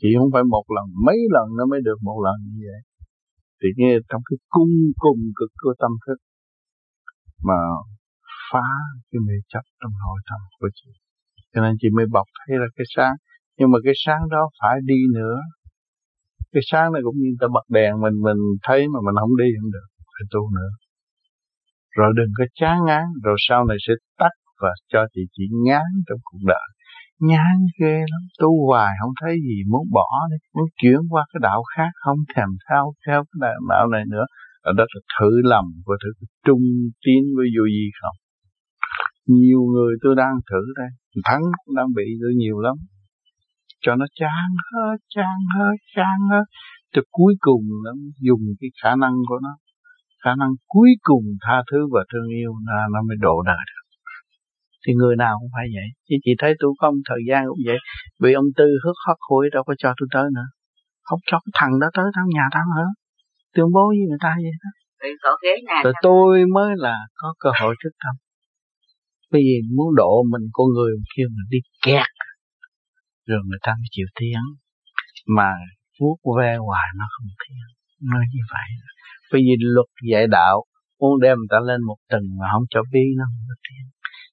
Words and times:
chỉ 0.00 0.08
không 0.18 0.30
phải 0.34 0.44
một 0.54 0.66
lần, 0.76 0.86
mấy 1.06 1.18
lần 1.34 1.46
nó 1.58 1.64
mới 1.70 1.80
được 1.88 1.98
một 2.08 2.18
lần 2.26 2.36
như 2.44 2.60
vậy. 2.70 2.82
Thì 3.60 3.68
nghe 3.76 3.92
trong 4.08 4.22
cái 4.28 4.36
cung 4.54 4.74
cùng 5.04 5.20
cực 5.38 5.52
của 5.62 5.74
tâm 5.82 5.92
thức 6.04 6.18
mà 7.48 7.58
phá 8.52 8.68
cái 9.10 9.20
mê 9.26 9.36
chấp 9.52 9.64
trong 9.80 9.92
nội 10.02 10.20
tâm 10.30 10.40
của 10.58 10.70
chị. 10.78 10.90
Cho 11.52 11.60
nên 11.62 11.72
chị 11.80 11.88
mới 11.96 12.06
bọc 12.16 12.26
thấy 12.38 12.58
ra 12.60 12.68
cái 12.76 12.86
sáng, 12.94 13.14
nhưng 13.56 13.70
mà 13.72 13.78
cái 13.84 13.94
sáng 14.04 14.22
đó 14.30 14.42
phải 14.60 14.76
đi 14.90 15.00
nữa. 15.14 15.38
Cái 16.52 16.62
sáng 16.70 16.92
này 16.92 17.02
cũng 17.04 17.16
như 17.22 17.30
ta 17.40 17.46
bật 17.54 17.66
đèn 17.68 17.90
mình 18.04 18.16
mình 18.26 18.40
thấy 18.66 18.80
mà 18.92 18.98
mình 19.06 19.16
không 19.20 19.36
đi 19.42 19.48
không 19.60 19.70
được, 19.76 19.88
phải 20.14 20.26
tu 20.32 20.42
nữa. 20.58 20.70
Rồi 21.98 22.10
đừng 22.16 22.30
có 22.38 22.44
chán 22.60 22.76
ngán, 22.86 23.04
rồi 23.24 23.36
sau 23.48 23.64
này 23.64 23.76
sẽ 23.86 23.92
tắt 24.18 24.34
và 24.62 24.72
cho 24.92 25.00
chị 25.14 25.20
chỉ 25.32 25.44
ngán 25.64 25.88
trong 26.06 26.18
cuộc 26.24 26.42
đời 26.52 26.68
nhán 27.20 27.56
ghê 27.80 27.96
lắm. 28.12 28.22
Tu 28.40 28.66
hoài 28.66 28.90
không 29.00 29.12
thấy 29.22 29.34
gì 29.48 29.56
muốn 29.70 29.84
bỏ 29.92 30.08
đi, 30.30 30.36
muốn 30.54 30.68
chuyển 30.82 31.00
qua 31.10 31.24
cái 31.32 31.40
đạo 31.42 31.62
khác, 31.76 31.90
không 32.04 32.18
thèm 32.34 32.48
theo 32.68 32.92
theo 33.06 33.24
cái 33.24 33.50
đạo 33.68 33.86
này 33.88 34.04
nữa. 34.08 34.24
Ở 34.62 34.72
đó 34.76 34.84
là 34.94 35.00
thử 35.18 35.30
lầm 35.44 35.64
và 35.86 35.94
thử 36.02 36.26
trung 36.46 36.62
tín 37.04 37.22
với 37.36 37.46
vô 37.58 37.64
gì 37.66 37.86
không? 38.00 38.16
Nhiều 39.26 39.60
người 39.72 39.94
tôi 40.02 40.14
đang 40.16 40.34
thử 40.50 40.62
đây. 40.76 40.90
Thắng 41.24 41.42
cũng 41.64 41.74
đang 41.76 41.86
bị 41.96 42.04
tôi 42.22 42.32
nhiều 42.36 42.58
lắm. 42.60 42.76
Cho 43.80 43.94
nó 43.94 44.06
chán 44.20 44.48
hết 44.72 44.96
chán 45.14 45.36
hết 45.56 45.76
chán 45.96 46.18
hết. 46.30 46.44
Cho 46.92 47.02
cuối 47.10 47.34
cùng 47.40 47.62
nó 47.84 47.92
dùng 48.20 48.40
cái 48.60 48.70
khả 48.82 48.96
năng 48.96 49.14
của 49.28 49.38
nó. 49.42 49.56
Khả 50.24 50.30
năng 50.38 50.50
cuối 50.66 50.90
cùng 51.02 51.24
tha 51.44 51.62
thứ 51.70 51.78
và 51.92 52.00
thương 52.12 52.28
yêu, 52.28 52.52
là 52.66 52.86
nó 52.92 53.00
mới 53.08 53.16
độ 53.20 53.42
đời 53.46 53.62
được 53.70 53.87
thì 54.86 54.92
người 55.00 55.16
nào 55.16 55.34
cũng 55.40 55.50
phải 55.56 55.66
vậy. 55.76 55.88
Chứ 56.08 56.16
chị 56.24 56.32
thấy 56.38 56.54
tôi 56.60 56.70
không 56.80 56.94
thời 57.08 57.22
gian 57.28 57.40
cũng 57.48 57.62
vậy 57.66 57.78
vì 58.22 58.32
ông 58.32 58.48
tư 58.56 58.68
hức 58.84 58.96
hất 59.06 59.16
hối 59.28 59.44
đâu 59.54 59.62
có 59.66 59.74
cho 59.78 59.90
tôi 59.98 60.08
tới 60.14 60.26
nữa. 60.36 60.48
Không 61.02 61.20
cho 61.26 61.38
cái 61.44 61.52
thằng 61.54 61.72
đó 61.80 61.88
tới 61.96 62.04
thằng 62.14 62.28
nhà 62.36 62.46
tao 62.54 62.64
nữa. 62.76 62.90
Tương 63.54 63.72
bố 63.74 63.88
với 63.88 64.04
người 64.08 64.22
ta 64.26 64.32
vậy 64.42 64.54
đó. 64.64 64.70
Rồi 65.84 65.92
tôi 66.02 66.44
mới 66.54 66.70
là 66.76 66.96
có 67.14 67.34
cơ 67.38 67.50
hội 67.60 67.74
thức 67.84 67.90
tâm. 68.04 68.14
Bởi 69.32 69.40
vì 69.46 69.56
muốn 69.76 69.94
độ 69.96 70.12
mình 70.32 70.48
con 70.52 70.66
người 70.74 70.92
kêu 71.16 71.28
mình 71.28 71.48
đi 71.50 71.58
kẹt 71.86 72.06
rồi 73.28 73.40
người 73.48 73.62
ta 73.66 73.72
mới 73.80 73.88
chịu 73.90 74.06
tiếng 74.20 74.44
mà 75.36 75.50
vuốt 76.00 76.18
ve 76.38 76.56
hoài 76.66 76.88
nó 76.98 77.04
không 77.14 77.28
tiếng 77.40 77.58
nói 78.10 78.24
như 78.34 78.42
vậy. 78.52 78.68
Bởi 79.32 79.40
vì 79.46 79.54
luật 79.74 79.90
dạy 80.10 80.26
đạo 80.26 80.56
muốn 81.00 81.20
đem 81.24 81.36
người 81.38 81.50
ta 81.50 81.58
lên 81.68 81.80
một 81.88 81.98
tầng 82.10 82.26
mà 82.38 82.46
không 82.52 82.66
cho 82.70 82.80
biết 82.92 83.08
nó 83.18 83.24
không 83.30 83.44
có 83.50 83.56
tiếng 83.66 83.86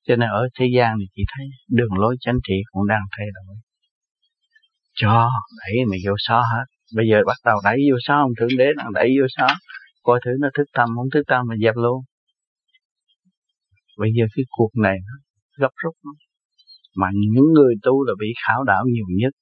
cho 0.08 0.16
nên 0.16 0.30
ở 0.30 0.48
thế 0.60 0.66
gian 0.76 0.96
thì 1.00 1.06
chị 1.16 1.24
thấy 1.38 1.46
đường 1.70 1.94
lối 2.00 2.16
chánh 2.20 2.40
trị 2.48 2.56
cũng 2.72 2.88
đang 2.88 3.02
thay 3.18 3.28
đổi. 3.36 3.56
Cho 4.94 5.30
đẩy 5.60 5.86
mày 5.90 6.00
vô 6.06 6.14
xó 6.18 6.40
hết. 6.54 6.66
Bây 6.96 7.06
giờ 7.12 7.18
bắt 7.26 7.38
đầu 7.46 7.58
đẩy 7.64 7.78
vô 7.92 7.98
xó 8.08 8.16
ông 8.18 8.32
thượng 8.40 8.58
đế 8.58 8.68
đang 8.78 8.94
đẩy 8.94 9.10
vô 9.20 9.26
xó. 9.30 9.48
Coi 10.04 10.20
thử 10.26 10.32
nó 10.40 10.50
thức 10.58 10.68
tâm 10.74 10.90
không 10.96 11.10
thức 11.14 11.24
tâm 11.28 11.46
mà 11.50 11.56
dẹp 11.64 11.76
luôn. 11.76 12.04
Bây 13.98 14.10
giờ 14.18 14.26
cái 14.36 14.46
cuộc 14.50 14.70
này 14.84 14.98
nó 15.08 15.14
gấp 15.58 15.72
rút 15.84 15.96
lắm. 16.04 16.16
Mà 16.96 17.08
những 17.14 17.54
người 17.54 17.74
tu 17.84 18.04
là 18.04 18.14
bị 18.20 18.28
khảo 18.48 18.64
đảo 18.64 18.84
nhiều 18.94 19.06
nhất. 19.10 19.34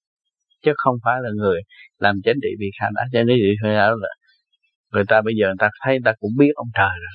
Chứ 0.66 0.72
không 0.76 0.96
phải 1.04 1.16
là 1.24 1.30
người 1.36 1.62
làm 1.98 2.16
chánh 2.24 2.36
trị 2.42 2.50
bị 2.60 2.68
khảo 2.80 2.92
đảo. 2.96 3.06
Chánh 3.12 3.26
trị 3.28 3.54
khảo 3.64 3.74
đảo 3.74 3.96
là 3.96 4.10
người 4.92 5.06
ta 5.08 5.22
bây 5.22 5.34
giờ 5.40 5.48
người 5.48 5.56
ta 5.60 5.70
thấy 5.84 5.94
người 5.94 6.06
ta 6.06 6.14
cũng 6.20 6.32
biết 6.38 6.52
ông 6.56 6.68
trời 6.74 6.96
rồi. 7.04 7.14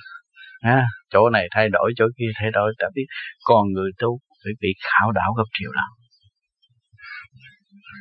À, 0.60 0.86
chỗ 1.12 1.31
này 1.31 1.47
thay 1.55 1.69
đổi, 1.69 1.92
chỗ 1.97 2.05
kia 2.19 2.31
thay 2.39 2.51
đổi, 2.51 2.73
ta 2.78 2.87
biết 2.95 3.06
còn 3.45 3.73
người 3.73 3.91
tu 3.98 4.19
phải 4.45 4.53
bị 4.61 4.69
khảo 4.83 5.12
đảo 5.12 5.33
gấp 5.37 5.48
triệu 5.59 5.70
lần 5.73 5.91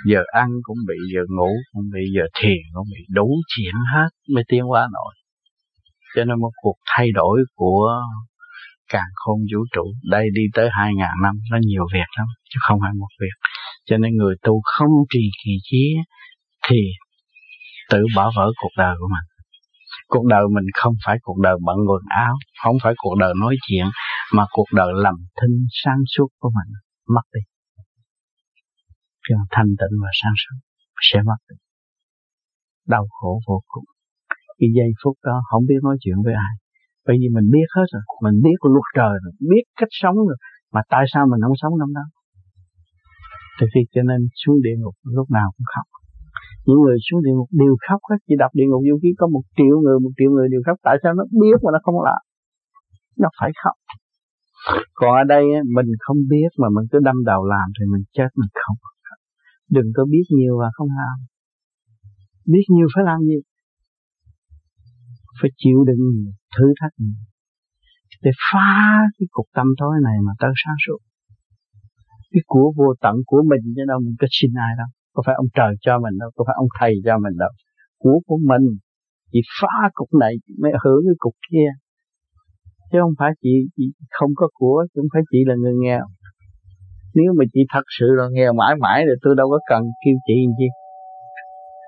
giờ 0.05 0.23
ăn 0.31 0.49
cũng 0.64 0.77
bị, 0.88 0.95
giờ 1.14 1.22
ngủ 1.30 1.52
cũng 1.73 1.83
bị, 1.94 2.02
giờ 2.16 2.25
thiền 2.39 2.61
cũng 2.73 2.88
bị, 2.94 3.02
đủ 3.09 3.27
chuyện 3.47 3.73
hết 3.94 4.09
mới 4.33 4.44
tiến 4.47 4.64
hóa 4.64 4.88
nổi. 4.94 5.14
Cho 6.16 6.25
nên 6.25 6.39
một 6.39 6.52
cuộc 6.61 6.77
thay 6.86 7.08
đổi 7.14 7.44
của 7.55 7.89
càng 8.89 9.11
khôn 9.15 9.39
vũ 9.54 9.60
trụ, 9.76 9.83
đây 10.10 10.26
đi 10.33 10.42
tới 10.54 10.70
hai 10.71 10.92
ngàn 10.95 11.15
năm, 11.23 11.36
nó 11.52 11.58
nhiều 11.61 11.86
việc 11.93 12.10
lắm, 12.17 12.27
chứ 12.49 12.58
không 12.61 12.80
phải 12.81 12.92
một 12.99 13.08
việc. 13.21 13.37
Cho 13.86 13.98
nên 13.98 14.15
người 14.15 14.36
tu 14.42 14.61
không 14.64 14.92
trì 15.10 15.20
kỳ 15.45 15.52
chí 15.64 15.95
thì 16.70 16.77
tự 17.89 18.05
bỏ 18.15 18.31
vỡ 18.36 18.52
cuộc 18.61 18.71
đời 18.77 18.95
của 18.99 19.08
mình 19.08 19.36
cuộc 20.07 20.25
đời 20.33 20.43
mình 20.55 20.67
không 20.81 20.93
phải 21.05 21.17
cuộc 21.21 21.39
đời 21.43 21.55
bận 21.65 21.77
quần 21.89 22.03
áo, 22.25 22.33
không 22.63 22.77
phải 22.83 22.93
cuộc 22.97 23.15
đời 23.19 23.33
nói 23.41 23.55
chuyện, 23.67 23.85
mà 24.33 24.43
cuộc 24.51 24.69
đời 24.75 24.87
lầm 25.03 25.15
thinh 25.41 25.65
sáng 25.83 26.01
suốt 26.13 26.27
của 26.39 26.51
mình, 26.57 26.69
mất 27.15 27.25
đi. 27.33 27.41
Cái 29.27 29.37
thanh 29.51 29.67
tịnh 29.79 29.95
và 30.03 30.09
sáng 30.21 30.35
suốt 30.41 30.57
sẽ 31.01 31.19
mất 31.25 31.39
đi. 31.49 31.55
Đau 32.87 33.05
khổ 33.19 33.39
vô 33.47 33.61
cùng. 33.67 33.85
Cái 34.59 34.69
giây 34.77 34.91
phút 35.03 35.15
đó 35.23 35.41
không 35.49 35.63
biết 35.69 35.79
nói 35.83 35.97
chuyện 36.01 36.15
với 36.25 36.33
ai. 36.33 36.53
Bởi 37.05 37.15
vì 37.19 37.27
mình 37.35 37.47
biết 37.53 37.67
hết 37.75 37.87
rồi, 37.93 38.03
mình 38.25 38.41
biết 38.43 38.57
luật 38.73 38.87
trời 38.95 39.13
rồi, 39.23 39.33
biết 39.51 39.63
cách 39.79 39.93
sống 40.01 40.15
rồi, 40.15 40.37
mà 40.73 40.81
tại 40.89 41.03
sao 41.13 41.23
mình 41.31 41.41
không 41.43 41.57
sống 41.61 41.73
trong 41.79 41.93
đó? 41.93 42.05
Từ 43.59 43.67
khi 43.73 43.81
cho 43.93 44.01
nên 44.09 44.21
xuống 44.41 44.57
địa 44.65 44.75
ngục, 44.79 44.95
lúc 45.03 45.27
nào 45.31 45.47
cũng 45.57 45.67
khóc 45.75 45.96
những 46.67 46.80
người 46.83 46.98
xuống 47.05 47.20
địa 47.26 47.36
ngục 47.36 47.50
đều 47.61 47.73
khóc 47.86 48.02
hết. 48.10 48.20
Chỉ 48.28 48.36
đọc 48.44 48.52
địa 48.60 48.67
ngục 48.70 48.82
vô 48.88 48.95
ký 49.04 49.10
có 49.20 49.26
một 49.36 49.44
triệu 49.58 49.76
người, 49.83 49.98
một 50.04 50.14
triệu 50.17 50.32
người 50.36 50.48
đều 50.54 50.61
khóc. 50.66 50.78
Tại 50.88 50.95
sao 51.02 51.11
nó 51.17 51.23
biết 51.42 51.58
mà 51.64 51.70
nó 51.76 51.80
không 51.86 52.00
làm? 52.10 52.22
Nó 53.22 53.30
phải 53.39 53.52
khóc. 53.64 53.76
Còn 55.00 55.11
ở 55.22 55.23
đây 55.33 55.44
mình 55.76 55.89
không 56.05 56.20
biết 56.33 56.50
mà 56.61 56.67
mình 56.76 56.86
cứ 56.92 56.98
đâm 57.08 57.17
đầu 57.32 57.42
làm 57.54 57.67
thì 57.76 57.83
mình 57.94 58.04
chết, 58.16 58.30
mình 58.39 58.52
không 58.64 58.78
đừng 59.70 59.89
có 59.95 60.04
biết 60.14 60.26
nhiều 60.38 60.54
và 60.61 60.70
không 60.73 60.88
làm. 60.88 61.17
Biết 62.45 62.66
nhiều 62.76 62.88
phải 62.95 63.04
làm 63.10 63.20
nhiều 63.28 63.42
phải 65.42 65.52
chịu 65.58 65.84
đựng 65.88 66.04
nhiều 66.16 66.32
thử 66.58 66.66
thách 66.82 66.94
nhiều. 66.98 67.20
Để 68.23 68.32
phá 68.52 68.70
cái 69.20 69.28
cục 69.32 69.48
tâm 69.54 69.67
tối 69.78 69.95
này 70.04 70.17
mà 70.26 70.34
tới 70.39 70.52
sáng 70.66 70.80
suốt. 70.88 70.99
Cái 72.32 72.42
của 72.45 72.73
vô 72.78 72.94
tận 73.02 73.16
của 73.26 73.42
mình 73.49 73.73
chứ 73.76 73.82
đâu 73.88 73.99
mình 74.05 74.16
có 74.20 74.28
xin 74.32 74.52
ai 74.66 74.72
đâu 74.78 74.89
có 75.17 75.23
phải 75.26 75.36
ông 75.44 75.50
trời 75.58 75.72
cho 75.86 75.94
mình 76.04 76.16
đâu 76.22 76.30
có 76.36 76.42
phải 76.48 76.55
ông 76.64 76.72
thầy 76.80 76.94
cho 77.05 77.16
mình 77.26 77.36
đâu. 77.44 77.52
Của 78.04 78.17
của 78.28 78.39
mình 78.52 78.66
chỉ 79.32 79.39
phá 79.60 79.78
cục 79.98 80.10
này 80.23 80.33
mới 80.61 80.72
hưởng 80.83 81.02
cái 81.08 81.17
cục 81.23 81.36
kia. 81.48 81.70
Chứ 82.89 82.98
không 83.04 83.17
phải 83.20 83.32
chị, 83.44 83.54
chị 83.76 83.86
không 84.17 84.32
có 84.39 84.48
của 84.60 84.80
chứ 84.89 84.98
không 85.02 85.11
phải 85.14 85.23
chị 85.32 85.39
là 85.50 85.55
người 85.61 85.76
nghèo. 85.83 86.05
Nếu 87.17 87.30
mà 87.38 87.44
chị 87.54 87.61
thật 87.73 87.86
sự 87.98 88.08
là 88.20 88.26
nghèo 88.36 88.52
mãi 88.61 88.73
mãi 88.83 89.00
thì 89.08 89.16
tôi 89.23 89.33
đâu 89.39 89.48
có 89.54 89.60
cần 89.72 89.82
kêu 90.02 90.16
chị 90.28 90.36
làm 90.45 90.54
chi. 90.60 90.70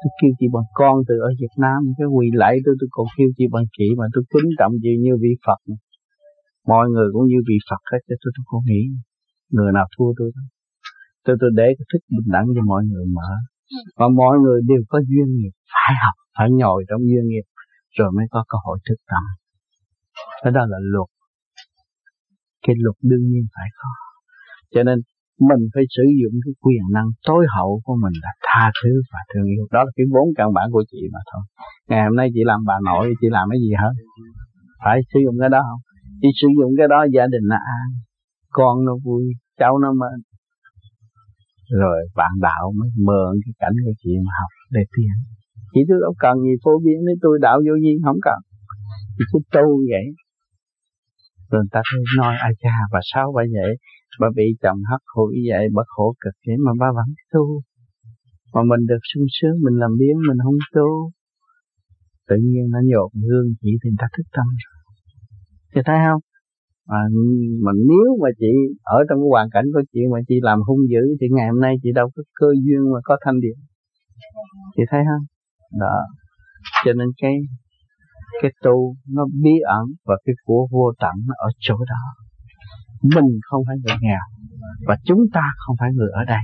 Tôi 0.02 0.12
kêu 0.20 0.32
chị 0.40 0.46
bằng 0.56 0.70
con 0.80 0.96
từ 1.08 1.16
ở 1.28 1.30
Việt 1.42 1.54
Nam 1.64 1.80
cái 1.98 2.08
quỳ 2.16 2.28
lạy 2.42 2.56
tôi 2.66 2.76
tôi 2.80 2.90
còn 2.96 3.06
kêu 3.18 3.30
chị 3.38 3.46
bằng 3.54 3.66
chị 3.78 3.88
mà 4.00 4.06
tôi 4.14 4.24
kính 4.34 4.50
trọng 4.60 4.74
chị 4.84 4.92
như 5.04 5.14
vị 5.24 5.34
Phật. 5.46 5.60
Mọi 6.72 6.86
người 6.94 7.08
cũng 7.14 7.26
như 7.32 7.40
vị 7.50 7.58
Phật 7.70 7.82
hết 7.92 8.02
cho 8.08 8.16
tôi 8.22 8.32
tôi 8.36 8.44
không 8.50 8.64
nghĩ 8.70 8.82
người 9.56 9.72
nào 9.78 9.86
thua 9.94 10.10
tôi 10.20 10.32
đâu 10.36 10.48
tôi 11.26 11.36
tôi 11.42 11.50
để 11.60 11.68
cái 11.78 11.86
thức 11.92 12.02
bình 12.16 12.30
đẳng 12.36 12.48
cho 12.56 12.62
mọi 12.72 12.82
người 12.90 13.06
mở. 13.18 13.32
Và 14.00 14.08
mọi 14.22 14.36
người 14.44 14.60
đều 14.70 14.82
có 14.92 15.00
duyên 15.10 15.28
nghiệp, 15.38 15.54
phải 15.74 15.94
học, 16.04 16.16
phải 16.38 16.48
nhồi 16.52 16.80
trong 16.90 17.02
duyên 17.10 17.26
nghiệp, 17.30 17.46
rồi 17.98 18.10
mới 18.16 18.26
có 18.32 18.44
cơ 18.50 18.58
hội 18.66 18.78
thức 18.90 19.00
tâm. 19.12 19.24
Cái 20.44 20.52
đó 20.52 20.62
là 20.72 20.78
luật. 20.94 21.10
Cái 22.68 22.76
luật 22.84 22.98
đương 23.10 23.26
nhiên 23.30 23.44
phải 23.56 23.70
có. 23.80 23.90
Cho 24.74 24.84
nên 24.84 24.98
mình 25.50 25.62
phải 25.74 25.84
sử 25.96 26.06
dụng 26.20 26.34
cái 26.46 26.54
quyền 26.64 26.84
năng 26.96 27.10
tối 27.28 27.46
hậu 27.56 27.82
của 27.86 27.96
mình 28.04 28.16
là 28.24 28.32
tha 28.46 28.72
thứ 28.80 28.92
và 29.12 29.20
thương 29.30 29.48
yêu. 29.54 29.64
Đó 29.72 29.80
là 29.84 29.92
cái 29.96 30.06
vốn 30.14 30.28
căn 30.38 30.48
bản 30.54 30.68
của 30.72 30.84
chị 30.92 31.02
mà 31.14 31.20
thôi. 31.32 31.44
Ngày 31.90 32.04
hôm 32.08 32.16
nay 32.16 32.28
chị 32.34 32.42
làm 32.46 32.60
bà 32.70 32.78
nội, 32.86 33.14
chị 33.22 33.28
làm 33.32 33.46
cái 33.52 33.60
gì 33.66 33.72
hết? 33.84 33.94
Phải 34.84 34.98
sử 35.14 35.20
dụng 35.26 35.36
cái 35.40 35.50
đó 35.50 35.62
không? 35.70 35.82
Chị 36.22 36.28
sử 36.42 36.48
dụng 36.58 36.72
cái 36.78 36.88
đó 36.94 37.00
gia 37.16 37.26
đình 37.34 37.46
là 37.54 37.60
an, 37.80 37.88
con 38.58 38.86
nó 38.86 38.94
vui, 39.06 39.24
cháu 39.60 39.78
nó 39.78 39.90
mến 40.02 40.29
rồi 41.82 42.00
bạn 42.16 42.32
đạo 42.42 42.74
mới 42.78 42.90
mượn 43.08 43.32
cái 43.46 43.54
cảnh 43.60 43.76
của 43.86 43.94
chị 44.04 44.12
mà 44.26 44.32
học 44.40 44.52
để 44.72 44.82
tiến 44.96 45.14
chị 45.74 45.82
tôi 45.90 45.98
đâu 46.06 46.14
cần 46.24 46.36
gì 46.46 46.54
phổ 46.64 46.74
biến 46.86 47.00
với 47.08 47.18
tôi, 47.24 47.36
đạo 47.42 47.58
vô 47.66 47.74
vi 47.84 47.94
không 48.06 48.20
cần. 48.28 48.40
Chỉ 49.16 49.24
cứ 49.32 49.40
tu 49.56 49.68
vậy. 49.92 50.06
Rồi 51.50 51.62
người 51.62 51.74
ta 51.76 51.82
cứ 51.90 51.98
nói 52.18 52.34
ai 52.48 52.54
cha, 52.64 52.76
bà 52.94 53.00
sao 53.12 53.26
bà 53.36 53.44
vậy. 53.58 53.72
Bà 54.22 54.28
bị 54.36 54.48
chồng 54.64 54.80
hất 54.92 55.02
hủi 55.16 55.34
vậy, 55.50 55.64
bà 55.76 55.84
khổ 55.88 56.16
cực 56.24 56.36
vậy 56.46 56.58
mà 56.66 56.72
bà 56.82 56.88
vẫn 56.98 57.10
tu. 57.34 57.46
Mà 58.54 58.62
mình 58.70 58.84
được 58.92 59.04
sung 59.14 59.28
sướng, 59.36 59.56
mình 59.66 59.76
làm 59.82 59.92
biến 60.00 60.16
mình 60.28 60.40
không 60.44 60.60
tu. 60.76 60.90
Tự 62.28 62.36
nhiên 62.36 62.66
nó 62.74 62.80
nhột 62.90 63.10
hương 63.30 63.48
chỉ 63.62 63.72
thì 63.82 63.90
người 63.90 64.02
ta 64.02 64.08
thức 64.18 64.28
tâm 64.36 64.48
rồi. 64.64 64.80
Thì 65.72 65.82
thấy 65.86 65.98
không? 66.06 66.22
Mà, 66.90 67.02
mà 67.64 67.72
nếu 67.90 68.10
mà 68.22 68.30
chị 68.40 68.52
ở 68.84 69.00
trong 69.10 69.18
cái 69.22 69.30
hoàn 69.36 69.48
cảnh 69.50 69.66
của 69.74 69.84
chị 69.94 70.02
mà 70.14 70.20
chị 70.28 70.36
làm 70.42 70.60
hung 70.68 70.84
dữ 70.92 71.04
thì 71.22 71.28
ngày 71.36 71.48
hôm 71.52 71.60
nay 71.62 71.74
chị 71.84 71.90
đâu 71.96 72.08
có 72.16 72.24
cơ 72.40 72.48
duyên 72.64 72.82
mà 72.94 73.00
có 73.04 73.18
thanh 73.26 73.40
điện 73.40 73.58
chị 74.76 74.84
thấy 74.90 75.02
không? 75.10 75.26
Đó. 75.80 75.98
Cho 76.86 76.94
nên 76.94 77.08
cái 77.22 77.34
cái 78.42 78.52
tu 78.64 78.96
nó 79.16 79.26
bí 79.44 79.56
ẩn 79.68 79.86
và 80.06 80.16
cái 80.26 80.36
của 80.46 80.68
vô 80.72 80.92
tận 81.00 81.16
nó 81.28 81.34
ở 81.38 81.50
chỗ 81.60 81.76
đó. 81.94 82.04
Mình 83.04 83.30
không 83.42 83.64
phải 83.68 83.76
người 83.84 83.98
nghèo 84.02 84.26
và 84.88 84.98
chúng 85.06 85.20
ta 85.34 85.42
không 85.66 85.76
phải 85.80 85.90
người 85.94 86.10
ở 86.14 86.24
đây. 86.28 86.44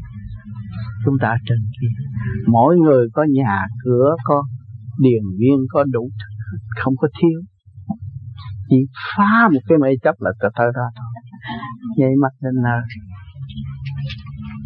Chúng 1.06 1.16
ta 1.22 1.28
ở 1.30 1.38
trên 1.46 1.58
kia. 1.76 1.88
Mỗi 2.48 2.78
người 2.78 3.08
có 3.14 3.26
nhà 3.32 3.66
cửa 3.84 4.16
có 4.24 4.44
điền 5.00 5.24
viên 5.40 5.58
có 5.70 5.84
đủ 5.84 6.10
không 6.84 6.94
có 6.98 7.08
thiếu 7.22 7.40
chỉ 8.70 8.78
phá 9.18 9.50
một 9.54 9.60
cái 9.68 9.78
mê 9.78 9.90
chấp 10.04 10.16
là 10.20 10.32
ta 10.42 10.50
tới 10.58 10.68
đó 10.76 10.86
thôi. 10.98 11.12
Nhảy 11.98 12.14
mắt 12.22 12.34
lên 12.44 12.56
nơi 12.64 12.82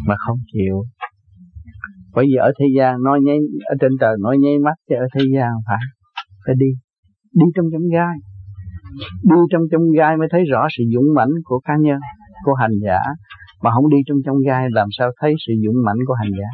mà 0.08 0.14
không 0.18 0.38
chịu. 0.52 0.76
Bởi 2.14 2.24
vì 2.28 2.34
ở 2.34 2.52
thế 2.58 2.66
gian 2.76 3.02
nói 3.02 3.18
nháy, 3.26 3.38
ở 3.72 3.74
trên 3.80 3.92
trời 4.00 4.14
nói 4.20 4.36
nháy 4.38 4.58
mắt 4.64 4.76
chứ 4.88 4.94
ở 4.94 5.06
thế 5.14 5.24
gian 5.34 5.50
phải 5.66 5.82
phải 6.46 6.54
đi. 6.58 6.70
Đi 7.34 7.46
trong 7.54 7.66
trong 7.72 7.86
gai. 7.92 8.16
Đi 9.30 9.40
trong 9.52 9.62
trong 9.72 9.82
gai 9.98 10.16
mới 10.16 10.28
thấy 10.30 10.42
rõ 10.52 10.66
sự 10.78 10.84
dũng 10.94 11.14
mãnh 11.16 11.34
của 11.44 11.60
cá 11.64 11.74
nhân, 11.80 12.00
của 12.44 12.54
hành 12.54 12.76
giả. 12.84 13.00
Mà 13.62 13.70
không 13.74 13.90
đi 13.90 13.98
trong 14.06 14.18
trong 14.26 14.36
gai 14.46 14.66
làm 14.70 14.88
sao 14.98 15.10
thấy 15.20 15.34
sự 15.46 15.52
dũng 15.64 15.78
mãnh 15.86 16.00
của 16.06 16.14
hành 16.14 16.32
giả? 16.38 16.50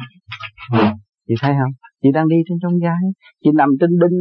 Chị 1.27 1.33
thấy 1.41 1.53
không? 1.59 1.71
Chị 2.03 2.09
đang 2.13 2.27
đi 2.27 2.35
trên 2.49 2.57
trong 2.61 2.79
gai. 2.79 3.03
Chị 3.43 3.49
nằm 3.55 3.69
trên 3.79 3.89
đinh 3.89 4.17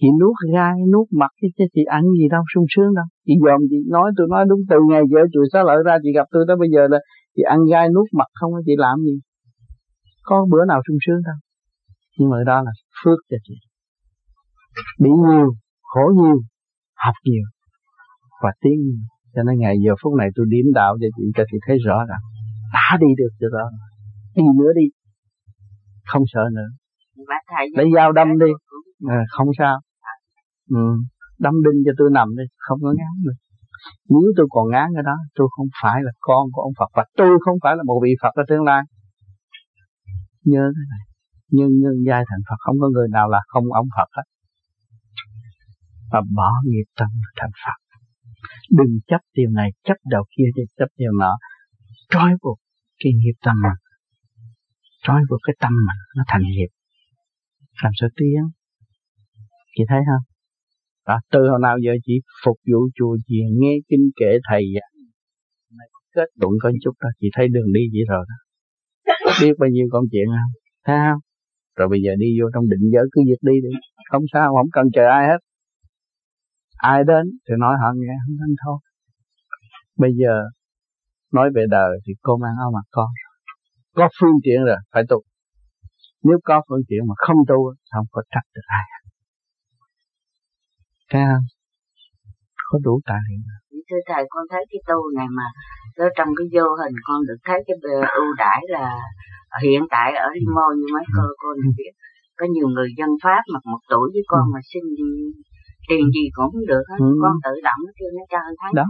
chị 0.00 0.08
nuốt 0.20 0.36
gai 0.54 0.74
nuốt 0.92 1.06
mặt 1.20 1.32
chứ 1.40 1.64
chị 1.74 1.82
ăn 1.84 2.02
gì 2.18 2.26
đâu 2.30 2.42
sung 2.54 2.66
sướng 2.74 2.94
đâu. 2.94 3.04
Chị 3.26 3.32
dòm 3.44 3.60
chị 3.70 3.76
nói 3.88 4.10
tôi 4.16 4.26
nói 4.30 4.44
đúng 4.48 4.60
từ 4.70 4.76
ngày 4.90 5.02
vợ 5.12 5.22
chùa 5.32 5.44
xá 5.52 5.62
lợi 5.62 5.78
ra 5.86 5.94
chị 6.02 6.10
gặp 6.14 6.26
tôi 6.32 6.44
tới 6.48 6.56
bây 6.56 6.68
giờ 6.74 6.82
là 6.90 6.98
chị 7.36 7.42
ăn 7.42 7.58
gai 7.70 7.88
nuốt 7.94 8.06
mặt 8.18 8.30
không 8.34 8.52
chị 8.66 8.72
làm 8.76 8.98
gì? 8.98 9.16
Có 10.22 10.46
bữa 10.50 10.64
nào 10.64 10.80
sung 10.88 10.96
sướng 11.06 11.20
đâu. 11.28 11.38
Nhưng 12.18 12.30
mà 12.30 12.36
đó 12.46 12.62
là 12.62 12.70
phước 13.04 13.18
cho 13.30 13.36
chị. 13.46 13.54
Bị 15.02 15.10
nhiều 15.10 15.48
khổ 15.82 16.04
nhiều 16.20 16.38
học 17.04 17.14
nhiều 17.24 17.46
và 18.42 18.50
tiến 18.60 18.76
nhiều. 18.86 19.02
Cho 19.34 19.42
nên 19.42 19.58
ngày 19.58 19.76
giờ 19.84 19.92
phút 20.02 20.12
này 20.18 20.28
tôi 20.34 20.46
điểm 20.48 20.66
đạo 20.74 20.96
cho 21.00 21.06
chị 21.16 21.24
cho 21.36 21.44
chị 21.50 21.58
thấy 21.66 21.76
rõ 21.86 21.98
rằng 22.08 22.22
đã 22.72 22.98
đi 23.00 23.06
được 23.16 23.32
cho 23.40 23.48
đó 23.52 23.70
đi 24.36 24.42
nữa 24.58 24.72
đi. 24.76 24.86
Không 26.06 26.22
sợ 26.26 26.40
nữa. 26.52 26.70
Lấy 27.76 27.86
dao 27.94 28.12
đâm 28.12 28.28
đi. 28.38 28.52
à, 29.08 29.18
không 29.36 29.48
sao 29.58 29.80
ừ. 30.68 30.86
đâm 31.38 31.54
đinh 31.64 31.78
cho 31.86 31.92
tôi 31.98 32.08
nằm 32.12 32.28
đi 32.38 32.44
không 32.56 32.78
có 32.82 32.90
ngán 32.98 33.14
được. 33.24 33.38
Nếu 34.08 34.28
tôi 34.36 34.46
còn 34.50 34.64
ngán 34.72 34.88
cái 34.94 35.02
đó, 35.10 35.16
tôi 35.34 35.48
không 35.54 35.68
phải 35.82 35.98
là 36.06 36.12
con 36.20 36.42
của 36.52 36.62
ông 36.62 36.72
Phật 36.78 36.90
và 36.96 37.04
tôi 37.16 37.38
không 37.44 37.56
phải 37.62 37.76
là 37.76 37.82
một 37.86 38.00
vị 38.04 38.12
Phật 38.22 38.32
ở 38.34 38.42
tương 38.48 38.64
lai. 38.70 38.82
Nhớ 40.44 40.64
cái 40.76 40.86
này. 40.92 41.04
Nhân 41.56 41.70
nhân 41.82 41.96
giai 42.06 42.22
thành 42.28 42.42
Phật, 42.48 42.58
không 42.58 42.76
có 42.80 42.88
người 42.94 43.08
nào 43.16 43.28
là 43.28 43.40
không 43.46 43.64
ông 43.72 43.88
Phật 43.96 44.08
hết. 44.16 44.26
Và 46.12 46.20
bỏ 46.36 46.50
nghiệp 46.64 46.88
tâm 46.98 47.08
thành 47.40 47.54
Phật. 47.64 47.78
Đừng 48.78 48.92
chấp 49.06 49.20
điều 49.34 49.50
này, 49.50 49.70
chấp 49.84 49.98
đầu 50.10 50.24
kia 50.36 50.48
thì 50.56 50.62
chấp 50.78 50.88
điều 50.96 51.12
nọ. 51.20 51.32
Trói 52.08 52.30
buộc 52.42 52.58
cái 53.04 53.12
nghiệp 53.12 53.36
tâm 53.44 53.56
mình. 53.62 53.80
Trói 55.02 55.20
buộc 55.30 55.40
cái 55.46 55.56
tâm 55.60 55.72
mình 55.86 56.00
nó 56.16 56.22
thành 56.26 56.42
nghiệp. 56.42 56.70
Làm 57.82 57.92
sao 58.00 58.08
tiến? 58.16 58.40
Chị 59.76 59.82
thấy 59.88 60.00
không? 60.08 60.24
Đó, 61.08 61.16
từ 61.32 61.40
hồi 61.50 61.60
nào 61.62 61.76
giờ 61.84 61.92
chỉ 62.04 62.14
phục 62.44 62.56
vụ 62.70 62.80
chùa 62.96 63.16
chiền 63.26 63.46
nghe 63.60 63.74
kinh 63.88 64.06
kệ 64.20 64.32
thầy 64.48 64.62
dạy 64.74 64.88
kết 66.18 66.28
luận 66.40 66.52
có 66.62 66.70
chút 66.82 66.94
đó 67.02 67.08
chị 67.20 67.26
thấy 67.36 67.46
đường 67.54 67.70
đi 67.76 67.82
vậy 67.94 68.04
rồi 68.12 68.24
đó. 68.30 68.36
Biết 69.42 69.54
bao 69.60 69.68
nhiêu 69.74 69.86
công 69.92 70.04
chuyện 70.12 70.26
không? 70.36 70.52
Thấy 70.86 70.96
không? 71.06 71.20
Rồi 71.76 71.88
bây 71.92 72.00
giờ 72.04 72.12
đi 72.22 72.28
vô 72.38 72.46
trong 72.54 72.64
định 72.72 72.84
giới 72.92 73.04
cứ 73.12 73.20
việc 73.28 73.40
đi 73.48 73.56
đi. 73.66 73.72
Không 74.10 74.24
sao 74.32 74.46
không 74.56 74.70
cần 74.72 74.86
chờ 74.94 75.04
ai 75.18 75.24
hết. 75.30 75.40
Ai 76.76 77.00
đến 77.10 77.24
thì 77.44 77.54
nói 77.58 77.74
họ 77.82 77.88
nghe 77.96 78.14
không 78.22 78.36
nên 78.40 78.52
thôi. 78.64 78.78
Bây 80.02 80.10
giờ 80.20 80.34
nói 81.32 81.48
về 81.54 81.64
đời 81.70 81.92
thì 82.04 82.12
cô 82.22 82.32
mang 82.42 82.56
áo 82.64 82.70
mặt 82.76 82.86
con. 82.90 83.10
Có 83.94 84.08
phương 84.20 84.36
tiện 84.44 84.60
rồi 84.68 84.76
phải 84.92 85.02
tu. 85.08 85.18
Nếu 86.22 86.38
có 86.44 86.62
phương 86.68 86.84
tiện 86.88 87.00
mà 87.08 87.14
không 87.16 87.36
tu 87.48 87.60
không 87.92 88.06
có 88.10 88.22
trách 88.32 88.46
được 88.54 88.66
ai. 88.66 88.86
Không? 91.12 91.44
Có 92.68 92.78
đủ 92.84 93.00
tài 93.08 93.20
hiện 93.28 93.40
Thưa 93.90 94.02
Thầy, 94.08 94.22
con 94.32 94.44
thấy 94.52 94.62
cái 94.70 94.80
tu 94.88 95.00
này 95.18 95.28
mà 95.38 95.46
ở 96.04 96.06
trong 96.16 96.28
cái 96.38 96.46
vô 96.54 96.66
hình 96.80 96.96
con 97.06 97.18
được 97.28 97.40
thấy 97.46 97.58
cái 97.66 97.76
ưu 98.20 98.28
đãi 98.42 98.60
là 98.68 98.86
hiện 99.62 99.82
tại 99.94 100.08
ở 100.24 100.28
Limo 100.34 100.66
như 100.78 100.86
mấy 100.94 101.04
cô 101.16 101.24
cô 101.42 101.48
được 101.58 101.72
biết. 101.78 101.92
Có 102.38 102.46
nhiều 102.54 102.68
người 102.74 102.90
dân 102.98 103.10
Pháp 103.24 103.42
mặc 103.52 103.62
một 103.72 103.82
tuổi 103.92 104.06
với 104.14 104.24
con 104.32 104.44
ừ. 104.48 104.50
mà 104.54 104.60
xin 104.70 104.82
tiền 105.88 106.04
gì 106.14 106.24
cũng 106.34 106.48
không 106.52 106.66
được 106.72 106.84
hết. 106.90 106.98
Ừ. 107.06 107.08
con 107.22 107.34
tự 107.44 107.54
động 107.68 107.80
nó 107.86 107.92
kêu 107.98 108.10
nó 108.18 108.24
cho 108.32 108.40
thấy. 108.60 108.70
Đó. 108.80 108.86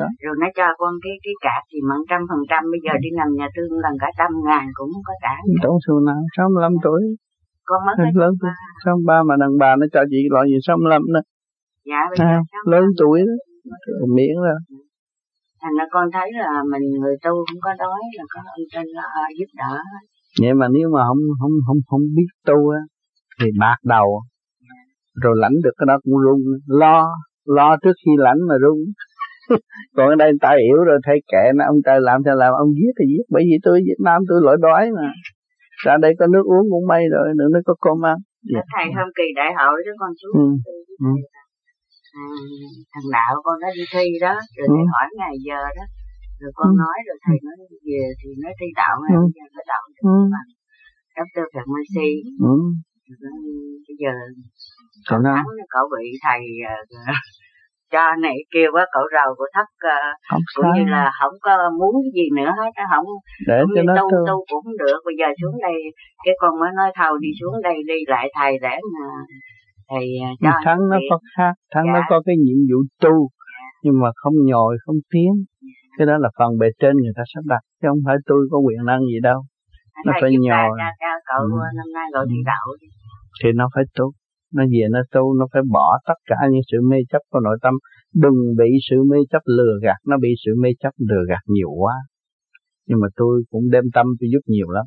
đó. 0.00 0.08
Rồi 0.24 0.34
nó 0.42 0.48
cho 0.58 0.66
con 0.80 0.92
cái 1.04 1.14
cái 1.24 1.34
cạc 1.46 1.62
gì 1.72 1.80
mà 1.88 1.94
trăm 2.10 2.20
phần 2.30 2.40
trăm. 2.50 2.62
Bây 2.72 2.80
giờ 2.84 2.92
đi 3.04 3.10
nằm 3.20 3.28
nhà 3.38 3.48
thương 3.54 3.72
lần 3.84 3.94
cả 4.02 4.08
trăm 4.18 4.30
ngàn 4.46 4.64
cũng 4.76 4.90
không 4.92 5.06
có 5.10 5.14
trả 5.24 5.34
đâu 5.66 5.74
xu 5.84 5.94
nào 6.08 6.20
sáu 6.36 6.46
mươi 6.52 6.62
lăm 6.66 6.74
tuổi 6.84 7.02
con 7.64 7.78
mất 7.86 7.94
lớn 8.14 8.32
sáu 8.84 8.96
ba. 9.06 9.22
mà 9.28 9.34
đàn 9.40 9.58
bà 9.60 9.76
nó 9.76 9.86
cho 9.92 10.00
chị 10.10 10.20
loại 10.30 10.46
gì 10.48 10.58
mươi 10.78 10.90
lăm 10.90 11.02
đó 11.14 11.20
dạ 11.90 12.00
bây 12.10 12.16
giờ 12.18 12.24
à, 12.24 12.42
lớn 12.72 12.84
tuổi 12.98 13.20
đó 13.28 13.36
miễn 14.16 14.34
rồi. 14.46 14.58
Thành 15.62 15.74
ra 15.78 15.84
con 15.90 16.08
thấy 16.12 16.28
là 16.32 16.62
mình 16.72 16.84
người 17.00 17.16
tu 17.24 17.30
không 17.30 17.60
có 17.60 17.70
đói 17.78 18.00
là 18.18 18.24
có 18.34 18.40
ông 18.56 18.64
trên 18.72 18.86
là 18.86 19.08
giúp 19.38 19.50
đỡ. 19.60 19.74
Vậy 20.40 20.54
mà 20.54 20.66
nếu 20.68 20.88
mà 20.94 21.00
không 21.08 21.22
không 21.40 21.54
không 21.66 21.76
không 21.86 22.00
biết 22.16 22.30
tu 22.46 22.68
á 22.70 22.80
thì 23.40 23.46
bạc 23.60 23.76
đầu. 23.84 24.20
Rồi 25.22 25.34
lãnh 25.36 25.56
được 25.64 25.74
cái 25.78 25.86
đó 25.86 25.98
cũng 26.04 26.18
run 26.24 26.38
lo 26.66 27.06
lo 27.44 27.76
trước 27.82 27.92
khi 28.04 28.12
lãnh 28.18 28.38
mà 28.48 28.54
run 28.60 28.78
còn 29.96 30.08
ở 30.08 30.14
đây 30.14 30.30
người 30.30 30.38
ta 30.40 30.50
hiểu 30.50 30.84
rồi 30.84 30.98
thấy 31.06 31.22
kệ 31.32 31.44
nó 31.54 31.64
ông 31.66 31.76
trời 31.84 32.00
làm 32.00 32.20
sao 32.24 32.36
làm 32.36 32.52
ông 32.54 32.68
giết 32.74 32.92
thì 32.98 33.04
giết 33.08 33.24
bởi 33.30 33.42
vì 33.46 33.56
tôi 33.62 33.80
Việt 33.86 34.00
Nam 34.04 34.22
tôi 34.28 34.40
lỗi 34.42 34.56
đói 34.60 34.90
mà 34.96 35.12
ra 35.84 35.94
đây 36.04 36.12
có 36.18 36.26
nước 36.34 36.44
uống 36.52 36.64
cũng 36.72 36.86
may 36.92 37.02
rồi 37.14 37.26
nữa 37.38 37.48
nó 37.54 37.60
có 37.68 37.74
cơm 37.84 37.98
ăn 38.12 38.18
yeah. 38.52 38.64
thầy 38.74 38.86
hôm 38.96 39.08
kỳ 39.18 39.26
đại 39.40 39.50
hội 39.58 39.76
đó 39.86 39.92
con 40.00 40.12
xuống 40.20 40.36
ừ. 40.42 40.46
ừ. 41.08 41.12
À, 42.22 42.26
thằng 42.92 43.08
đạo 43.16 43.32
con 43.46 43.56
đã 43.62 43.68
đi 43.78 43.84
thi 43.94 44.06
đó 44.26 44.34
rồi 44.56 44.66
ừ. 44.68 44.72
thầy 44.74 44.84
hỏi 44.94 45.06
ngày 45.20 45.34
giờ 45.48 45.60
đó 45.78 45.84
rồi 46.40 46.52
con 46.58 46.68
ừ. 46.74 46.78
nói 46.82 46.98
rồi 47.08 47.16
thầy 47.24 47.36
nói 47.46 47.56
về 47.88 48.02
thì 48.20 48.28
nói 48.42 48.52
thi 48.58 48.66
đạo 48.80 48.94
ngày 49.02 49.16
ừ. 49.20 49.24
giờ 49.36 49.44
phải 49.54 49.64
đạo 49.72 49.82
ừ. 50.12 50.18
Dr. 51.16 51.44
Phật 51.54 51.66
Mercy 51.74 52.10
ừ. 52.50 52.56
bây 53.86 53.96
giờ 54.02 54.12
cậu 55.08 55.18
thắng 55.26 55.48
cậu 55.74 55.84
bị 55.94 56.04
thầy 56.24 56.42
uh, 56.72 57.43
cho 57.94 58.04
này 58.26 58.36
kêu 58.54 58.68
quá 58.74 58.84
cậu 58.94 59.04
rầu 59.16 59.28
của 59.38 59.48
thất 59.56 59.68
uh, 59.92 60.40
cũng 60.56 60.68
như 60.76 60.84
là 60.94 61.04
không 61.18 61.34
có 61.46 61.52
muốn 61.78 61.94
gì 62.16 62.26
nữa 62.38 62.50
hết 62.58 62.72
không 62.92 63.06
để 63.48 63.58
cũng 63.62 63.72
cho 63.76 63.82
nó 63.88 63.94
tu 64.00 64.08
tu 64.28 64.36
cũng 64.50 64.62
không 64.64 64.78
được. 64.84 64.98
Bây 65.06 65.14
giờ 65.20 65.28
xuống 65.40 65.56
đây 65.66 65.76
cái 66.24 66.34
con 66.40 66.52
mới 66.60 66.70
nói 66.78 66.90
thầu 66.98 67.12
đi 67.24 67.30
xuống 67.40 67.54
đây 67.62 67.76
đi 67.90 67.98
lại 68.12 68.26
thầy 68.38 68.52
để 68.66 68.76
mà 68.94 69.06
thầy 69.90 70.06
à, 70.28 70.30
cho 70.42 70.52
thắng 70.64 70.80
nó 70.90 70.98
có 71.10 71.18
khác 71.36 71.54
thắng 71.74 71.86
dạ. 71.86 71.92
nó 71.94 72.00
có 72.10 72.16
cái 72.26 72.36
nhiệm 72.44 72.60
vụ 72.68 72.78
tu 73.04 73.16
dạ. 73.28 73.66
nhưng 73.84 73.96
mà 74.02 74.08
không 74.14 74.36
nhồi 74.50 74.72
không 74.84 74.98
tiến. 75.12 75.32
Dạ. 75.62 75.94
cái 75.98 76.06
đó 76.06 76.14
là 76.24 76.28
phần 76.38 76.50
bề 76.60 76.68
trên 76.80 76.94
người 77.02 77.14
ta 77.16 77.22
sắp 77.34 77.44
đặt 77.52 77.62
chứ 77.80 77.86
không 77.90 78.02
phải 78.06 78.16
tôi 78.28 78.40
có 78.50 78.58
quyền 78.58 78.80
năng 78.90 79.00
gì 79.00 79.18
đâu. 79.22 79.40
Nó 80.06 80.12
phải 80.20 80.30
nhồi. 80.46 80.78
cậu 81.30 81.42
ừ. 81.42 81.58
năm 81.78 81.88
nay 81.94 82.06
cậu 82.14 82.24
đi 82.24 82.38
đậu 82.52 82.66
thì 83.42 83.48
nó 83.54 83.68
phải 83.74 83.84
tu 83.96 84.12
nó 84.54 84.62
về 84.72 84.84
nó 84.90 85.00
tu 85.14 85.34
nó 85.38 85.44
phải 85.52 85.62
bỏ 85.76 85.88
tất 86.08 86.18
cả 86.30 86.36
những 86.50 86.66
sự 86.70 86.78
mê 86.90 86.96
chấp 87.10 87.22
của 87.30 87.40
nội 87.40 87.58
tâm. 87.62 87.74
Đừng 88.14 88.38
bị 88.58 88.70
sự 88.90 88.96
mê 89.10 89.18
chấp 89.30 89.42
lừa 89.56 89.74
gạt, 89.82 89.98
nó 90.06 90.16
bị 90.22 90.28
sự 90.44 90.50
mê 90.62 90.68
chấp 90.82 90.94
lừa 91.08 91.22
gạt 91.28 91.42
nhiều 91.46 91.70
quá. 91.82 91.94
Nhưng 92.88 92.98
mà 93.02 93.08
tôi 93.16 93.42
cũng 93.50 93.70
đem 93.70 93.84
tâm 93.94 94.06
tôi 94.20 94.28
giúp 94.32 94.42
nhiều 94.46 94.68
lắm. 94.70 94.86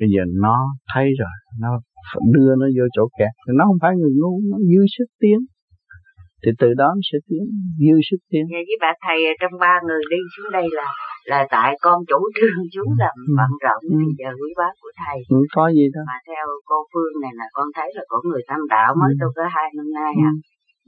Bây 0.00 0.08
giờ 0.14 0.22
nó 0.44 0.56
thấy 0.94 1.06
rồi, 1.20 1.34
nó 1.60 1.68
đưa 2.34 2.50
nó 2.60 2.66
vô 2.76 2.84
chỗ 2.92 3.08
kẹt. 3.18 3.32
Thì 3.44 3.52
nó 3.58 3.64
không 3.68 3.80
phải 3.82 3.92
người 3.96 4.14
ngu, 4.20 4.34
nó 4.50 4.58
dư 4.58 4.82
sức 4.98 5.08
tiến 5.20 5.38
thì 6.42 6.50
từ 6.60 6.68
đó 6.82 6.90
sẽ 7.08 7.18
tiến 7.28 7.44
dư 7.82 7.96
sức 8.08 8.20
tiến 8.30 8.44
Vậy 8.54 8.64
với 8.68 8.78
bà 8.84 8.92
thầy 9.04 9.18
trong 9.40 9.54
ba 9.64 9.74
người 9.86 10.02
đi 10.12 10.20
xuống 10.32 10.52
đây 10.52 10.66
là 10.78 10.88
là 11.32 11.40
tại 11.50 11.70
con 11.84 11.98
chủ 12.10 12.20
trương 12.36 12.60
xuống 12.74 12.92
làm 13.02 13.16
ừ. 13.28 13.32
bận 13.38 13.52
rộn 13.64 13.80
ừ. 13.90 13.98
giờ 14.20 14.30
quý 14.40 14.50
bác 14.60 14.74
của 14.82 14.92
thầy 15.00 15.16
không 15.28 15.46
có 15.56 15.64
gì 15.76 15.86
đâu 15.94 16.04
mà 16.10 16.18
theo 16.28 16.46
cô 16.70 16.76
Phương 16.92 17.14
này 17.22 17.32
là 17.40 17.46
con 17.56 17.66
thấy 17.76 17.88
là 17.96 18.04
của 18.10 18.20
người 18.28 18.42
tam 18.48 18.60
đạo 18.74 18.90
mới 19.00 19.12
ừ. 19.14 19.18
tôi 19.20 19.30
có 19.36 19.42
hai 19.54 19.66
năm 19.78 19.88
nay 20.00 20.12
à 20.30 20.32
ừ. 20.36 20.40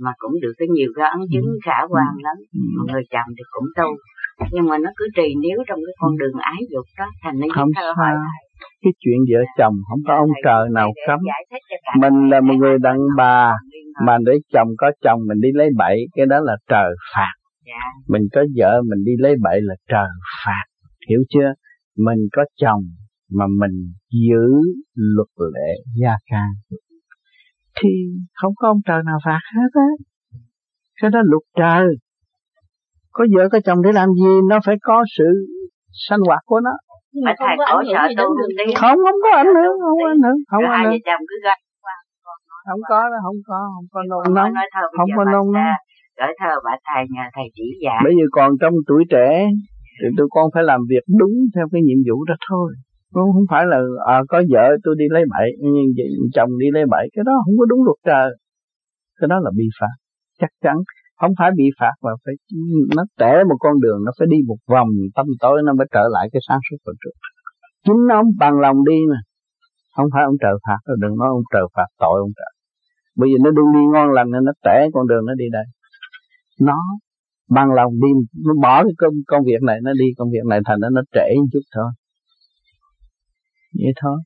mà 0.05 0.13
cũng 0.23 0.35
được 0.43 0.55
cái 0.59 0.69
nhiều 0.77 0.91
cái 0.97 1.07
ấn 1.17 1.23
chứng 1.33 1.49
ừ. 1.57 1.59
khả 1.67 1.79
quan 1.93 2.13
lắm 2.27 2.37
ừ. 2.61 2.63
mà 2.75 2.83
người 2.93 3.05
chồng 3.15 3.31
thì 3.37 3.45
cũng 3.55 3.69
tu 3.79 3.89
nhưng 4.55 4.67
mà 4.71 4.77
nó 4.85 4.91
cứ 4.99 5.05
trì 5.17 5.29
nếu 5.45 5.59
trong 5.69 5.81
cái 5.87 5.95
con 6.01 6.13
đường 6.21 6.37
ái 6.55 6.61
dục 6.73 6.87
đó 6.99 7.09
thành 7.23 7.37
nó 7.41 7.47
không 7.55 7.71
sao 7.77 7.95
hỏi 8.01 8.15
cái 8.83 8.93
chuyện 9.01 9.19
vợ 9.31 9.41
chồng 9.59 9.75
không 9.89 10.03
có 10.07 10.15
ông 10.25 10.33
trời 10.45 10.65
nào 10.79 10.89
cấm 11.07 11.21
mình 12.03 12.31
là 12.31 12.41
một 12.41 12.55
người 12.63 12.77
đàn 12.87 12.99
bà 13.17 13.55
mà 14.07 14.17
để 14.27 14.33
chồng 14.53 14.69
có 14.79 14.91
chồng 15.01 15.21
mình 15.29 15.41
đi 15.41 15.49
lấy 15.55 15.69
bậy 15.77 15.97
cái 16.17 16.27
đó 16.27 16.41
là 16.41 16.57
trời 16.69 16.91
phạt. 17.15 17.33
Dạ. 17.67 17.83
mình 18.09 18.23
có 18.33 18.41
vợ 18.57 18.83
mình 18.83 19.05
đi 19.05 19.13
lấy 19.19 19.35
bậy 19.43 19.61
là 19.63 19.75
trời 19.89 20.09
phạt 20.45 20.65
hiểu 21.09 21.21
chưa? 21.29 21.53
Mình 21.97 22.19
có 22.33 22.45
chồng 22.57 22.83
mà 23.31 23.45
mình 23.61 23.93
giữ 24.11 24.45
luật 24.95 25.29
lệ 25.55 25.73
gia 26.03 26.17
can 26.31 26.79
thì 27.79 27.89
không 28.35 28.53
có 28.57 28.69
ông 28.69 28.81
trời 28.87 29.01
nào 29.07 29.19
phạt 29.25 29.41
hết 29.57 29.71
á. 29.73 29.89
Cái 31.01 31.11
đó 31.11 31.21
luật 31.25 31.43
trời. 31.59 31.87
Có 33.13 33.25
vợ 33.37 33.49
có 33.53 33.59
chồng 33.65 33.83
để 33.83 33.93
làm 33.93 34.09
gì? 34.09 34.33
Nó 34.51 34.59
phải 34.67 34.77
có 34.83 35.05
sự 35.19 35.25
sanh 36.09 36.21
hoạt 36.27 36.41
của 36.45 36.61
nó. 36.61 36.71
Mà 37.25 37.35
thầy 37.39 37.57
có 37.59 37.83
sợ 37.93 38.03
tu 38.19 38.29
đi. 38.39 38.75
Không 38.75 38.97
không 39.05 39.19
có 39.23 39.31
ảnh 39.37 39.47
hưởng 39.47 39.75
không 39.83 39.97
có 40.01 40.07
ảnh 40.09 40.23
hưởng 40.25 40.39
không 40.51 40.63
có 40.67 40.73
ảnh 40.73 40.85
hưởng. 40.85 41.01
chồng 41.05 41.21
cứ 41.29 41.37
gần 41.45 41.59
không 42.67 42.81
có 42.89 43.01
đó 43.13 43.19
không 43.27 43.41
có 43.47 43.61
không 43.75 43.89
có 43.95 44.01
nôn 44.11 44.35
nóng 44.35 44.53
không 44.97 45.11
có 45.17 45.25
nôn 45.25 45.47
nóng 45.57 45.77
gửi 46.19 46.33
thơ 46.41 46.53
bà 46.65 46.75
thầy 46.89 47.05
nhờ 47.15 47.25
thầy 47.35 47.45
chỉ 47.55 47.67
dạy 47.85 48.01
bây 48.05 48.15
giờ 48.19 48.27
còn 48.37 48.49
trong 48.61 48.75
tuổi 48.89 49.05
trẻ 49.11 49.29
thì 49.99 50.09
tụi 50.19 50.29
con 50.31 50.47
phải 50.55 50.65
làm 50.71 50.81
việc 50.91 51.05
đúng 51.21 51.35
theo 51.55 51.67
cái 51.73 51.83
nhiệm 51.87 52.01
vụ 52.09 52.25
đó 52.25 52.35
thôi. 52.49 52.73
Không? 53.15 53.33
Không 53.35 53.47
phải 53.51 53.65
là 53.67 53.79
à, 54.07 54.17
có 54.29 54.43
vợ 54.53 54.67
tôi 54.85 54.95
đi 54.99 55.05
lấy 55.11 55.23
bậy 55.35 55.49
chồng 56.35 56.51
đi 56.61 56.67
lấy 56.73 56.85
bậy 56.91 57.09
cái 57.15 57.25
đó 57.29 57.33
không 57.45 57.55
có 57.59 57.65
đúng 57.71 57.85
luật 57.85 57.99
trời. 58.09 58.29
Cái 59.21 59.29
đó 59.29 59.37
là 59.45 59.51
bị 59.57 59.65
phạt 59.81 59.95
chắc 60.41 60.51
chắn. 60.63 60.77
Không 61.21 61.33
phải 61.39 61.51
bị 61.57 61.65
phạt 61.81 61.95
mà 62.05 62.11
phải 62.25 62.35
nó 62.97 63.05
tẻ 63.21 63.45
một 63.49 63.57
con 63.61 63.81
đường 63.81 63.99
nó 64.05 64.13
phải 64.19 64.27
đi 64.31 64.37
một 64.49 64.61
vòng 64.69 64.89
tâm 65.15 65.27
tối 65.41 65.63
nó 65.65 65.73
mới 65.73 65.87
trở 65.95 66.05
lại 66.11 66.29
cái 66.33 66.41
sáng 66.49 66.61
suốt 66.71 66.77
của 66.85 66.95
trước. 67.05 67.17
Chính 67.87 68.07
nó 68.09 68.15
ông 68.15 68.31
bằng 68.39 68.61
lòng 68.61 68.77
đi 68.89 68.99
mà. 69.11 69.21
Không 69.97 70.07
phải 70.13 70.23
ông 70.25 70.35
trời 70.43 70.55
phạt 70.67 70.81
đừng 71.01 71.17
nói 71.19 71.29
ông 71.29 71.45
trời 71.53 71.63
phạt 71.75 71.89
tội 71.99 72.17
ông 72.27 72.33
trời 72.37 72.52
bây 73.17 73.29
giờ 73.31 73.37
nó 73.45 73.51
đương 73.51 73.73
đi 73.75 73.81
ngon 73.93 74.13
lành 74.13 74.31
nên 74.33 74.45
nó 74.45 74.53
tẻ 74.65 74.89
con 74.95 75.07
đường 75.09 75.27
nó 75.27 75.35
đi 75.35 75.45
đây 75.53 75.65
nó 76.61 76.79
bằng 77.51 77.73
lòng 77.73 77.93
đi 77.93 78.09
nó 78.47 78.55
bỏ 78.63 78.83
cái 78.85 78.93
công 78.97 79.15
công 79.27 79.45
việc 79.45 79.63
này 79.63 79.79
nó 79.83 79.93
đi 79.93 80.07
công 80.19 80.31
việc 80.31 80.45
này 80.49 80.61
thành 80.67 80.79
nó 80.81 80.89
nó 80.89 81.03
trễ 81.13 81.35
một 81.37 81.47
chút 81.53 81.65
thôi 81.75 81.91
vậy 83.79 83.93
thôi 84.03 84.19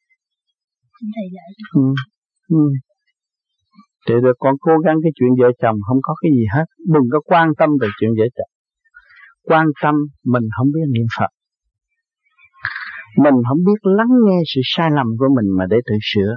thầy 1.15 1.27
dạy 1.35 1.49
ừ. 1.75 1.83
Ừ. 2.49 2.65
Thì 4.09 4.15
rồi 4.23 4.35
con 4.39 4.55
cố 4.61 4.73
gắng 4.85 4.97
cái 5.03 5.13
chuyện 5.15 5.31
vợ 5.41 5.49
chồng 5.63 5.77
không 5.89 5.99
có 6.03 6.15
cái 6.23 6.31
gì 6.37 6.45
hết. 6.55 6.65
Đừng 6.95 7.07
có 7.13 7.21
quan 7.25 7.49
tâm 7.59 7.71
về 7.81 7.89
chuyện 8.01 8.11
vợ 8.19 8.25
chồng. 8.37 8.53
Quan 9.43 9.67
tâm 9.83 9.95
mình 10.25 10.43
không 10.57 10.67
biết 10.75 10.87
niệm 10.95 11.07
Phật. 11.19 11.31
Mình 13.25 13.35
không 13.49 13.59
biết 13.67 13.81
lắng 13.83 14.13
nghe 14.27 14.39
sự 14.55 14.61
sai 14.65 14.91
lầm 14.97 15.07
của 15.19 15.29
mình 15.37 15.49
mà 15.59 15.65
để 15.71 15.77
tự 15.87 15.95
sửa. 16.13 16.33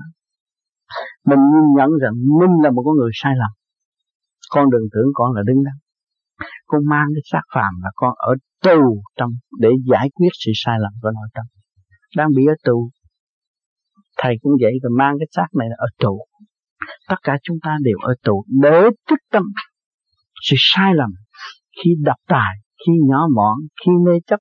Mình 1.25 1.39
nhìn 1.53 1.65
nhận 1.77 1.89
rằng 2.01 2.13
mình 2.39 2.53
là 2.63 2.69
một 2.71 2.83
con 2.85 2.95
người 2.95 3.11
sai 3.13 3.33
lầm. 3.41 3.51
Con 4.49 4.69
đừng 4.69 4.87
tưởng 4.93 5.09
con 5.13 5.33
là 5.35 5.41
đứng 5.45 5.63
đắn. 5.63 5.77
Con 6.65 6.81
mang 6.89 7.07
cái 7.15 7.21
xác 7.31 7.45
phàm 7.55 7.73
là 7.83 7.91
con 7.95 8.13
ở 8.17 8.33
tù 8.63 9.01
trong, 9.17 9.31
để 9.59 9.69
giải 9.91 10.09
quyết 10.15 10.29
sự 10.33 10.51
sai 10.55 10.77
lầm 10.79 10.93
của 11.01 11.11
nội 11.11 11.29
tâm. 11.33 11.45
Đang 12.17 12.29
bị 12.35 12.43
ở 12.45 12.55
tù. 12.63 12.89
Thầy 14.17 14.35
cũng 14.41 14.53
vậy, 14.61 14.73
rồi 14.83 14.91
mang 14.97 15.15
cái 15.19 15.27
xác 15.31 15.47
này 15.59 15.67
ở 15.77 15.87
tù 15.99 16.25
tất 17.09 17.15
cả 17.23 17.37
chúng 17.43 17.57
ta 17.63 17.77
đều 17.81 17.97
ở 18.01 18.13
tù 18.23 18.45
để 18.61 18.81
thức 19.09 19.19
tâm 19.31 19.43
sự 20.49 20.55
sai 20.59 20.95
lầm 20.95 21.09
khi 21.83 21.89
đập 21.99 22.15
tài, 22.27 22.55
khi 22.85 22.93
nhỏ 23.09 23.27
mọn, 23.35 23.57
khi 23.85 23.91
mê 24.05 24.11
chấp, 24.27 24.39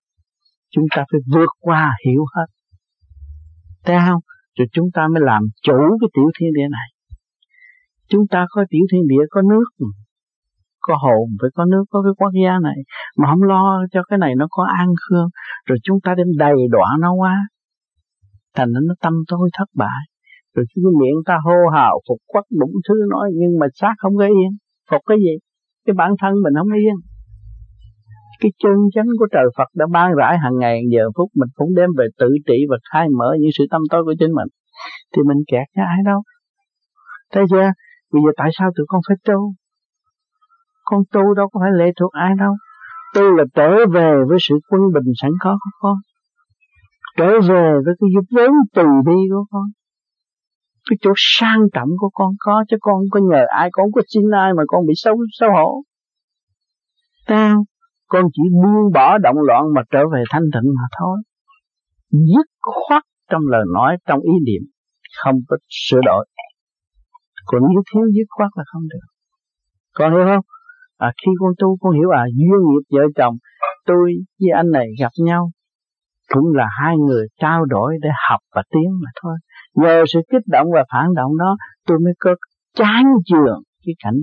chúng 0.70 0.84
ta 0.96 1.04
phải 1.12 1.20
vượt 1.34 1.48
qua 1.60 1.90
hiểu 2.06 2.24
hết 2.36 2.46
thấy 3.84 3.96
không 4.06 4.22
rồi 4.58 4.68
chúng 4.72 4.88
ta 4.94 5.02
mới 5.12 5.22
làm 5.26 5.42
chủ 5.62 5.78
cái 6.00 6.08
tiểu 6.14 6.28
thiên 6.40 6.50
địa 6.56 6.68
này. 6.70 6.88
Chúng 8.10 8.24
ta 8.30 8.46
có 8.50 8.64
tiểu 8.70 8.84
thiên 8.92 9.06
địa, 9.08 9.24
có 9.30 9.42
nước, 9.42 9.86
có 10.80 10.94
hồn, 11.04 11.28
phải 11.40 11.50
có 11.54 11.64
nước, 11.64 11.84
có 11.90 12.02
cái 12.02 12.12
quốc 12.16 12.32
gia 12.44 12.58
này. 12.58 12.78
Mà 13.18 13.28
không 13.30 13.42
lo 13.42 13.80
cho 13.92 14.00
cái 14.08 14.18
này 14.18 14.32
nó 14.36 14.46
có 14.50 14.66
an 14.78 14.88
khương, 15.02 15.28
rồi 15.66 15.78
chúng 15.82 15.98
ta 16.04 16.14
đem 16.14 16.26
đầy 16.38 16.56
đọa 16.70 16.96
nó 17.00 17.12
quá. 17.12 17.36
Thành 18.56 18.68
nó 18.72 18.94
tâm 19.00 19.12
tôi 19.28 19.50
thất 19.58 19.68
bại. 19.74 20.02
Rồi 20.54 20.64
cái 20.74 20.82
miệng 21.00 21.18
ta 21.26 21.38
hô 21.44 21.68
hào 21.74 22.00
phục 22.08 22.18
quất 22.26 22.44
đủ 22.60 22.68
thứ 22.88 22.94
nói, 23.10 23.30
nhưng 23.34 23.58
mà 23.60 23.66
xác 23.74 23.94
không 23.98 24.16
có 24.16 24.24
yên. 24.24 24.52
Phục 24.90 25.02
cái 25.06 25.18
gì? 25.18 25.34
Cái 25.86 25.94
bản 25.94 26.12
thân 26.20 26.32
mình 26.42 26.54
không 26.58 26.78
yên 26.78 26.96
cái 28.40 28.50
chân 28.62 28.76
chánh 28.94 29.06
của 29.18 29.26
trời 29.32 29.44
Phật 29.56 29.68
đã 29.74 29.86
ban 29.90 30.14
rãi 30.14 30.38
hàng 30.38 30.58
ngày 30.58 30.80
giờ 30.94 31.04
phút 31.16 31.30
mình 31.34 31.48
cũng 31.54 31.74
đem 31.76 31.90
về 31.98 32.06
tự 32.18 32.28
trị 32.46 32.58
và 32.70 32.76
khai 32.92 33.06
mở 33.18 33.36
những 33.40 33.50
sự 33.58 33.64
tâm 33.70 33.82
tối 33.90 34.04
của 34.04 34.14
chính 34.18 34.32
mình. 34.32 34.48
Thì 35.12 35.22
mình 35.28 35.38
kẹt 35.46 35.66
với 35.76 35.84
ai 35.84 35.98
đâu. 36.04 36.22
Thấy 37.32 37.44
chưa? 37.50 37.70
Bây 38.12 38.22
giờ 38.24 38.30
tại 38.36 38.50
sao 38.58 38.70
tụi 38.76 38.86
con 38.88 39.00
phải 39.08 39.16
tu? 39.24 39.52
Con 40.84 41.02
tu 41.12 41.34
đâu 41.34 41.48
có 41.52 41.60
phải 41.62 41.70
lệ 41.78 41.92
thuộc 42.00 42.12
ai 42.12 42.32
đâu. 42.38 42.54
Tu 43.14 43.22
là 43.22 43.44
trở 43.54 43.86
về 43.86 44.12
với 44.28 44.38
sự 44.40 44.54
quân 44.68 44.82
bình 44.94 45.12
sẵn 45.22 45.30
có 45.40 45.58
của 45.60 45.70
con. 45.80 45.96
Trở 47.16 47.40
về 47.40 47.72
với 47.84 47.94
cái 48.00 48.08
giúp 48.14 48.26
vốn 48.36 48.50
từ 48.74 48.82
bi 49.06 49.18
của 49.30 49.44
con. 49.50 49.64
Cái 50.90 50.96
chỗ 51.00 51.12
sang 51.16 51.60
trọng 51.72 51.88
của 51.98 52.10
con 52.12 52.30
có, 52.38 52.64
chứ 52.68 52.76
con 52.80 52.94
không 52.94 53.10
có 53.10 53.20
nhờ 53.30 53.44
ai, 53.48 53.68
con 53.72 53.84
không 53.84 53.92
có 53.92 54.02
xin 54.14 54.22
ai 54.30 54.52
mà 54.56 54.62
con 54.66 54.86
bị 54.86 54.94
xấu 54.96 55.16
xấu 55.38 55.50
hổ. 55.50 55.82
Tao 57.26 57.64
con 58.08 58.24
chỉ 58.32 58.42
buông 58.52 58.92
bỏ 58.94 59.18
động 59.18 59.36
loạn 59.46 59.64
mà 59.74 59.82
trở 59.90 60.02
về 60.12 60.22
thanh 60.30 60.42
tịnh 60.54 60.68
mà 60.76 60.86
thôi. 60.98 61.18
Dứt 62.10 62.46
khoát 62.60 63.02
trong 63.30 63.42
lời 63.50 63.64
nói 63.74 63.96
trong 64.06 64.20
ý 64.20 64.32
niệm 64.46 64.62
không 65.22 65.34
có 65.48 65.56
sửa 65.68 66.00
đổi. 66.06 66.26
Còn 67.46 67.62
nếu 67.68 67.82
thiếu 67.92 68.02
dứt 68.14 68.26
khoát 68.28 68.50
là 68.56 68.64
không 68.72 68.82
được. 68.82 69.06
Con 69.94 70.12
hiểu 70.12 70.24
không? 70.26 70.44
À, 70.98 71.12
khi 71.22 71.32
con 71.40 71.52
tu 71.58 71.76
con 71.80 71.92
hiểu 71.92 72.10
à 72.10 72.24
duyên 72.34 72.60
nghiệp 72.68 72.96
vợ 72.96 73.02
chồng 73.16 73.36
tôi 73.86 74.12
với 74.40 74.50
anh 74.54 74.70
này 74.70 74.86
gặp 75.00 75.12
nhau 75.24 75.50
cũng 76.28 76.44
là 76.54 76.66
hai 76.80 76.96
người 76.96 77.26
trao 77.40 77.64
đổi 77.64 77.94
để 78.02 78.08
học 78.28 78.40
và 78.54 78.62
tiến 78.70 78.90
mà 79.04 79.10
thôi. 79.22 79.36
Nhờ 79.74 80.04
sự 80.12 80.20
kích 80.32 80.42
động 80.46 80.66
và 80.74 80.84
phản 80.92 81.14
động 81.16 81.32
đó 81.38 81.56
tôi 81.86 81.98
mới 81.98 82.12
có 82.18 82.34
chán 82.74 83.04
chường 83.26 83.62
cái 83.86 83.94
cảnh 84.04 84.18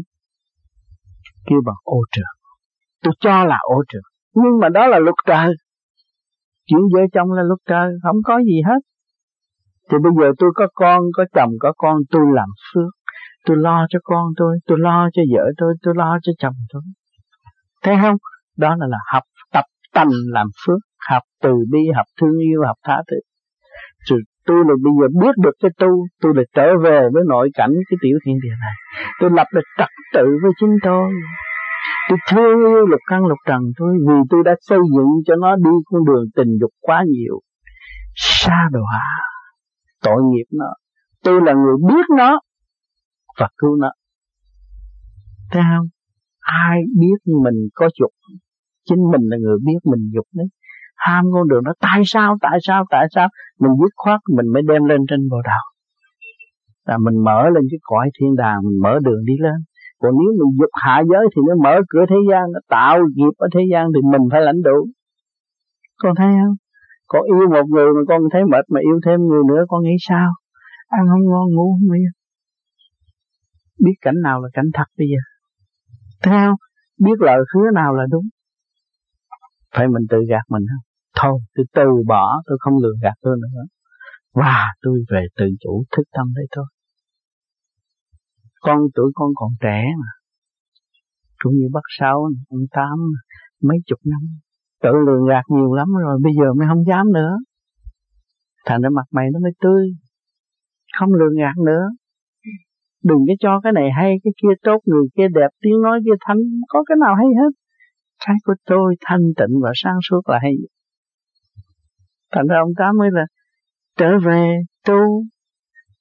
kêu 1.45 1.59
bằng 1.65 1.75
ô 1.83 1.97
trường. 2.11 2.34
Tôi 3.03 3.13
cho 3.19 3.45
là 3.45 3.57
ô 3.61 3.83
trượt 3.87 4.01
Nhưng 4.35 4.59
mà 4.61 4.69
đó 4.69 4.87
là 4.87 4.99
luật 4.99 5.15
trời. 5.27 5.49
Chuyện 6.67 6.79
vợ 6.93 7.01
chồng 7.13 7.31
là 7.31 7.43
luật 7.43 7.59
trời, 7.65 7.91
không 8.03 8.17
có 8.23 8.39
gì 8.39 8.61
hết. 8.65 8.79
Thì 9.89 9.97
bây 10.03 10.11
giờ 10.19 10.31
tôi 10.37 10.49
có 10.55 10.67
con, 10.73 11.01
có 11.17 11.25
chồng, 11.33 11.51
có 11.59 11.73
con, 11.77 11.97
tôi 12.11 12.21
làm 12.33 12.49
phước. 12.73 12.93
Tôi 13.45 13.57
lo 13.57 13.85
cho 13.89 13.99
con 14.03 14.25
tôi, 14.37 14.57
tôi 14.67 14.77
lo 14.79 15.09
cho 15.13 15.21
vợ 15.33 15.43
tôi, 15.57 15.73
tôi 15.81 15.93
lo 15.97 16.17
cho 16.23 16.31
chồng 16.39 16.55
tôi. 16.73 16.81
Thấy 17.83 17.95
không? 18.01 18.15
Đó 18.57 18.75
là, 18.79 18.87
là 18.87 18.97
học 19.13 19.23
tập 19.53 19.65
tành 19.93 20.09
làm 20.27 20.47
phước, 20.65 20.79
học 21.09 21.23
từ 21.41 21.53
bi, 21.71 21.79
học 21.95 22.05
thương 22.21 22.37
yêu, 22.39 22.61
học 22.67 22.77
tha 22.83 23.01
thứ. 23.11 23.17
Rồi 24.09 24.19
tôi 24.45 24.57
là 24.57 24.73
bây 24.83 24.93
giờ 25.01 25.07
biết 25.21 25.35
được 25.43 25.55
cái 25.61 25.71
tu 25.79 25.87
tôi 26.21 26.33
là 26.35 26.43
trở 26.55 26.77
về 26.83 26.99
với 27.13 27.23
nội 27.27 27.49
cảnh 27.53 27.71
cái 27.89 27.97
tiểu 28.01 28.17
thiên 28.25 28.35
địa 28.43 28.55
này 28.61 28.73
tôi 29.19 29.29
lập 29.33 29.47
được 29.53 29.61
trật 29.77 29.89
tự 30.13 30.25
với 30.43 30.51
chính 30.59 30.75
tôi 30.83 31.11
tôi 32.09 32.17
thương 32.31 32.59
yêu 32.59 32.85
lục 32.85 32.99
căn 33.09 33.25
lục 33.25 33.37
trần 33.47 33.61
thôi, 33.77 33.97
vì 34.07 34.13
tôi 34.29 34.43
đã 34.45 34.55
xây 34.61 34.79
dựng 34.95 35.09
cho 35.25 35.35
nó 35.35 35.55
đi 35.55 35.71
con 35.85 36.05
đường 36.05 36.25
tình 36.35 36.57
dục 36.61 36.71
quá 36.81 37.03
nhiều, 37.07 37.39
xa 38.15 38.69
đọa 38.71 39.01
tội 40.03 40.21
nghiệp 40.23 40.45
nó. 40.51 40.73
Tôi 41.23 41.41
là 41.45 41.53
người 41.53 41.75
biết 41.87 42.05
nó 42.17 42.39
và 43.39 43.47
cứu 43.57 43.75
nó. 43.75 43.91
Thấy 45.51 45.63
không? 45.77 45.87
Ai 46.39 46.79
biết 46.99 47.33
mình 47.43 47.67
có 47.75 47.89
dục? 47.99 48.11
Chính 48.89 48.99
mình 49.11 49.21
là 49.21 49.37
người 49.41 49.57
biết 49.65 49.79
mình 49.91 50.09
dục 50.13 50.25
đấy. 50.33 50.47
Ham 50.95 51.25
con 51.33 51.47
đường 51.47 51.63
đó 51.63 51.73
tại 51.79 52.01
sao? 52.05 52.37
Tại 52.41 52.57
sao? 52.61 52.85
Tại 52.89 53.05
sao? 53.15 53.27
Mình 53.59 53.71
dứt 53.79 53.93
khoát 53.95 54.19
mình 54.35 54.53
mới 54.53 54.63
đem 54.67 54.83
lên 54.85 55.01
trên 55.09 55.29
bộ 55.29 55.37
đầu 55.45 55.75
là 56.85 56.97
mình 56.97 57.23
mở 57.23 57.41
lên 57.55 57.63
cái 57.71 57.79
cõi 57.81 58.09
thiên 58.19 58.35
đàng, 58.35 58.57
mình 58.63 58.79
mở 58.83 58.99
đường 59.03 59.25
đi 59.25 59.33
lên 59.39 59.59
còn 60.01 60.11
nếu 60.19 60.31
mình 60.39 60.57
dục 60.59 60.73
hạ 60.83 61.01
giới 61.11 61.25
thì 61.31 61.41
nó 61.47 61.55
mở 61.63 61.75
cửa 61.89 62.05
thế 62.09 62.15
gian 62.29 62.43
nó 62.53 62.59
tạo 62.69 62.97
nghiệp 63.15 63.33
ở 63.37 63.47
thế 63.53 63.61
gian 63.71 63.87
thì 63.93 64.01
mình 64.11 64.21
phải 64.31 64.41
lãnh 64.41 64.61
đủ. 64.61 64.79
Con 65.97 66.13
thấy 66.17 66.27
không? 66.27 66.55
Con 67.07 67.21
yêu 67.23 67.49
một 67.49 67.65
người 67.73 67.87
mà 67.95 68.01
con 68.07 68.21
thấy 68.31 68.41
mệt 68.51 68.65
mà 68.69 68.79
yêu 68.79 68.99
thêm 69.05 69.19
người 69.27 69.43
nữa 69.49 69.63
con 69.67 69.83
nghĩ 69.83 69.95
sao? 70.09 70.29
Ăn 70.87 71.01
không 71.09 71.23
ngon 71.29 71.47
ngủ 71.55 71.77
không 71.79 71.97
yên. 71.97 72.13
Biết 73.83 73.95
cảnh 74.01 74.15
nào 74.23 74.41
là 74.41 74.49
cảnh 74.53 74.69
thật 74.73 74.89
bây 74.97 75.07
giờ? 75.07 75.21
Thấy 76.23 76.37
không? 76.45 76.59
Biết 76.99 77.17
lời 77.19 77.39
hứa 77.53 77.71
nào 77.73 77.93
là 77.93 78.03
đúng? 78.11 78.25
Phải 79.75 79.87
mình 79.87 80.03
tự 80.09 80.17
gạt 80.29 80.43
mình 80.49 80.63
không? 80.69 80.85
Thôi 81.21 81.39
tôi 81.55 81.65
từ 81.73 81.87
bỏ 82.07 82.41
tôi 82.45 82.57
không 82.59 82.73
lừa 82.83 82.93
gạt 83.01 83.13
tôi 83.21 83.37
nữa. 83.41 83.63
Và 84.33 84.63
tôi 84.81 84.99
về 85.11 85.23
tự 85.37 85.45
chủ 85.59 85.83
thức 85.95 86.03
tâm 86.11 86.33
đấy 86.35 86.45
thôi 86.55 86.65
con 88.65 88.79
tuổi 88.95 89.11
con 89.15 89.29
còn 89.35 89.49
trẻ 89.61 89.83
mà. 90.01 90.11
Cũng 91.43 91.53
như 91.53 91.67
bác 91.73 91.85
sáu 91.99 92.17
ông 92.49 92.65
tám 92.71 92.97
mấy 93.61 93.77
chục 93.85 93.99
năm. 94.03 94.21
Tự 94.83 94.89
lừa 95.07 95.21
gạt 95.29 95.43
nhiều 95.49 95.73
lắm 95.73 95.87
rồi, 96.03 96.19
bây 96.23 96.33
giờ 96.39 96.53
mới 96.57 96.67
không 96.67 96.83
dám 96.87 97.13
nữa. 97.13 97.33
Thành 98.65 98.81
ra 98.81 98.89
mặt 98.89 99.07
mày 99.11 99.25
nó 99.33 99.39
mới 99.39 99.51
tươi. 99.61 99.83
Không 100.99 101.13
lừa 101.13 101.31
gạt 101.41 101.57
nữa. 101.65 101.85
Đừng 103.03 103.17
có 103.27 103.33
cho 103.39 103.59
cái 103.63 103.73
này 103.73 103.89
hay, 103.97 104.15
cái 104.23 104.33
kia 104.41 104.55
tốt, 104.63 104.79
người 104.85 105.07
kia 105.17 105.27
đẹp, 105.33 105.49
tiếng 105.61 105.81
nói 105.83 105.99
kia 106.05 106.17
thanh 106.27 106.37
có 106.67 106.83
cái 106.87 106.95
nào 107.01 107.15
hay 107.15 107.25
hết. 107.25 107.51
Cái 108.25 108.35
của 108.45 108.55
tôi 108.65 108.95
thanh 109.05 109.21
tịnh 109.37 109.59
và 109.63 109.71
sáng 109.75 109.97
suốt 110.09 110.29
là 110.29 110.39
hay. 110.41 110.53
Thành 112.31 112.47
ra 112.47 112.57
ông 112.59 112.73
tám 112.77 112.97
mới 112.97 113.09
là, 113.11 113.25
trở 113.97 114.19
về 114.25 114.57
tu, 114.87 115.23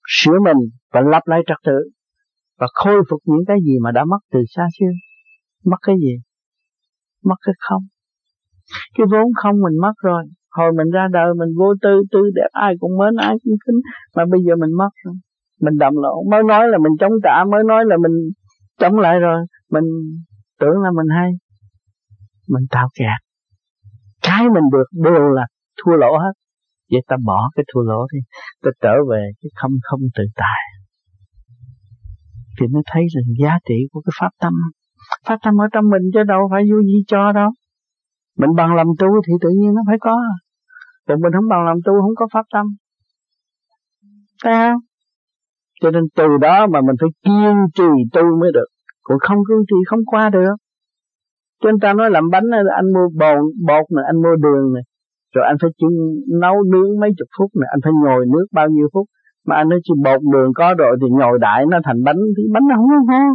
sửa 0.08 0.38
mình 0.44 0.56
và 0.92 1.00
lập 1.00 1.22
lại 1.24 1.40
trật 1.46 1.58
tự 1.64 1.90
và 2.58 2.66
khôi 2.74 3.02
phục 3.10 3.20
những 3.24 3.44
cái 3.46 3.56
gì 3.66 3.72
mà 3.82 3.90
đã 3.92 4.04
mất 4.04 4.18
từ 4.32 4.40
xa 4.54 4.62
xưa. 4.78 4.92
Mất 5.64 5.76
cái 5.82 5.96
gì? 6.00 6.14
Mất 7.24 7.36
cái 7.46 7.54
không. 7.58 7.82
Cái 8.98 9.06
vốn 9.10 9.26
không 9.42 9.54
mình 9.64 9.80
mất 9.80 9.92
rồi. 10.02 10.24
Hồi 10.50 10.72
mình 10.76 10.90
ra 10.90 11.06
đời 11.12 11.34
mình 11.38 11.48
vô 11.58 11.74
tư 11.82 12.02
tư 12.12 12.20
đẹp, 12.34 12.48
ai 12.52 12.74
cũng 12.80 12.98
mến, 12.98 13.14
ai 13.20 13.34
cũng 13.44 13.54
kính. 13.66 13.80
Mà 14.16 14.24
bây 14.30 14.40
giờ 14.46 14.52
mình 14.58 14.72
mất 14.78 14.90
rồi. 15.04 15.14
Mình 15.60 15.74
đầm 15.78 15.92
lộn 15.94 16.30
mới 16.30 16.42
nói 16.48 16.68
là 16.68 16.78
mình 16.78 16.92
chống 17.00 17.12
trả, 17.24 17.44
mới 17.52 17.62
nói 17.64 17.84
là 17.86 17.96
mình 18.02 18.12
chống 18.80 18.98
lại 18.98 19.18
rồi. 19.18 19.46
Mình 19.70 19.84
tưởng 20.60 20.78
là 20.82 20.90
mình 20.90 21.06
hay. 21.18 21.30
Mình 22.48 22.64
tạo 22.70 22.88
kẹt. 22.98 23.20
Cái 24.22 24.42
mình 24.54 24.64
được 24.72 24.88
đều 25.04 25.28
là 25.28 25.46
thua 25.84 25.96
lỗ 25.96 26.18
hết. 26.18 26.32
Vậy 26.90 27.00
ta 27.08 27.16
bỏ 27.24 27.50
cái 27.54 27.64
thua 27.74 27.82
lỗ 27.82 28.06
đi. 28.12 28.18
Ta 28.62 28.70
trở 28.80 28.94
về 29.10 29.22
cái 29.42 29.50
không 29.54 29.72
không 29.82 30.00
tự 30.14 30.24
tại 30.34 30.73
thì 32.60 32.66
mới 32.72 32.82
thấy 32.92 33.02
rằng 33.14 33.24
giá 33.42 33.58
trị 33.68 33.74
của 33.92 34.00
cái 34.00 34.12
pháp 34.20 34.30
tâm. 34.40 34.52
Pháp 35.26 35.38
tâm 35.44 35.60
ở 35.60 35.66
trong 35.72 35.84
mình 35.90 36.02
chứ 36.14 36.22
đâu 36.22 36.40
phải 36.50 36.62
vô 36.70 36.78
gì 36.82 36.98
cho 37.06 37.32
đâu. 37.32 37.50
Mình 38.38 38.50
bằng 38.56 38.74
làm 38.74 38.86
tu 38.98 39.08
thì 39.26 39.32
tự 39.40 39.48
nhiên 39.58 39.74
nó 39.74 39.82
phải 39.86 39.96
có. 40.00 40.16
Còn 41.08 41.20
mình 41.20 41.32
không 41.32 41.48
bằng 41.50 41.64
làm 41.64 41.76
tu 41.84 41.92
không 42.00 42.14
có 42.16 42.26
pháp 42.32 42.46
tâm. 42.52 42.66
Thấy 44.44 44.52
không? 44.52 44.80
Cho 45.80 45.90
nên 45.90 46.04
từ 46.16 46.28
đó 46.40 46.66
mà 46.66 46.80
mình 46.80 46.96
phải 47.00 47.10
kiên 47.24 47.56
trì 47.74 47.90
tu 48.12 48.22
mới 48.40 48.50
được. 48.54 48.66
Còn 49.02 49.18
không 49.18 49.38
kiên 49.48 49.58
trì 49.68 49.76
không 49.86 50.00
qua 50.06 50.30
được. 50.30 50.54
Cho 51.62 51.70
nên 51.70 51.80
ta 51.80 51.92
nói 51.92 52.10
làm 52.10 52.30
bánh 52.30 52.44
anh 52.76 52.86
mua 52.94 53.08
bột 53.20 53.38
bột 53.66 53.84
này, 53.96 54.04
anh 54.06 54.16
mua 54.22 54.36
đường 54.42 54.74
này. 54.74 54.82
Rồi 55.34 55.44
anh 55.46 55.56
phải 55.62 55.70
chưng 55.78 55.96
nấu 56.40 56.54
nướng 56.72 57.00
mấy 57.00 57.10
chục 57.18 57.28
phút 57.38 57.50
này. 57.60 57.68
Anh 57.70 57.80
phải 57.84 57.92
ngồi 58.04 58.26
nước 58.26 58.46
bao 58.52 58.68
nhiêu 58.68 58.88
phút 58.92 59.06
mà 59.46 59.56
anh 59.56 59.68
nói 59.68 59.80
chỉ 59.84 59.92
bột 60.04 60.20
đường 60.32 60.52
có 60.54 60.74
rồi 60.78 60.96
thì 61.00 61.06
nhồi 61.10 61.38
đại 61.40 61.64
nó 61.70 61.78
thành 61.84 62.04
bánh, 62.04 62.20
thì 62.36 62.42
bánh 62.52 62.62
nó 62.68 62.74
không 62.76 62.86
ngon 62.86 63.34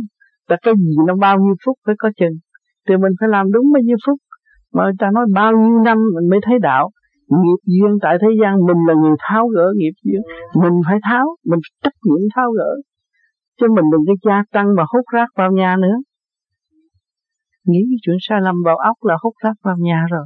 là 0.49 0.57
cái 0.61 0.73
gì 0.77 0.95
nó 1.07 1.15
bao 1.15 1.39
nhiêu 1.39 1.55
phút 1.65 1.77
phải 1.85 1.95
có 1.99 2.09
chừng 2.19 2.37
thì 2.89 2.97
mình 2.97 3.13
phải 3.19 3.29
làm 3.29 3.51
đúng 3.51 3.71
bao 3.73 3.81
nhiêu 3.81 3.97
phút? 4.07 4.17
Mà 4.73 4.83
ta 4.99 5.07
nói 5.13 5.25
bao 5.33 5.51
nhiêu 5.51 5.79
năm 5.85 5.97
mình 6.15 6.29
mới 6.29 6.39
thấy 6.43 6.59
đạo? 6.59 6.89
Nghiệp 7.27 7.61
duyên 7.65 7.97
tại 8.01 8.17
thế 8.21 8.27
gian, 8.41 8.53
mình 8.67 8.77
là 8.87 8.93
người 8.93 9.15
tháo 9.19 9.47
gỡ 9.47 9.67
nghiệp 9.77 9.93
duyên. 10.03 10.21
Mình 10.63 10.73
phải 10.85 10.97
tháo, 11.03 11.25
mình 11.45 11.59
trách 11.83 11.93
nhiệm 12.03 12.27
tháo 12.35 12.51
gỡ. 12.51 12.71
Chứ 13.59 13.67
mình 13.75 13.85
đừng 13.91 14.01
cái 14.07 14.15
gia 14.25 14.43
tăng 14.51 14.75
mà 14.75 14.83
hút 14.93 15.05
rác 15.13 15.29
vào 15.35 15.51
nhà 15.51 15.75
nữa. 15.75 15.95
Nghĩ 17.67 17.79
cái 17.89 17.97
chuyện 18.01 18.15
sai 18.29 18.41
lầm 18.41 18.55
vào 18.65 18.77
óc 18.77 18.97
là 19.01 19.15
hút 19.23 19.33
rác 19.43 19.53
vào 19.63 19.75
nhà 19.79 20.05
rồi 20.11 20.25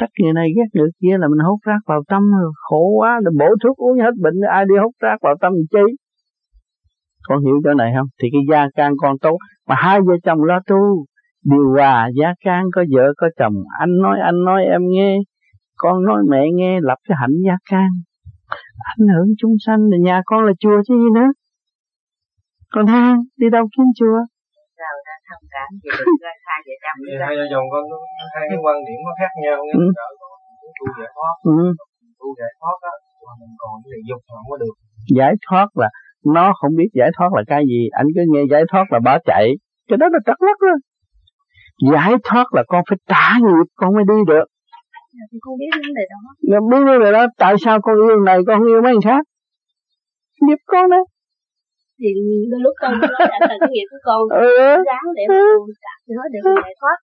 trách 0.00 0.10
người 0.22 0.32
này 0.32 0.48
ghét 0.56 0.68
người 0.74 0.90
kia 1.02 1.18
là 1.18 1.28
mình 1.28 1.46
hút 1.46 1.60
rác 1.66 1.78
vào 1.86 2.02
tâm, 2.08 2.22
khổ 2.56 2.82
quá, 2.98 3.20
để 3.24 3.30
bổ 3.38 3.46
thuốc 3.62 3.76
uống 3.76 3.98
hết 3.98 4.14
bệnh, 4.22 4.34
ai 4.50 4.64
đi 4.68 4.74
hút 4.82 4.94
rác 5.00 5.16
vào 5.22 5.34
tâm 5.40 5.52
chi? 5.72 5.96
Con 7.28 7.44
hiểu 7.44 7.54
chỗ 7.64 7.74
này 7.74 7.92
không? 7.96 8.06
Thì 8.22 8.28
cái 8.32 8.40
gia 8.50 8.68
can 8.74 8.92
con 8.96 9.18
tốt, 9.18 9.36
mà 9.68 9.74
hai 9.78 10.00
vợ 10.00 10.14
chồng 10.22 10.42
lo 10.42 10.60
tu. 10.66 11.04
Điều 11.44 11.70
hòa 11.76 12.08
gia 12.20 12.34
can, 12.44 12.64
có 12.72 12.84
vợ, 12.94 13.12
có 13.16 13.28
chồng. 13.38 13.54
Anh 13.80 13.90
nói 14.02 14.18
anh 14.20 14.44
nói, 14.44 14.64
em 14.64 14.80
nghe. 14.88 15.18
Con 15.76 16.04
nói, 16.04 16.22
mẹ 16.30 16.42
nghe, 16.54 16.80
lập 16.82 16.98
cái 17.08 17.16
hạnh 17.20 17.36
gia 17.46 17.56
can. 17.70 17.88
Ảnh 18.98 19.08
hưởng 19.14 19.26
chúng 19.38 19.52
sanh 19.66 19.80
là 19.90 19.96
nhà 20.00 20.22
con 20.24 20.44
là 20.44 20.52
chùa 20.60 20.82
chứ 20.88 20.94
gì 20.94 21.10
nữa. 21.14 21.30
Còn 22.72 22.86
ha 22.86 23.16
đi 23.36 23.50
đâu 23.50 23.68
kiếm 23.76 23.86
chùa? 23.98 24.18
Thông 25.36 25.50
cảm 25.54 25.68
về 25.82 25.90
hai 26.48 26.58
vợ 26.66 26.74
chồng 26.84 26.98
hai 27.24 27.32
vợ 27.38 27.44
chồng 27.52 27.66
con 27.72 27.82
hai 28.34 28.44
cái 28.50 28.58
quan 28.64 28.76
điểm 28.86 28.98
nó 29.06 29.12
khác 29.20 29.32
nhau 29.44 29.56
nghe 29.64 29.74
ừ. 29.80 29.86
tu 30.78 30.86
giải 30.98 31.10
thoát. 31.16 31.34
Ừ. 31.54 31.58
tu 32.20 32.28
giải 32.40 32.52
thoát 32.60 32.78
á 32.92 32.94
mình 33.40 33.54
còn 33.62 33.72
cái 33.90 34.00
dục 34.08 34.20
không 34.32 34.46
có 34.50 34.56
được. 34.62 34.74
Giải 35.18 35.34
thoát 35.46 35.68
là 35.80 35.88
nó 36.36 36.46
không 36.58 36.72
biết 36.78 36.90
giải 36.98 37.10
thoát 37.16 37.30
là 37.36 37.42
cái 37.52 37.62
gì. 37.70 37.80
Anh 38.00 38.06
cứ 38.14 38.22
nghe 38.32 38.42
giải 38.52 38.62
thoát 38.70 38.84
là 38.92 38.98
bỏ 39.06 39.14
chạy. 39.30 39.44
Cái 39.88 39.96
đó 40.00 40.06
là 40.12 40.18
trật 40.26 40.38
lắc 40.46 40.58
đó 40.68 40.74
giải 41.92 42.12
thoát 42.24 42.46
là 42.56 42.62
con 42.68 42.82
phải 42.88 42.98
trả 43.08 43.28
nghiệp 43.40 43.66
con 43.74 43.94
mới 43.94 44.04
đi 44.08 44.18
được. 44.26 44.46
Dạ, 45.16 45.24
thì 45.32 45.38
con 45.40 45.54
biết 45.60 45.70
vấn 45.72 45.94
đề 45.98 46.04
đó. 46.10 46.18
Dạ 46.50 46.58
biết 46.70 46.84
vấn 46.86 47.00
đề 47.04 47.12
đó. 47.12 47.26
Tại 47.38 47.54
sao 47.64 47.80
con 47.82 47.94
yêu 48.08 48.20
này 48.26 48.38
con 48.46 48.58
không 48.58 48.68
yêu 48.68 48.82
mấy 48.82 48.92
người 48.92 49.02
khác? 49.04 49.22
Nghiệp 50.42 50.58
con 50.66 50.90
đó 50.90 51.04
Thì 52.00 52.08
đôi 52.50 52.60
lúc 52.64 52.74
con 52.82 52.92
nói 53.00 53.10
là 53.18 53.38
thành 53.48 53.58
cái 53.60 53.68
nghiệp 53.72 53.86
của 53.90 54.00
con 54.08 54.20
ừ. 54.46 54.56
Ráng 54.90 55.08
để 55.16 55.24
mà 55.28 55.34
con 55.58 55.70
cạp 55.84 55.98
nó 56.16 56.22
để 56.32 56.38
con 56.44 56.54
giải 56.64 56.74
thoát. 56.80 56.98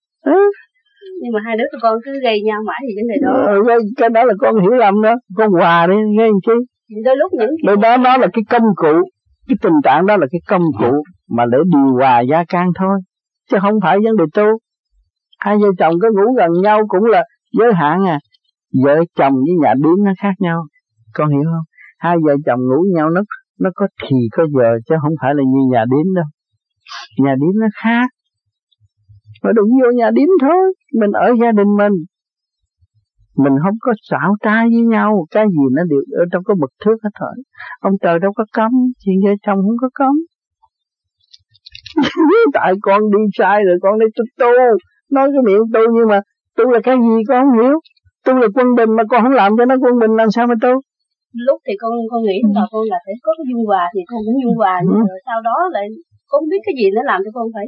Nhưng 1.22 1.32
mà 1.34 1.40
hai 1.46 1.58
đứa 1.58 1.68
tụi 1.72 1.80
con 1.82 1.96
cứ 2.06 2.12
gây 2.24 2.42
nhau 2.48 2.60
mãi 2.68 2.80
thì 2.86 2.94
vấn 2.98 3.08
đề 3.12 3.18
đó. 3.26 3.32
Ừ, 3.76 3.80
Cái 3.98 4.10
đó 4.10 4.24
là 4.24 4.34
con 4.40 4.62
hiểu 4.62 4.72
lầm 4.72 5.02
đó 5.02 5.14
Con 5.38 5.50
hòa 5.52 5.88
đi 5.88 5.96
nghe 6.18 6.28
thì 6.90 6.96
đôi 7.06 7.18
lúc 7.18 7.32
những 7.40 7.50
đôi 7.66 7.78
đó 7.78 7.98
nó 7.98 8.18
là 8.18 8.28
cái 8.34 8.44
công 8.50 8.68
cụ 8.76 8.94
cái 9.48 9.58
tình 9.62 9.74
trạng 9.84 10.06
đó 10.06 10.18
là 10.18 10.28
cái 10.32 10.42
công 10.48 10.62
cụ 10.80 11.04
mà 11.30 11.46
để 11.52 11.58
điều 11.74 11.94
hòa 11.94 12.20
gia 12.20 12.44
can 12.44 12.68
thôi 12.80 13.00
chứ 13.52 13.58
không 13.62 13.74
phải 13.84 13.98
vấn 14.04 14.16
đề 14.18 14.24
tu. 14.34 14.44
Hai 15.40 15.56
vợ 15.62 15.68
chồng 15.80 15.94
có 16.02 16.08
ngủ 16.14 16.34
gần 16.38 16.50
nhau 16.64 16.82
cũng 16.88 17.04
là 17.04 17.24
giới 17.60 17.74
hạn 17.74 18.06
à. 18.08 18.20
Vợ 18.84 18.96
chồng 19.16 19.34
với 19.34 19.56
nhà 19.62 19.74
điếm 19.74 20.06
nó 20.06 20.12
khác 20.22 20.34
nhau 20.40 20.64
con 21.14 21.30
hiểu 21.30 21.44
không? 21.44 21.66
Hai 22.00 22.18
vợ 22.26 22.34
chồng 22.46 22.60
ngủ 22.60 22.84
nhau 22.96 23.10
nó 23.10 23.22
nó 23.64 23.70
có 23.76 23.88
thì 24.04 24.18
có 24.32 24.44
giờ 24.58 24.70
chứ 24.88 24.96
không 25.02 25.16
phải 25.22 25.32
là 25.36 25.44
như 25.52 25.62
nhà 25.72 25.84
điếm 25.92 26.14
đâu. 26.16 26.26
Nhà 27.24 27.34
điếm 27.42 27.54
nó 27.62 27.68
khác. 27.84 28.08
Mà 29.44 29.52
đụng 29.56 29.70
vô 29.82 29.92
nhà 29.92 30.10
điếm 30.18 30.30
thôi. 30.42 30.74
Mình 31.00 31.12
ở 31.12 31.28
gia 31.42 31.52
đình 31.52 31.72
mình. 31.78 31.96
Mình 33.44 33.54
không 33.64 33.78
có 33.80 33.94
xảo 34.10 34.36
trai 34.44 34.64
với 34.74 34.84
nhau. 34.96 35.26
Cái 35.32 35.46
gì 35.48 35.66
nó 35.76 35.84
đều, 35.90 36.00
ở 36.22 36.26
trong 36.32 36.44
cái 36.48 36.56
mực 36.62 36.72
thước 36.86 36.98
hết 37.04 37.10
thôi. 37.20 37.36
Ông 37.80 37.94
trời 38.02 38.20
đâu 38.20 38.32
có 38.36 38.46
cấm. 38.54 38.72
Chuyện 39.06 39.16
vợ 39.26 39.32
chồng 39.46 39.60
không 39.62 39.78
có 39.82 39.90
cấm. 39.94 40.14
Tại 42.54 42.74
con 42.82 43.02
đi 43.12 43.20
sai 43.38 43.64
rồi, 43.66 43.78
con 43.82 44.00
đi 44.00 44.06
tu 44.16 44.24
tu. 44.40 44.52
Nói 45.12 45.30
cái 45.34 45.42
miệng 45.46 45.66
tu 45.74 45.82
nhưng 45.94 46.08
mà 46.08 46.20
tu 46.58 46.70
là 46.70 46.80
cái 46.84 46.96
gì 46.96 47.24
con 47.28 47.44
không 47.44 47.64
hiểu? 47.64 47.76
Tu 48.26 48.34
là 48.34 48.48
quân 48.56 48.68
bình 48.78 48.90
mà 48.98 49.04
con 49.10 49.24
không 49.24 49.32
làm 49.32 49.52
cho 49.58 49.66
nó 49.66 49.76
quân 49.82 50.00
bình, 50.00 50.12
làm 50.18 50.32
sao 50.32 50.48
mà 50.48 50.56
tu? 50.62 50.70
Lúc 51.48 51.60
thì 51.68 51.74
con 51.82 51.92
con 52.12 52.22
nghĩ 52.24 52.38
là 52.56 52.66
con 52.72 52.84
là 52.92 52.98
phải 53.06 53.16
có 53.26 53.32
cái 53.38 53.46
dung 53.50 53.66
hòa 53.70 53.84
thì 53.94 54.02
con 54.10 54.20
cũng 54.26 54.38
dung 54.44 54.58
hòa 54.62 54.76
nhưng 54.88 55.06
ừ. 55.14 55.16
sau 55.28 55.38
đó 55.48 55.56
lại 55.76 55.86
con 56.32 56.42
biết 56.50 56.62
cái 56.66 56.74
gì 56.80 56.88
nó 56.96 57.02
làm 57.10 57.20
cho 57.26 57.32
con 57.34 57.48
phải 57.56 57.66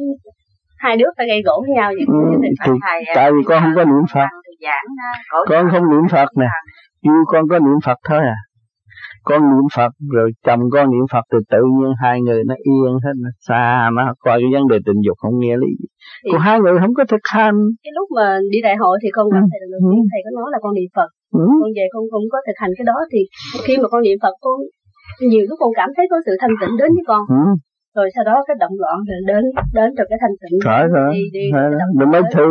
hai 0.78 0.98
đứa 0.98 1.10
phải 1.18 1.28
gây 1.28 1.42
gỗ 1.48 1.56
với 1.66 1.74
nhau 1.76 1.90
vậy 1.98 2.06
ừ, 2.08 2.22
thì, 2.66 2.72
tại 3.16 3.32
vì 3.34 3.42
con 3.50 3.58
không 3.64 3.76
có 3.76 3.84
niệm 3.84 4.06
phật. 4.14 4.30
con 5.50 5.70
không 5.72 5.86
niệm 5.92 6.06
phật 6.12 6.30
nè. 6.42 6.52
như 7.02 7.16
con 7.28 7.44
có 7.50 7.60
niệm 7.60 7.80
phật 7.86 8.00
thôi 8.10 8.22
à 8.36 8.38
con 9.30 9.40
niệm 9.52 9.68
Phật 9.76 9.92
rồi 10.16 10.28
chồng 10.46 10.62
con 10.74 10.86
niệm 10.92 11.06
Phật 11.14 11.26
thì 11.32 11.40
tự 11.54 11.62
nhiên 11.76 11.92
hai 12.04 12.16
người 12.26 12.42
nó 12.50 12.56
yên 12.70 12.92
hết 13.04 13.16
nó 13.24 13.30
xa 13.48 13.90
nó 13.96 14.04
coi 14.26 14.38
cái 14.42 14.50
vấn 14.56 14.64
đề 14.72 14.78
tình 14.88 15.00
dục 15.06 15.18
không 15.22 15.36
nghe 15.42 15.54
lý. 15.64 15.72
Gì 15.80 15.88
thì 16.24 16.30
còn 16.32 16.42
hai 16.48 16.56
người 16.60 16.74
không 16.82 16.94
có 17.00 17.04
thực 17.12 17.24
hành. 17.36 17.58
Cái 17.84 17.94
lúc 17.98 18.08
mà 18.18 18.28
đi 18.52 18.60
đại 18.68 18.76
hội 18.82 18.96
thì 19.02 19.10
con 19.18 19.26
gặp 19.36 19.44
ừ. 19.46 19.50
thầy 19.52 19.60
đầu 19.74 19.82
tiên 19.92 20.04
thầy 20.12 20.22
có 20.26 20.32
nói 20.40 20.48
là 20.54 20.60
con 20.64 20.74
niệm 20.78 20.90
Phật. 20.98 21.10
Ừ. 21.42 21.48
con 21.62 21.70
về 21.78 21.86
con 21.94 22.04
không 22.12 22.26
có 22.34 22.38
thực 22.48 22.58
hành 22.62 22.72
cái 22.78 22.86
đó 22.92 22.98
thì 23.12 23.22
khi 23.66 23.74
mà 23.82 23.88
con 23.92 24.02
niệm 24.06 24.18
Phật 24.24 24.36
con 24.46 24.58
nhiều 25.32 25.44
lúc 25.50 25.58
con 25.62 25.72
cảm 25.80 25.90
thấy 25.96 26.06
có 26.12 26.18
sự 26.26 26.34
thanh 26.42 26.56
tịnh 26.62 26.74
đến 26.80 26.90
với 26.96 27.06
con. 27.12 27.22
Ừ. 27.42 27.44
rồi 27.98 28.08
sau 28.16 28.24
đó 28.30 28.36
cái 28.48 28.56
động 28.64 28.76
loạn 28.82 28.98
rồi 29.10 29.20
đến 29.30 29.44
đến 29.78 29.90
rồi 29.98 30.06
cái 30.10 30.20
thanh 30.24 30.36
tịnh. 30.42 30.56
Phải 30.66 30.84
rồi 30.96 31.10
đi, 31.14 31.24
đi, 31.36 31.46
mình 32.00 32.10
mới 32.14 32.22
thử 32.34 32.48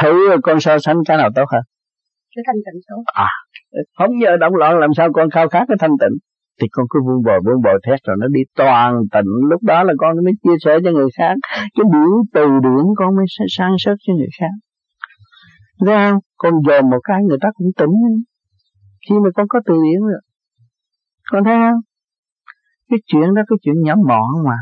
thử 0.00 0.12
con 0.46 0.60
so 0.64 0.72
sánh 0.84 0.98
cái 1.08 1.16
nào 1.22 1.30
tốt 1.36 1.48
hơn 1.52 1.64
cái 2.38 2.44
thanh 2.48 2.60
tịnh 2.66 2.80
xuống. 2.86 3.02
À 3.26 3.30
không 3.98 4.10
giờ 4.22 4.36
động 4.36 4.54
loạn 4.54 4.78
làm 4.78 4.90
sao 4.96 5.08
con 5.12 5.30
khao 5.30 5.48
khát 5.48 5.64
cái 5.68 5.76
thanh 5.80 5.96
tịnh. 6.00 6.18
Thì 6.60 6.66
con 6.70 6.86
cứ 6.90 7.00
vuông 7.06 7.22
bồi 7.26 7.40
vuông 7.46 7.62
bồi 7.64 7.78
thét 7.86 8.00
rồi 8.06 8.16
nó 8.20 8.26
đi 8.28 8.40
toàn 8.56 8.94
tịnh. 9.12 9.30
Lúc 9.50 9.62
đó 9.62 9.82
là 9.82 9.92
con 9.98 10.24
mới 10.24 10.32
chia 10.42 10.56
sẻ 10.64 10.78
cho 10.84 10.90
người 10.90 11.08
khác. 11.18 11.34
Cái 11.50 11.84
điển 11.92 12.10
từ 12.34 12.46
điển 12.62 12.84
con 12.96 13.16
mới 13.16 13.26
sang 13.56 13.74
sớt 13.78 13.94
cho 14.06 14.12
người 14.14 14.32
khác. 14.40 14.52
Ra 15.86 16.12
con 16.36 16.54
dòm 16.66 16.90
một 16.90 17.00
cái 17.04 17.18
người 17.28 17.38
ta 17.40 17.48
cũng 17.54 17.66
tỉnh. 17.76 17.96
Khi 19.08 19.14
mà 19.24 19.30
con 19.34 19.46
có 19.48 19.60
từ 19.66 19.74
điển 19.74 20.00
rồi. 20.00 20.20
Con 21.30 21.44
thấy 21.44 21.54
không? 21.54 21.80
Cái 22.90 22.98
chuyện 23.06 23.34
đó, 23.34 23.42
cái 23.48 23.56
chuyện 23.62 23.74
nhỏ 23.82 23.94
mọn 24.08 24.44
mà. 24.48 24.58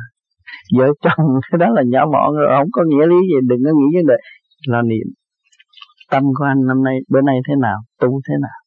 Vợ 0.78 0.86
chồng, 1.02 1.26
cái 1.50 1.58
đó 1.58 1.66
là 1.70 1.82
nhỏ 1.86 2.06
mọn 2.12 2.34
rồi. 2.34 2.46
Không 2.58 2.68
có 2.72 2.82
nghĩa 2.88 3.06
lý 3.06 3.16
gì. 3.30 3.38
Đừng 3.48 3.58
có 3.64 3.70
nghĩ 3.78 3.86
vấn 3.96 4.06
đề 4.06 4.16
là 4.66 4.82
niệm 4.82 5.08
tâm 6.10 6.22
của 6.36 6.44
anh 6.44 6.60
năm 6.68 6.78
nay 6.84 6.96
bữa 7.12 7.22
nay 7.28 7.36
thế 7.48 7.54
nào 7.60 7.78
tu 8.00 8.10
thế 8.28 8.34
nào 8.44 8.58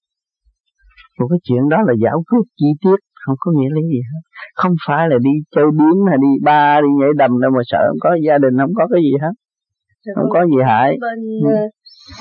một 1.19 1.28
cái 1.32 1.39
chuyện 1.43 1.63
đó 1.73 1.78
là 1.88 1.93
giải 2.04 2.13
quyết 2.28 2.43
chi 2.60 2.69
tiết 2.84 2.99
không 3.23 3.36
có 3.39 3.52
nghĩa 3.56 3.71
lý 3.75 3.84
gì 3.93 4.02
hết 4.10 4.21
không 4.62 4.73
phải 4.88 5.04
là 5.12 5.17
đi 5.28 5.34
chơi 5.56 5.67
biến 5.80 5.95
hay 6.10 6.17
đi 6.25 6.32
ba 6.49 6.82
đi 6.84 6.89
nhảy 6.99 7.12
đầm 7.21 7.32
đâu 7.41 7.52
mà 7.58 7.62
sợ 7.71 7.82
không 7.89 8.02
có 8.06 8.12
gia 8.28 8.38
đình 8.43 8.56
không 8.62 8.75
có 8.80 8.86
cái 8.91 9.02
gì 9.08 9.13
hết 9.23 9.34
rồi 10.06 10.13
không 10.17 10.30
có 10.36 10.41
gì 10.52 10.60
hại 10.69 10.89
bên 11.06 11.19
ừ. 11.47 11.52
Ờ, 11.56 11.62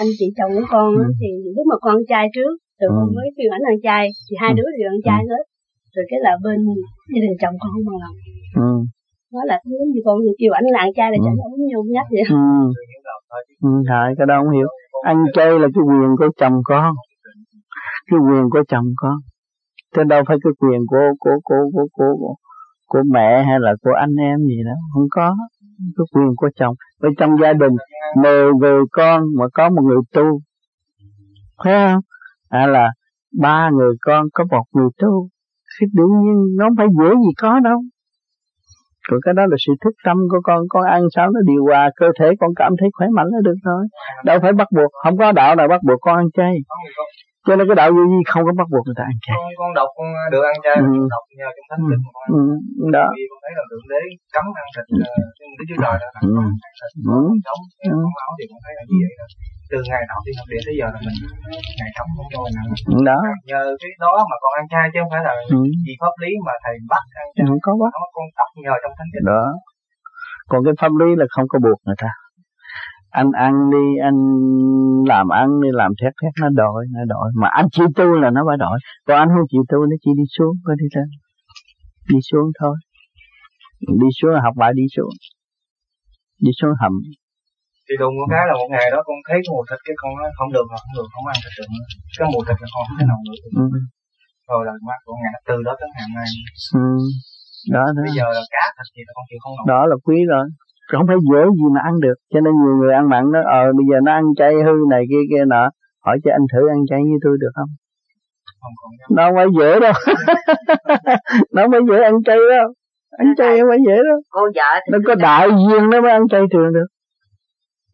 anh 0.02 0.11
chị 0.18 0.26
chồng 0.38 0.50
của 0.57 0.66
con 0.74 0.88
ừ. 0.96 1.04
thì 1.20 1.28
lúc 1.57 1.66
mà 1.70 1.76
con 1.85 1.96
trai 2.11 2.24
trước 2.35 2.52
rồi 2.81 2.88
ừ. 2.92 2.96
con 2.96 3.09
mới 3.16 3.28
kêu 3.37 3.48
ảnh 3.57 3.64
ăn 3.70 3.76
chay 3.87 4.04
thì 4.26 4.35
hai 4.42 4.50
ừ. 4.52 4.57
đứa 4.59 4.68
đều 4.78 4.88
ăn 4.94 5.00
chay 5.09 5.20
ừ. 5.24 5.28
hết 5.33 5.44
rồi 5.94 6.04
cái 6.11 6.18
là 6.26 6.33
bên 6.44 6.59
gia 7.12 7.20
đình 7.24 7.37
chồng 7.42 7.54
con 7.61 7.70
không 7.72 7.85
bằng 7.88 8.00
lòng 8.04 8.16
ừ. 8.66 8.72
nói 9.35 9.44
là 9.50 9.57
giống 9.70 9.90
như 9.92 10.00
con 10.07 10.16
kêu 10.40 10.52
ảnh 10.59 10.66
là 10.74 10.81
ăn 10.87 10.90
chay 10.98 11.09
là 11.12 11.18
ừ. 11.20 11.24
chẳng 11.24 11.38
uống 11.44 11.62
nhung 11.70 11.88
nhắc 11.94 12.07
vậy 12.14 12.24
ừ. 12.31 12.48
ừ, 13.68 13.72
hại 13.90 14.09
cái 14.18 14.26
đó 14.31 14.35
không 14.40 14.52
hiểu 14.57 14.70
ăn 15.02 15.24
chay 15.34 15.50
là 15.50 15.68
cái 15.74 15.82
quyền 15.88 16.16
của 16.18 16.28
chồng 16.37 16.61
con. 16.64 16.94
Cái 18.11 18.18
quyền 18.20 18.50
của 18.50 18.62
chồng 18.68 18.84
con. 18.96 19.16
Thế 19.96 20.02
đâu 20.04 20.22
phải 20.28 20.37
cái 20.44 20.52
quyền 20.58 20.80
của 20.88 21.14
của 21.18 21.40
của 21.44 21.70
của 21.72 21.87
của 21.92 22.16
của, 22.18 22.34
của 22.88 23.02
mẹ 23.12 23.42
hay 23.46 23.61
là 23.61 23.74
của 23.82 23.92
anh 24.00 24.14
em 24.14 24.38
gì 24.38 24.56
đó. 24.64 24.76
Không 24.94 25.06
có. 25.11 25.34
Cái 25.96 26.04
quyền 26.14 26.37
của 26.37 26.48
chồng. 26.56 26.74
Ở 27.00 27.08
trong 27.18 27.30
gia 27.42 27.52
đình 27.52 27.72
mười 28.22 28.52
người 28.61 28.82
con 28.92 29.22
mà 29.38 29.44
có 29.54 29.70
một 29.70 29.82
người 29.82 30.00
tu. 30.14 30.40
Thấy 31.64 31.74
không? 31.88 32.00
À 32.48 32.66
là 32.66 32.92
ba 33.40 33.70
người 33.70 33.94
con 34.00 34.26
có 34.32 34.44
một 34.50 34.64
người 34.74 34.88
tu. 34.98 35.28
Thì 35.80 35.87
đương 35.94 36.20
nhiên 36.22 36.56
nó 36.56 36.64
không 36.64 36.76
phải 36.76 36.87
dễ 36.98 37.14
gì 37.14 37.32
có 37.42 37.61
đâu 37.61 37.82
còn 39.09 39.18
cái 39.25 39.35
đó 39.38 39.42
là 39.51 39.57
sự 39.64 39.73
thức 39.83 39.94
tâm 40.07 40.16
của 40.31 40.40
con 40.49 40.61
con 40.73 40.83
ăn 40.97 41.03
sao 41.14 41.27
nó 41.35 41.40
điều 41.51 41.62
hòa 41.68 41.90
cơ 42.01 42.09
thể 42.18 42.29
con 42.40 42.51
cảm 42.61 42.73
thấy 42.81 42.88
khỏe 42.97 43.07
mạnh 43.16 43.29
là 43.35 43.40
được 43.49 43.59
rồi 43.68 43.83
đâu 44.29 44.37
phải 44.42 44.53
bắt 44.61 44.68
buộc 44.77 44.90
không 45.03 45.14
có 45.21 45.33
đạo 45.33 45.51
nào 45.59 45.68
bắt 45.73 45.81
buộc 45.87 45.99
con 46.01 46.14
ăn 46.23 46.29
chay 46.37 46.55
cho 47.47 47.57
nên 47.57 47.64
cái 47.68 47.77
đạo 47.81 47.88
vô 47.94 48.03
vi 48.11 48.21
không 48.33 48.42
có 48.47 48.53
bắt 48.61 48.68
buộc 48.73 48.85
người 48.87 48.99
ta 48.99 49.05
ăn 49.12 49.18
chay 49.27 49.37
con, 49.40 49.51
con 49.61 49.71
đọc 49.79 49.88
con 49.97 50.09
được 50.33 50.42
ăn 50.53 50.59
chay 50.64 50.77
ừ. 50.77 51.01
đọc 51.14 51.25
nhờ 51.38 51.49
trong 51.57 51.66
thánh 51.71 51.83
kinh 51.88 52.03
con 52.16 52.27
ừ. 52.38 52.42
đó 52.97 53.07
vì 53.18 53.25
con 53.31 53.38
thấy 53.44 53.53
là 53.59 53.64
thượng 53.71 53.87
đế 53.92 54.01
cấm 54.35 54.44
ăn 54.62 54.66
thịt 54.75 54.87
ừ. 54.92 54.99
uh, 55.01 55.55
đức 55.59 55.66
chúa 55.68 55.79
trời 55.83 55.94
là 56.03 56.09
ừ. 56.27 56.31
ăn 56.42 56.53
thịt 56.79 56.90
ừ. 57.14 57.21
sống 57.47 57.62
ừ. 57.92 57.99
con 58.18 58.31
thì 58.38 58.44
con 58.51 58.59
thấy 58.64 58.73
là 58.79 58.83
như 58.88 58.99
vậy 59.05 59.14
đó 59.21 59.27
từ 59.70 59.78
ngày 59.90 60.02
nào 60.11 60.18
đi 60.26 60.33
học 60.38 60.46
điện 60.50 60.62
tới 60.66 60.74
giờ 60.81 60.87
là 60.94 61.00
mình 61.07 61.18
ngày 61.78 61.90
sống 61.96 62.11
không 62.16 62.28
cho 62.33 62.38
ăn 62.61 62.66
đó. 63.11 63.20
Nhờ 63.50 63.62
cái 63.83 63.92
đó 64.04 64.12
mà 64.31 64.37
còn 64.42 64.52
ăn 64.61 64.66
chay 64.72 64.85
chứ 64.92 64.98
không 65.02 65.12
phải 65.14 65.22
là 65.28 65.33
ừ. 65.57 65.61
vì 65.87 65.94
pháp 66.02 66.14
lý 66.22 66.31
mà 66.46 66.54
thầy 66.64 66.74
bắt 66.92 67.02
ăn 67.22 67.26
chay. 67.35 67.44
Không 67.48 67.62
có 67.66 67.72
bắt 67.83 67.92
đó 67.96 68.04
con 68.16 68.26
tập 68.38 68.48
nhờ 68.64 68.74
trong 68.83 68.94
thánh 68.98 69.11
kinh. 69.12 69.24
Đó. 69.33 69.44
Còn 70.50 70.61
cái 70.66 70.74
pháp 70.81 70.92
lý 71.00 71.09
là 71.20 71.26
không 71.35 71.46
có 71.52 71.57
buộc 71.64 71.78
người 71.87 71.98
ta. 72.04 72.11
Anh 73.20 73.31
ăn 73.46 73.52
đi 73.74 73.87
anh 74.09 74.18
làm 75.12 75.26
ăn 75.42 75.48
đi 75.62 75.70
làm 75.81 75.90
thét 75.98 76.12
thét 76.20 76.33
nó 76.42 76.48
đổi 76.62 76.81
nó 76.94 77.02
đổi 77.14 77.28
mà 77.40 77.48
anh 77.61 77.66
chịu 77.74 77.88
tu 77.98 78.09
là 78.22 78.28
nó 78.37 78.40
phải 78.48 78.57
đổi 78.64 78.78
còn 79.07 79.16
anh 79.22 79.28
không 79.35 79.46
chịu 79.52 79.62
tu 79.70 79.78
nó 79.90 79.96
chỉ 80.02 80.11
đi 80.20 80.26
xuống 80.37 80.54
có 80.64 80.72
đi 80.81 80.87
lên 80.94 81.09
đi 82.09 82.18
xuống 82.31 82.50
thôi. 82.61 82.76
Đi 83.81 84.09
xuống 84.20 84.31
học 84.42 84.54
bài 84.57 84.72
đi 84.74 84.83
xuống. 84.96 85.12
Đi 86.42 86.50
xuống 86.61 86.72
hầm 86.81 86.92
thì 87.88 87.94
đùng 88.03 88.14
một 88.18 88.29
cái 88.33 88.44
là 88.48 88.55
một 88.61 88.68
ngày 88.74 88.87
đó 88.94 88.98
con 89.07 89.16
thấy 89.29 89.38
cái 89.44 89.51
mùi 89.55 89.64
thịt 89.68 89.81
cái 89.87 89.94
con 90.01 90.11
nói 90.18 90.29
không 90.38 90.51
được 90.57 90.66
không 90.72 90.92
được 90.96 91.09
không 91.14 91.27
ăn 91.33 91.37
thịt 91.42 91.53
được 91.59 91.68
nữa. 91.74 91.87
Cái 92.18 92.27
mùi 92.33 92.42
thịt 92.46 92.57
là 92.62 92.68
con 92.74 92.83
không 92.87 92.96
thể 92.98 93.05
nào 93.11 93.20
được. 93.27 93.38
Ừ. 93.62 93.66
rồi 94.51 94.61
là 94.68 94.72
mắt 94.88 95.01
của 95.07 95.16
ngày 95.22 95.35
từ 95.48 95.57
đó 95.66 95.72
tới 95.81 95.88
ngày 95.96 96.09
nay 96.16 96.29
ừ. 96.81 96.87
đó, 97.74 97.85
đó. 97.96 98.01
Bây 98.07 98.12
giờ 98.18 98.27
là 98.37 98.44
cá 98.55 98.64
thịt 98.77 98.88
gì 98.94 99.03
là 99.07 99.12
con 99.16 99.24
chịu 99.29 99.38
không 99.42 99.55
nổi. 99.57 99.64
Đó 99.72 99.81
là 99.90 99.96
quý 100.07 100.18
rồi. 100.33 100.44
Không 100.90 101.05
phải 101.09 101.18
dễ 101.31 101.42
gì 101.59 101.66
mà 101.74 101.81
ăn 101.88 101.94
được. 102.05 102.18
Cho 102.33 102.40
nên 102.44 102.53
nhiều 102.62 102.74
người 102.81 102.92
ăn 103.01 103.05
mặn 103.12 103.24
nó 103.35 103.40
ờ 103.61 103.64
bây 103.79 103.87
giờ 103.90 103.96
nó 104.07 104.11
ăn 104.20 104.27
chay 104.40 104.53
hư 104.66 104.77
này 104.92 105.03
kia 105.11 105.22
kia 105.31 105.44
nọ. 105.53 105.64
Hỏi 106.05 106.16
cho 106.24 106.31
anh 106.38 106.46
thử 106.53 106.62
ăn 106.74 106.81
chay 106.90 107.01
như 107.09 107.16
tôi 107.24 107.35
được 107.42 107.53
không? 107.59 107.70
Không, 108.61 108.74
không 108.81 108.92
nó 109.16 109.22
không 109.27 109.37
phải 109.38 109.48
dễ 109.59 109.70
đâu. 109.85 109.96
Nó 111.55 111.61
không 111.62 111.72
phải 111.74 111.85
dễ 111.88 111.98
ăn 112.11 112.16
chay 112.27 112.38
đâu. 112.57 112.68
Ăn 113.22 113.29
chay 113.38 113.51
không 113.59 113.68
phải 113.70 113.81
dễ 113.87 113.96
đâu. 114.09 114.18
cô 114.35 114.42
vợ 114.57 114.70
nó 114.92 114.98
có 115.07 115.14
đại 115.14 115.48
duyên 115.48 115.83
nó 115.90 116.01
mới 116.01 116.11
ăn 116.11 116.22
chay 116.33 116.42
thường 116.53 116.70
được 116.77 116.88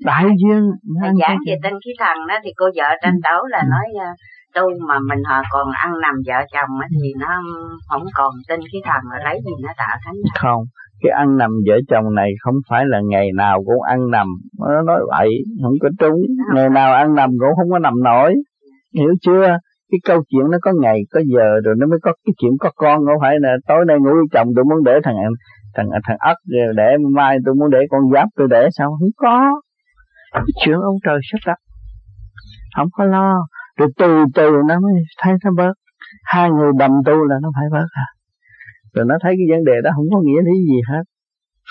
đại 0.00 0.24
duyên 0.40 0.62
thầy 1.00 1.10
giảng 1.20 1.38
về 1.46 1.54
tinh 1.62 1.74
khí 1.84 1.92
thần 1.98 2.16
đó 2.28 2.34
thì 2.44 2.50
cô 2.56 2.66
vợ 2.76 2.88
tranh 3.02 3.18
đấu 3.22 3.40
là 3.46 3.58
ừ. 3.58 3.68
nói 3.70 3.86
uh, 3.94 4.16
tu 4.54 4.86
mà 4.88 4.98
mình 5.08 5.22
họ 5.28 5.42
còn 5.50 5.66
ăn 5.84 5.90
nằm 6.02 6.14
vợ 6.26 6.38
chồng 6.52 6.70
á 6.80 6.86
thì 7.02 7.08
nó 7.18 7.30
không 7.88 8.04
còn 8.14 8.32
tinh 8.48 8.60
khí 8.72 8.78
thần 8.84 9.00
rồi 9.10 9.20
lấy 9.24 9.36
gì 9.44 9.52
nó 9.62 9.72
tạo 9.76 9.96
thánh 10.04 10.14
không 10.40 10.62
cái 11.04 11.10
ăn 11.10 11.36
nằm 11.36 11.50
vợ 11.66 11.74
chồng 11.88 12.14
này 12.14 12.30
không 12.40 12.54
phải 12.70 12.84
là 12.86 13.00
ngày 13.04 13.28
nào 13.36 13.62
cũng 13.66 13.82
ăn 13.82 14.10
nằm. 14.10 14.26
Nó 14.60 14.82
nói 14.82 15.00
vậy 15.08 15.28
không 15.62 15.72
có 15.80 15.88
trúng. 15.98 16.20
Ngày 16.54 16.70
nào 16.70 16.94
ăn 16.94 17.14
nằm 17.14 17.30
cũng 17.30 17.56
không 17.56 17.70
có 17.70 17.78
nằm 17.78 17.94
nổi. 18.04 18.34
Hiểu 18.94 19.10
chưa? 19.20 19.46
Cái 19.90 19.98
câu 20.04 20.22
chuyện 20.28 20.50
nó 20.50 20.58
có 20.62 20.72
ngày 20.80 20.98
có 21.10 21.20
giờ 21.26 21.60
rồi 21.64 21.74
nó 21.78 21.86
mới 21.86 21.98
có 22.02 22.12
cái 22.26 22.32
chuyện 22.40 22.52
có 22.60 22.70
con. 22.76 22.98
Không 23.06 23.20
phải 23.20 23.34
là 23.40 23.56
tối 23.68 23.84
nay 23.88 23.96
ngủ 24.00 24.10
với 24.10 24.28
chồng 24.32 24.48
tôi 24.56 24.64
muốn 24.64 24.84
để 24.84 24.92
thằng 25.04 25.16
thằng 25.74 25.88
thằng 26.06 26.16
ất 26.20 26.36
để 26.76 26.88
mai 27.14 27.38
tôi 27.44 27.54
muốn 27.54 27.70
để 27.70 27.78
con 27.90 28.00
giáp 28.14 28.28
tôi 28.36 28.48
để 28.50 28.68
sao? 28.78 28.90
Không 29.00 29.08
có 29.16 29.60
chuyện 30.64 30.74
ông 30.74 30.96
trời 31.04 31.18
sắp 31.32 31.38
đặt. 31.46 31.58
Không 32.76 32.88
có 32.92 33.04
lo 33.04 33.34
rồi 33.78 33.88
từ 33.98 34.24
từ 34.34 34.50
nó 34.68 34.80
mới 34.80 34.92
thấy 35.22 35.32
nó 35.44 35.50
bớt. 35.56 35.72
Hai 36.24 36.50
người 36.50 36.72
đầm 36.78 36.90
tu 37.06 37.24
là 37.24 37.36
nó 37.42 37.50
phải 37.54 37.64
bớt 37.72 37.86
à. 37.92 38.06
Rồi 38.94 39.04
nó 39.08 39.14
thấy 39.22 39.34
cái 39.38 39.56
vấn 39.56 39.64
đề 39.64 39.80
đó 39.84 39.90
không 39.96 40.04
có 40.12 40.20
nghĩa 40.24 40.40
lý 40.42 40.56
gì 40.68 40.80
hết. 40.90 41.02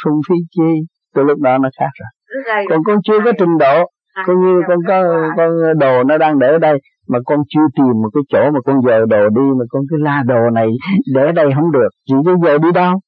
Phung 0.03 0.21
phí 0.29 0.35
chi 0.51 0.71
từ 1.15 1.23
lúc 1.23 1.39
đó 1.39 1.57
nó 1.57 1.69
khác 1.79 1.89
rồi. 1.99 2.65
Còn 2.69 2.83
con 2.83 2.97
chưa 3.03 3.19
có 3.25 3.31
trình 3.39 3.57
độ. 3.59 3.85
Con 4.27 4.41
như 4.41 4.61
con 4.67 4.77
có 4.87 5.03
con 5.37 5.49
đồ 5.79 6.03
nó 6.03 6.17
đang 6.17 6.39
để 6.39 6.47
ở 6.47 6.57
đây 6.57 6.77
mà 7.07 7.19
con 7.25 7.39
chưa 7.49 7.67
tìm 7.75 7.85
một 7.85 8.09
cái 8.13 8.23
chỗ 8.29 8.51
mà 8.51 8.59
con 8.65 8.81
giờ 8.87 9.05
đồ 9.09 9.29
đi 9.29 9.47
mà 9.59 9.65
con 9.69 9.81
cứ 9.89 9.97
la 9.99 10.23
đồ 10.27 10.49
này 10.53 10.67
để 11.15 11.31
đây 11.31 11.51
không 11.55 11.71
được. 11.71 11.89
Chỉ 12.07 12.15
bây 12.25 12.35
giờ 12.43 12.57
đi 12.57 12.71
đâu 12.71 12.99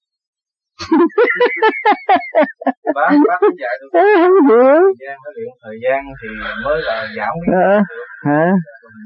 bác 2.97 3.11
bác 3.29 3.39
cũng 3.41 3.59
dạy 3.63 3.73
không 3.81 3.93
hiểu. 4.49 4.81
thời 4.87 4.99
gian 5.03 5.15
nó 5.23 5.29
luyện 5.35 5.49
thời 5.63 5.77
gian 5.83 5.99
thì 6.19 6.29
mới 6.65 6.77
là 6.87 6.97
giảm 7.17 7.33
cái 7.43 7.51
à, 7.73 7.77
hả? 8.27 8.45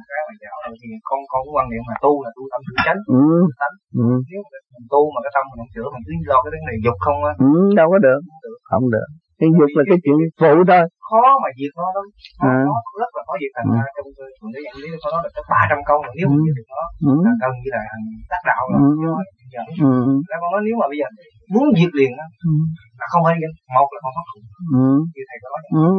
Cái 0.10 0.21
mà 0.27 0.34
dạo 0.43 0.55
thì 0.82 0.88
con 1.10 1.19
con 1.32 1.41
quan 1.53 1.65
niệm 1.71 1.84
mà 1.89 1.95
tu 2.03 2.12
là 2.23 2.29
tu 2.36 2.43
tâm 2.51 2.60
tu 2.67 2.73
chánh. 2.86 2.99
Ừ. 3.21 3.23
tánh. 3.62 3.75
Ừ. 4.01 4.08
nếu 4.29 4.41
mình 4.51 4.86
tu 4.93 5.01
mà 5.13 5.19
cái 5.23 5.32
tâm 5.36 5.43
mình 5.49 5.60
không 5.62 5.71
sửa 5.73 5.88
mình 5.93 6.03
cứ 6.08 6.13
lo 6.32 6.38
cái 6.43 6.51
vấn 6.53 6.63
đề 6.69 6.75
dục 6.86 6.97
không 7.05 7.19
á. 7.29 7.34
Ừ, 7.49 7.51
đâu 7.79 7.88
có 7.93 7.97
được. 8.08 8.19
Không 8.71 8.86
được. 8.95 9.08
Cái 9.39 9.49
dục 9.60 9.71
là 9.77 9.84
cái 9.89 9.99
chuyện 10.03 10.17
phụ 10.41 10.53
thôi 10.69 10.84
khó 11.10 11.24
mà 11.43 11.50
diệt 11.58 11.74
nó 11.80 11.88
lắm 11.95 12.06
khó, 12.41 12.50
à. 12.50 12.65
khó 12.67 12.78
rất 13.02 13.12
là 13.17 13.22
khó 13.28 13.34
diệt 13.41 13.52
thành 13.56 13.67
ra 13.76 13.84
trong 13.95 14.08
thường 14.15 14.52
cái 14.54 14.62
dạng 14.65 14.78
lý 14.82 14.88
có 15.04 15.08
nói 15.13 15.22
được 15.24 15.34
tới 15.36 15.43
ba 15.54 15.62
trăm 15.69 15.80
câu 15.89 15.98
mà 16.04 16.10
nếu 16.17 16.26
mình 16.32 16.41
diệt 16.45 16.56
được 16.60 16.67
nó 16.74 16.84
là 17.26 17.34
gần 17.41 17.52
như 17.62 17.69
là 17.76 17.82
thành 17.91 18.06
tác 18.32 18.41
đạo 18.50 18.63
rồi 18.72 18.80
giờ 19.54 19.62
ừ. 19.89 19.91
con 20.41 20.50
nói 20.54 20.62
nếu 20.67 20.76
mà 20.82 20.86
bây 20.91 20.98
giờ 21.02 21.08
muốn 21.54 21.65
diệt 21.78 21.91
liền 22.00 22.12
đó 22.19 22.26
ừ. 22.50 22.54
là 23.00 23.06
không 23.12 23.22
phải 23.26 23.36
vậy 23.41 23.52
một 23.76 23.88
là 23.93 24.00
con 24.04 24.12
phát 24.17 24.26
khủng 24.30 24.45
ừ. 24.82 24.89
như 25.13 25.24
thầy 25.30 25.38
có 25.43 25.48
nói 25.54 25.62
ừ. 25.84 25.89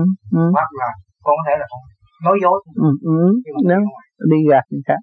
Ừ. 0.00 0.02
Ừ. 0.40 0.44
hoặc 0.56 0.70
là 0.80 0.90
con 1.24 1.34
có 1.38 1.42
thể 1.46 1.54
là 1.60 1.66
con 1.72 1.80
nói 2.26 2.36
dối 2.42 2.58
ừ. 2.86 2.90
Ừ. 3.14 3.18
Nếu 3.70 3.80
đi 4.30 4.38
gạt 4.50 4.64
người 4.70 4.84
khác 4.88 5.00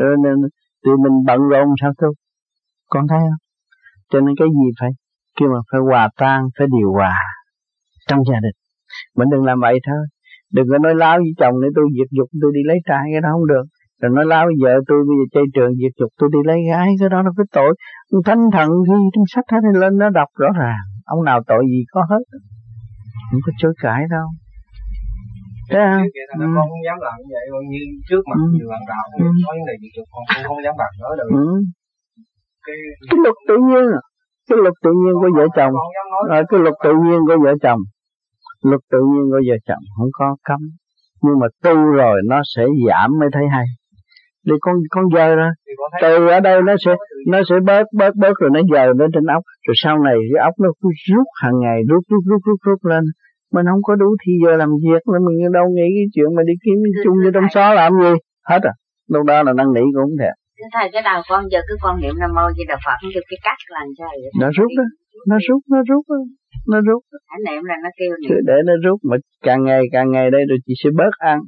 cho 0.00 0.08
nên 0.24 0.36
thì 0.82 0.90
mình 1.04 1.16
bận 1.28 1.40
rộn 1.50 1.68
sao 1.80 1.92
thôi 2.00 2.12
con 2.92 3.04
thấy 3.10 3.20
không 3.28 3.42
cho 4.10 4.18
nên 4.24 4.34
cái 4.40 4.48
gì 4.58 4.66
phải 4.80 4.90
kêu 5.36 5.48
mà 5.54 5.60
phải 5.72 5.80
hòa 5.88 6.08
tan 6.16 6.40
phải 6.58 6.66
điều 6.76 6.92
hòa 6.92 7.14
trong 8.08 8.20
gia 8.30 8.38
đình 8.46 8.56
mình 9.16 9.28
đừng 9.32 9.44
làm 9.44 9.60
vậy 9.60 9.76
thôi. 9.86 10.02
Đừng 10.56 10.66
có 10.70 10.78
nói 10.78 10.94
láo 10.94 11.16
với 11.18 11.34
chồng 11.40 11.54
để 11.62 11.68
tôi 11.76 11.84
diệt 11.96 12.10
dục 12.16 12.28
tôi 12.42 12.50
đi 12.54 12.62
lấy 12.64 12.78
trai 12.88 13.04
cái 13.12 13.20
đó 13.20 13.28
không 13.32 13.46
được. 13.46 13.64
Rồi 14.00 14.10
nói 14.16 14.26
láo 14.32 14.44
vợ 14.62 14.74
tôi 14.88 14.98
bây 15.08 15.16
giờ 15.18 15.24
chơi 15.34 15.44
trường 15.54 15.72
diệt 15.80 15.92
dục 16.00 16.10
tôi 16.18 16.28
đi 16.32 16.40
lấy 16.44 16.58
gái 16.70 16.88
cái 17.00 17.08
đó 17.12 17.22
nó 17.22 17.30
cái 17.36 17.46
tội. 17.56 17.72
Thánh 18.26 18.42
thần 18.54 18.68
ghi 18.88 19.00
trong 19.14 19.24
sách 19.34 19.46
hết 19.52 19.62
lên 19.82 19.92
nó 19.98 20.08
đọc 20.18 20.28
rõ 20.42 20.48
ràng. 20.60 20.82
Ông 21.04 21.24
nào 21.24 21.38
tội 21.46 21.62
gì 21.72 21.80
có 21.92 22.00
hết. 22.10 22.22
Không 23.30 23.40
có 23.46 23.52
chối 23.58 23.72
cãi 23.82 24.02
đâu. 24.10 24.26
Thế 25.70 25.78
à? 25.78 25.98
Ừ. 26.38 26.46
con 26.56 26.66
không 26.70 26.84
dám 26.86 26.98
làm 27.06 27.16
như 27.26 27.32
vậy 27.36 27.44
như 27.72 27.82
trước 28.08 28.22
mặt 28.30 28.38
ừ. 28.44 28.46
nhiều 28.54 28.68
bạn 28.72 28.82
đạo 28.90 29.04
ừ. 29.18 29.24
nói 29.44 29.54
vấn 29.58 29.66
đề 29.68 29.74
diệt 29.82 29.92
dục 29.96 30.06
con 30.12 30.22
cũng 30.34 30.44
không 30.48 30.60
dám 30.64 30.74
bạc 30.80 30.92
nữa 31.00 31.12
được. 31.18 31.28
Ừ. 31.44 31.48
cái 32.66 32.76
cái 33.10 33.18
luật 33.24 33.36
tự 33.48 33.56
nhiên 33.68 33.86
cái 34.48 34.58
luật 34.64 34.76
tự 34.84 34.92
nhiên 35.00 35.14
của 35.20 35.30
vợ 35.36 35.46
chồng. 35.56 35.72
À, 36.36 36.38
cái 36.48 36.60
luật 36.64 36.76
tự 36.84 36.92
nhiên 37.04 37.20
của 37.28 37.36
vợ 37.44 37.52
chồng 37.64 37.80
luật 38.64 38.80
tự 38.92 38.98
nhiên 39.10 39.24
của 39.30 39.40
vợ 39.48 39.56
chồng 39.68 39.84
không 39.96 40.10
có 40.12 40.36
cấm. 40.48 40.60
Nhưng 41.22 41.38
mà 41.40 41.46
tu 41.64 41.76
rồi 42.00 42.16
nó 42.30 42.40
sẽ 42.56 42.64
giảm 42.86 43.10
mới 43.20 43.28
thấy 43.32 43.42
hay. 43.54 43.66
Đi 44.46 44.54
con 44.60 44.76
con 44.90 45.04
dơ 45.14 45.34
ra 45.34 45.50
từ 46.02 46.26
ở 46.26 46.40
đây 46.40 46.62
nó 46.66 46.74
sẽ 46.84 46.92
nó 47.26 47.38
sẽ 47.48 47.54
bớt 47.66 47.84
bớt 47.98 48.12
bớt 48.16 48.34
rồi 48.40 48.50
nó 48.54 48.60
dời 48.72 48.86
lên 48.98 49.10
trên 49.14 49.26
ốc. 49.26 49.42
Rồi 49.66 49.74
sau 49.76 49.98
này 50.06 50.16
cái 50.32 50.44
ốc 50.44 50.54
nó 50.62 50.68
cứ 50.80 50.88
rút 51.08 51.26
hàng 51.42 51.58
ngày 51.62 51.78
rút 51.88 52.02
rút 52.10 52.22
rút 52.30 52.40
rút 52.46 52.58
rút 52.66 52.84
lên. 52.84 53.04
Mình 53.54 53.66
không 53.70 53.82
có 53.82 53.94
đủ 53.94 54.16
thì 54.22 54.32
giờ 54.44 54.56
làm 54.56 54.70
việc 54.84 55.02
nên 55.12 55.20
mình 55.26 55.52
đâu 55.52 55.66
nghĩ 55.76 55.88
cái 55.96 56.06
chuyện 56.14 56.30
mà 56.36 56.42
đi 56.48 56.52
kiếm 56.64 56.78
chung 57.04 57.16
với 57.22 57.32
trong 57.34 57.48
xó 57.54 57.74
làm 57.74 57.92
gì. 58.02 58.12
Hết 58.50 58.62
à. 58.62 58.72
Lúc 59.08 59.22
đó 59.26 59.42
là 59.42 59.52
năn 59.52 59.66
nỉ 59.74 59.80
cũng 59.94 60.04
không 60.04 60.18
thể. 60.20 60.30
Thầy 60.74 60.88
cái 60.92 61.02
đầu 61.02 61.22
con 61.28 61.44
giờ 61.52 61.60
cứ 61.68 61.74
quan 61.82 62.00
niệm 62.00 62.14
nam 62.20 62.30
mô 62.36 62.44
di 62.56 62.64
đà 62.68 62.76
phật 62.86 62.98
được 63.14 63.26
cái 63.30 63.38
cách 63.46 63.60
làm 63.76 63.88
sao 63.98 64.08
vậy. 64.22 64.32
Nó 64.40 64.48
rút 64.56 64.70
đó. 64.78 64.84
Nó 65.28 65.36
rút 65.48 65.62
nó 65.72 65.78
rút 65.88 66.04
đó. 66.08 66.20
Nó 66.68 66.80
rút. 66.80 67.02
Anh 67.26 67.40
niệm 67.46 67.64
là 67.64 67.74
nó 67.82 67.88
kêu 67.98 68.16
niệm. 68.20 68.38
để 68.46 68.54
nó 68.64 68.72
rút 68.84 69.00
mà 69.10 69.16
càng 69.42 69.64
ngày 69.64 69.82
càng 69.92 70.10
ngày 70.10 70.30
đây 70.30 70.42
rồi 70.48 70.58
chị 70.66 70.74
sẽ 70.84 70.90
bớt 70.96 71.14
ăn. 71.18 71.40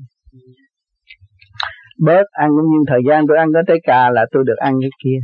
Bớt 2.06 2.26
ăn 2.32 2.48
cũng 2.50 2.68
như 2.70 2.78
thời 2.88 3.00
gian 3.08 3.26
tôi 3.28 3.36
ăn 3.38 3.48
có 3.54 3.62
trái 3.68 3.78
cà 3.82 4.10
là 4.10 4.26
tôi 4.32 4.44
được 4.46 4.56
ăn 4.56 4.74
cái 4.80 4.90
kia. 5.04 5.18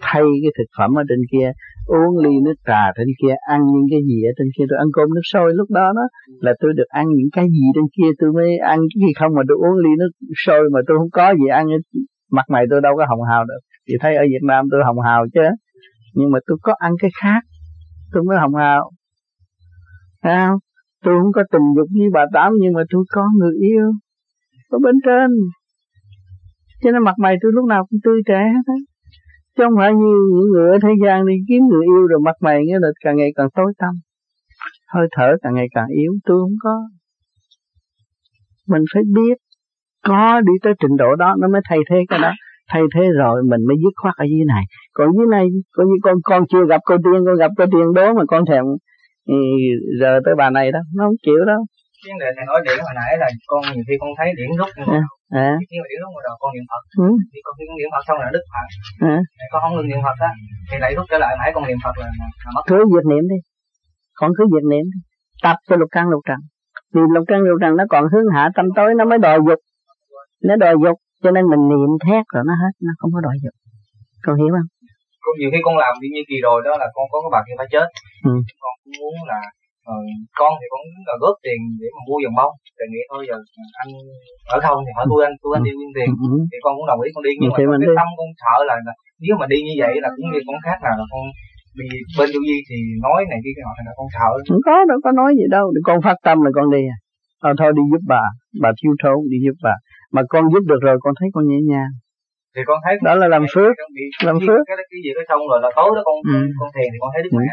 Thay 0.00 0.22
cái 0.22 0.52
thực 0.58 0.68
phẩm 0.78 0.98
ở 0.98 1.02
trên 1.08 1.18
kia 1.32 1.48
uống 1.86 2.18
ly 2.24 2.34
nước 2.44 2.58
trà 2.66 2.82
trên 2.96 3.06
kia 3.22 3.34
ăn 3.48 3.60
những 3.72 3.86
cái 3.90 4.00
gì 4.08 4.18
ở 4.30 4.32
trên 4.38 4.48
kia. 4.58 4.64
Tôi 4.70 4.78
ăn 4.78 4.88
cơm 4.92 5.08
nước 5.14 5.26
sôi 5.32 5.54
lúc 5.54 5.70
đó 5.70 5.92
đó 5.98 6.06
là 6.40 6.52
tôi 6.60 6.72
được 6.76 6.88
ăn 6.88 7.06
những 7.08 7.30
cái 7.32 7.46
gì 7.56 7.64
trên 7.74 7.86
kia. 7.96 8.10
Tôi 8.18 8.32
mới 8.32 8.58
ăn 8.58 8.78
cái 8.78 8.98
gì 9.06 9.12
không 9.18 9.32
mà 9.36 9.42
tôi 9.48 9.56
uống 9.64 9.76
ly 9.84 9.92
nước 9.98 10.10
sôi 10.46 10.62
mà 10.72 10.80
tôi 10.86 10.98
không 10.98 11.10
có 11.12 11.34
gì 11.40 11.46
ăn 11.50 11.66
mặt 12.30 12.46
mày 12.48 12.64
tôi 12.70 12.80
đâu 12.80 12.92
có 12.96 13.04
hồng 13.10 13.22
hào 13.30 13.44
được. 13.44 13.60
Thì 13.88 13.94
thấy 14.00 14.16
ở 14.16 14.22
Việt 14.22 14.44
Nam 14.50 14.64
tôi 14.70 14.80
hồng 14.84 15.00
hào 15.00 15.26
chứ. 15.34 15.46
Nhưng 16.14 16.30
mà 16.30 16.38
tôi 16.46 16.56
có 16.62 16.74
ăn 16.78 16.92
cái 17.02 17.10
khác. 17.22 17.40
Tôi 18.12 18.22
mới 18.24 18.38
hồng 18.38 18.54
hào 18.54 18.90
Thấy 20.24 20.36
tôi 21.04 21.14
không 21.20 21.32
có 21.32 21.42
tình 21.52 21.66
dục 21.76 21.88
với 21.98 22.08
bà 22.12 22.24
tám, 22.34 22.52
nhưng 22.60 22.72
mà 22.72 22.82
tôi 22.90 23.04
có 23.08 23.22
người 23.38 23.54
yêu. 23.60 23.92
Ở 24.70 24.78
bên 24.82 24.94
trên. 25.06 25.30
Cho 26.82 26.90
nên 26.90 27.04
mặt 27.04 27.14
mày 27.18 27.34
tôi 27.42 27.52
lúc 27.54 27.64
nào 27.64 27.86
cũng 27.90 28.00
tươi 28.04 28.20
trẻ 28.26 28.40
hết 28.54 28.64
á. 28.66 28.78
Chứ 29.56 29.64
không 29.64 29.76
phải 29.78 29.92
như 29.94 30.14
những 30.34 30.48
người 30.52 30.70
ở 30.70 30.78
thế 30.82 30.88
gian 31.04 31.26
đi 31.26 31.34
kiếm 31.48 31.62
người 31.70 31.84
yêu 31.84 32.06
rồi 32.06 32.20
mặt 32.24 32.36
mày 32.40 32.60
nghĩa 32.64 32.78
là 32.80 32.88
càng 33.04 33.16
ngày 33.16 33.30
càng 33.36 33.48
tối 33.54 33.72
tăm. 33.78 33.94
Hơi 34.94 35.06
thở 35.16 35.36
càng 35.42 35.54
ngày 35.54 35.66
càng 35.74 35.88
yếu, 35.88 36.12
tôi 36.24 36.36
không 36.40 36.56
có. 36.62 36.76
Mình 38.68 38.82
phải 38.94 39.02
biết 39.14 39.36
có 40.04 40.40
đi 40.40 40.52
tới 40.62 40.72
trình 40.80 40.96
độ 40.98 41.14
đó 41.18 41.34
nó 41.38 41.48
mới 41.48 41.60
thay 41.68 41.78
thế 41.90 41.96
cái 42.08 42.18
đó. 42.18 42.32
Thay 42.68 42.82
thế 42.94 43.02
rồi 43.18 43.42
mình 43.42 43.60
mới 43.68 43.76
dứt 43.76 43.92
khoát 44.02 44.14
ở 44.16 44.24
dưới 44.24 44.44
này. 44.46 44.64
Còn 44.92 45.08
dưới 45.16 45.26
này, 45.30 45.46
coi 45.72 45.86
như 45.86 45.92
con 46.02 46.16
con 46.24 46.46
chưa 46.46 46.64
gặp 46.68 46.80
cô 46.84 46.96
tiên, 46.96 47.24
con 47.26 47.36
gặp 47.38 47.50
cô 47.56 47.64
tiên 47.72 47.92
đó 47.94 48.14
mà 48.14 48.22
con 48.28 48.44
thèm 48.50 48.64
ừ, 49.36 49.40
giờ 50.00 50.10
tới 50.24 50.34
bà 50.40 50.46
này 50.58 50.66
đó 50.74 50.80
nó 50.96 51.00
không 51.06 51.18
chịu 51.26 51.40
đâu. 51.52 51.60
Vấn 52.08 52.16
đề 52.22 52.28
thầy 52.36 52.44
nói 52.50 52.60
điện 52.66 52.78
hồi 52.86 52.94
nãy 53.00 53.10
là 53.22 53.28
con 53.50 53.60
nhiều 53.74 53.84
khi 53.88 53.94
con 54.00 54.10
thấy 54.18 54.28
điện 54.38 54.50
rút 54.58 54.70
à, 54.98 55.02
à. 55.46 55.50
khi 55.70 55.76
mà 55.82 55.86
điện 55.90 56.00
rút 56.02 56.10
rồi 56.26 56.36
con 56.42 56.50
niệm 56.54 56.66
phật. 56.70 56.82
Ừ. 57.04 57.08
thì 57.32 57.38
con 57.44 57.52
khi 57.56 57.64
con 57.68 57.76
niệm 57.80 57.90
phật 57.94 58.02
xong 58.08 58.18
là 58.22 58.28
đứt 58.34 58.44
phật. 58.52 58.66
À. 59.14 59.16
con 59.52 59.60
không 59.62 59.74
ngừng 59.74 59.88
niệm 59.90 60.00
phật 60.06 60.18
á 60.28 60.32
thì 60.68 60.76
lại 60.82 60.90
rút 60.96 61.06
trở 61.10 61.18
lại 61.24 61.32
nãy 61.40 61.50
con 61.54 61.64
niệm 61.68 61.78
phật 61.84 61.94
là, 62.00 62.08
là 62.20 62.50
mất. 62.54 62.62
Cứ 62.70 62.78
diệt 62.92 63.06
niệm 63.12 63.24
đi. 63.32 63.38
Con 64.20 64.30
cứ 64.36 64.42
diệt 64.52 64.64
niệm 64.72 64.84
đi. 64.92 65.00
Tập 65.44 65.56
cho 65.68 65.74
lục 65.80 65.90
căn 65.96 66.04
lục 66.12 66.22
trần. 66.28 66.40
Vì 66.94 67.02
lục 67.14 67.24
căn 67.30 67.38
lục 67.50 67.58
trần 67.62 67.72
nó 67.80 67.84
còn 67.92 68.04
hướng 68.12 68.26
hạ 68.34 68.44
tâm 68.56 68.66
tối 68.76 68.90
nó 68.98 69.04
mới 69.10 69.18
đòi 69.26 69.38
dục. 69.48 69.60
Nó 70.48 70.54
đòi 70.64 70.74
dục 70.84 70.96
cho 71.22 71.30
nên 71.36 71.44
mình 71.52 71.62
niệm 71.70 71.92
thét 72.04 72.22
rồi 72.34 72.42
nó 72.48 72.54
hết 72.62 72.72
nó 72.86 72.92
không 72.98 73.10
có 73.14 73.20
đòi 73.26 73.36
dục. 73.44 73.54
Con 74.24 74.34
hiểu 74.40 74.52
không 74.56 74.68
con 75.24 75.34
nhiều 75.40 75.50
khi 75.52 75.60
con 75.66 75.74
làm 75.82 75.92
như 76.14 76.22
kỳ 76.30 76.36
rồi 76.46 76.58
đó 76.66 76.72
là 76.82 76.86
con 76.96 77.04
có 77.12 77.16
cái 77.22 77.30
bà 77.34 77.40
kia 77.46 77.56
phải 77.60 77.68
chết. 77.74 77.88
Ừ. 78.30 78.32
con 78.62 78.74
cũng 78.82 78.96
muốn 79.00 79.14
là 79.30 79.40
uh, 79.90 80.06
con 80.40 80.52
thì 80.58 80.66
con 80.72 80.82
là 81.08 81.14
góp 81.22 81.36
tiền 81.44 81.60
để 81.80 81.88
mà 81.94 82.00
mua 82.08 82.18
dòng 82.24 82.36
bông. 82.38 82.52
Thì 82.76 82.84
nghĩ 82.92 83.02
thôi 83.10 83.20
giờ 83.28 83.36
anh 83.82 83.90
ở 84.54 84.58
không 84.64 84.78
thì 84.86 84.90
hỏi 84.96 85.04
tôi 85.10 85.20
anh 85.28 85.34
tôi 85.42 85.50
anh 85.56 85.64
đi 85.66 85.72
nguyên 85.74 85.92
tiền. 85.96 86.10
Ừ. 86.26 86.34
thì 86.50 86.56
con 86.64 86.72
cũng 86.76 86.88
đồng 86.90 87.00
ý 87.06 87.08
con 87.14 87.22
đi. 87.26 87.32
Nhưng 87.40 87.52
thì 87.56 87.64
mà 87.70 87.76
cái 87.82 87.90
đi. 87.90 87.96
tâm 88.00 88.08
con 88.18 88.28
sợ 88.42 88.56
là, 88.68 88.74
là 88.86 88.94
nếu 89.24 89.34
mà 89.40 89.46
đi 89.52 89.58
như 89.66 89.74
vậy 89.82 89.94
là 90.04 90.08
cũng 90.16 90.26
như 90.32 90.40
con 90.48 90.58
khác 90.66 90.78
nào 90.86 90.94
là 91.00 91.06
con 91.12 91.24
vì 91.78 91.88
bên 92.18 92.28
du 92.34 92.40
di 92.48 92.58
thì 92.68 92.78
nói 93.06 93.20
này 93.30 93.38
kia 93.44 93.54
cái 93.56 93.64
họ 93.66 93.72
là 93.88 93.92
con 93.98 94.08
sợ. 94.16 94.30
Không 94.50 94.64
có 94.68 94.76
đâu 94.90 94.98
có 95.04 95.10
nói 95.20 95.30
gì 95.38 95.46
đâu. 95.56 95.66
Con 95.88 95.98
phát 96.06 96.16
tâm 96.26 96.36
là 96.46 96.50
con 96.56 96.66
đi 96.74 96.82
à. 96.94 96.96
À, 97.48 97.50
thôi 97.58 97.70
đi 97.78 97.82
giúp 97.92 98.02
bà. 98.12 98.24
Bà 98.62 98.70
thiếu 98.78 98.92
thốn 99.02 99.18
đi 99.32 99.38
giúp 99.44 99.56
bà. 99.66 99.74
Mà 100.14 100.22
con 100.32 100.42
giúp 100.52 100.64
được 100.70 100.80
rồi 100.86 100.96
con 101.04 101.12
thấy 101.18 101.28
con 101.34 101.44
nhẹ 101.50 101.58
nhàng 101.70 101.92
thì 102.54 102.62
con 102.68 102.78
thấy 102.84 102.94
đó 103.06 103.12
là 103.22 103.26
làm 103.34 103.44
phước 103.54 103.72
làm 104.28 104.36
phước. 104.46 104.62
cái 104.68 104.76
cái 104.90 105.00
gì 105.04 105.10
đó 105.16 105.22
xong 105.28 105.40
rồi 105.50 105.58
là 105.64 105.70
tối 105.78 105.90
đó 105.96 106.02
con 106.08 106.16
ừ. 106.34 106.40
con 106.58 106.68
thiền 106.74 106.88
thì 106.92 106.98
con 107.02 107.10
thấy 107.14 107.22
đức 107.24 107.32
mẹ. 107.38 107.48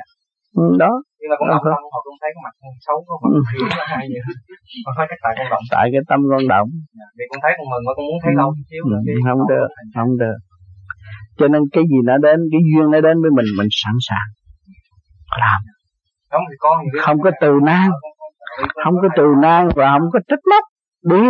Ừ. 0.64 0.68
đó. 0.84 0.92
Nhưng 1.20 1.30
mà 1.32 1.36
con 1.40 1.48
động 1.52 1.64
tâm 1.74 1.82
hoặc 1.94 2.04
con 2.08 2.16
thấy 2.22 2.30
cái 2.36 2.42
mặt 2.46 2.54
con 2.62 2.74
xấu 2.86 2.98
con 3.08 3.18
mặt 3.24 3.44
thiếu 3.50 3.66
nó 3.80 3.84
hay 3.94 4.04
vậy 4.14 4.22
con 4.86 4.94
thấy 4.98 5.06
cái 5.12 5.18
tại 5.24 5.34
con 5.38 5.48
động. 5.54 5.64
Tại 5.76 5.86
cái 5.94 6.02
tâm 6.10 6.20
con 6.32 6.44
động. 6.54 6.70
Vì 7.18 7.26
con 7.30 7.40
thấy 7.44 7.52
con 7.58 7.68
mừng 7.72 7.84
mà 7.88 7.92
con 7.98 8.06
muốn 8.10 8.20
thấy 8.24 8.34
lâu 8.42 8.50
xíu 8.70 8.84
ừ. 8.96 9.16
không 9.28 9.42
được 9.52 9.70
không 9.96 10.12
được. 10.24 10.40
Cho 11.40 11.48
nên 11.54 11.62
cái 11.74 11.84
gì 11.92 12.00
nó 12.10 12.16
đến 12.26 12.38
cái 12.54 12.62
duyên 12.70 12.86
nó 12.94 13.00
đến 13.08 13.16
với 13.24 13.32
mình 13.38 13.50
mình 13.60 13.72
sẵn 13.82 13.96
sàng. 14.08 14.28
Làm. 15.44 15.62
Thì 16.92 17.00
không 17.08 17.18
có 17.26 17.32
từ 17.42 17.52
nan. 17.70 17.90
không 18.84 18.96
có 19.02 19.08
từ 19.18 19.28
nan 19.46 19.62
và 19.78 19.86
không 19.94 20.08
có 20.14 20.20
trách 20.30 20.44
móc 20.52 20.64
đi 21.12 21.26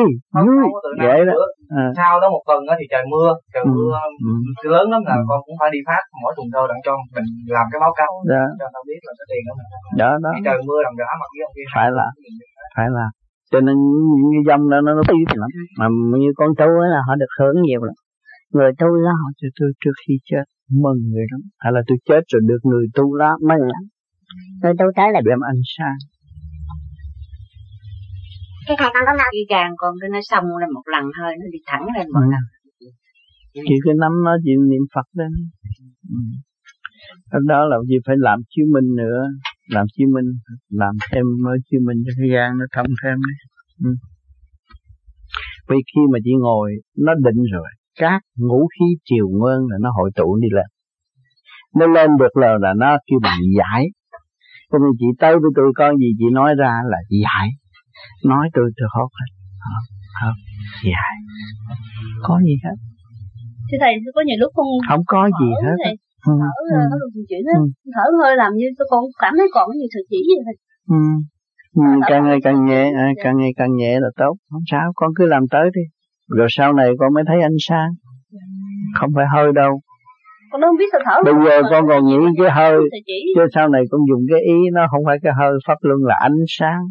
vui 0.45 0.63
vậy 1.07 1.19
đó. 1.29 1.34
à. 1.81 1.86
sau 1.99 2.13
đó 2.21 2.25
một 2.36 2.43
tuần 2.47 2.60
đó 2.67 2.73
thì 2.79 2.86
trời 2.93 3.03
mưa 3.13 3.29
trời 3.53 3.63
ừ. 3.65 3.71
mưa 3.75 3.91
ừ. 4.27 4.69
lớn 4.73 4.86
lắm 4.93 5.01
là 5.10 5.15
ừ. 5.21 5.23
con 5.29 5.39
cũng 5.45 5.57
phải 5.60 5.69
đi 5.75 5.79
phát 5.88 6.03
mỗi 6.21 6.31
tuần 6.38 6.47
thơ 6.53 6.63
đặng 6.69 6.81
cho 6.86 6.93
mình 7.15 7.27
làm 7.55 7.65
cái 7.71 7.79
báo 7.84 7.93
cáo 7.99 8.12
đó. 8.34 8.45
cho 8.60 8.67
tao 8.73 8.84
biết 8.89 8.99
là 9.07 9.13
cái 9.17 9.25
tiền 9.29 9.43
đó 9.49 9.53
đó. 10.01 10.13
Đó 10.23 10.31
trời 10.47 10.57
mưa 10.67 10.79
làm 10.86 10.93
rã 10.99 11.10
mặt 11.21 11.29
với 11.34 11.41
ông 11.47 11.53
kia 11.55 11.67
phải 11.75 11.89
là 11.99 12.07
phải 12.75 12.88
là 12.97 13.07
cho 13.51 13.60
nên 13.67 13.77
những 14.21 14.34
cái 14.36 14.43
dòng 14.49 14.63
đó 14.71 14.77
nó 14.86 14.91
nó 14.97 15.03
tí 15.10 15.19
lắm. 15.41 15.49
Mà 15.79 15.86
như 16.21 16.31
con 16.39 16.49
trâu 16.60 16.71
ấy 16.84 16.89
là 16.95 17.01
họ 17.07 17.13
được 17.21 17.31
hưởng 17.39 17.57
nhiều 17.67 17.81
lắm. 17.88 17.97
Người 18.53 18.71
tu 18.79 18.88
lá 19.05 19.13
họ 19.21 19.29
cho 19.39 19.47
tôi 19.57 19.69
trước 19.81 19.95
khi 20.01 20.13
chết 20.29 20.45
mừng 20.84 20.99
người 21.12 21.25
lắm. 21.31 21.41
Hay 21.63 21.71
là 21.75 21.81
tôi 21.88 21.97
chết 22.10 22.21
rồi 22.31 22.41
được 22.49 22.62
người 22.69 22.86
tu 22.97 23.05
lá 23.15 23.31
mừng 23.49 23.63
lắm 23.73 23.84
người 24.62 24.73
tu 24.79 24.86
tới 24.95 25.10
là 25.13 25.21
đem 25.29 25.39
ánh 25.51 25.62
sáng 25.77 25.97
cái 28.67 28.76
thầy 28.80 28.89
con 28.93 29.04
có 29.08 29.13
nào 29.17 29.30
đi 29.34 29.43
càng 29.50 29.71
con 29.78 29.95
cứ 30.02 30.08
nó 30.12 30.19
xong 30.32 30.43
lên 30.60 30.69
một 30.74 30.86
lần 30.93 31.04
hơi 31.19 31.34
nó 31.39 31.45
đi 31.52 31.60
thẳng 31.65 31.86
lên 31.97 32.08
một 32.13 32.26
lần 32.34 32.43
chỉ 33.54 33.76
cái 33.86 33.93
nắm 34.02 34.12
nó 34.26 34.34
chỉ 34.43 34.52
niệm 34.69 34.84
phật 34.95 35.08
lên 35.19 35.32
ừ. 36.10 37.39
đó 37.47 37.65
là 37.65 37.78
gì 37.89 37.95
phải 38.06 38.15
làm 38.19 38.39
chiếu 38.50 38.65
minh 38.74 38.95
nữa 39.02 39.21
làm 39.69 39.86
chiếu 39.93 40.08
minh 40.15 40.30
làm 40.69 40.93
thêm 41.12 41.26
mới 41.43 41.58
chiếu 41.67 41.82
minh 41.88 41.97
cho 42.06 42.12
cái 42.17 42.30
gan 42.36 42.52
nó 42.60 42.65
thông 42.76 42.91
thêm 43.04 43.17
ừ. 43.84 43.91
vì 45.69 45.78
khi 45.89 46.02
mà 46.13 46.19
chị 46.24 46.32
ngồi 46.39 46.71
nó 46.97 47.13
định 47.26 47.43
rồi 47.54 47.69
các 48.00 48.21
ngũ 48.38 48.67
khí 48.67 48.86
triều 49.06 49.28
nguyên 49.30 49.60
là 49.69 49.78
nó 49.82 49.89
hội 49.97 50.12
tụ 50.15 50.38
đi 50.41 50.47
lên. 50.52 50.65
Nó 51.76 51.88
lên 51.88 52.10
được 52.19 52.38
là 52.38 52.58
là 52.62 52.74
nó 52.78 52.97
kêu 53.08 53.19
bằng 53.24 53.39
giải. 53.58 53.86
Cho 54.71 54.78
nên 54.78 54.91
chị 55.00 55.06
tới 55.19 55.34
với 55.34 55.52
tôi 55.56 55.74
con 55.76 55.97
gì 55.97 56.12
chị 56.17 56.26
nói 56.32 56.56
ra 56.58 56.74
là 56.86 56.97
giải 57.10 57.47
nói 58.32 58.50
tôi 58.56 58.66
tôi 58.78 58.88
hốt 58.96 59.10
hết 59.20 59.30
không 59.64 59.86
không 60.20 60.38
dài 60.92 61.16
có 62.28 62.36
gì 62.48 62.56
hết 62.64 62.78
chứ 63.68 63.76
thầy 63.82 63.94
có 64.16 64.22
nhiều 64.28 64.40
lúc 64.40 64.52
không 64.56 64.72
không 64.90 65.04
có 65.14 65.22
gì 65.40 65.50
hết 65.66 65.78
thầy. 65.86 65.96
Ừ. 66.28 66.34
thở 66.92 66.98
ừ. 67.16 67.22
chuyện 67.30 67.42
hết 67.50 67.58
ừ. 67.60 67.66
thở 67.96 68.06
hơi 68.24 68.34
làm 68.42 68.52
như 68.60 68.68
tôi 68.78 68.88
còn 68.92 69.04
cảm 69.24 69.34
thấy 69.38 69.48
còn 69.54 69.66
nhiều 69.78 69.90
sự 69.94 70.02
chỉ 70.10 70.20
gì 70.30 70.38
thầy 70.46 70.56
ừ. 70.98 71.04
Ừ, 71.76 71.84
càng 72.10 72.24
ngày 72.28 72.40
càng 72.44 72.66
nhẹ 72.66 72.84
à, 72.84 73.08
dạ. 73.18 73.22
càng 73.24 73.38
ngày 73.38 73.52
càng 73.58 73.76
nhẹ 73.76 74.00
là 74.00 74.10
tốt 74.18 74.34
không 74.52 74.66
sao 74.72 74.92
con 74.96 75.12
cứ 75.16 75.26
làm 75.26 75.44
tới 75.52 75.70
đi 75.76 75.82
rồi 76.38 76.48
sau 76.50 76.74
này 76.74 76.90
con 77.00 77.14
mới 77.14 77.24
thấy 77.28 77.42
ánh 77.42 77.60
sáng 77.68 77.90
dạ. 78.32 78.46
không 79.00 79.10
phải 79.16 79.26
hơi 79.34 79.52
đâu 79.56 79.82
con 80.52 80.62
không 80.62 80.78
biết 80.78 80.86
sao 80.92 81.02
thở 81.06 81.32
bây 81.32 81.34
giờ 81.46 81.62
con 81.72 81.88
còn 81.88 82.06
nghĩ 82.06 82.18
cái 82.38 82.52
hơi 82.52 82.78
chứ 83.36 83.42
sau 83.56 83.70
này 83.70 83.82
con 83.92 84.02
dùng 84.10 84.22
cái 84.32 84.40
ý 84.42 84.58
nó 84.74 84.82
không 84.92 85.04
phải 85.06 85.18
cái 85.24 85.34
hơi 85.40 85.52
pháp 85.68 85.78
luân 85.82 86.00
là 86.04 86.16
ánh 86.22 86.38
sáng 86.48 86.82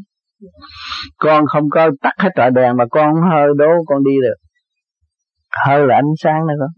con 1.18 1.44
không 1.46 1.64
có 1.70 1.90
tắt 2.03 2.12
hết 2.18 2.31
trọi 2.37 2.50
đèn 2.50 2.76
mà 2.76 2.85
con 2.90 3.14
hơi 3.31 3.48
đố 3.59 3.70
con 3.87 4.05
đi 4.05 4.14
được. 4.22 4.38
Hơi 5.66 5.87
là 5.87 5.94
ánh 5.94 6.12
sáng 6.22 6.46
đó 6.46 6.55
con. 6.61 6.70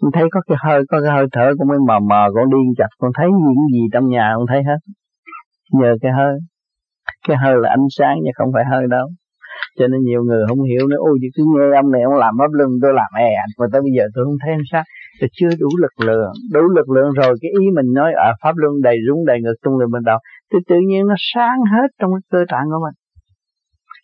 Con 0.00 0.10
thấy 0.14 0.24
có 0.30 0.40
cái 0.48 0.58
hơi, 0.64 0.82
có 0.88 1.00
cái 1.04 1.12
hơi 1.16 1.26
thở 1.32 1.52
con 1.58 1.68
mới 1.68 1.78
mờ 1.88 1.98
mờ, 2.00 2.28
con 2.34 2.50
đi 2.50 2.58
chặt, 2.78 2.88
con 2.98 3.10
thấy 3.16 3.26
những 3.26 3.66
gì 3.72 3.80
trong 3.92 4.08
nhà 4.08 4.32
con 4.36 4.46
thấy 4.48 4.62
hết. 4.62 4.78
Nhờ 5.72 5.94
cái 6.02 6.12
hơi. 6.12 6.34
Cái 7.28 7.36
hơi 7.36 7.54
là 7.62 7.68
ánh 7.70 7.86
sáng 7.98 8.16
chứ 8.24 8.30
không 8.34 8.50
phải 8.54 8.64
hơi 8.70 8.84
đâu. 8.90 9.06
Cho 9.78 9.86
nên 9.86 10.00
nhiều 10.08 10.22
người 10.24 10.42
không 10.48 10.62
hiểu 10.62 10.86
nữa, 10.90 10.96
ôi 10.98 11.18
cứ 11.34 11.42
nghe 11.52 11.76
ông 11.76 11.90
này 11.92 12.02
ông 12.02 12.14
làm 12.14 12.34
pháp 12.38 12.50
luân 12.52 12.70
tôi 12.82 12.92
làm 12.94 13.10
e 13.18 13.30
mà 13.58 13.66
tới 13.72 13.80
bây 13.82 13.92
giờ 13.96 14.04
tôi 14.14 14.24
không 14.24 14.38
thấy 14.42 14.52
ánh 14.52 14.68
sáng. 14.72 14.84
Tôi 15.20 15.28
chưa 15.32 15.48
đủ 15.60 15.68
lực 15.82 16.06
lượng. 16.06 16.32
Đủ 16.52 16.60
lực 16.76 16.88
lượng 16.90 17.10
rồi, 17.20 17.32
cái 17.40 17.50
ý 17.60 17.64
mình 17.76 17.88
nói 17.94 18.10
ở 18.26 18.30
pháp 18.42 18.54
luân 18.56 18.72
đầy 18.82 18.96
rúng, 19.08 19.24
đầy 19.26 19.38
ngực 19.42 19.54
tung 19.62 19.78
lên 19.78 19.88
bên 19.92 20.02
đầu 20.04 20.18
thì 20.52 20.58
tự 20.68 20.76
nhiên 20.88 21.02
nó 21.10 21.14
sáng 21.32 21.58
hết 21.72 21.88
trong 21.98 22.10
cái 22.14 22.22
cơ 22.32 22.40
tạng 22.52 22.66
của 22.70 22.80
mình. 22.86 22.96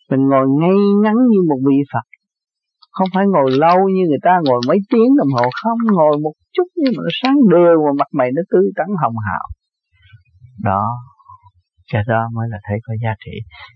Mình 0.09 0.23
ngồi 0.29 0.45
ngay 0.59 0.79
ngắn 1.03 1.15
như 1.31 1.39
một 1.49 1.59
vị 1.67 1.79
Phật. 1.93 2.05
Không 2.91 3.09
phải 3.13 3.25
ngồi 3.33 3.51
lâu 3.51 3.77
như 3.93 4.03
người 4.09 4.23
ta 4.27 4.33
ngồi 4.45 4.61
mấy 4.67 4.77
tiếng 4.91 5.11
đồng 5.19 5.31
hồ 5.37 5.49
không, 5.63 5.79
ngồi 5.97 6.15
một 6.23 6.33
chút 6.55 6.67
nhưng 6.75 6.93
mà 6.97 7.01
nó 7.05 7.11
sáng 7.21 7.37
đều 7.51 7.75
và 7.85 7.91
mặt 7.99 8.09
mày 8.17 8.29
nó 8.35 8.41
tươi 8.51 8.65
tắn 8.77 8.87
hồng 9.01 9.17
hào. 9.27 9.45
Đó, 10.63 10.85
cái 11.91 12.03
đó 12.07 12.21
mới 12.35 12.47
là 12.51 12.57
thấy 12.67 12.77
có 12.87 12.93
giá 13.03 13.13
trị. 13.25 13.31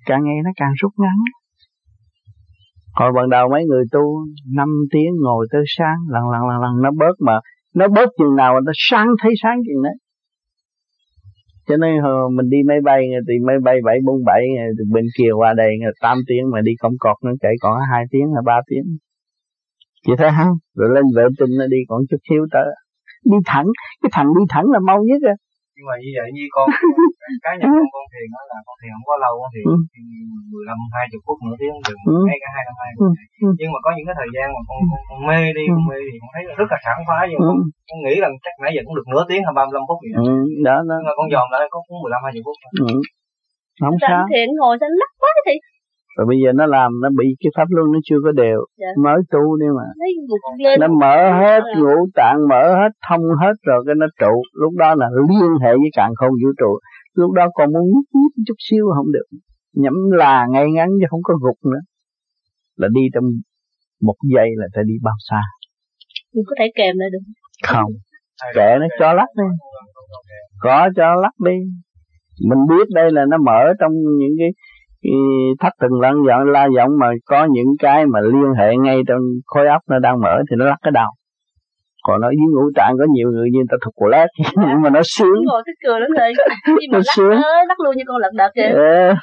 Càng 0.06 0.24
ngày 0.24 0.36
nó 0.46 0.52
càng 0.56 0.74
rút 0.82 0.92
ngắn. 0.98 1.18
Hồi 2.94 3.12
ban 3.16 3.30
đầu 3.30 3.50
mấy 3.52 3.64
người 3.66 3.84
tu 3.92 4.26
5 4.56 4.68
tiếng 4.92 5.12
ngồi 5.24 5.48
tới 5.52 5.62
sáng, 5.78 5.98
lần 6.08 6.24
lần 6.32 6.42
lần 6.50 6.62
lần, 6.62 6.82
nó 6.84 6.90
bớt 7.00 7.16
mà, 7.26 7.40
nó 7.76 7.88
bớt 7.88 8.10
chừng 8.18 8.36
nào 8.36 8.62
nó 8.62 8.72
sáng, 8.76 9.08
thấy 9.22 9.32
sáng 9.44 9.58
chừng 9.58 9.84
đấy 9.84 9.94
cho 11.68 11.78
nên 11.78 12.02
hồi 12.02 12.30
mình 12.36 12.50
đi 12.50 12.58
máy 12.68 12.78
bay 12.84 13.02
thì 13.28 13.34
máy 13.48 13.56
bay 13.64 13.78
bảy 13.86 13.98
bốn 14.06 14.24
bảy 14.26 14.44
bên 14.92 15.06
kia 15.18 15.32
qua 15.38 15.54
đây 15.54 15.70
tám 16.02 16.18
tiếng 16.28 16.52
mà 16.52 16.62
đi 16.62 16.72
không 16.80 16.94
cọt 17.00 17.18
nó 17.24 17.32
chạy 17.42 17.54
còn 17.62 17.80
hai 17.92 18.04
tiếng 18.12 18.28
hay 18.34 18.42
ba 18.46 18.62
tiếng. 18.68 18.98
Chị 20.08 20.14
thấy 20.18 20.30
không? 20.38 20.58
Rồi 20.76 20.90
lên 20.96 21.04
vệ 21.16 21.24
tinh 21.40 21.50
nó 21.60 21.66
đi 21.68 21.78
còn 21.88 22.02
chút 22.10 22.18
xíu 22.30 22.46
tới. 22.52 22.66
Đi 23.26 23.38
thẳng, 23.46 23.66
cái 24.02 24.10
thằng 24.14 24.28
đi 24.28 24.44
thẳng 24.50 24.66
là 24.72 24.80
mau 24.88 25.04
nhất 25.04 25.18
rồi 25.22 25.34
nhưng 25.78 25.88
mà 25.90 25.96
như 26.04 26.12
vậy 26.18 26.28
như 26.36 26.44
con 26.56 26.68
cá 27.46 27.52
nhân 27.58 27.70
con 27.78 27.90
con 27.96 28.06
thiền 28.12 28.28
đó 28.36 28.42
là 28.52 28.58
con 28.68 28.76
thiền 28.80 28.92
không 28.96 29.08
có 29.10 29.16
lâu 29.24 29.34
con 29.42 29.50
thiền 29.54 29.66
ừ. 29.72 29.76
mười 30.52 30.63
lăm 30.70 30.80
hai 30.96 31.06
chục 31.12 31.22
phút 31.26 31.38
nửa 31.46 31.56
tiếng 31.62 31.74
được 31.88 32.00
ừ. 32.13 32.18
ngay 32.28 32.40
cả 32.44 32.50
hai 32.56 32.63
năm 32.68 32.76
hai 32.82 32.90
ừ. 33.06 33.08
nhưng 33.60 33.72
mà 33.74 33.80
có 33.86 33.90
những 33.96 34.08
cái 34.08 34.18
thời 34.20 34.30
gian 34.36 34.48
mà 34.56 34.62
con, 34.70 34.80
con, 34.92 35.02
con 35.10 35.20
mê 35.30 35.42
đi 35.58 35.63
con 35.74 35.84
mê 35.90 36.00
thì 36.08 36.16
con 36.22 36.30
thấy 36.34 36.42
rất 36.60 36.70
là 36.74 36.78
sảng 36.86 37.02
khoái 37.08 37.24
nhưng 37.30 37.42
con, 37.48 37.58
con 37.90 38.00
nghĩ 38.06 38.16
là 38.24 38.28
chắc 38.46 38.54
nãy 38.63 38.72
giờ 38.76 38.82
cũng 38.86 38.98
được 38.98 39.08
nửa 39.12 39.24
tiếng 39.30 39.42
hay 39.46 39.54
ba 39.58 39.63
mươi 39.66 39.76
lăm 39.78 39.84
phút 39.88 40.00
vậy 40.04 40.12
ừ. 40.16 40.38
đó, 40.68 40.78
đó. 40.90 40.96
nhưng 41.00 41.10
mà 41.10 41.13
con 41.20 41.28
dòm 41.34 41.48
lại 41.54 41.60
có 41.74 41.80
cũng 41.88 41.98
mười 42.04 42.12
lăm 42.13 42.22
hai 42.26 42.32
chục 42.36 42.46
phút 42.48 42.58
ừ. 42.86 42.88
không 43.82 43.98
sao 44.04 44.20
thiện 44.32 44.48
ngồi 44.60 44.76
sao 44.82 44.90
lắc 45.02 45.12
quá 45.22 45.32
thì 45.46 45.56
rồi 46.18 46.26
bây 46.28 46.38
giờ 46.44 46.52
nó 46.56 46.66
làm 46.66 46.92
nó 47.04 47.10
bị 47.20 47.28
cái 47.40 47.52
pháp 47.58 47.68
luân 47.70 47.88
nó 47.94 48.00
chưa 48.10 48.20
có 48.24 48.32
đều. 48.32 48.60
Dạ. 48.78 48.88
mới 49.04 49.20
tu 49.32 49.58
đi 49.62 49.66
mà. 49.78 49.88
Nó 50.80 50.88
mở 50.88 51.18
hết 51.42 51.62
ngũ 51.78 51.96
tạng 52.16 52.38
mở 52.50 52.64
hết 52.82 52.92
thông 53.10 53.22
hết 53.42 53.54
rồi 53.68 53.84
cái 53.86 53.96
nó 53.98 54.08
trụ. 54.20 54.34
Lúc 54.54 54.74
đó 54.78 54.96
là 54.96 55.08
liên 55.30 55.52
hệ 55.64 55.72
với 55.72 55.90
càng 55.98 56.12
không 56.16 56.30
vũ 56.30 56.50
trụ. 56.60 56.72
Lúc 57.14 57.32
đó 57.32 57.46
còn 57.54 57.74
muốn 57.74 57.84
nhúc 57.94 58.06
nhích 58.14 58.46
chút 58.48 58.58
xíu 58.70 58.86
không 58.96 59.12
được. 59.12 59.38
Nhắm 59.74 59.94
là 60.12 60.48
ngay 60.52 60.66
ngắn 60.72 60.90
chứ 61.00 61.06
không 61.10 61.24
có 61.24 61.34
gục 61.42 61.72
nữa. 61.72 61.80
Là 62.78 62.88
đi 62.96 63.02
trong 63.14 63.24
một 64.02 64.16
giây 64.34 64.48
là 64.56 64.68
phải 64.76 64.84
đi 64.88 64.94
bao 65.04 65.16
xa. 65.30 65.42
Mình 66.36 66.44
có 66.48 66.56
thể 66.60 66.66
kèm 66.76 66.96
lại 66.98 67.10
được. 67.12 67.24
Không. 67.68 67.92
Kệ 68.56 68.76
nó 68.80 68.88
cho 69.00 69.14
lắc 69.14 69.28
đi. 69.38 69.44
Có 70.62 70.90
cho 70.96 71.16
lắc 71.16 71.34
đi. 71.46 71.58
Mình 72.50 72.60
biết 72.70 72.88
đây 72.94 73.12
là 73.12 73.26
nó 73.30 73.38
mở 73.38 73.74
trong 73.80 73.92
những 74.20 74.36
cái 74.40 74.50
thắt 75.60 75.74
từng 75.82 76.02
lăn 76.02 76.14
giọng 76.28 76.44
la 76.44 76.68
giọng 76.76 76.90
mà 77.00 77.08
có 77.26 77.48
những 77.52 77.68
cái 77.80 78.06
mà 78.06 78.20
liên 78.20 78.54
hệ 78.60 78.76
ngay 78.78 79.02
trong 79.08 79.22
khối 79.46 79.68
óc 79.68 79.82
nó 79.90 80.00
đang 80.00 80.22
mở 80.22 80.42
thì 80.50 80.56
nó 80.60 80.66
lắc 80.66 80.78
cái 80.82 80.92
đầu. 80.92 81.08
Còn 82.04 82.22
nó 82.22 82.30
dưới 82.30 82.48
ngũ 82.54 82.72
tạng 82.76 82.96
có 83.00 83.06
nhiều 83.14 83.32
người 83.32 83.50
như 83.52 83.60
ta 83.70 83.78
thuộc 83.86 83.94
của 83.96 84.08
lát 84.08 84.28
nhưng 84.56 84.82
mà 84.82 84.90
nó 84.90 85.02
sướng. 85.04 85.46
Ngồi 85.46 85.64
thích 85.66 85.88
cười 85.88 86.00
lắm 86.00 86.10
rồi 86.18 86.34
nó 86.92 87.00
sướng. 87.16 87.40
lắc 87.68 87.80
luôn 87.80 87.98
như 87.98 88.04
con 88.08 88.18
lật 88.18 88.32
đật 88.34 88.52
vậy 88.56 88.66
à. 88.66 89.16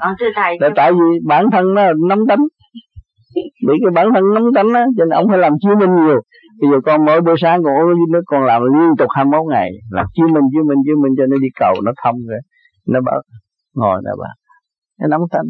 còn 0.00 0.14
thưa 0.20 0.30
thầy. 0.36 0.56
Là 0.60 0.70
tại 0.76 0.92
vì 0.92 1.18
bản 1.26 1.50
thân 1.52 1.74
nó 1.74 1.82
nắm 2.08 2.18
tánh 2.28 2.38
bị 3.66 3.74
cái 3.84 3.90
bản 3.94 4.08
thân 4.14 4.24
nắm 4.34 4.42
tánh 4.54 4.74
á 4.74 4.84
cho 4.96 5.04
nên 5.04 5.16
ông 5.16 5.28
phải 5.28 5.38
làm 5.38 5.52
chiếu 5.60 5.74
minh 5.80 6.06
nhiều. 6.06 6.20
Bây 6.60 6.70
giờ 6.70 6.76
con 6.84 7.04
mỗi 7.04 7.20
buổi 7.20 7.34
sáng 7.42 7.62
con 7.62 7.74
nó 8.12 8.18
còn 8.26 8.44
làm 8.44 8.62
liên 8.62 8.90
tục 8.98 9.08
21 9.16 9.40
ngày. 9.50 9.70
Làm 9.90 10.06
chiếu 10.14 10.26
minh 10.26 10.44
chiếu 10.52 10.64
minh 10.68 10.78
chiếu 10.84 10.96
minh 11.02 11.12
cho 11.18 11.24
nó 11.30 11.36
đi 11.40 11.48
cầu 11.60 11.74
nó 11.84 11.92
thông 12.04 12.16
rồi 12.28 12.40
nó 12.88 13.00
bảo 13.00 13.22
ngồi 13.74 14.00
nè 14.04 14.10
bà 14.18 14.28
nó 15.00 15.06
nắm 15.08 15.20
tánh 15.30 15.48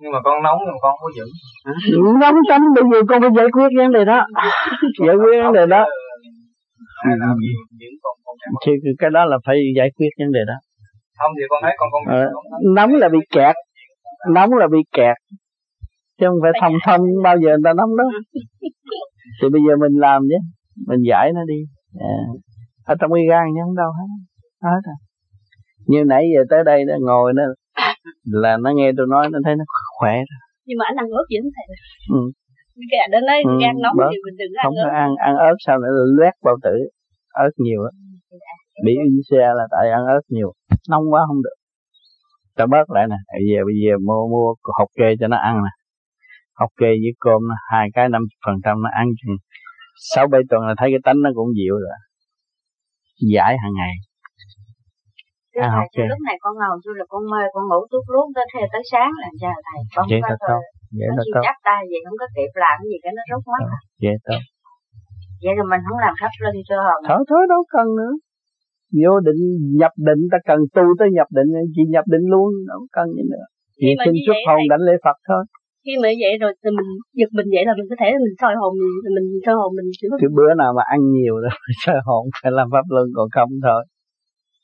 nhưng 0.00 0.12
mà 0.12 0.18
con 0.24 0.42
nóng 0.42 0.58
nhưng 0.66 0.76
con 0.82 0.94
có 1.00 1.08
giữ. 1.16 1.26
Nóng 2.20 2.34
tánh 2.48 2.62
bây 2.74 2.84
giờ 2.92 3.02
con 3.08 3.22
phải 3.22 3.30
giải 3.36 3.46
quyết 3.52 3.68
vấn 3.76 3.92
đề 3.92 4.04
đó. 4.04 4.26
Giải 5.06 5.16
quyết 5.16 5.42
vấn 5.42 5.52
đề 5.52 5.66
đó. 5.66 5.84
thì 8.66 8.72
cái 8.98 9.10
đó 9.10 9.24
là 9.24 9.36
phải 9.46 9.56
giải 9.76 9.90
quyết 9.96 10.08
vấn 10.18 10.32
đề 10.32 10.40
đó. 10.46 10.54
Không 11.18 11.32
thì 11.38 11.44
con 11.48 11.62
thấy 11.62 11.72
con 11.78 11.88
con 11.92 12.16
à, 12.16 12.26
nóng 12.74 12.94
là 12.94 13.08
bị 13.08 13.18
kẹt. 13.30 13.54
Nóng 14.34 14.50
là 14.52 14.66
bị 14.72 14.78
kẹt. 14.92 15.16
Chứ 16.20 16.26
không 16.26 16.38
phải 16.42 16.52
thông 16.60 16.72
thông 16.86 17.00
bao 17.22 17.36
giờ 17.36 17.48
người 17.48 17.64
ta 17.64 17.72
nóng 17.72 17.96
đó. 17.96 18.04
Thì 19.42 19.48
bây 19.52 19.60
giờ 19.68 19.76
mình 19.80 20.00
làm 20.00 20.22
chứ. 20.22 20.36
Mình 20.86 21.00
giải 21.08 21.32
nó 21.34 21.40
đi. 21.46 21.60
À. 22.00 22.16
ở 22.84 22.94
trong 23.00 23.12
cái 23.12 23.24
gan 23.30 23.44
nhắn 23.54 23.66
đâu 23.76 23.90
hết. 23.98 24.08
Hết 24.62 24.80
à 24.84 24.96
như 25.86 26.04
nãy 26.06 26.24
giờ 26.34 26.40
tới 26.50 26.64
đây 26.64 26.84
nó 26.84 26.94
ngồi 27.00 27.32
nó 27.36 27.42
là 28.42 28.56
nó 28.64 28.70
nghe 28.76 28.88
tôi 28.96 29.06
nói 29.10 29.24
nó 29.32 29.38
thấy 29.44 29.54
nó 29.56 29.64
khỏe 29.98 30.14
rồi. 30.14 30.38
Nhưng 30.66 30.78
mà 30.78 30.84
anh 30.90 30.96
ăn 31.02 31.08
ớt 31.20 31.26
gì 31.30 31.36
không 31.42 31.52
thầy 31.56 31.66
ừ. 32.18 32.22
cái 32.90 33.00
anh 33.06 33.10
nói 33.30 33.38
ừ, 33.44 33.52
gan 33.62 33.74
nóng 33.84 33.96
thì 34.12 34.18
mình 34.24 34.36
đừng 34.40 34.52
ăn 34.60 34.64
không 34.66 34.76
ớt. 34.84 34.90
ăn 35.04 35.10
ăn 35.28 35.34
ớt 35.50 35.56
sao 35.66 35.76
nữa 35.78 35.92
loét 36.18 36.34
bao 36.46 36.56
tử 36.62 36.76
ớt 37.46 37.52
nhiều 37.64 37.80
á. 37.90 37.92
Bị 38.84 38.94
xe 39.30 39.44
là 39.58 39.64
tại 39.70 39.90
ăn 39.90 40.02
ớt 40.06 40.24
nhiều. 40.28 40.52
Nóng 40.90 41.04
quá 41.12 41.20
không 41.28 41.42
được. 41.42 41.56
Ta 42.56 42.66
bớt 42.66 42.90
lại 42.94 43.06
nè 43.10 43.16
bây 43.38 43.46
giờ 43.50 43.60
bây 43.68 43.76
giờ 43.82 43.92
mua 44.06 44.22
mua 44.32 44.48
hột 44.78 44.88
kê 44.98 45.08
cho 45.20 45.28
nó 45.28 45.36
ăn 45.36 45.54
nè. 45.66 45.72
Hột 46.60 46.70
kê 46.80 46.90
với 47.02 47.12
cơm 47.20 47.42
hai 47.72 47.88
cái 47.94 48.08
năm 48.08 48.22
phần 48.46 48.54
trăm 48.64 48.82
nó 48.82 48.90
ăn 49.00 49.06
chừng 49.20 49.36
sáu 50.14 50.26
bảy 50.26 50.40
tuần 50.50 50.62
là 50.68 50.74
thấy 50.78 50.88
cái 50.90 50.98
tánh 51.04 51.22
nó 51.22 51.30
cũng 51.34 51.48
dịu 51.56 51.74
rồi. 51.74 51.98
Giải 53.32 53.56
hàng 53.62 53.72
ngày 53.80 53.94
Thế 55.54 55.60
à, 55.66 55.70
thầy, 55.74 55.86
okay. 55.86 56.06
lúc 56.12 56.20
này 56.28 56.36
con 56.44 56.54
ngầu 56.60 56.74
tôi 56.84 56.94
là 57.00 57.04
con 57.12 57.22
mơ 57.32 57.40
con 57.54 57.64
ngủ 57.70 57.80
tuốt 57.90 58.04
lút 58.14 58.26
tới 58.36 58.46
theo 58.52 58.66
tới 58.72 58.82
sáng 58.92 59.12
là 59.22 59.28
sao 59.42 59.56
thầy. 59.66 59.80
Con 59.96 60.04
vậy 60.10 60.20
là 60.28 60.36
tốt 60.48 60.62
vậy 60.98 61.08
nó 61.16 61.22
tốt 61.32 61.40
chắp 61.46 61.56
tay 61.68 61.80
vậy 61.90 62.00
không 62.04 62.18
có 62.22 62.26
kịp 62.36 62.52
làm 62.64 62.76
gì 62.90 62.96
cái 63.02 63.12
nó 63.16 63.22
rút 63.30 63.42
mất 63.52 63.64
à. 63.76 63.78
vậy 64.04 64.16
tốt 64.26 64.40
vậy 65.42 65.52
rồi 65.58 65.66
mình 65.72 65.82
không 65.86 66.00
làm 66.04 66.14
thấp 66.20 66.32
lưng 66.44 66.58
cho 66.68 66.76
hồn 66.86 66.98
thôi 67.08 67.20
thôi 67.30 67.42
đâu 67.52 67.62
cần 67.74 67.86
nữa. 68.00 68.14
Vô 69.00 69.12
định 69.26 69.42
nhập 69.80 69.94
định 70.08 70.22
ta 70.32 70.38
cần 70.48 70.58
tu 70.76 70.84
tới 70.98 71.08
nhập 71.16 71.28
định 71.38 71.50
chỉ 71.74 71.82
nhập 71.94 72.06
định 72.14 72.26
luôn 72.32 72.48
đâu 72.70 72.80
cần 72.96 73.06
gì 73.16 73.24
nữa. 73.32 73.46
Chỉ 73.80 73.90
xin 74.04 74.14
xuất 74.26 74.38
hồn 74.46 74.60
đánh 74.72 74.82
lễ 74.88 74.94
Phật 75.04 75.18
thôi. 75.28 75.42
Khi 75.84 75.94
mà 76.02 76.08
vậy 76.22 76.32
rồi 76.42 76.52
thì 76.62 76.70
mình 76.78 76.90
giật 77.18 77.30
mình 77.36 77.48
vậy 77.54 77.64
là 77.68 77.72
mình 77.78 77.88
có 77.90 77.96
thể 78.00 78.08
mình 78.24 78.36
soi 78.40 78.54
hồn 78.60 78.72
mình 79.02 79.14
mình 79.16 79.26
soi 79.46 79.54
hồn 79.60 79.70
mình 79.78 79.88
chỉ 79.98 80.06
cái 80.22 80.30
bữa 80.36 80.50
nào 80.62 80.70
mà 80.76 80.82
ăn 80.94 81.00
nhiều 81.16 81.34
rồi 81.42 81.52
soi 81.84 81.98
hồn 82.06 82.22
phải 82.42 82.52
làm 82.58 82.66
pháp 82.74 82.86
luân 82.94 83.06
còn 83.16 83.28
không 83.36 83.50
thôi 83.66 83.82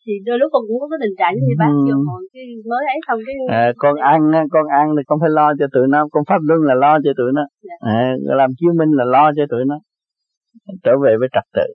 thì 0.05 0.13
đôi 0.27 0.37
lúc 0.41 0.49
con 0.55 0.63
cũng 0.69 0.79
có 0.83 0.87
cái 0.91 1.01
tình 1.05 1.17
trạng 1.21 1.35
như 1.45 1.55
bác 1.63 1.73
ừ. 1.93 1.97
hồi 2.09 2.23
cái 2.35 2.45
mới 2.71 2.85
ấy 2.95 2.99
xong 3.07 3.21
cái 3.27 3.37
à, 3.61 3.65
con 3.83 3.95
ăn 4.13 4.21
con 4.55 4.67
ăn 4.81 4.87
thì 4.97 5.03
con 5.09 5.17
phải 5.23 5.33
lo 5.39 5.47
cho 5.59 5.67
tụi 5.75 5.87
nó 5.95 6.01
con 6.13 6.23
pháp 6.29 6.41
luân 6.49 6.61
là 6.69 6.75
lo 6.85 6.93
cho 7.05 7.13
tụi 7.19 7.31
nó. 7.39 7.45
Dạ. 7.69 7.77
à, 7.95 8.01
làm 8.41 8.51
chiếu 8.59 8.73
minh 8.79 8.93
là 8.99 9.05
lo 9.15 9.25
cho 9.37 9.45
tụi 9.53 9.65
nó. 9.71 9.77
Trở 10.85 10.93
về 11.05 11.13
với 11.21 11.29
trật 11.35 11.47
tự. 11.57 11.67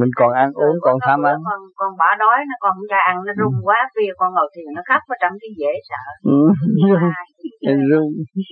Mình 0.00 0.12
còn 0.20 0.30
ăn 0.42 0.48
uống 0.62 0.76
còn 0.86 0.96
tham 1.06 1.18
ăn. 1.30 1.36
con 1.48 1.60
con 1.80 1.90
bỏ 2.00 2.10
đói 2.22 2.38
nó 2.50 2.54
còn 2.62 2.72
không 2.76 2.88
cho 2.92 2.98
ăn 3.10 3.16
nó 3.26 3.32
rung 3.40 3.56
ừ. 3.60 3.64
quá 3.66 3.78
phía 3.94 4.10
con 4.20 4.30
ngồi 4.34 4.48
thiền 4.54 4.68
nó 4.76 4.82
khóc 4.88 5.02
ở 5.14 5.16
trong 5.22 5.34
cái 5.40 5.50
dễ 5.60 5.72
sợ. 5.88 6.04
Ừ. 6.34 6.40
rung 7.90 8.08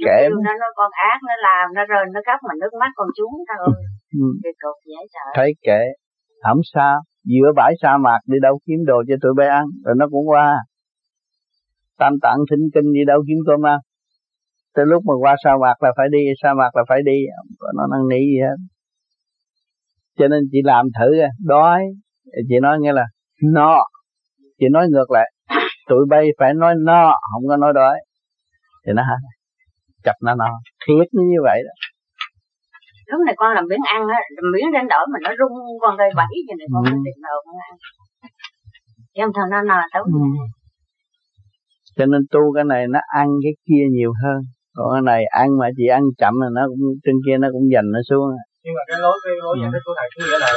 kệ 0.06 0.18
nó 0.44 0.52
nó 0.62 0.68
con 0.78 0.90
ác 1.10 1.18
nó 1.28 1.34
làm 1.46 1.64
nó 1.76 1.82
rơi 1.90 2.02
nó 2.14 2.20
khóc 2.26 2.38
mà 2.48 2.54
nước 2.60 2.72
mắt 2.80 2.90
còn 2.98 3.08
trúng 3.16 3.34
thôi. 3.50 3.74
Ừ. 4.20 4.26
thì 4.42 4.50
cột 4.62 4.76
dễ 4.90 5.00
sợ. 5.14 5.26
Thấy 5.38 5.50
kệ 5.66 5.82
không 6.44 6.60
sao 6.74 6.96
giữa 7.26 7.52
bãi 7.56 7.72
sa 7.82 7.96
mạc 7.96 8.18
đi 8.26 8.38
đâu 8.42 8.58
kiếm 8.66 8.78
đồ 8.86 9.02
cho 9.08 9.14
tụi 9.22 9.32
bay 9.36 9.48
ăn, 9.48 9.64
rồi 9.84 9.94
nó 9.98 10.06
cũng 10.10 10.28
qua. 10.28 10.56
Tam 11.98 12.12
tạng 12.22 12.38
thính 12.50 12.64
kinh 12.74 12.92
đi 12.92 13.00
đâu 13.06 13.22
kiếm 13.28 13.38
cơm 13.46 13.66
ăn. 13.66 13.78
Tới 14.74 14.86
lúc 14.86 15.02
mà 15.06 15.14
qua 15.20 15.36
sa 15.44 15.50
mạc 15.62 15.82
là 15.82 15.92
phải 15.96 16.06
đi, 16.12 16.18
sa 16.42 16.54
mạc 16.54 16.76
là 16.76 16.82
phải 16.88 16.98
đi 17.04 17.18
có 17.58 17.72
nó 17.76 17.86
năn 17.86 18.00
nỉ 18.10 18.18
gì 18.18 18.40
hết. 18.40 18.56
Cho 20.18 20.28
nên 20.28 20.40
chị 20.52 20.58
làm 20.64 20.86
thử, 21.00 21.14
đói, 21.44 21.82
chị 22.48 22.54
nói 22.62 22.78
nghe 22.80 22.92
là, 22.92 23.04
no. 23.52 23.78
Chị 24.58 24.66
nói 24.70 24.86
ngược 24.90 25.10
lại, 25.10 25.32
tụi 25.88 26.06
bay 26.10 26.26
phải 26.38 26.54
nói 26.54 26.74
no, 26.78 27.16
không 27.32 27.48
có 27.48 27.56
nói 27.56 27.72
đói. 27.74 27.98
Thì 28.86 28.92
nó 28.96 29.02
hả 29.02 29.16
chặt 30.04 30.14
nó 30.22 30.34
no. 30.34 30.50
Thiệt 30.86 31.08
như 31.12 31.38
vậy 31.42 31.62
đó 31.64 31.95
lúc 33.10 33.20
này 33.26 33.34
con 33.40 33.54
làm 33.54 33.64
miếng 33.70 33.84
ăn 33.94 34.00
á 34.08 34.20
miếng 34.52 34.68
lên 34.74 34.86
đỡ 34.92 35.00
mà 35.12 35.18
nó 35.24 35.30
rung 35.38 35.54
con 35.82 35.96
gây 36.00 36.10
bẫy 36.16 36.34
cho 36.48 36.54
nên 36.58 36.68
con 36.72 36.82
ừ. 36.84 36.90
mới 36.90 36.98
tìm 37.04 37.16
đầu 37.26 37.36
con 37.46 37.56
ăn. 37.66 37.74
Không 39.16 39.32
thôi 39.36 39.46
nó 39.50 39.58
no 39.62 39.78
xấu 39.92 40.02
ừ. 40.02 40.10
cho 41.96 42.06
nên 42.06 42.22
tu 42.32 42.42
cái 42.54 42.64
này 42.72 42.82
nó 42.94 43.00
ăn 43.20 43.28
cái 43.44 43.52
kia 43.66 43.84
nhiều 43.96 44.12
hơn. 44.22 44.38
Còn 44.76 44.86
cái 44.94 45.02
này 45.02 45.20
ăn 45.42 45.48
mà 45.60 45.66
chỉ 45.76 45.86
ăn 45.98 46.02
chậm 46.20 46.34
là 46.42 46.48
nó 46.56 46.62
cũng 46.68 46.84
trên 47.04 47.16
kia 47.26 47.36
nó 47.38 47.48
cũng 47.52 47.66
dành 47.72 47.88
nó 47.94 48.00
xuống 48.08 48.28
nhưng 48.66 48.76
mà 48.78 48.82
cái 48.88 48.98
lối 49.04 49.16
cái 49.24 49.34
lối 49.42 49.54
giải 49.60 49.70
thích 49.72 49.84
của 49.86 49.94
thầy 49.98 50.08
có 50.12 50.18
nghĩa 50.26 50.38
là 50.44 50.50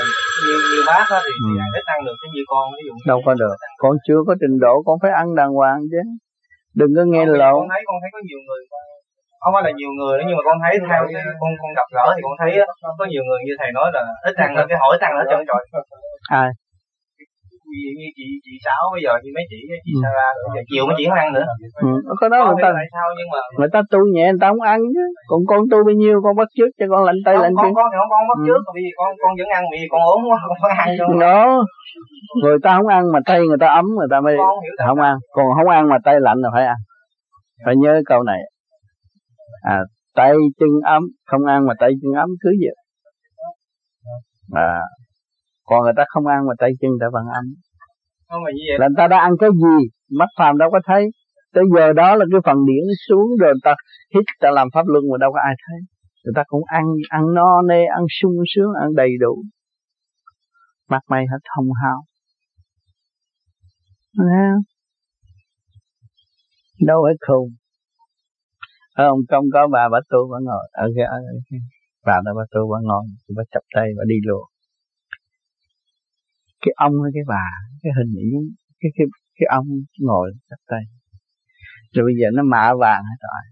nhiều 0.45 0.59
nhiều 0.69 0.83
bác 0.89 1.05
á 1.15 1.19
thì 1.25 1.33
ừ. 1.47 1.51
ít 1.79 1.85
ăn 1.93 1.99
được 2.07 2.17
cái 2.21 2.29
gì 2.35 2.41
con 2.51 2.63
ví 2.75 2.83
dụ 2.87 2.93
đâu 3.11 3.19
có 3.25 3.31
được. 3.41 3.55
Con 3.83 3.93
chưa 4.05 4.19
có 4.27 4.33
trình 4.41 4.55
độ 4.65 4.73
con 4.85 4.95
phải 5.01 5.11
ăn 5.21 5.27
đàng 5.39 5.51
hoàng 5.59 5.79
chứ. 5.91 6.01
Đừng 6.79 6.91
có 6.97 7.03
nghe 7.11 7.23
lộn. 7.41 7.59
con 7.61 7.71
thấy 7.73 7.81
con 7.87 7.97
thấy 8.01 8.09
có 8.15 8.19
nhiều 8.27 8.41
người 8.47 8.61
không 9.41 9.53
phải 9.55 9.63
là 9.67 9.71
nhiều 9.79 9.91
người 9.99 10.15
nhưng 10.25 10.37
mà 10.37 10.43
con 10.47 10.57
thấy 10.63 10.73
theo 10.89 11.01
cái 11.09 11.21
con 11.41 11.51
con 11.61 11.71
gặp 11.79 11.87
gỡ 11.95 12.05
thì 12.15 12.21
con 12.27 12.35
thấy 12.41 12.51
có 12.99 13.05
nhiều 13.11 13.23
người 13.27 13.39
như 13.45 13.53
thầy 13.59 13.69
nói 13.77 13.87
là 13.95 14.03
ít 14.29 14.35
ăn 14.45 14.49
là 14.57 14.63
cái 14.69 14.77
hỏi 14.81 14.97
tăng 15.01 15.13
ở 15.21 15.23
chân 15.29 15.39
trời. 15.49 15.61
Ai 16.41 16.49
như, 17.71 17.89
như 17.99 18.07
chị 18.17 18.25
chị 18.45 18.53
sáu 18.65 18.81
bây 18.93 19.01
giờ 19.05 19.11
như 19.23 19.29
mấy 19.37 19.45
chị 19.51 19.59
chị 19.85 19.93
ừ. 19.97 19.99
Sarah 20.03 20.31
bây 20.43 20.51
giờ 20.55 20.61
chiều 20.69 20.83
mấy 20.87 20.95
chị 20.97 21.05
không 21.09 21.21
ăn 21.23 21.29
nữa. 21.35 21.45
Ừ. 21.87 21.91
có 22.19 22.25
đó 22.33 22.39
người 22.45 22.61
ta 22.65 22.69
sao 22.95 23.07
nhưng 23.17 23.29
mà 23.33 23.39
người 23.59 23.71
ta 23.73 23.79
tu 23.91 23.99
nhẹ 24.15 24.25
người 24.31 24.41
ta 24.43 24.47
không 24.51 24.65
ăn 24.73 24.79
chứ. 24.95 25.03
Còn 25.29 25.39
con 25.49 25.61
tu 25.71 25.77
bao 25.87 25.95
nhiêu 26.01 26.15
con 26.23 26.33
bắt 26.39 26.49
trước 26.57 26.69
cho 26.79 26.85
con 26.91 27.01
lạnh 27.07 27.19
tay 27.25 27.35
lạnh 27.43 27.55
chân. 27.61 27.69
con 27.77 27.87
thì 27.91 27.97
không 28.01 28.11
con 28.13 28.23
bắt 28.31 28.39
ừ. 28.41 28.45
trước 28.47 28.61
bởi 28.67 28.81
vì 28.85 28.91
con 28.99 29.09
con 29.21 29.31
vẫn 29.39 29.49
ăn 29.57 29.63
vì 29.73 29.81
con 29.93 30.01
ốm 30.13 30.19
quá 30.29 30.37
có 30.61 30.69
ăn 30.83 30.87
cho 30.99 31.05
đó 31.27 31.43
người 32.43 32.57
ta 32.63 32.71
không 32.77 32.87
ăn 32.97 33.03
mà 33.13 33.19
tay 33.29 33.39
người 33.49 33.61
ta 33.63 33.67
ấm 33.81 33.85
người 33.97 34.09
ta 34.11 34.17
mới 34.25 34.35
không 34.87 35.01
ăn. 35.09 35.15
Còn 35.35 35.45
không 35.57 35.69
ăn 35.77 35.89
mà 35.91 35.97
tay 36.05 36.15
lạnh 36.25 36.37
là 36.43 36.49
phải 36.53 36.65
ăn. 36.73 36.79
Phải 37.65 37.75
nhớ 37.83 38.01
câu 38.11 38.23
này 38.23 38.41
à, 39.61 39.79
tay 40.15 40.33
chân 40.59 40.69
ấm 40.83 41.03
không 41.25 41.45
ăn 41.45 41.65
mà 41.67 41.73
tay 41.79 41.91
chân 42.01 42.11
ấm 42.11 42.29
cứ 42.41 42.49
vậy 42.61 42.75
à, 44.51 44.81
còn 45.63 45.83
người 45.83 45.93
ta 45.97 46.03
không 46.07 46.25
ăn 46.25 46.39
mà 46.47 46.53
tay 46.59 46.71
chân 46.81 46.91
ta 47.01 47.07
vẫn 47.13 47.25
ấm. 47.25 47.45
Không 48.29 48.43
mà 48.43 48.51
như 48.51 48.63
vậy. 48.69 48.79
Là 48.79 48.87
người 48.87 48.95
ta 48.97 49.07
đã 49.07 49.19
ăn 49.19 49.31
cái 49.39 49.49
gì 49.63 49.87
mắt 50.19 50.29
phàm 50.37 50.57
đâu 50.57 50.69
có 50.71 50.79
thấy. 50.85 51.05
Tới 51.53 51.63
giờ 51.75 51.93
đó 51.93 52.15
là 52.15 52.25
cái 52.31 52.41
phần 52.45 52.57
điển 52.67 52.83
xuống 53.07 53.29
rồi 53.39 53.53
ta 53.63 53.73
hít 54.15 54.23
ta 54.39 54.51
làm 54.51 54.67
pháp 54.73 54.85
luân 54.87 55.03
mà 55.11 55.17
đâu 55.19 55.31
có 55.33 55.39
ai 55.43 55.55
thấy. 55.67 55.79
Người 56.23 56.33
ta 56.35 56.43
cũng 56.47 56.63
ăn 56.67 56.83
ăn 57.09 57.21
no 57.35 57.61
nê 57.61 57.85
ăn 57.85 58.03
sung 58.21 58.35
sướng 58.55 58.71
ăn 58.81 58.95
đầy 58.95 59.09
đủ. 59.19 59.43
Mặt 60.89 61.01
mày 61.09 61.25
hết 61.31 61.39
thông 61.55 61.67
hao 61.83 62.03
đâu 66.87 66.99
phải 67.05 67.15
khùng 67.27 67.49
ông 69.05 69.19
công 69.29 69.45
có 69.53 69.67
bà 69.71 69.89
bà 69.89 69.99
tu 70.09 70.19
bà 70.31 70.37
ngồi. 70.41 70.65
Ở 70.71 70.87
cái 70.95 71.05
ở 71.05 71.17
cái 71.49 71.59
bà 72.05 72.17
đó 72.25 72.31
bà 72.37 72.43
tu 72.51 72.61
bà 72.71 72.77
ngồi 72.81 73.03
bà 73.37 73.43
chập 73.51 73.63
tay, 73.75 73.87
bà 73.97 74.03
đi 74.07 74.15
luôn 74.27 74.43
cái 76.61 76.73
ông 76.85 76.93
hay 77.03 77.11
cái 77.15 77.23
bà, 77.27 77.45
cái 77.81 77.91
hình 77.97 78.13
ảnh, 78.23 78.31
cái 78.79 78.91
cái 78.97 79.07
cái 79.37 79.47
ông 79.57 79.67
ngồi 79.99 80.31
chập 80.49 80.61
tay. 80.67 80.83
Rồi 81.93 82.03
bây 82.07 82.15
giờ 82.19 82.27
nó 82.33 82.43
mạ 82.43 82.65
vàng 82.81 83.03
hết 83.09 83.19
rồi. 83.25 83.43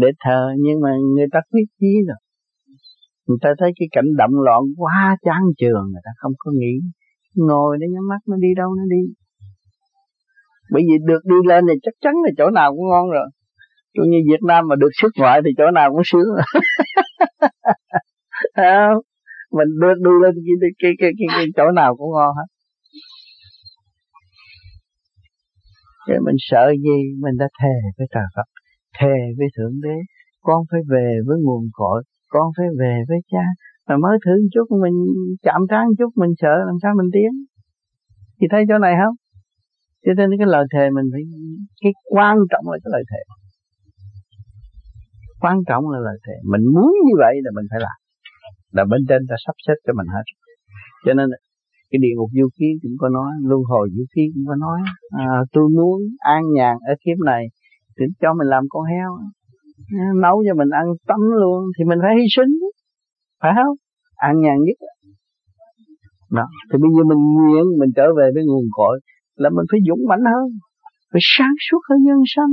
Để 0.00 0.08
thờ, 0.24 0.40
nhưng 0.64 0.80
mà 0.80 0.90
người 1.14 1.26
ta 1.32 1.40
quyết 1.50 1.66
chí 1.80 1.92
rồi. 2.08 2.20
Người 3.26 3.38
ta 3.42 3.50
thấy 3.58 3.70
cái 3.78 3.88
cảnh 3.92 4.10
động 4.16 4.34
loạn 4.44 4.62
quá 4.76 5.16
chán 5.22 5.42
trường 5.58 5.84
người 5.92 6.02
ta 6.04 6.10
không 6.16 6.32
có 6.38 6.50
nghĩ. 6.54 6.74
Ngồi 7.34 7.76
để 7.80 7.86
nhắm 7.94 8.08
mắt, 8.08 8.20
nó 8.28 8.36
đi 8.36 8.48
đâu 8.56 8.74
nó 8.74 8.82
đi. 8.90 9.02
Bởi 10.72 10.82
vì 10.88 10.96
được 11.06 11.22
đi 11.24 11.48
lên 11.48 11.64
thì 11.68 11.74
chắc 11.82 11.94
chắn 12.00 12.14
là 12.24 12.30
chỗ 12.38 12.50
nào 12.50 12.70
cũng 12.76 12.88
ngon 12.88 13.10
rồi. 13.10 13.28
Chứ 13.94 14.02
như 14.08 14.18
Việt 14.30 14.42
Nam 14.48 14.68
mà 14.68 14.76
được 14.76 14.90
xuất 15.00 15.08
ngoại 15.18 15.40
thì 15.44 15.50
chỗ 15.58 15.70
nào 15.70 15.90
cũng 15.92 16.02
sướng. 16.04 16.28
Mình 19.56 19.68
đưa 19.80 19.94
đưa 20.04 20.16
lên 20.22 20.34
cái, 20.34 20.70
cái, 20.78 20.92
cái, 21.00 21.10
cái, 21.18 21.26
cái 21.36 21.46
chỗ 21.56 21.70
nào 21.70 21.96
cũng 21.96 22.10
ngon 22.10 22.36
hết. 22.36 22.48
Cái 26.06 26.18
mình 26.26 26.36
sợ 26.38 26.70
gì? 26.70 26.98
Mình 27.22 27.36
đã 27.38 27.48
thề 27.62 27.74
với 27.98 28.06
trời 28.14 28.26
Phật. 28.36 28.48
Thề 28.98 29.16
với 29.38 29.46
thượng 29.56 29.80
đế. 29.82 29.96
Con 30.40 30.64
phải 30.70 30.80
về 30.90 31.08
với 31.26 31.38
nguồn 31.44 31.64
cội. 31.72 32.02
Con 32.28 32.46
phải 32.56 32.66
về 32.80 32.94
với 33.08 33.18
cha. 33.32 33.44
Mà 33.88 33.96
mới 33.96 34.18
thử 34.24 34.32
một 34.42 34.48
chút 34.54 34.66
mình 34.82 34.96
chạm 35.42 35.60
trán 35.70 35.84
chút 35.98 36.10
mình 36.16 36.30
sợ 36.38 36.54
làm 36.66 36.76
sao 36.82 36.92
mình 36.96 37.10
tiến? 37.12 37.30
Thì 38.40 38.46
thấy 38.50 38.64
chỗ 38.68 38.78
này 38.78 38.94
không? 39.04 39.14
Cho 40.04 40.12
nên 40.16 40.30
cái 40.38 40.46
lời 40.46 40.64
thề 40.72 40.90
mình 40.90 41.04
phải 41.12 41.22
cái 41.82 41.92
quan 42.04 42.36
trọng 42.50 42.64
là 42.72 42.78
cái 42.84 42.90
lời 42.92 43.02
thề 43.10 43.41
quan 45.42 45.56
trọng 45.68 45.84
là 45.92 45.98
lời 46.06 46.16
thề. 46.24 46.36
Mình 46.52 46.64
muốn 46.74 46.90
như 47.06 47.14
vậy 47.22 47.34
là 47.44 47.50
mình 47.56 47.66
phải 47.70 47.80
làm. 47.86 47.96
Là 48.76 48.84
bên 48.90 49.00
trên 49.08 49.20
ta 49.28 49.36
sắp 49.46 49.56
xếp 49.66 49.78
cho 49.86 49.92
mình 49.98 50.08
hết. 50.14 50.24
Cho 51.04 51.12
nên 51.18 51.26
cái 51.90 51.98
địa 52.04 52.14
ngục 52.16 52.30
du 52.38 52.48
ký 52.58 52.68
cũng 52.82 52.96
có 52.98 53.08
nói 53.08 53.30
luân 53.48 53.60
hồi 53.70 53.88
du 53.96 54.04
ký 54.14 54.22
cũng 54.34 54.44
có 54.48 54.56
nói 54.66 54.78
à, 55.24 55.26
tôi 55.52 55.64
muốn 55.76 55.98
an 56.18 56.42
nhàn 56.56 56.74
ở 56.90 56.94
kiếp 57.04 57.18
này 57.32 57.42
thì 57.96 58.04
cho 58.20 58.30
mình 58.38 58.48
làm 58.54 58.64
con 58.68 58.84
heo. 58.92 59.10
À, 60.02 60.06
nấu 60.22 60.36
cho 60.46 60.54
mình 60.60 60.70
ăn 60.80 60.86
tắm 61.06 61.20
luôn 61.40 61.58
thì 61.74 61.82
mình 61.90 61.98
phải 62.02 62.12
hy 62.18 62.26
sinh. 62.36 62.52
Phải 63.42 63.52
không? 63.56 63.76
An 64.28 64.34
nhàn 64.44 64.56
nhất. 64.66 64.78
Đó 66.38 66.46
thì 66.68 66.76
bây 66.82 66.90
giờ 66.96 67.02
mình 67.10 67.20
nguyện 67.34 67.64
mình 67.80 67.90
trở 67.96 68.06
về 68.18 68.26
với 68.34 68.42
nguồn 68.46 68.66
cội 68.78 68.96
là 69.42 69.48
mình 69.56 69.66
phải 69.70 69.80
dũng 69.88 70.02
mãnh 70.08 70.24
hơn 70.32 70.46
phải 71.12 71.22
sáng 71.36 71.54
suốt 71.66 71.80
hơn 71.88 71.98
nhân 72.06 72.20
sanh 72.34 72.52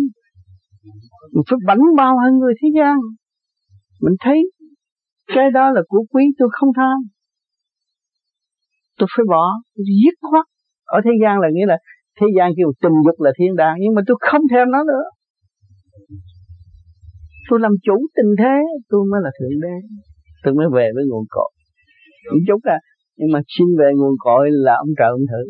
mình 1.33 1.43
phải 1.49 1.59
bảnh 1.65 1.83
bao 1.97 2.13
hơn 2.23 2.31
người 2.39 2.53
thế 2.61 2.67
gian. 2.77 2.97
Mình 4.01 4.15
thấy 4.19 4.37
cái 5.35 5.51
đó 5.51 5.71
là 5.71 5.81
của 5.87 6.03
quý, 6.11 6.23
tôi 6.39 6.49
không 6.51 6.69
tham. 6.75 6.97
Tôi 8.97 9.07
phải 9.17 9.25
bỏ 9.29 9.43
dứt 9.75 10.15
khoát. 10.21 10.45
Ở 10.85 11.01
thế 11.05 11.11
gian 11.21 11.39
là 11.39 11.47
nghĩa 11.53 11.65
là, 11.65 11.77
thế 12.19 12.27
gian 12.37 12.51
kêu 12.57 12.71
tình 12.81 12.97
dục 13.05 13.21
là 13.21 13.31
thiên 13.37 13.55
đàng, 13.55 13.75
nhưng 13.79 13.93
mà 13.95 14.01
tôi 14.07 14.17
không 14.19 14.41
thèm 14.51 14.71
nó 14.71 14.83
nữa. 14.83 15.05
Tôi 17.49 17.59
làm 17.59 17.71
chủ 17.83 17.97
tình 18.15 18.31
thế, 18.39 18.55
tôi 18.89 19.01
mới 19.11 19.19
là 19.23 19.31
thượng 19.39 19.59
đế. 19.61 19.75
Tôi 20.43 20.53
mới 20.53 20.67
về 20.75 20.87
với 20.95 21.03
nguồn 21.09 21.25
cội. 21.29 21.51
Những 22.31 22.43
chút 22.47 22.61
à 22.63 22.79
nhưng 23.19 23.31
mà 23.33 23.39
xin 23.53 23.67
về 23.79 23.89
nguồn 23.95 24.15
cội 24.25 24.45
là 24.65 24.73
ông 24.83 24.91
trời 24.99 25.09
ông 25.17 25.25
thử. 25.31 25.43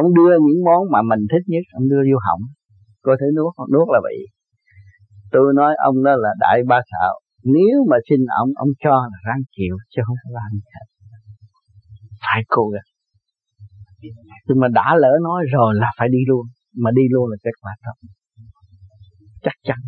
Ông 0.00 0.14
đưa 0.16 0.32
những 0.46 0.64
món 0.68 0.80
mà 0.92 1.00
mình 1.10 1.22
thích 1.30 1.44
nhất, 1.52 1.64
ông 1.78 1.86
đưa 1.90 2.02
vô 2.10 2.18
họng 2.26 2.42
Coi 3.04 3.16
thử 3.20 3.28
nuốt 3.36 3.52
nuốt 3.72 3.86
là 3.94 4.00
vậy 4.06 4.16
tôi 5.32 5.46
nói 5.54 5.72
ông 5.88 5.96
đó 6.04 6.12
là 6.24 6.30
đại 6.40 6.58
ba 6.70 6.80
thạo 6.92 7.14
nếu 7.44 7.76
mà 7.90 7.96
xin 8.08 8.20
ông 8.42 8.50
ông 8.56 8.68
cho 8.84 8.96
là 9.12 9.18
ráng 9.26 9.42
chịu 9.56 9.74
chứ 9.92 10.02
không 10.06 10.16
phải 10.22 10.32
làm 10.38 10.50
gì 10.52 10.68
hết 10.74 10.86
phải 12.26 12.40
cố 12.54 12.64
gắng. 12.74 12.88
Nhưng 14.46 14.58
mà 14.62 14.68
đã 14.78 14.88
lỡ 15.02 15.12
nói 15.28 15.40
rồi 15.54 15.70
là 15.82 15.90
phải 15.98 16.08
đi 16.14 16.22
luôn. 16.30 16.44
Mà 16.82 16.90
đi 16.98 17.04
luôn 17.14 17.24
là 17.30 17.36
kết 17.44 17.56
quả 17.62 17.72
tốt. 17.84 17.96
Chắc 19.44 19.56
chắn. 19.68 19.80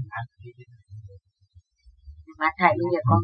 Mà 2.41 2.49
thầy 2.61 2.73
bây 2.81 2.89
giờ 2.93 3.01
con 3.11 3.21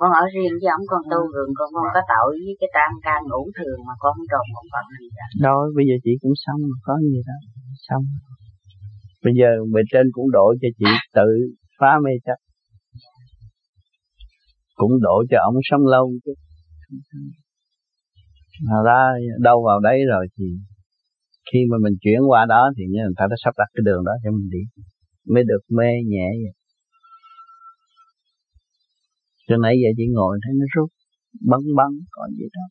con 0.00 0.10
ở 0.20 0.24
riêng 0.34 0.54
với 0.60 0.70
ông 0.76 0.84
con 0.92 1.02
tu 1.12 1.20
rồi 1.34 1.44
con 1.58 1.68
con 1.74 1.86
có 1.94 2.02
tội 2.12 2.32
với 2.44 2.54
cái 2.60 2.70
tam 2.76 2.90
can 3.06 3.20
ngủ 3.30 3.42
thường 3.58 3.78
mà 3.88 3.94
con 4.02 4.10
không 4.16 4.28
trộn 4.32 4.46
không 4.54 4.68
phận 4.72 4.86
gì 5.00 5.08
đó 5.18 5.26
đâu 5.46 5.58
bây 5.76 5.84
giờ 5.88 5.96
chị 6.04 6.12
cũng 6.22 6.36
xong 6.44 6.60
có 6.86 6.94
gì 7.12 7.20
đó. 7.28 7.38
Xong 7.86 8.02
bây 9.28 9.34
giờ 9.40 9.50
bề 9.74 9.80
trên 9.92 10.06
cũng 10.12 10.30
độ 10.30 10.46
cho 10.60 10.68
chị 10.78 10.90
tự 11.14 11.28
phá 11.78 11.92
mê 12.04 12.10
chấp. 12.26 12.38
Cũng 14.74 14.92
độ 15.00 15.16
cho 15.30 15.38
ông 15.48 15.54
sống 15.70 15.86
lâu 15.86 16.12
chứ. 16.24 16.32
Mà 18.68 18.76
ra 18.86 19.02
đâu 19.40 19.64
vào 19.66 19.80
đấy 19.80 19.98
rồi 20.12 20.26
thì 20.36 20.44
khi 21.52 21.58
mà 21.70 21.76
mình 21.84 21.94
chuyển 22.00 22.20
qua 22.28 22.46
đó 22.48 22.70
thì 22.76 22.84
người 22.90 23.14
ta 23.16 23.24
đã 23.30 23.36
sắp 23.44 23.54
đặt 23.58 23.68
cái 23.74 23.82
đường 23.84 24.02
đó 24.04 24.12
cho 24.24 24.30
mình 24.30 24.48
đi. 24.50 24.62
Mới 25.34 25.42
được 25.50 25.62
mê 25.76 25.90
nhẹ 26.06 26.28
vậy. 26.44 26.54
Cho 29.48 29.56
nãy 29.62 29.74
giờ 29.82 29.88
chỉ 29.96 30.04
ngồi 30.14 30.38
thấy 30.42 30.52
nó 30.58 30.64
rút 30.74 30.90
bấn 31.50 31.60
bấn 31.76 31.90
còn 32.10 32.30
gì 32.30 32.44
đó. 32.56 32.64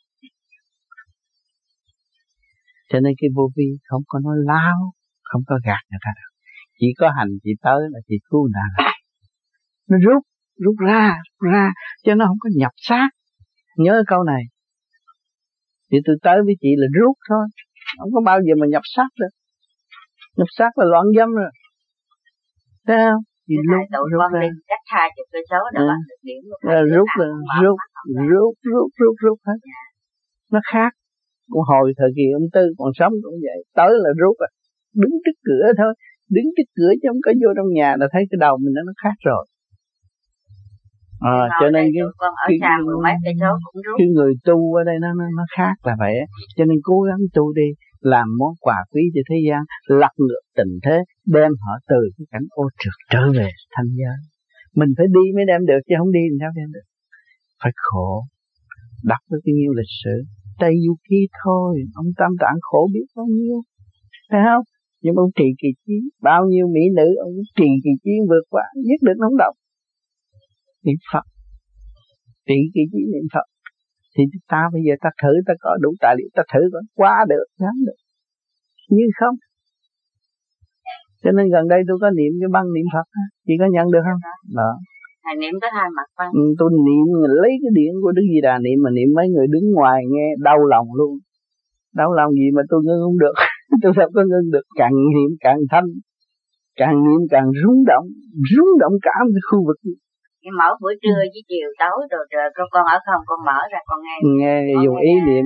Cho 2.90 3.00
nên 3.00 3.14
cái 3.18 3.30
vô 3.36 3.50
vi 3.56 3.68
không 3.90 4.02
có 4.08 4.20
nói 4.20 4.36
lao 4.46 4.78
không 5.24 5.42
có 5.48 5.56
gạt 5.66 5.84
người 5.90 6.00
ta 6.06 6.12
đâu 6.16 6.27
chỉ 6.80 6.88
có 7.00 7.12
hành 7.18 7.30
chỉ 7.44 7.52
tới 7.62 7.80
là 7.92 8.00
chỉ 8.08 8.16
cứu 8.30 8.50
lại 8.54 8.94
nó 9.90 9.98
rút 10.06 10.24
rút 10.64 10.76
ra 10.88 11.18
rút 11.40 11.52
ra 11.54 11.72
cho 12.04 12.16
nó 12.16 12.26
không 12.28 12.38
có 12.40 12.50
nhập 12.56 12.72
xác. 12.76 13.10
Nhớ 13.78 14.04
câu 14.08 14.24
này. 14.24 14.44
Thì 15.92 15.98
tôi 16.06 16.16
tới 16.24 16.38
với 16.46 16.56
chị 16.62 16.70
là 16.78 16.88
rút 17.00 17.16
thôi. 17.30 17.46
Không 18.00 18.12
có 18.14 18.22
bao 18.26 18.40
giờ 18.46 18.54
mà 18.62 18.68
nhập 18.70 18.82
xác 18.96 19.10
được. 19.20 19.34
Nhập 20.38 20.48
xác 20.58 20.72
là 20.78 20.86
loạn 20.86 21.06
dâm 21.18 21.30
rồi. 21.30 21.52
Thấy 22.88 22.98
không? 23.10 23.24
Thì 23.48 23.56
lúc 23.70 23.84
con 24.18 24.42
đi 24.42 24.48
cách 24.68 24.86
hai 24.94 25.10
chục 25.16 25.28
cây 25.32 25.44
số 25.50 25.62
để 25.74 25.82
bắt 25.90 26.00
được 26.10 26.22
điểm 26.28 26.42
rút 26.50 26.60
là 26.72 26.82
rút 27.62 27.78
rút 28.30 28.54
rút 28.72 28.90
rút 29.00 29.16
rút 29.24 29.38
hết. 29.48 29.60
Nó 30.52 30.60
khác. 30.74 30.92
Còn 31.52 31.64
hồi 31.72 31.94
thời 31.98 32.10
kỳ 32.16 32.26
ông 32.40 32.48
tư 32.54 32.64
còn 32.78 32.92
sống 33.00 33.14
cũng 33.24 33.38
vậy. 33.46 33.60
Tới 33.76 33.92
là 34.04 34.10
rút 34.22 34.36
à 34.48 34.50
đứng 35.02 35.16
trước 35.24 35.38
cửa 35.48 35.66
thôi 35.78 35.94
đứng 36.36 36.48
trước 36.56 36.68
cửa 36.78 36.92
chứ 37.02 37.06
không 37.10 37.22
có 37.26 37.32
vô 37.42 37.50
trong 37.58 37.70
nhà 37.80 37.90
là 38.00 38.08
thấy 38.12 38.24
cái 38.30 38.38
đầu 38.46 38.58
mình 38.64 38.74
nó 38.74 38.94
khác 39.04 39.18
rồi. 39.30 39.46
À, 41.20 41.38
cho 41.62 41.70
nên 41.70 41.86
cái 41.96 42.04
cái, 42.48 42.58
cái, 42.62 42.74
cái 43.98 44.08
người 44.16 44.34
tu 44.44 44.76
ở 44.76 44.84
đây 44.84 44.96
nó 45.02 45.08
nó, 45.20 45.26
nó 45.38 45.46
khác 45.58 45.74
là 45.84 45.96
vậy 46.00 46.16
cho 46.58 46.66
nên 46.66 46.78
cố 46.84 47.02
gắng 47.02 47.20
tu 47.34 47.54
đi 47.54 47.68
làm 48.00 48.28
món 48.40 48.54
quà 48.60 48.78
quý 48.92 49.02
cho 49.16 49.22
thế 49.30 49.36
gian 49.48 49.62
lật 49.88 50.14
ngược 50.18 50.44
tình 50.58 50.74
thế 50.84 50.98
đem 51.26 51.52
họ 51.64 51.74
từ 51.90 52.02
cái 52.18 52.26
cảnh 52.32 52.46
ô 52.50 52.64
trượt 52.80 52.98
trở 53.12 53.32
về 53.40 53.50
thanh 53.76 53.90
giới. 54.00 54.18
Mình 54.76 54.90
phải 54.98 55.08
đi 55.08 55.26
mới 55.36 55.46
đem 55.48 55.66
được 55.66 55.82
chứ 55.88 55.96
không 56.00 56.12
đi 56.12 56.24
thì 56.32 56.38
sao 56.42 56.52
đem 56.56 56.70
được. 56.76 56.88
Phải 57.64 57.72
khổ 57.76 58.24
đọc 59.04 59.22
với 59.30 59.40
cái 59.46 59.54
nhiêu 59.54 59.72
lịch 59.74 59.94
sử. 60.04 60.16
Tây 60.60 60.74
Du 60.86 60.96
Ký 61.10 61.20
thôi 61.44 61.84
ông 61.96 62.06
Tam 62.18 62.32
Tạng 62.40 62.58
khổ 62.62 62.90
biết 62.94 63.08
bao 63.16 63.26
nhiêu. 63.26 63.58
Thấy 64.32 64.42
không 64.46 64.64
nhưng 65.04 65.16
ông 65.16 65.32
trì 65.38 65.48
kỳ 65.62 65.70
chiến 65.86 66.02
bao 66.22 66.42
nhiêu 66.52 66.66
mỹ 66.76 66.82
nữ 66.96 67.08
ông 67.26 67.34
trì 67.58 67.70
kỳ 67.84 67.92
chiến 68.04 68.20
vượt 68.30 68.46
qua 68.50 68.64
nhất 68.76 69.00
định 69.08 69.18
không 69.24 69.38
động 69.38 69.56
niệm 70.86 71.00
Phật 71.14 71.26
trì 72.48 72.60
kỳ 72.74 72.82
chiến 72.92 73.06
niệm 73.14 73.28
Phật. 73.34 73.48
Thì 74.14 74.24
ta 74.52 74.62
bây 74.74 74.82
giờ 74.86 74.94
ta 75.04 75.10
thử 75.22 75.34
ta 75.48 75.54
có 75.64 75.72
đủ 75.84 75.92
tài 76.04 76.14
liệu 76.18 76.30
ta 76.38 76.44
thử 76.54 76.62
có 76.74 76.80
quá 77.00 77.16
được 77.32 77.46
dám 77.62 77.76
được. 77.88 78.00
Như 78.96 79.06
không? 79.20 79.36
Cho 81.24 81.32
nên 81.38 81.46
gần 81.56 81.68
đây 81.74 81.82
tôi 81.88 81.98
có 82.02 82.10
niệm 82.18 82.32
cái 82.42 82.50
băng 82.56 82.68
niệm 82.76 82.88
Phật 82.94 83.06
chị 83.46 83.54
có 83.62 83.68
nhận 83.76 83.88
được 83.94 84.04
không? 84.08 84.22
Đó 84.60 84.72
Thầy 85.24 85.36
niệm 85.42 85.56
có 85.62 85.68
hai 85.78 85.88
mặt 85.98 86.10
băng. 86.18 86.32
Ừ, 86.42 86.46
tôi 86.60 86.70
niệm 86.88 87.08
lấy 87.42 87.52
cái 87.62 87.72
điện 87.80 87.94
của 88.02 88.12
Đức 88.18 88.26
Di 88.32 88.40
Đà 88.48 88.56
niệm 88.66 88.78
mà 88.84 88.90
niệm 88.98 89.10
mấy 89.18 89.28
người 89.34 89.48
đứng 89.54 89.68
ngoài 89.78 90.00
nghe 90.14 90.28
đau 90.48 90.60
lòng 90.74 90.88
luôn. 91.00 91.14
Đau 92.00 92.10
lòng 92.20 92.32
gì 92.32 92.48
mà 92.56 92.62
tôi 92.70 92.80
ngưng 92.86 93.02
không 93.04 93.20
được 93.24 93.36
tôi 93.82 93.92
sao 93.98 94.08
có 94.16 94.22
ngưng 94.30 94.50
được. 94.54 94.66
Càng 94.80 94.96
niệm 95.14 95.32
càng 95.46 95.60
thanh 95.72 95.90
càng 96.82 96.96
niệm 97.06 97.22
càng 97.34 97.48
rung 97.62 97.80
động 97.92 98.06
rung 98.52 98.72
động 98.82 98.96
cả 99.08 99.16
một 99.24 99.34
cái 99.38 99.46
khu 99.50 99.60
vực. 99.68 99.80
Cái 100.44 100.52
mở 100.60 100.70
buổi 100.82 100.94
trưa 101.04 101.20
với 101.34 101.44
chiều 101.50 101.70
tối 101.82 102.00
rồi 102.12 102.24
rồi 102.34 102.48
con 102.56 102.68
con 102.74 102.84
ở 102.94 102.98
không 103.06 103.24
con 103.30 103.40
mở 103.50 103.60
ra 103.74 103.80
con 103.90 104.00
nghe. 104.06 104.16
Nghe 104.40 104.56
con 104.68 104.84
dùng 104.84 104.98
nghe, 104.98 105.04
ý 105.10 105.14
niệm. 105.28 105.46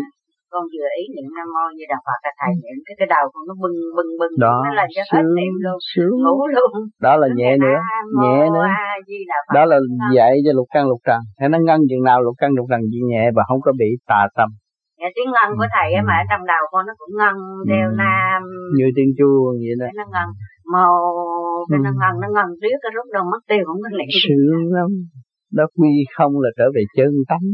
Con 0.54 0.64
vừa 0.74 0.90
ý 1.02 1.04
niệm 1.14 1.28
nam 1.38 1.48
mô 1.56 1.66
như 1.76 1.86
đà 1.92 1.98
phật 2.06 2.20
là 2.26 2.32
thầy 2.40 2.54
niệm 2.64 2.78
cái 2.86 2.96
cái 3.00 3.08
đầu 3.16 3.26
con 3.34 3.44
nó 3.50 3.54
bưng 3.64 3.78
bưng 3.98 4.12
bưng 4.20 4.34
đó 4.46 4.56
nó 4.66 4.72
lên 4.80 4.88
cho 4.96 5.04
hết 5.12 5.26
niệm 5.38 5.54
luôn 5.64 5.78
sướng. 5.90 6.16
ngủ 6.24 6.38
luôn. 6.56 6.72
Đó 7.06 7.14
là 7.22 7.28
nhẹ 7.40 7.52
nữa 7.64 7.80
nhẹ 8.22 8.38
nữa. 8.56 8.68
Đó 9.56 9.66
là 9.72 9.78
dạy 10.16 10.34
cho 10.46 10.52
lục 10.58 10.68
căn 10.74 10.84
lục 10.92 11.02
trần. 11.08 11.20
Thế 11.40 11.46
nó 11.54 11.58
ngăn 11.68 11.80
chừng 11.90 12.04
nào 12.10 12.22
lục 12.26 12.36
căn 12.42 12.52
lục 12.58 12.66
trần 12.72 12.82
chỉ 12.92 13.00
nhẹ 13.12 13.24
và 13.36 13.44
không 13.48 13.62
có 13.66 13.72
bị 13.80 13.90
tà 14.08 14.22
tâm 14.38 14.50
Dạ, 15.02 15.08
tiếng 15.16 15.30
ngân 15.34 15.50
của 15.60 15.68
thầy 15.76 15.88
á 16.00 16.02
mà 16.08 16.14
ở 16.22 16.24
trong 16.30 16.44
đầu 16.54 16.64
con 16.72 16.82
nó 16.90 16.94
cũng 17.00 17.14
ngân 17.20 17.36
đeo 17.72 17.88
ừ. 17.94 17.96
nam. 18.02 18.40
Như 18.78 18.88
tiếng 18.98 19.12
chuông 19.18 19.54
vậy 19.64 19.76
đó. 19.82 19.88
Nó 20.00 20.06
ngân 20.14 20.28
màu 20.74 20.94
cái 21.70 21.80
ừ. 21.80 21.84
nó 21.86 21.92
ngân 22.00 22.14
nó 22.24 22.28
ngân 22.36 22.48
riết 22.62 22.78
cái 22.84 22.92
rút 22.96 23.08
đâu 23.16 23.24
mất 23.34 23.42
tiêu 23.50 23.64
không 23.68 23.80
có 23.84 23.90
niệm 23.98 24.12
sướng 24.24 24.64
lắm. 24.78 24.90
Đó 25.58 25.66
quy 25.78 25.94
không 26.16 26.34
là 26.44 26.50
trở 26.58 26.68
về 26.76 26.84
chân 26.98 27.12
tánh. 27.32 27.48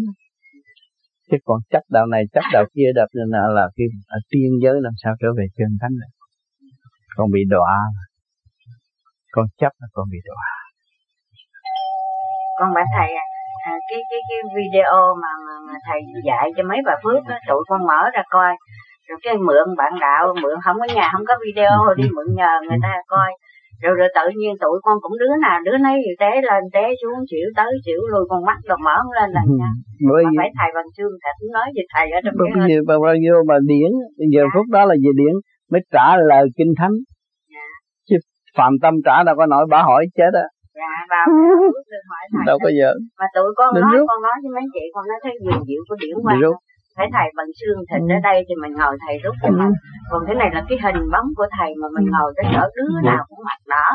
Chứ 1.27 1.37
còn 1.47 1.59
chấp 1.71 1.83
đạo 1.95 2.05
này 2.13 2.23
chấp 2.33 2.45
đạo 2.53 2.65
kia 2.75 2.89
đập 2.99 3.09
nên 3.17 3.27
là, 3.35 3.41
là 3.57 3.65
cái 3.75 3.87
ở 4.17 4.19
tiên 4.31 4.51
giới 4.63 4.75
làm 4.85 4.93
sao 5.01 5.13
trở 5.21 5.29
về 5.37 5.45
chân 5.57 5.71
tánh 5.81 5.95
này 6.01 6.11
còn 7.17 7.27
bị 7.35 7.41
đọa. 7.55 7.75
Con 9.31 9.45
chấp 9.59 9.71
là 9.79 9.87
con 9.93 10.05
bị 10.13 10.19
đọa. 10.29 10.47
Con 12.59 12.69
bảo 12.75 12.85
thầy 12.95 13.09
à, 13.23 13.25
à, 13.69 13.73
cái 13.89 13.99
cái 14.09 14.21
cái 14.29 14.39
video 14.57 14.95
mà, 15.21 15.31
mà, 15.45 15.53
mà 15.67 15.75
thầy 15.87 15.99
dạy 16.27 16.45
cho 16.55 16.63
mấy 16.69 16.79
bà 16.87 16.95
phước 17.03 17.21
đó, 17.29 17.35
tụi 17.47 17.61
con 17.69 17.81
mở 17.89 18.01
ra 18.15 18.23
coi. 18.29 18.51
Rồi 19.07 19.17
cái 19.23 19.35
mượn 19.47 19.67
bạn 19.79 19.93
đạo 20.01 20.23
mượn 20.41 20.55
không 20.65 20.77
có 20.81 20.87
nhà 20.95 21.09
không 21.13 21.25
có 21.29 21.35
video 21.45 21.71
đi 21.99 22.07
mượn 22.15 22.27
nhờ 22.39 22.53
người 22.67 22.79
ta 22.85 22.93
coi. 23.07 23.29
Rồi 23.83 23.93
rồi 23.99 24.09
tự 24.17 24.25
nhiên 24.39 24.51
tụi 24.63 24.77
con 24.85 24.97
cũng 25.01 25.15
đứa 25.21 25.33
nào 25.41 25.57
đứa 25.65 25.77
nấy 25.77 25.97
té 26.19 26.31
lên 26.49 26.61
té 26.73 26.83
xuống 27.01 27.17
chịu 27.31 27.47
tới 27.57 27.71
chịu 27.85 28.01
lui 28.11 28.23
con 28.29 28.45
mắt 28.45 28.57
đồ 28.69 28.75
mở 28.85 28.95
không 29.01 29.11
lên 29.19 29.29
là 29.35 29.41
nha 29.59 29.69
bởi 30.09 30.23
mà 30.25 30.31
phải 30.37 30.49
thầy 30.57 30.69
bằng 30.75 30.89
chương 30.97 31.13
thầy 31.23 31.33
cũng 31.39 31.51
nói 31.57 31.67
về 31.75 31.83
thầy 31.93 32.05
ở 32.17 32.19
trong 32.25 32.35
cái 32.39 32.67
gì 32.69 32.75
bao 32.87 33.15
nhiêu 33.23 33.35
mà 33.49 33.55
điển 33.67 33.91
giờ 34.33 34.41
yeah. 34.41 34.51
phút 34.53 34.65
đó 34.75 34.85
là 34.85 34.95
về 35.03 35.11
điển 35.21 35.33
mới 35.71 35.81
trả 35.93 36.07
lời 36.29 36.43
kinh 36.57 36.73
thánh. 36.79 36.95
Yeah. 37.53 38.21
phạm 38.57 38.73
tâm 38.81 38.93
trả 39.05 39.23
đâu 39.23 39.35
có 39.37 39.45
nổi 39.45 39.65
bà 39.69 39.81
hỏi 39.83 40.05
chết 40.17 40.31
á 40.33 40.45
dạ 40.79 40.91
vào 41.13 41.25
hỏi 42.09 42.23
thầy 42.33 42.45
đâu 42.49 42.57
có 42.63 42.69
giờ 42.79 42.91
mà 43.19 43.25
tụi 43.35 43.49
con 43.59 43.69
Đừng 43.75 43.85
nói 43.85 43.93
rút. 43.95 44.05
con 44.09 44.19
nói 44.27 44.35
với 44.41 44.51
mấy 44.57 44.65
chị 44.73 44.83
con 44.93 45.03
nói 45.09 45.19
thấy 45.23 45.33
dường 45.43 45.61
dịu 45.69 45.81
của 45.87 45.95
điển 46.01 46.15
quan 46.25 46.37
thấy 46.97 47.07
thầy 47.15 47.27
bằng 47.37 47.49
xương 47.59 47.79
thịt 47.89 48.01
ừ. 48.09 48.13
ở 48.15 48.19
đây 48.29 48.37
thì 48.47 48.53
mình 48.63 48.73
ngồi 48.79 48.95
thầy 49.03 49.15
rút 49.23 49.35
cho 49.41 49.49
ừ. 49.53 49.57
mình 49.59 49.73
còn 50.09 50.19
thế 50.27 50.33
này 50.41 50.49
là 50.55 50.61
cái 50.69 50.77
hình 50.83 51.01
bóng 51.13 51.27
của 51.37 51.47
thầy 51.55 51.69
mà 51.81 51.87
mình 51.95 52.07
ừ. 52.09 52.11
ngồi 52.13 52.29
tới 52.35 52.45
chỗ 52.53 52.63
đứa 52.75 52.89
ừ. 53.01 53.05
nào 53.09 53.21
cũng 53.29 53.41
mặt 53.49 53.59
đỏ 53.73 53.87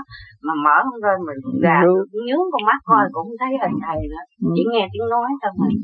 mà 0.47 0.55
mở 0.65 0.77
không 0.87 1.01
ra 1.05 1.13
mình 1.29 1.41
gà 1.67 1.79
nhướng 2.27 2.45
con 2.53 2.63
mắt 2.69 2.79
coi 2.91 3.05
cũng 3.15 3.27
không 3.27 3.41
thấy 3.43 3.53
hình 3.63 3.77
thầy 3.87 4.01
nữa 4.13 4.25
ừ. 4.47 4.49
chỉ 4.55 4.63
nghe 4.73 4.83
tiếng 4.93 5.07
nói 5.15 5.29
thôi 5.43 5.53
mình 5.63 5.79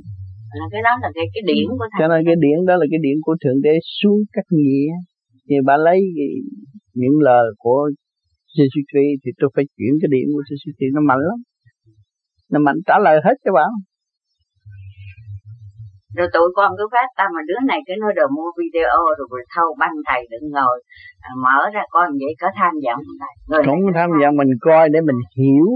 là 0.58 0.66
cái 0.72 0.82
đó 0.86 0.92
là 1.02 1.08
cái 1.16 1.26
cái 1.34 1.42
điển 1.50 1.66
của 1.78 1.86
thầy 1.90 1.98
cho 2.00 2.08
nên 2.12 2.20
cái 2.28 2.36
điển 2.44 2.58
đó 2.68 2.74
là 2.80 2.86
cái 2.92 3.00
điển 3.06 3.16
của 3.26 3.34
thượng 3.42 3.58
đế 3.66 3.74
xuống 3.98 4.18
các 4.36 4.46
nghĩa 4.56 4.90
thì 5.46 5.56
bà 5.68 5.76
lấy 5.86 5.98
những 7.00 7.16
lời 7.28 7.46
của 7.62 7.80
Jesus 8.58 8.84
Christ 8.90 9.18
thì 9.22 9.30
tôi 9.40 9.48
phải 9.54 9.64
chuyển 9.76 9.92
cái 10.00 10.08
điện 10.14 10.26
của 10.34 10.42
Jesus 10.48 10.72
Christ 10.76 10.94
nó 10.96 11.02
mạnh 11.10 11.22
lắm. 11.28 11.38
Nó 12.52 12.58
mạnh 12.66 12.78
trả 12.88 12.96
lời 13.06 13.16
hết 13.26 13.36
cho 13.44 13.52
bạn. 13.58 13.70
Rồi 16.16 16.28
tụi 16.34 16.48
con 16.58 16.70
cứ 16.78 16.84
phát 16.94 17.08
tâm 17.18 17.28
mà 17.36 17.42
đứa 17.48 17.60
này 17.70 17.80
cái 17.86 17.96
nó 18.02 18.08
đồ 18.18 18.26
mua 18.36 18.50
video 18.60 18.98
rồi, 19.18 19.26
rồi 19.32 19.42
thâu 19.54 19.68
băng 19.80 19.96
thầy 20.08 20.20
đừng 20.32 20.46
ngồi 20.56 20.76
à, 21.28 21.30
mở 21.44 21.58
ra 21.74 21.82
con 21.94 22.06
vậy 22.22 22.32
có 22.42 22.48
tham 22.58 22.72
vọng 22.84 23.00
người 23.48 23.62
không 23.66 23.80
tham 23.98 24.10
vọng 24.20 24.34
mình 24.40 24.52
coi 24.60 24.84
để 24.92 25.00
mình 25.08 25.20
hiểu 25.38 25.66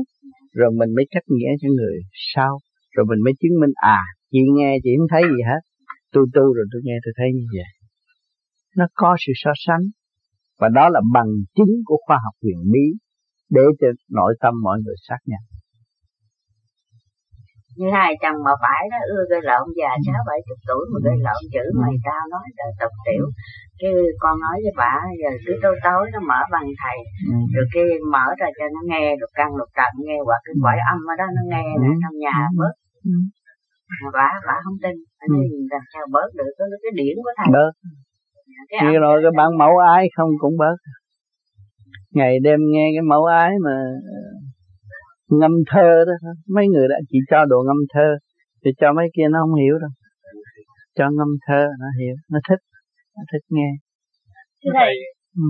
rồi 0.59 0.71
mình 0.81 0.91
mới 0.97 1.05
cách 1.15 1.27
nghĩa 1.35 1.53
cho 1.61 1.69
người 1.79 1.97
sau. 2.35 2.53
Rồi 2.95 3.05
mình 3.11 3.21
mới 3.25 3.35
chứng 3.41 3.57
minh 3.61 3.75
à 3.97 4.01
chị 4.33 4.41
nghe 4.57 4.71
chị 4.85 4.91
không 4.99 5.11
thấy 5.11 5.23
gì 5.33 5.41
hết. 5.51 5.63
Tôi 6.13 6.25
tu 6.35 6.45
rồi 6.57 6.67
tôi 6.73 6.81
nghe 6.85 6.97
tôi 7.05 7.13
thấy 7.19 7.29
như 7.37 7.47
vậy. 7.57 7.71
Nó 8.79 8.87
có 8.95 9.17
sự 9.23 9.33
so 9.43 9.53
sánh 9.67 9.85
và 10.63 10.69
đó 10.79 10.85
là 10.95 11.01
bằng 11.17 11.31
chứng 11.57 11.75
của 11.89 11.99
khoa 12.05 12.19
học 12.25 12.35
huyền 12.43 12.61
bí 12.73 12.87
để 13.57 13.65
cho 13.81 13.89
nội 14.19 14.33
tâm 14.43 14.55
mọi 14.67 14.77
người 14.83 14.99
xác 15.09 15.21
nhận. 15.31 15.45
Như 17.79 17.89
hai 17.97 18.11
chồng 18.23 18.39
mà 18.47 18.55
phải 18.65 18.83
đó 18.93 18.99
ưa 19.15 19.23
gây 19.31 19.41
lộn 19.51 19.67
già 19.79 19.91
sáu 20.07 20.21
bảy 20.29 20.41
chục 20.49 20.61
tuổi 20.69 20.85
mà 20.93 20.99
gây 21.07 21.17
lộn 21.27 21.43
chữ 21.55 21.65
mày 21.83 21.95
cao 22.07 22.23
nói 22.35 22.47
đỡ 22.59 22.69
tục 22.81 22.95
tiểu. 23.07 23.25
Cái 23.81 23.93
con 24.23 24.35
nói 24.45 24.57
với 24.65 24.75
bà 24.83 24.95
giờ 25.21 25.31
cứ 25.45 25.53
tối 25.63 25.77
tối 25.87 26.03
nó 26.13 26.21
mở 26.31 26.41
bằng 26.55 26.69
thầy 26.81 26.99
ừ. 27.33 27.37
rồi 27.55 27.67
kia 27.75 27.91
mở 28.15 28.27
ra 28.41 28.49
cho 28.59 28.65
nó 28.75 28.81
nghe 28.91 29.05
được 29.21 29.33
căn 29.39 29.49
lục 29.59 29.71
trần 29.79 29.93
nghe 30.07 30.19
hoặc 30.27 30.41
cái 30.47 30.55
quải 30.65 30.79
âm 30.93 30.99
ở 31.13 31.15
đó 31.21 31.27
nó 31.37 31.43
nghe 31.53 31.65
ừ. 31.77 31.91
trong 32.03 32.17
nhà 32.25 32.37
bớt. 32.61 32.75
Ừ. 33.13 33.17
mà 34.03 34.09
bà 34.19 34.29
bà 34.49 34.57
không 34.65 34.79
tin. 34.85 34.95
Anh 35.25 35.33
ừ. 35.39 35.43
làm 35.73 35.85
sao 35.93 36.03
bớt 36.17 36.29
được? 36.39 36.51
Cái, 36.59 36.67
cái 36.85 36.93
điển 37.01 37.15
của 37.25 37.33
thầy. 37.39 37.49
Bớt 37.59 37.73
như 38.85 38.99
rồi 38.99 39.21
cái 39.23 39.33
bản 39.37 39.51
mẫu 39.59 39.75
ái 39.79 40.07
không 40.17 40.31
cũng 40.41 40.57
bớt 40.59 40.77
ngày 42.15 42.33
đêm 42.43 42.61
nghe 42.73 42.87
cái 42.97 43.03
mẫu 43.13 43.25
ái 43.25 43.51
mà 43.65 43.77
ngâm 45.41 45.53
thơ 45.71 45.91
đó 46.09 46.15
mấy 46.55 46.67
người 46.73 46.87
đã 46.89 46.97
chỉ 47.09 47.19
cho 47.31 47.45
đồ 47.45 47.59
ngâm 47.67 47.81
thơ 47.95 48.09
thì 48.65 48.71
cho 48.81 48.93
mấy 48.93 49.07
kia 49.17 49.29
nó 49.31 49.39
không 49.43 49.55
hiểu 49.63 49.75
đâu 49.83 49.93
cho 50.99 51.05
ngâm 51.17 51.31
thơ 51.47 51.63
nó 51.83 51.89
hiểu 51.99 52.17
nó 52.33 52.39
thích 52.49 52.63
nó 53.17 53.23
thích 53.31 53.45
nghe 53.57 53.71
thầy 54.79 54.95
ừ. 55.43 55.49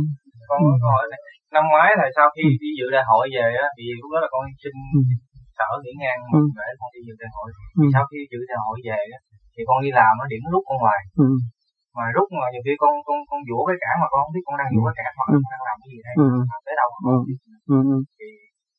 con 0.49 0.61
ừ. 0.67 0.73
hỏi 0.87 1.03
này 1.13 1.21
năm 1.55 1.65
ngoái 1.71 1.91
là 2.01 2.07
sau 2.17 2.27
khi 2.35 2.45
ừ. 2.53 2.59
đi 2.63 2.71
dự 2.79 2.87
đại 2.97 3.05
hội 3.11 3.25
về 3.37 3.49
á 3.67 3.69
thì 3.77 3.85
lúc 4.01 4.09
đó 4.15 4.19
là 4.25 4.29
con 4.35 4.43
xin 4.63 4.75
ừ. 4.99 5.01
sở 5.59 5.69
điển 5.85 5.97
ngang 6.03 6.21
ừ. 6.39 6.43
để 6.59 6.69
con 6.81 6.89
đi 6.95 7.01
dự 7.07 7.15
đại 7.23 7.31
hội 7.37 7.49
ừ. 7.81 7.85
sau 7.95 8.05
khi 8.11 8.19
dự 8.33 8.41
đại 8.51 8.59
hội 8.65 8.77
về 8.89 9.01
á 9.17 9.21
thì 9.55 9.61
con 9.69 9.79
đi 9.85 9.91
làm 9.99 10.13
nó 10.21 10.25
điểm 10.33 10.43
rút 10.53 10.63
con 10.69 10.77
ngoài 10.83 11.01
ừ. 11.25 11.29
Mà 11.97 12.05
rút 12.17 12.29
mà 12.41 12.47
nhiều 12.53 12.63
khi 12.67 12.75
con 12.83 12.93
con 13.07 13.19
con 13.31 13.41
vỗ 13.49 13.59
cái 13.69 13.77
cả 13.83 13.91
mà 14.03 14.07
con 14.13 14.21
không 14.25 14.35
biết 14.37 14.45
con 14.47 14.57
đang 14.61 14.71
vỗ 14.77 14.83
cái 14.87 14.95
cả 14.99 15.11
mà 15.19 15.25
con 15.29 15.51
đang 15.55 15.65
làm 15.69 15.77
cái 15.83 15.89
gì 15.93 15.99
đấy 16.07 16.15
ừ. 16.23 16.27
tới 16.67 16.75
đâu 16.81 16.91
ừ. 17.13 17.17
Ừ. 17.77 17.97
thì 18.19 18.29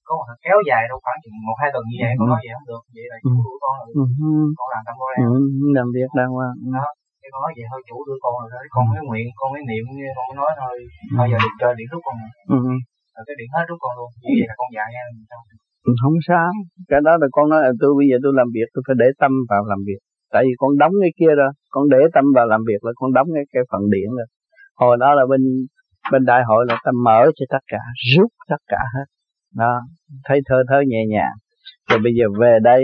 có 0.07 0.11
một 0.19 0.27
kéo 0.45 0.57
dài 0.69 0.81
đâu 0.89 0.97
khoảng 1.03 1.19
chừng 1.23 1.35
một 1.47 1.57
hai 1.61 1.69
tuần 1.73 1.83
như 1.89 1.97
vậy 2.01 2.11
con 2.19 2.27
nói 2.31 2.39
vậy 2.43 2.53
không 2.55 2.67
được. 2.71 2.83
Vậy 2.95 3.05
là 3.11 3.17
chủ 3.23 3.33
của 3.45 3.57
con 3.63 3.73
rồi. 3.79 3.89
Con 4.59 4.67
làm 4.73 4.81
tâm 4.87 4.95
con 4.99 5.09
ừ. 5.29 5.33
làm 5.77 5.87
việc 5.95 6.09
đang 6.19 6.29
qua 6.37 6.47
đó. 6.77 6.87
Cái 7.21 7.29
con 7.33 7.41
nói 7.43 7.51
vậy 7.57 7.65
thôi 7.71 7.79
chủ 7.89 7.97
đưa 8.07 8.17
con 8.23 8.33
rồi 8.39 8.47
đấy 8.53 8.65
con 8.73 8.83
mới 8.89 9.01
nguyện 9.07 9.25
con 9.39 9.47
mới 9.53 9.61
niệm 9.69 9.85
con 10.17 10.25
mới 10.29 10.35
nói 10.41 10.51
thôi. 10.59 10.73
Bây 11.19 11.27
giờ 11.31 11.37
được 11.43 11.55
chơi 11.61 11.71
điện 11.77 11.87
rút 11.91 12.01
con 12.05 12.15
rồi. 12.21 12.31
Cái 13.27 13.35
điện 13.39 13.49
hết 13.55 13.65
rút 13.69 13.79
con 13.83 13.93
luôn. 13.97 14.09
Như 14.23 14.33
vậy 14.39 14.47
là 14.51 14.55
con 14.59 14.69
dạy 14.75 14.87
nha 14.93 15.03
không 16.03 16.17
sao. 16.27 16.49
Cái 16.91 16.99
đó 17.07 17.13
là 17.21 17.27
con 17.35 17.45
nói 17.51 17.59
là 17.65 17.71
tôi 17.81 17.91
bây 17.99 18.05
giờ 18.09 18.15
tôi 18.23 18.33
làm 18.39 18.47
việc 18.55 18.67
tôi 18.73 18.81
phải 18.87 18.95
để 19.01 19.07
tâm 19.21 19.31
vào 19.51 19.63
làm 19.71 19.81
việc 19.89 20.01
tại 20.33 20.43
vì 20.47 20.53
con 20.57 20.71
đóng 20.81 20.93
cái 21.01 21.11
kia 21.19 21.33
rồi 21.39 21.51
con 21.69 21.83
để 21.93 22.01
tâm 22.13 22.25
vào 22.35 22.45
làm 22.53 22.61
việc 22.69 22.81
là 22.85 22.91
con 22.95 23.13
đóng 23.13 23.27
cái 23.35 23.43
cái 23.53 23.63
phần 23.71 23.81
điện 23.93 24.09
rồi 24.17 24.27
hồi 24.81 24.97
đó 24.99 25.09
là 25.17 25.23
bên 25.31 25.41
bên 26.11 26.25
đại 26.25 26.41
hội 26.47 26.65
là 26.67 26.75
ta 26.85 26.91
mở 27.05 27.21
cho 27.37 27.45
tất 27.49 27.63
cả 27.67 27.81
rút 28.15 28.31
tất 28.49 28.61
cả 28.67 28.81
hết. 28.95 29.05
Đó, 29.55 29.73
thấy 30.25 30.39
thơ 30.47 30.57
thơ 30.69 30.77
nhẹ 30.87 31.01
nhàng. 31.13 31.35
Rồi 31.89 31.99
bây 32.03 32.13
giờ 32.17 32.25
về 32.41 32.53
đây 32.63 32.81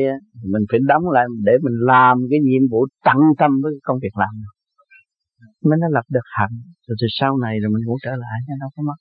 mình 0.53 0.63
phải 0.71 0.79
đóng 0.91 1.03
lại 1.15 1.25
để 1.47 1.53
mình 1.65 1.77
làm 1.91 2.17
cái 2.29 2.39
nhiệm 2.47 2.63
vụ 2.71 2.81
tận 3.05 3.19
tâm 3.39 3.51
với 3.63 3.71
công 3.83 3.97
việc 4.03 4.15
làm. 4.21 4.33
Mới 5.67 5.77
nó 5.81 5.87
lập 5.97 6.05
được 6.15 6.27
hạnh. 6.37 6.55
Rồi 6.87 6.95
từ 7.01 7.07
sau 7.19 7.31
này 7.45 7.53
rồi 7.61 7.69
mình 7.73 7.83
cũng 7.87 7.99
trở 8.05 8.11
lại 8.23 8.37
nha 8.47 8.55
đâu 8.61 8.69
có 8.75 8.81
mất. 8.89 8.99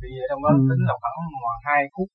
Thì 0.00 0.08
trong 0.28 0.42
đó 0.44 0.50
ừ. 0.50 0.60
tính 0.70 0.82
là 0.88 0.94
khoảng 1.00 1.18
hai 1.66 1.82
phút 1.94 2.08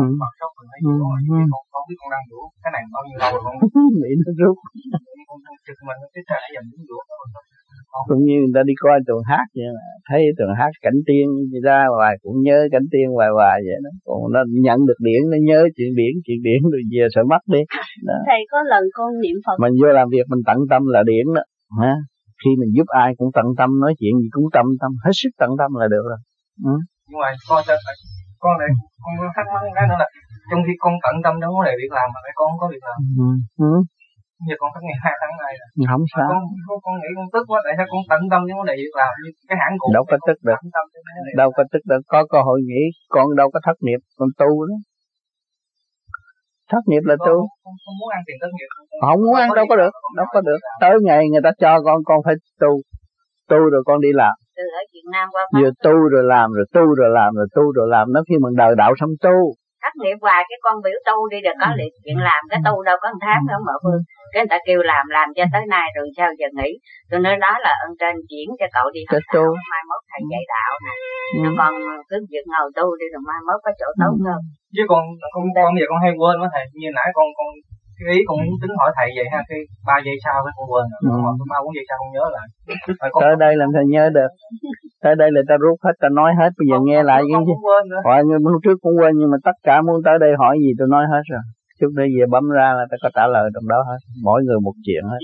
ừ. 0.00 0.04
mặt 0.22 0.32
sốc 0.38 0.50
mình 0.58 0.68
thấy 0.70 0.80
rồi 1.00 1.18
con 1.52 1.62
không 1.72 1.86
biết 1.88 1.98
con 2.00 2.10
đang 2.14 2.26
rủ 2.30 2.40
cái 2.62 2.70
này 2.74 2.82
bao 2.94 3.02
nhiêu 3.06 3.18
lâu 3.22 3.32
rồi 3.44 3.54
con 3.74 3.92
bị 4.02 4.10
nó 4.20 4.30
rút. 4.40 4.56
Con 5.28 5.38
trực 5.66 5.78
mình 5.88 5.98
cái 6.14 6.22
trái 6.30 6.44
dầm 6.54 6.64
đúng 6.72 6.84
rủ 6.88 6.98
cũng 8.08 8.22
như 8.28 8.36
người 8.40 8.54
ta 8.56 8.62
đi 8.68 8.74
coi 8.84 8.96
tuần 9.06 9.20
hát 9.30 9.46
vậy 9.58 9.68
mà 9.76 9.86
thấy 10.08 10.20
tuần 10.38 10.50
hát 10.58 10.72
cảnh 10.84 10.98
tiên 11.06 11.26
ra 11.66 11.80
hoài 11.96 12.14
cũng 12.22 12.36
nhớ 12.46 12.58
cảnh 12.74 12.86
tiên 12.92 13.06
hoài 13.16 13.30
hoài 13.36 13.56
vậy 13.66 13.78
đó. 13.84 13.90
Còn 14.06 14.20
nó 14.34 14.40
nhận 14.66 14.78
được 14.88 14.98
điển 15.08 15.22
nó 15.32 15.38
nhớ 15.48 15.60
chuyện 15.76 15.90
điển 16.00 16.12
chuyện 16.24 16.38
điển 16.46 16.60
rồi 16.72 16.82
về 16.92 17.04
sợ 17.14 17.22
mất 17.32 17.42
đi. 17.54 17.62
Đó. 18.08 18.16
thầy 18.28 18.40
có 18.52 18.58
lần 18.72 18.84
con 18.98 19.10
niệm 19.22 19.36
phật. 19.44 19.56
Mình 19.64 19.74
vô 19.80 19.88
làm 19.98 20.06
việc 20.14 20.26
mình 20.32 20.42
tận 20.48 20.58
tâm 20.70 20.82
là 20.94 21.02
điển 21.10 21.26
đó. 21.36 21.42
Ha 21.80 21.94
khi 22.44 22.50
mình 22.60 22.70
giúp 22.76 22.88
ai 23.04 23.10
cũng 23.18 23.30
tận 23.36 23.46
tâm 23.58 23.70
nói 23.80 23.92
chuyện 23.98 24.14
gì 24.20 24.28
cũng 24.30 24.44
tâm 24.52 24.66
tâm 24.80 24.90
hết 25.04 25.14
sức 25.20 25.30
tận 25.40 25.50
tâm 25.60 25.70
là 25.80 25.86
được 25.94 26.04
rồi. 26.10 26.20
Ừ. 26.70 26.74
nhưng 27.08 27.20
mà 27.24 27.28
con 27.48 27.62
con 28.42 28.54
này 28.62 28.70
con 29.02 29.12
thắc 29.36 29.46
mắc 29.54 29.62
cái 29.76 29.84
nữa 29.90 29.98
là 30.02 30.08
trong 30.50 30.60
khi 30.66 30.74
con 30.84 30.94
tận 31.04 31.14
tâm 31.24 31.34
trong 31.40 31.52
vấn 31.54 31.62
đề 31.68 31.74
việc 31.82 31.92
làm 31.98 32.06
mà 32.14 32.20
cái 32.26 32.34
con 32.38 32.46
không 32.50 32.60
có 32.62 32.66
việc 32.74 32.84
làm. 32.88 32.98
Ừ. 33.24 33.28
Ừ. 33.68 33.72
Giờ 34.48 34.56
con 34.62 34.70
thất 34.74 34.82
nghiệp 34.84 35.00
hai 35.04 35.14
tháng 35.20 35.34
này 35.44 35.52
rồi 35.60 35.68
không 35.92 36.04
sao. 36.14 36.28
con, 36.30 36.42
con, 36.66 36.78
con 36.84 36.94
nghĩ 37.00 37.10
con 37.18 37.28
tức 37.34 37.44
quá 37.50 37.58
tại 37.64 37.74
sao 37.78 37.86
con 37.92 38.02
tận 38.10 38.20
tâm 38.30 38.40
những 38.44 38.58
vấn 38.60 38.66
đề 38.70 38.74
việc 38.84 38.94
làm 39.00 39.12
như 39.20 39.28
cái 39.48 39.56
hãng 39.62 39.74
cũ? 39.80 39.88
Đâu 39.96 40.04
có 40.10 40.16
tức 40.26 40.38
được. 40.48 40.60
đâu 41.40 41.48
có 41.56 41.62
tức 41.72 41.82
được. 41.90 42.02
Có 42.12 42.20
cơ 42.32 42.38
hội 42.46 42.58
nghĩ 42.68 42.82
con 43.14 43.26
đâu 43.40 43.48
có 43.54 43.58
thất 43.66 43.76
nghiệp 43.86 44.00
con 44.18 44.28
tu 44.40 44.50
đó. 44.68 44.76
Thất 46.72 46.82
nghiệp 46.90 47.04
là 47.10 47.16
tu. 47.26 47.36
không, 47.64 47.76
không 47.84 47.96
muốn 48.00 48.10
ăn 48.16 48.22
tiền 48.26 48.36
thất 48.42 48.52
nghiệp. 48.56 48.70
Không 49.06 49.20
muốn 49.24 49.36
ăn 49.44 49.48
đâu 49.58 49.66
có 49.70 49.76
được 49.82 49.92
đâu 50.18 50.26
có 50.34 50.40
được. 50.48 50.60
tới 50.82 50.94
ngày 51.06 51.22
người 51.30 51.44
ta 51.46 51.50
cho 51.62 51.72
con 51.86 51.98
con 52.08 52.18
phải 52.26 52.34
tu. 52.62 52.72
Tu 53.50 53.60
rồi 53.72 53.82
con 53.88 54.00
đi 54.06 54.12
làm 54.22 54.34
từ 54.56 54.64
ở 54.80 54.82
Việt 54.92 55.06
Nam 55.14 55.26
qua 55.34 55.42
vừa 55.58 55.72
tu 55.84 55.96
rồi 56.12 56.24
làm 56.34 56.48
rồi 56.56 56.66
tu 56.76 56.84
rồi 56.98 57.10
làm 57.18 57.30
rồi 57.38 57.46
tu 57.56 57.64
rồi 57.76 57.86
làm. 57.94 58.04
Nó 58.14 58.20
khi 58.28 58.36
mình 58.44 58.54
đời 58.62 58.72
đạo 58.80 58.92
xong 59.00 59.14
tu. 59.26 59.36
Thất 59.82 59.94
nghiệp 60.00 60.18
hoài 60.24 60.40
cái 60.48 60.58
con 60.64 60.76
biểu 60.84 60.98
tu 61.08 61.16
đi 61.32 61.38
được 61.46 61.56
có 61.62 61.68
ừ. 61.72 61.78
liệt 61.80 61.92
chuyện 62.04 62.18
làm. 62.28 62.40
Cái 62.50 62.60
tu 62.66 62.74
đâu 62.88 62.96
có 63.02 63.08
một 63.12 63.20
tháng 63.26 63.42
nữa 63.48 63.60
mở 63.66 63.74
phương 63.82 64.02
cái 64.32 64.40
người 64.42 64.52
ta 64.54 64.58
kêu 64.66 64.80
làm 64.92 65.04
làm 65.16 65.28
cho 65.36 65.44
tới 65.52 65.64
nay 65.74 65.86
rồi 65.96 66.06
sao 66.16 66.28
giờ 66.38 66.48
nghỉ? 66.56 66.70
Tôi 67.10 67.18
nói 67.24 67.34
đó 67.44 67.52
là 67.64 67.72
ơn 67.84 67.92
trên 68.00 68.14
chuyển 68.30 68.46
cho 68.60 68.66
cậu 68.76 68.86
đi 68.96 69.02
học 69.10 69.24
tu. 69.34 69.44
Mai 69.72 69.82
mốt 69.88 70.02
thầy 70.10 70.22
dạy 70.32 70.44
đạo 70.54 70.72
nè. 70.84 70.94
Ừ. 71.46 71.50
con 71.60 71.72
cứ 72.08 72.16
việc 72.32 72.44
ngồi 72.52 72.68
tu 72.78 72.86
đi 73.00 73.06
rồi 73.12 73.22
mai 73.28 73.40
mốt 73.46 73.58
có 73.64 73.70
chỗ 73.80 73.88
tốt 74.00 74.14
ừ. 74.20 74.24
hơn. 74.26 74.40
Chứ 74.74 74.82
còn 74.90 75.02
con 75.34 75.44
con 75.56 75.70
giờ 75.78 75.84
con 75.90 75.98
hay 76.04 76.12
quên 76.20 76.36
quá 76.40 76.48
thầy. 76.54 76.64
Như 76.80 76.88
nãy 76.96 77.08
con 77.18 77.26
con 77.38 77.48
cái 78.06 78.14
ý 78.18 78.20
con 78.28 78.38
tính 78.62 78.74
hỏi 78.80 78.90
thầy 78.96 79.08
vậy 79.16 79.26
ha 79.32 79.40
cái 79.50 79.60
ba 79.88 79.96
giây 80.06 80.16
sau 80.24 80.36
cái 80.44 80.52
con 80.56 80.66
quên 80.72 80.84
rồi 80.92 81.00
ừ. 81.02 81.44
ba 81.52 81.58
bốn 81.64 81.72
giây 81.76 81.84
sau 81.88 81.96
con 82.00 82.10
nhớ 82.16 82.24
lại. 82.36 82.46
Tới 83.22 83.34
đây 83.44 83.52
làm 83.60 83.68
sao 83.74 83.84
nhớ 83.92 84.04
được? 84.18 84.30
Tới 85.04 85.14
đây 85.22 85.28
là 85.34 85.40
ta 85.48 85.56
rút 85.64 85.76
hết 85.84 85.94
ta 86.02 86.08
nói 86.18 86.30
hết 86.40 86.50
bây 86.58 86.66
giờ 86.70 86.76
con, 86.78 86.84
nghe 86.86 86.98
con, 87.00 87.08
lại 87.10 87.20
cái 87.30 87.42
gì 87.48 87.54
hỏi 88.06 88.18
lúc 88.54 88.60
trước 88.64 88.78
cũng 88.84 88.96
quên 88.98 89.12
nhưng 89.18 89.30
mà 89.32 89.38
tất 89.48 89.56
cả 89.66 89.76
muốn 89.86 89.98
tới 90.06 90.16
đây 90.24 90.32
hỏi 90.42 90.54
gì 90.64 90.70
tôi 90.78 90.88
nói 90.94 91.04
hết 91.12 91.24
rồi. 91.32 91.44
Chút 91.80 91.90
nữa 91.96 92.08
về 92.16 92.24
bấm 92.34 92.44
ra 92.58 92.68
là 92.78 92.84
ta 92.90 92.96
có 93.02 93.08
trả 93.16 93.24
lời 93.34 93.44
trong 93.54 93.66
đó 93.72 93.78
hết 93.88 94.00
mỗi 94.26 94.38
người 94.46 94.60
một 94.66 94.76
chuyện 94.86 95.04
hết. 95.12 95.22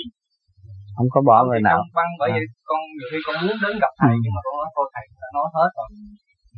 Không 0.97 1.09
có 1.15 1.21
bỏ 1.29 1.37
con 1.41 1.49
người 1.49 1.63
nào. 1.69 1.79
băng 1.99 2.13
bởi 2.21 2.31
à. 2.31 2.35
vì 2.35 2.45
con 2.69 2.81
nhiều 2.97 3.07
khi 3.11 3.19
con 3.27 3.37
muốn 3.47 3.57
đến 3.63 3.75
gặp 3.83 3.93
thầy 4.03 4.15
ừ. 4.17 4.21
nhưng 4.23 4.33
mà 4.37 4.41
con 4.45 4.55
nói 4.61 4.69
thôi 4.75 4.87
thầy 4.95 5.05
đã 5.23 5.29
nói 5.37 5.49
hết 5.57 5.71
rồi. 5.79 5.89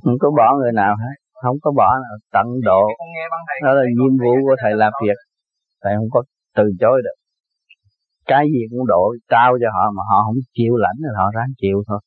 Không 0.04 0.18
có 0.22 0.28
bỏ 0.38 0.48
người 0.58 0.74
nào 0.82 0.94
hết 1.04 1.16
không 1.42 1.56
có 1.64 1.70
bỏ 1.76 1.88
nào 2.04 2.14
tận 2.34 2.46
độ. 2.68 2.82
đó 3.64 3.72
là 3.78 3.84
nhiệm 3.96 4.14
vụ 4.22 4.32
của 4.46 4.56
thầy 4.62 4.72
làm 4.82 4.92
việc 5.04 5.18
thầy 5.82 5.92
không 5.98 6.10
có 6.14 6.20
từ 6.56 6.64
chối 6.82 6.96
được. 7.06 7.16
Cái 8.30 8.44
gì 8.54 8.62
cũng 8.70 8.84
độ 8.92 9.04
trao 9.32 9.50
cho 9.62 9.68
họ 9.76 9.84
mà 9.96 10.02
họ 10.10 10.18
không 10.26 10.40
chịu 10.56 10.72
lãnh 10.84 10.98
thì 11.04 11.10
họ 11.20 11.26
ráng 11.36 11.52
chịu 11.62 11.78
thôi. 11.88 12.00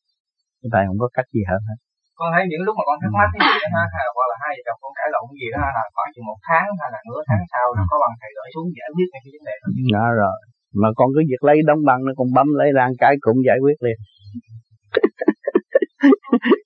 Thầy 0.74 0.84
không 0.88 1.00
có 1.04 1.08
cách 1.16 1.30
gì 1.36 1.44
hơn 1.50 1.62
hết. 1.70 1.78
Con 2.20 2.28
thấy 2.34 2.44
những 2.52 2.64
lúc 2.68 2.74
mà 2.80 2.84
con 2.88 2.98
thắc 3.02 3.12
mắc 3.20 3.30
cái 3.34 3.42
gì 3.50 3.58
đó 3.64 3.70
ha 3.76 3.84
hay 3.94 4.04
là 4.08 4.12
hoặc 4.18 4.28
là 4.32 4.38
hai 4.44 4.52
vợ 4.56 4.62
chồng 4.68 4.80
con 4.84 4.92
cãi 4.98 5.10
lộn 5.14 5.26
gì 5.40 5.48
đó 5.54 5.60
là 5.78 5.84
khoảng 5.96 6.12
chừng 6.14 6.28
một 6.32 6.40
tháng 6.48 6.68
hay 6.80 6.90
là 6.94 7.00
nửa 7.08 7.22
tháng 7.30 7.44
sau 7.54 7.66
nó 7.78 7.84
có 7.92 7.96
bằng 8.04 8.16
thầy 8.22 8.32
gửi 8.38 8.48
xuống 8.54 8.68
giải 8.80 8.90
quyết 8.96 9.08
cái 9.14 9.22
vấn 9.34 9.44
đề 9.50 9.56
đó. 9.62 9.68
Đó 9.98 10.08
rồi. 10.22 10.38
Mà 10.82 10.90
con 10.98 11.08
cứ 11.14 11.22
việc 11.32 11.42
lấy 11.48 11.58
đóng 11.70 11.82
băng 11.90 12.02
nó 12.08 12.12
còn 12.20 12.28
bấm 12.38 12.48
lấy 12.60 12.70
rang 12.78 12.94
cái 13.02 13.14
cũng 13.26 13.40
giải 13.48 13.60
quyết 13.64 13.78
liền. 13.86 13.98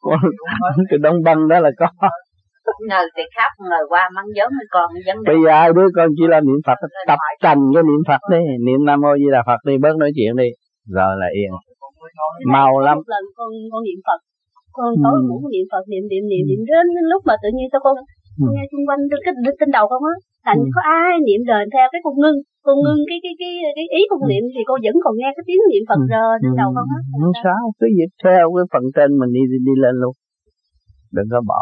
Cái 0.89 0.99
đóng 1.05 1.20
băng 1.28 1.47
đó 1.51 1.58
là 1.66 1.72
có 1.78 1.88
ngờ 2.89 3.01
thì 3.15 3.24
khóc 3.36 3.51
ngờ 3.70 3.82
qua 3.91 4.03
mắng 4.15 4.30
giống 4.38 4.51
với 4.57 4.68
con 4.76 4.88
vấn 5.05 5.18
bây 5.32 5.39
giờ 5.45 5.57
đứa 5.78 5.88
con 5.95 6.07
chỉ 6.18 6.26
là 6.34 6.39
niệm 6.47 6.59
phật 6.68 6.80
tập 7.09 7.20
thành 7.45 7.61
cái 7.74 7.84
niệm 7.89 8.01
phật 8.09 8.22
đi 8.34 8.41
niệm 8.65 8.80
nam 8.88 8.97
mô 9.03 9.11
di 9.22 9.30
đà 9.36 9.41
phật 9.47 9.59
đi 9.68 9.76
bớt 9.84 9.95
nói 10.01 10.11
chuyện 10.15 10.32
đi. 10.41 10.49
Rồi 10.95 11.11
là 11.22 11.30
yên. 11.39 11.51
Mau 12.55 12.72
lắm. 12.88 12.97
lần 13.13 13.24
con 13.38 13.51
con 13.72 13.82
niệm 13.88 13.99
phật. 14.07 14.20
Con 14.78 14.91
tối 15.03 15.18
ừ. 15.22 15.28
cũng 15.30 15.43
niệm 15.53 15.65
phật 15.72 15.84
niệm 15.91 16.03
niệm 16.11 16.24
niệm 16.32 16.43
niệm 16.49 16.61
đến 16.72 16.86
lúc 17.11 17.22
mà 17.30 17.36
tự 17.43 17.49
nhiên 17.55 17.68
sao 17.72 17.82
con 17.86 17.95
ừ. 18.41 18.45
nghe 18.53 18.63
xung 18.72 18.86
quanh 18.88 19.01
cái 19.11 19.53
trên 19.59 19.70
đầu 19.78 19.86
con 19.91 20.01
á 20.13 20.15
thành 20.47 20.61
ừ. 20.68 20.72
có 20.76 20.82
ai 21.03 21.13
niệm 21.28 21.41
lời 21.51 21.63
theo 21.74 21.86
cái 21.93 22.01
con 22.05 22.15
ngưng? 22.22 22.39
Con 22.65 22.76
ngưng 22.84 23.01
cái 23.09 23.18
cái 23.24 23.34
cái 23.41 23.53
cái 23.78 23.86
ý 23.99 24.01
con 24.11 24.22
niệm 24.32 24.43
thì 24.53 24.61
con 24.70 24.78
vẫn 24.86 24.95
còn 25.03 25.13
nghe 25.20 25.30
cái 25.36 25.43
tiếng 25.47 25.61
niệm 25.72 25.84
phật 25.89 26.01
rờ 26.11 26.26
trên 26.41 26.53
đầu 26.61 26.70
con 26.76 26.88
á. 26.97 26.99
Không 27.22 27.36
sao 27.43 27.61
cứ 27.80 27.86
việc 27.97 28.11
theo 28.24 28.45
cái 28.55 28.65
phần 28.74 28.84
trên 28.95 29.09
mình 29.20 29.32
đi 29.38 29.43
đi, 29.51 29.57
đi 29.68 29.74
lên 29.84 29.95
luôn. 30.01 30.13
Đừng 31.15 31.30
có 31.34 31.39
bỏ 31.51 31.61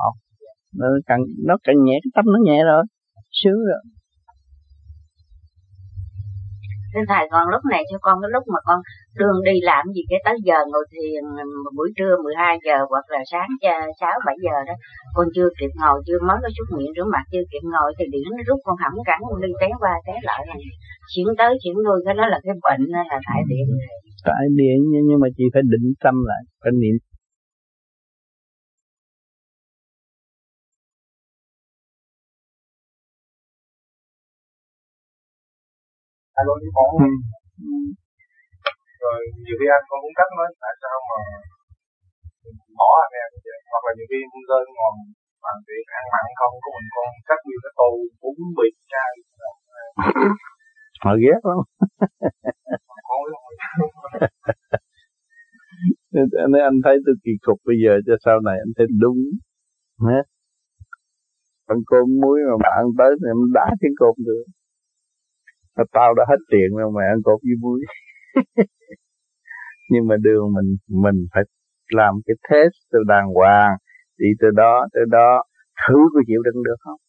nó 0.80 0.88
càng 1.10 1.22
nó 1.50 1.56
càng 1.66 1.78
nhẹ 1.86 1.96
cái 2.04 2.12
tâm 2.16 2.26
nó 2.34 2.40
nhẹ 2.48 2.60
rồi. 2.64 2.84
Sướng 3.32 3.60
rồi. 3.70 3.82
Thưa 6.96 7.06
thầy 7.12 7.24
con 7.34 7.46
lúc 7.54 7.64
này 7.74 7.82
cho 7.90 7.98
con 8.06 8.16
cái 8.22 8.30
lúc 8.36 8.44
mà 8.54 8.60
con 8.68 8.80
đường 9.20 9.38
đi 9.50 9.56
làm 9.72 9.84
gì 9.96 10.04
cái 10.12 10.20
tới 10.26 10.36
giờ 10.48 10.60
ngồi 10.72 10.86
thiền 10.94 11.24
buổi 11.76 11.90
trưa 11.98 12.14
12 12.24 12.58
giờ 12.66 12.78
hoặc 12.92 13.06
là 13.14 13.22
sáng 13.32 13.50
6 14.00 14.12
7 14.26 14.36
giờ 14.46 14.58
đó 14.70 14.76
con 15.16 15.28
chưa 15.36 15.50
kịp 15.60 15.72
ngồi 15.82 15.98
chưa 16.08 16.20
mới 16.28 16.38
có 16.44 16.50
chút 16.56 16.68
miệng 16.78 16.94
rửa 16.96 17.06
mặt 17.14 17.24
chưa 17.32 17.46
kịp 17.52 17.64
ngồi 17.74 17.90
thì 17.98 18.06
điện 18.14 18.28
nó 18.38 18.42
rút 18.48 18.60
con 18.66 18.76
hẳn 18.84 18.94
cẳng 19.10 19.24
con 19.30 19.38
đi 19.44 19.52
té 19.62 19.70
qua 19.82 19.94
té 20.08 20.16
lại. 20.30 20.42
Này 20.50 20.60
chuyển 21.14 21.28
tới 21.40 21.52
chuyển 21.62 21.78
lui 21.86 22.00
cái 22.06 22.14
đó 22.20 22.26
là 22.34 22.40
cái 22.46 22.56
bệnh 22.66 22.84
hay 22.96 23.06
là 23.12 23.18
tại 23.28 23.42
điện? 23.52 23.68
Tại 24.30 24.44
điện 24.60 24.80
nhưng 25.08 25.20
mà 25.24 25.28
chị 25.38 25.46
phải 25.54 25.64
định 25.74 25.88
tâm 26.04 26.16
lại 26.30 26.42
phải 26.62 26.74
niệm 26.82 26.96
luôn 36.48 36.58
với 36.64 36.72
con 36.78 36.90
ừ. 37.70 37.74
rồi 39.04 39.20
nhiều 39.44 39.56
khi 39.60 39.68
anh 39.78 39.86
con 39.90 39.98
cũng 40.04 40.18
cắt 40.20 40.30
nói 40.38 40.48
tại 40.64 40.74
sao 40.82 40.98
mà 41.10 41.20
bỏ 42.80 42.90
anh 43.06 43.14
em 43.22 43.30
vậy? 43.46 43.60
Hoặc 43.72 43.84
là 43.86 43.92
nhiều 43.98 44.08
khi 44.12 44.20
lên 44.52 44.66
ngồi 44.78 44.94
bằng 45.44 45.60
việc 45.68 45.86
ăn 46.00 46.06
mặn 46.14 46.26
không 46.40 46.56
có 46.64 46.70
mình 46.76 46.90
con 46.96 47.08
cắt 47.30 47.40
nguyên 47.44 47.60
cái 47.64 47.74
tô 47.80 47.90
bún 48.22 48.38
bì 48.58 48.68
chai 48.92 49.12
họ 51.04 51.14
ghét 51.24 51.40
lắm. 51.50 51.60
Nên 56.14 56.62
anh 56.70 56.78
thấy 56.86 56.96
tôi 57.06 57.16
kỳ 57.24 57.34
cục 57.46 57.60
bây 57.68 57.78
giờ 57.84 57.94
cho 58.08 58.16
sau 58.26 58.38
này 58.48 58.58
anh 58.66 58.74
thấy 58.78 58.88
đúng. 59.04 59.20
Hết 60.08 60.26
ăn 61.74 61.80
cơm 61.90 62.08
muối 62.22 62.40
mà 62.50 62.56
bạn 62.66 62.84
tới 62.98 63.12
thì 63.20 63.28
em 63.34 63.40
đá 63.58 63.68
cái 63.82 63.92
cơm 64.00 64.16
được 64.28 64.46
Ờ, 65.76 65.84
tao 65.92 66.14
đã 66.14 66.24
hết 66.30 66.42
tiền 66.52 66.70
rồi 66.78 66.92
mày 66.96 67.08
ăn 67.08 67.18
cột 67.24 67.40
với 67.44 67.56
muối 67.62 67.80
nhưng 69.92 70.08
mà 70.08 70.16
đường 70.22 70.54
mình 70.56 70.70
mình 71.04 71.28
phải 71.34 71.44
làm 71.90 72.14
cái 72.26 72.36
test 72.50 72.76
từ 72.92 73.00
đàng 73.08 73.28
hoàng, 73.34 73.78
đi 74.18 74.28
từ 74.40 74.48
đó 74.56 74.88
tới 74.94 75.04
đó, 75.12 75.44
thử 75.88 75.96
có 76.14 76.22
chịu 76.28 76.42
đựng 76.46 76.64
được 76.64 76.76
không? 76.80 77.00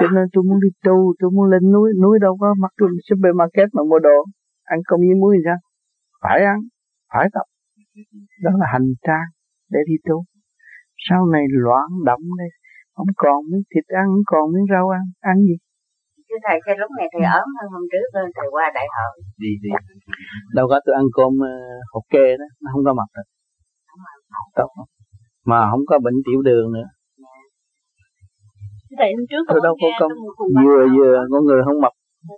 Cho 0.00 0.06
nên 0.14 0.24
tôi 0.32 0.44
muốn 0.44 0.60
đi 0.60 0.68
tu, 0.84 1.14
tôi 1.18 1.30
muốn 1.30 1.50
lên 1.50 1.72
núi 1.72 1.90
núi 2.02 2.18
đâu 2.20 2.36
có, 2.40 2.54
mặc 2.58 2.72
supermarket 3.08 3.68
mà 3.72 3.82
mua 3.90 3.98
đồ, 3.98 4.18
ăn 4.64 4.80
công 4.86 5.00
với 5.00 5.16
muối 5.20 5.36
sao? 5.44 5.56
Phải 6.22 6.44
ăn, 6.44 6.58
phải 7.12 7.28
tập. 7.32 7.46
Đó 8.42 8.50
là 8.60 8.66
hành 8.72 8.88
trang 9.06 9.28
để 9.70 9.80
đi 9.86 9.94
tu. 10.08 10.24
Sau 11.08 11.26
này 11.26 11.44
loạn 11.50 11.88
động 12.04 12.22
đây 12.38 12.48
không 12.94 13.06
còn 13.16 13.38
miếng 13.50 13.62
thịt 13.74 13.84
ăn, 13.86 14.06
không 14.06 14.22
còn 14.26 14.52
miếng 14.52 14.66
rau 14.70 14.88
ăn 14.88 15.02
ăn 15.20 15.36
gì? 15.36 15.56
Chứ 16.30 16.36
thầy 16.46 16.58
cái 16.66 16.74
lúc 16.82 16.90
này 16.98 17.06
thầy 17.12 17.24
ốm 17.40 17.48
hơn 17.58 17.68
hôm 17.76 17.84
trước 17.92 18.06
hơn 18.16 18.26
thầy 18.36 18.48
qua 18.54 18.66
đại 18.78 18.86
hội. 18.96 19.14
Đi 19.42 19.52
đi. 19.64 19.70
Đâu 20.56 20.66
có 20.70 20.76
tôi 20.84 20.94
ăn 21.00 21.06
cơm 21.16 21.32
uh, 21.50 21.80
hột 21.92 22.04
kê 22.14 22.26
đó 22.40 22.46
nó 22.62 22.68
không 22.72 22.84
có 22.86 22.92
mập 23.00 23.10
được 23.16 23.28
tốt. 24.58 24.70
Mà 25.50 25.60
không 25.70 25.84
có 25.90 25.94
bệnh 26.04 26.18
tiểu 26.26 26.40
đường 26.48 26.66
nữa. 26.76 26.88
Thầy 28.98 29.10
hôm 29.16 29.24
trước 29.30 29.42
tôi 29.48 29.60
đâu 29.66 29.74
có 29.82 29.88
công 30.00 30.12
vừa 30.64 30.82
vừa 30.96 31.14
con 31.32 31.42
người 31.46 31.62
không 31.66 31.80
mập. 31.84 31.92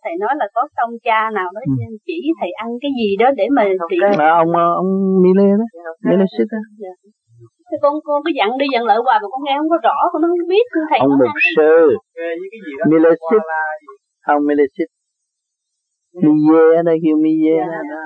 Thầy 0.05 0.15
nói 0.21 0.33
là 0.41 0.47
có 0.55 0.63
công 0.79 0.95
cha 1.07 1.21
nào 1.39 1.49
đó 1.55 1.61
ừ. 1.67 1.73
chỉ 2.07 2.19
thầy 2.41 2.51
ăn 2.65 2.69
cái 2.83 2.91
gì 3.01 3.09
đó 3.23 3.27
để 3.37 3.47
mà 3.57 3.63
trị 3.91 3.99
mà 4.19 4.29
ông 4.43 4.53
ờ, 4.65 4.67
ông 4.81 4.91
Mile 5.23 5.49
đó 5.61 5.67
Mile 6.09 6.25
Xích 6.39 6.49
đó 6.53 6.59
dạ. 7.73 7.77
Thế 7.77 7.77
con 7.83 7.93
con 8.07 8.19
cứ 8.25 8.31
dặn 8.39 8.49
đi 8.61 8.67
dặn 8.75 8.83
lại 8.91 8.99
hoài 9.05 9.19
mà 9.23 9.29
con 9.33 9.41
nghe 9.45 9.55
không 9.59 9.71
có 9.75 9.79
rõ 9.87 9.97
con 10.13 10.23
không 10.23 10.49
biết 10.53 10.65
thầy 10.91 10.99
ông 10.99 11.11
mục 11.21 11.37
sư. 11.57 11.75
Milesit 12.91 13.43
không 14.27 14.41
Milesit 14.49 14.89
Miye 16.23 16.63
ở 16.81 16.83
đây 16.89 16.97
kêu 17.05 17.17
Miye 17.25 17.59
đó 17.73 17.81
đó. 17.93 18.03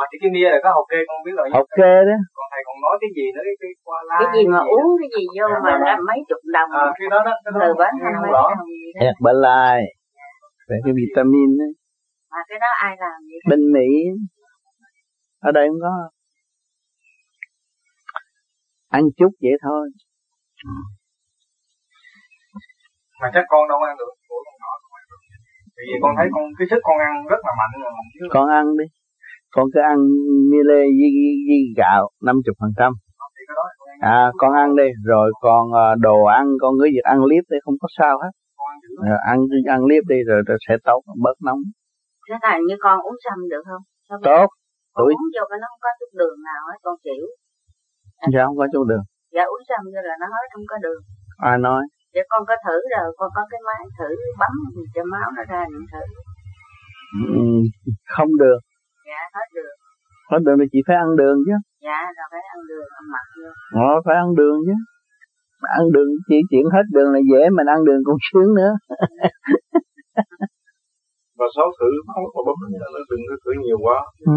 À 0.00 0.02
thì 0.08 0.16
cái 0.22 0.30
Miye 0.34 0.48
là 0.54 0.58
có 0.64 0.68
học 0.76 0.86
kê 0.90 0.98
con 1.08 1.18
biết 1.26 1.34
rồi 1.38 1.46
học 1.58 1.68
kê 1.78 1.94
đó. 2.08 2.16
Còn 2.36 2.46
thầy 2.52 2.62
còn 2.66 2.76
nói 2.84 2.94
cái 3.02 3.10
gì 3.16 3.26
nữa 3.34 3.42
cái, 3.48 3.56
cái 3.62 3.70
qua 3.86 3.98
la 4.08 4.18
cái 4.20 4.28
gì 4.36 4.42
mà 4.54 4.60
uống 4.72 4.88
cái 5.00 5.08
gì 5.16 5.24
vô 5.36 5.44
mà 5.64 5.72
là 5.86 5.94
mấy 6.08 6.18
chục 6.28 6.42
đồng? 6.56 6.70
À, 6.82 6.84
cái 6.98 7.08
đó 7.12 7.18
đó 7.26 7.32
từ 7.62 7.70
bến 7.80 7.92
hai 8.02 8.12
mấy 8.22 8.30
đồng 8.36 8.52
hạt 9.04 9.16
bả 9.24 9.32
lai. 9.46 9.78
Về 10.68 10.76
cái 10.84 10.92
vitamin 11.00 11.50
đó. 11.60 11.68
Mà 12.32 12.40
cái 12.48 12.58
đó 12.64 12.70
ai 12.86 12.92
làm 13.02 13.18
vậy? 13.28 13.40
Bên 13.50 13.60
Mỹ. 13.74 13.88
Ở 15.48 15.50
đây 15.56 15.64
không 15.68 15.80
có 15.86 15.92
ăn 18.98 19.02
chút 19.18 19.32
vậy 19.44 19.56
thôi. 19.66 19.82
Mà 23.20 23.28
chắc 23.34 23.44
con 23.52 23.62
đâu 23.70 23.78
ăn 23.88 23.94
được. 24.00 24.12
Của 24.28 24.40
con 24.46 24.54
nhỏ 24.60 24.72
không 24.80 24.94
ăn 24.98 25.04
được. 25.10 25.20
Vì 25.88 25.96
con 26.02 26.12
thấy 26.18 26.26
con 26.34 26.44
cái 26.58 26.66
sức 26.70 26.80
con 26.88 26.98
ăn 27.08 27.14
rất 27.32 27.40
là 27.46 27.52
mạnh 27.60 27.72
rồi 27.82 27.92
con 28.36 28.46
ăn 28.60 28.66
đi. 28.80 28.86
Con 29.54 29.64
cứ 29.72 29.80
ăn 29.92 29.98
lê 30.68 30.82
với, 30.98 31.10
với 31.46 31.60
gạo 31.80 32.04
năm 32.26 32.36
chục 32.44 32.56
phần 32.60 32.72
trăm. 32.78 32.92
À 34.00 34.22
con 34.40 34.52
ăn 34.64 34.68
đi. 34.80 34.88
Rồi 35.10 35.32
còn 35.44 35.62
ờ, 35.84 35.88
đồ 36.06 36.18
ăn 36.24 36.44
con 36.62 36.72
cứ 36.78 36.86
việc 36.96 37.06
ăn 37.14 37.18
liếp 37.30 37.44
đi 37.52 37.58
không 37.64 37.78
có 37.82 37.88
sao 37.98 38.14
hết. 38.22 38.32
Rồi 39.06 39.18
ăn 39.32 39.38
ăn 39.76 39.80
liếp 39.90 40.02
đi 40.12 40.18
rồi, 40.28 40.40
rồi 40.48 40.58
sẽ 40.68 40.74
tốt 40.84 41.00
bớt 41.24 41.36
nóng. 41.46 41.60
Thế 42.26 42.34
thành 42.42 42.60
như 42.68 42.76
con 42.84 42.96
uống 43.06 43.18
sâm 43.24 43.38
được 43.52 43.64
không? 43.70 43.84
Tốt. 44.28 44.46
tuổi 44.96 45.12
uống 45.18 45.28
vô 45.34 45.44
cái 45.50 45.58
nó 45.62 45.66
không 45.70 45.82
có 45.86 45.90
chút 45.98 46.10
đường 46.20 46.38
nào 46.48 46.62
hết 46.70 46.78
con 46.82 46.96
chịu 47.04 47.24
dạ. 48.34 48.42
Không 48.46 48.58
có 48.60 48.66
chút 48.72 48.84
đường. 48.90 49.04
Dạ 49.36 49.44
uống 49.52 49.62
xong 49.68 49.84
như 49.92 50.00
là 50.08 50.14
nó 50.22 50.26
hết 50.34 50.44
không 50.52 50.66
có 50.70 50.76
đường. 50.84 51.02
Ai 51.50 51.56
nói? 51.66 51.82
Dạ 52.14 52.22
con 52.30 52.42
có 52.48 52.54
thử 52.64 52.76
rồi 52.94 53.06
con 53.18 53.28
có 53.36 53.42
cái 53.50 53.60
máy 53.68 53.82
thử 53.98 54.10
bấm 54.40 54.54
cho 54.94 55.02
máu 55.12 55.28
nó 55.36 55.42
ra 55.52 55.62
những 55.72 55.86
thử. 55.92 56.04
Ừ, 57.38 57.44
không 58.14 58.30
được. 58.42 58.60
Dạ 59.08 59.20
hết 59.36 59.46
đường. 59.56 59.76
Hết 60.30 60.40
đường 60.46 60.58
thì 60.60 60.66
chị 60.72 60.80
phải 60.86 60.96
ăn 61.04 61.10
đường 61.20 61.36
chứ. 61.46 61.56
Dạ 61.86 62.00
rồi 62.16 62.26
phải 62.32 62.42
ăn 62.54 62.60
đường 62.70 62.88
ăn 62.98 63.04
mặt 63.14 63.26
vô. 63.38 63.50
Ờ 63.86 63.90
phải 64.04 64.16
ăn 64.24 64.28
đường 64.40 64.58
chứ. 64.66 64.76
Mà 65.60 65.68
ăn 65.78 65.84
đường 65.94 66.10
chỉ 66.28 66.38
chuyện 66.50 66.66
hết 66.74 66.86
đường 66.96 67.08
là 67.14 67.20
dễ 67.30 67.42
mình 67.56 67.68
ăn 67.74 67.80
đường 67.88 68.00
còn 68.06 68.16
sướng 68.28 68.50
nữa. 68.60 68.72
Và 71.38 71.46
sáu 71.56 71.68
thử 71.78 71.90
máu 72.08 72.22
mà 72.34 72.40
bấm 72.46 72.58
nó 72.94 73.00
đừng 73.10 73.22
có 73.28 73.34
thử 73.42 73.52
nhiều 73.64 73.78
quá. 73.86 73.98
Ừ. 74.32 74.36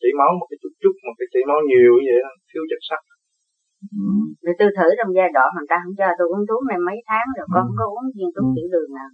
chảy 0.00 0.12
máu 0.20 0.30
một 0.38 0.46
cái 0.50 0.58
chút 0.62 0.72
chút 0.82 0.94
một 1.06 1.14
cái 1.18 1.28
chảy 1.32 1.42
máu 1.50 1.58
nhiều 1.70 1.92
như 2.04 2.12
vậy 2.12 2.20
thiếu 2.48 2.62
chất 2.70 2.80
sắt 2.88 3.02
rồi 4.44 4.54
tôi 4.58 4.68
thử 4.78 4.88
trong 4.98 5.10
giai 5.16 5.28
đoạn 5.36 5.48
người 5.54 5.68
ta 5.70 5.76
không 5.82 5.94
cho 6.00 6.06
tôi 6.18 6.26
uống 6.32 6.44
thuốc 6.48 6.62
này 6.70 6.78
mấy 6.88 6.98
tháng 7.08 7.26
rồi 7.36 7.46
con 7.52 7.62
không 7.66 7.76
có 7.80 7.86
uống 7.94 8.08
viên 8.16 8.28
thuốc 8.34 8.46
tiểu 8.54 8.68
đường 8.74 8.90
nào 8.98 9.10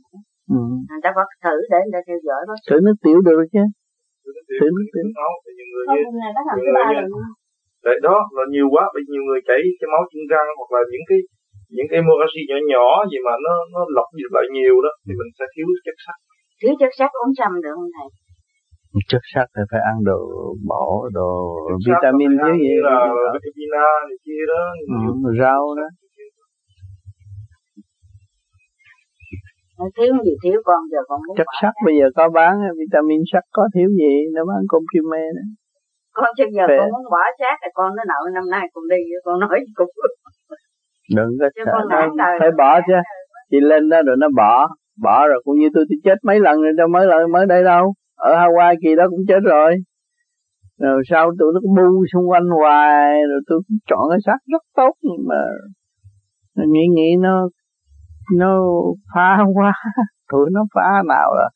ừ. 0.56 0.60
người 0.88 1.02
ta 1.04 1.10
bắt 1.18 1.28
thử 1.44 1.56
để 1.72 1.78
người 1.82 1.94
ta 1.96 2.00
theo 2.06 2.18
dõi 2.26 2.40
bác 2.48 2.58
thử 2.68 2.76
nước 2.86 2.96
tiểu 3.04 3.18
được 3.28 3.46
chứ. 3.54 3.64
Thử 4.58 4.68
nước 4.76 4.88
tiểu 4.94 5.06
máu 5.18 5.32
thì 5.42 5.50
nhiều 5.58 5.68
người 5.72 5.84
như 5.92 6.00
Đấy, 7.86 7.96
đó 8.06 8.16
là 8.36 8.44
nhiều 8.54 8.66
quá 8.74 8.84
bởi 8.94 9.02
nhiều 9.12 9.24
người 9.26 9.40
chảy 9.48 9.60
cái 9.78 9.88
máu 9.92 10.02
chân 10.10 10.22
răng 10.32 10.48
hoặc 10.58 10.70
là 10.76 10.82
những 10.92 11.06
cái 11.10 11.20
những 11.76 11.88
cái 11.90 12.00
moraxi 12.06 12.42
nhỏ 12.48 12.58
nhỏ 12.72 12.86
gì 13.10 13.18
mà 13.26 13.34
nó 13.46 13.54
nó 13.74 13.80
lọc 13.96 14.08
lại 14.36 14.46
nhiều 14.56 14.74
đó 14.84 14.90
thì 15.04 15.12
mình 15.20 15.30
sẽ 15.38 15.44
thiếu 15.54 15.66
chất 15.86 15.96
sắt. 16.04 16.18
Thiếu 16.60 16.72
chất 16.80 16.92
sắt 16.98 17.10
uống 17.20 17.32
chăm 17.38 17.52
được 17.64 17.74
không 17.78 17.92
thầy 17.96 18.08
chất 19.08 19.22
sắt 19.34 19.46
thì 19.56 19.62
phải 19.70 19.80
ăn 19.90 19.96
đồ 20.04 20.20
bổ 20.68 21.08
đồ 21.14 21.30
chất 21.86 21.94
vitamin 21.94 22.30
thiếu 22.42 22.54
gì. 22.64 22.74
là 22.86 22.96
vitamin 23.34 23.70
A 23.88 23.90
này 24.08 24.18
kia 24.26 24.42
đó 24.52 24.62
ừ, 24.94 25.32
rau 25.40 25.62
đó. 25.80 25.88
thiếu 29.96 30.12
gì 30.24 30.32
thiếu 30.44 30.58
con 30.64 30.80
giờ 30.92 30.98
con 31.08 31.18
muốn 31.26 31.36
chất 31.36 31.50
sắt 31.62 31.74
bây 31.86 31.94
giờ 31.98 32.06
có 32.16 32.28
bán 32.28 32.52
vitamin 32.78 33.20
sắt 33.32 33.44
có 33.52 33.62
thiếu 33.74 33.88
gì 34.00 34.12
nó 34.34 34.42
bán 34.48 34.60
comprimé 34.68 35.24
đó. 35.36 35.44
Con 36.14 36.30
trước 36.38 36.50
giờ 36.56 36.64
Về. 36.68 36.76
con 36.80 36.88
muốn 36.92 37.04
bỏ 37.14 37.22
sát 37.38 37.56
thì 37.62 37.68
con 37.74 37.88
nó 37.96 38.02
nợ 38.10 38.20
năm 38.34 38.44
nay 38.50 38.64
con 38.74 38.84
đi 38.90 39.00
con 39.24 39.40
nói 39.40 39.58
cũng 39.74 39.90
đừng 41.16 41.30
có 41.40 41.48
sợ 41.66 41.72
phải 42.40 42.50
bỏ 42.58 42.80
chứ. 42.86 42.92
chị 43.50 43.56
lên 43.60 43.88
đó 43.88 43.98
rồi 44.06 44.16
nó 44.18 44.28
bỏ 44.36 44.68
bỏ 45.02 45.26
rồi 45.26 45.40
cũng 45.44 45.58
như 45.58 45.68
tôi 45.74 45.84
tôi 45.88 45.98
chết 46.04 46.18
mấy 46.22 46.40
lần 46.40 46.62
rồi 46.62 46.72
đâu 46.76 46.88
mới 46.88 47.06
lần 47.06 47.32
mới 47.32 47.46
đây 47.46 47.64
đâu 47.64 47.94
ở 48.18 48.30
Hawaii 48.34 48.74
kỳ 48.82 48.94
đó 48.96 49.04
cũng 49.10 49.24
chết 49.28 49.40
rồi. 49.44 49.70
Rồi 50.78 51.02
sau 51.10 51.30
tụi 51.38 51.52
nó 51.54 51.60
bu 51.76 52.04
xung 52.12 52.30
quanh 52.30 52.48
hoài, 52.58 53.12
rồi 53.30 53.40
tôi 53.46 53.58
cũng 53.68 53.78
chọn 53.90 54.04
cái 54.10 54.18
xác 54.26 54.38
rất 54.52 54.62
tốt, 54.76 54.92
nhưng 55.02 55.22
mà 55.28 55.40
nghĩ 56.66 56.84
nghĩ 56.94 57.10
nó 57.20 57.48
nó 58.38 58.60
phá 59.14 59.38
quá. 59.54 59.72
Tụi 60.32 60.46
nó 60.52 60.60
phá 60.74 61.02
nào 61.08 61.28
là 61.38 61.48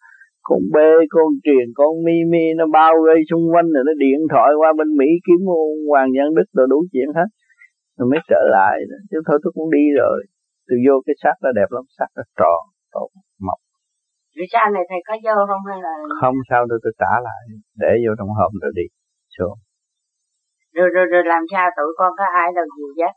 con 0.43 0.59
bê, 0.75 0.91
con 1.11 1.29
truyền, 1.45 1.67
con 1.75 1.93
mi 2.05 2.17
mi, 2.33 2.45
nó 2.57 2.65
bao 2.73 2.93
vây 3.07 3.19
xung 3.31 3.45
quanh 3.53 3.69
rồi 3.75 3.83
nó 3.87 3.93
điện 3.99 4.21
thoại 4.31 4.51
qua 4.61 4.73
bên 4.79 4.89
mỹ 4.99 5.11
kiếm 5.27 5.41
hoàng 5.91 6.11
nhân 6.13 6.35
đức 6.35 6.49
rồi 6.53 6.67
đủ 6.71 6.79
chuyện 6.93 7.09
hết. 7.17 7.29
Rồi 7.99 8.09
mới 8.11 8.21
trở 8.31 8.43
lại. 8.57 8.75
Chứ 9.11 9.19
thôi 9.27 9.39
tôi 9.43 9.53
cũng 9.55 9.71
đi 9.71 9.85
rồi. 9.99 10.19
Tôi 10.69 10.79
vô 10.87 10.95
cái 11.07 11.15
xác 11.23 11.35
nó 11.43 11.51
đẹp 11.53 11.69
lắm, 11.71 11.85
xác 11.99 12.07
nó 12.17 12.23
tròn, 12.39 12.63
tốt. 12.93 13.09
Vì 14.37 14.45
sao 14.53 14.65
này 14.75 14.85
thầy 14.91 15.01
có 15.09 15.15
vô 15.25 15.35
không 15.49 15.65
hay 15.71 15.79
là 15.87 15.93
không 16.23 16.37
sao 16.49 16.61
đâu 16.71 16.79
tôi 16.85 16.93
trả 17.01 17.13
lại. 17.27 17.43
Để 17.83 17.93
vô 18.05 18.13
trong 18.19 18.31
hộp 18.39 18.53
rồi 18.63 18.73
đi. 18.81 18.87
Xuống 19.37 19.59
rồi, 20.77 20.89
rồi 20.95 21.07
rồi 21.13 21.23
làm 21.33 21.43
sao 21.53 21.67
tụi 21.77 21.91
con 21.99 22.11
có 22.19 22.27
ai 22.43 22.49
đâu 22.57 22.67
gì 22.77 22.87
chứ 22.99 23.09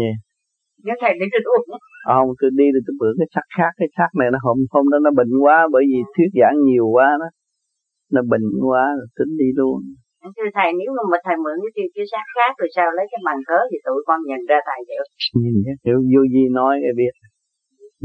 yeah. 0.00 0.16
nếu 0.84 0.96
thầy 1.00 1.12
đi 1.20 1.26
được 1.34 1.44
uống. 1.54 1.68
Không 2.10 2.28
tôi 2.40 2.50
đi 2.60 2.66
thì 2.74 2.80
tôi 2.86 2.94
bữa 3.00 3.12
cái 3.18 3.28
xác 3.34 3.46
khác 3.56 3.72
cái 3.80 3.88
xác 3.96 4.10
này 4.20 4.28
nó 4.34 4.38
hôm 4.46 4.58
hôm 4.74 4.84
đó 4.92 4.98
nó 5.06 5.10
bệnh 5.18 5.32
quá 5.44 5.58
bởi 5.74 5.84
vì 5.90 5.98
thuyết 6.14 6.30
giảng 6.40 6.56
nhiều 6.66 6.86
quá 6.96 7.08
đó. 7.22 7.28
Nó 8.14 8.20
bệnh 8.32 8.46
quá 8.68 8.84
rồi 8.98 9.08
tính 9.18 9.32
đi 9.40 9.48
luôn. 9.58 9.78
Thưa 10.36 10.50
thầy 10.56 10.68
nếu 10.78 10.90
mà 11.12 11.18
thầy 11.26 11.36
mượn 11.44 11.56
cái 11.64 11.72
kia 11.76 11.88
cái 11.94 12.06
xác 12.12 12.26
khác 12.36 12.52
rồi 12.60 12.68
sao 12.76 12.86
lấy 12.96 13.06
cái 13.12 13.20
bằng 13.26 13.40
cớ 13.48 13.58
thì 13.70 13.76
tụi 13.86 14.00
con 14.08 14.18
nhận 14.28 14.42
ra 14.50 14.58
thầy 14.68 14.80
được 14.90 15.06
nhìn 15.40 15.54
nhé 15.64 15.74
hiểu 15.86 15.98
vô 16.12 16.22
gì 16.34 16.44
nói 16.58 16.72
cái 16.84 16.94
biết. 17.00 17.14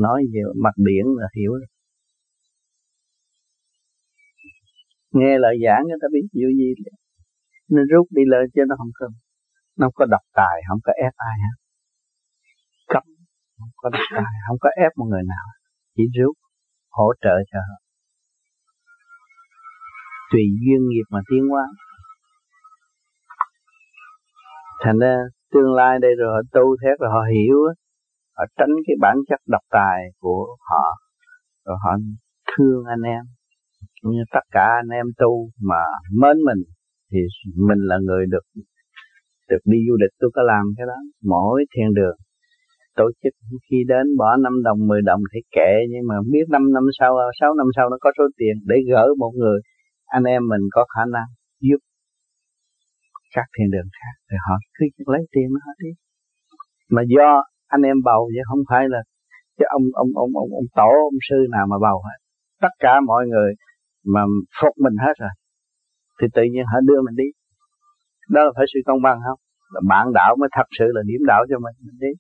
Nói 0.06 0.20
gì 0.32 0.40
mặt 0.66 0.76
biển 0.86 1.06
là 1.22 1.28
hiểu 1.38 1.52
rồi 1.62 1.70
nghe 5.18 5.32
lời 5.44 5.56
giảng 5.66 5.82
người 5.88 6.00
ta 6.02 6.08
biết 6.14 6.26
nhiều 6.38 6.50
gì. 6.60 6.70
Nên 7.74 7.86
rút 7.92 8.06
đi 8.18 8.24
lên 8.34 8.46
cho 8.56 8.64
nó 8.70 8.76
không 8.80 8.94
cần 9.00 9.12
nó 9.78 9.86
không 9.86 9.94
có 9.96 10.06
độc 10.06 10.26
tài, 10.34 10.56
không 10.68 10.80
có 10.84 10.92
ép 11.06 11.14
ai 11.16 11.36
hết. 11.44 11.56
Cấp 12.94 13.04
không 13.60 13.74
có 13.76 13.90
độc 13.90 14.06
tài, 14.12 14.34
không 14.48 14.58
có 14.60 14.70
ép 14.84 14.92
một 14.98 15.06
người 15.12 15.24
nào. 15.34 15.46
Chỉ 15.96 16.04
rút, 16.18 16.36
hỗ 16.90 17.08
trợ 17.22 17.36
cho 17.52 17.60
họ. 17.70 17.78
Tùy 20.32 20.42
duyên 20.62 20.82
nghiệp 20.90 21.08
mà 21.10 21.20
tiến 21.30 21.44
hóa. 21.52 21.66
Thành 24.84 25.00
ra 25.00 25.16
tương 25.54 25.74
lai 25.74 26.00
đây 26.02 26.12
rồi 26.20 26.30
họ 26.36 26.42
tu 26.52 26.76
thế 26.82 26.90
rồi 27.00 27.10
họ 27.14 27.22
hiểu 27.34 27.58
họ 28.38 28.44
tránh 28.58 28.74
cái 28.88 28.96
bản 29.02 29.16
chất 29.30 29.40
độc 29.48 29.62
tài 29.70 30.00
của 30.20 30.58
họ, 30.70 30.86
rồi 31.66 31.78
họ 31.84 31.92
thương 32.52 32.84
anh 32.86 33.02
em 33.02 33.24
như 34.04 34.24
tất 34.34 34.46
cả 34.52 34.66
anh 34.82 34.90
em 35.00 35.06
tu 35.18 35.50
mà 35.70 35.82
mến 36.22 36.38
mình, 36.48 36.62
thì 37.12 37.20
mình 37.68 37.82
là 37.90 37.98
người 38.08 38.26
được 38.34 38.46
được 39.50 39.64
đi 39.66 39.78
du 39.88 39.96
lịch. 40.02 40.14
Tôi 40.20 40.30
có 40.34 40.42
làm 40.44 40.64
cái 40.78 40.86
đó 40.88 40.98
mỗi 41.24 41.66
thiên 41.76 41.94
đường. 41.94 42.18
Tổ 42.96 43.06
chức 43.24 43.34
khi 43.70 43.78
đến 43.88 44.06
bỏ 44.18 44.38
5 44.38 44.64
đồng 44.64 44.88
10 44.88 45.02
đồng 45.02 45.22
thì 45.34 45.40
kệ, 45.56 45.74
nhưng 45.90 46.08
mà 46.10 46.16
biết 46.32 46.46
5 46.50 46.74
năm 46.74 46.84
sau 47.00 47.12
6 47.40 47.54
năm 47.54 47.68
sau 47.76 47.90
nó 47.90 47.98
có 48.02 48.12
số 48.18 48.24
tiền 48.38 48.56
để 48.66 48.76
gỡ 48.92 49.06
một 49.18 49.32
người. 49.36 49.60
Anh 50.06 50.24
em 50.24 50.42
mình 50.48 50.64
có 50.72 50.86
khả 50.96 51.04
năng 51.14 51.30
giúp 51.62 51.80
các 53.36 53.48
thiên 53.58 53.68
đường 53.72 53.90
khác 54.00 54.16
thì 54.30 54.36
họ 54.46 54.56
cứ 54.76 54.86
lấy 55.14 55.22
tiền 55.32 55.48
nó 55.54 55.72
đi. 55.84 55.90
Mà 56.92 57.02
do 57.16 57.44
anh 57.68 57.82
em 57.82 57.98
bầu 58.04 58.30
chứ 58.34 58.42
không 58.50 58.64
phải 58.70 58.84
là 58.90 59.02
cái 59.58 59.68
ông 59.78 59.84
ông 59.94 60.12
ông 60.24 60.32
ông 60.44 60.52
ông 60.60 60.68
tổ, 60.76 60.92
ông 61.10 61.20
sư 61.30 61.36
nào 61.52 61.66
mà 61.72 61.78
bầu 61.82 61.98
hết 62.08 62.18
tất 62.62 62.74
cả 62.80 62.94
mọi 63.08 63.28
người 63.28 63.52
mà 64.14 64.22
phục 64.62 64.74
mình 64.78 64.94
hết 65.06 65.14
rồi, 65.20 65.30
thì 66.22 66.28
tự 66.34 66.44
nhiên 66.52 66.66
họ 66.72 66.80
đưa 66.88 67.02
mình 67.02 67.16
đi. 67.16 67.30
Đó 68.30 68.44
là 68.44 68.52
phải 68.56 68.66
sự 68.74 68.80
công 68.86 69.02
bằng 69.02 69.20
không? 69.28 69.40
Là 69.74 69.82
bạn 69.90 70.14
đạo 70.14 70.36
mới 70.40 70.50
thật 70.56 70.68
sự 70.80 70.86
là 70.96 71.02
điểm 71.06 71.22
đạo 71.28 71.46
cho 71.50 71.60
mình. 71.60 71.76
Mình 71.86 72.00
đi. 72.00 72.14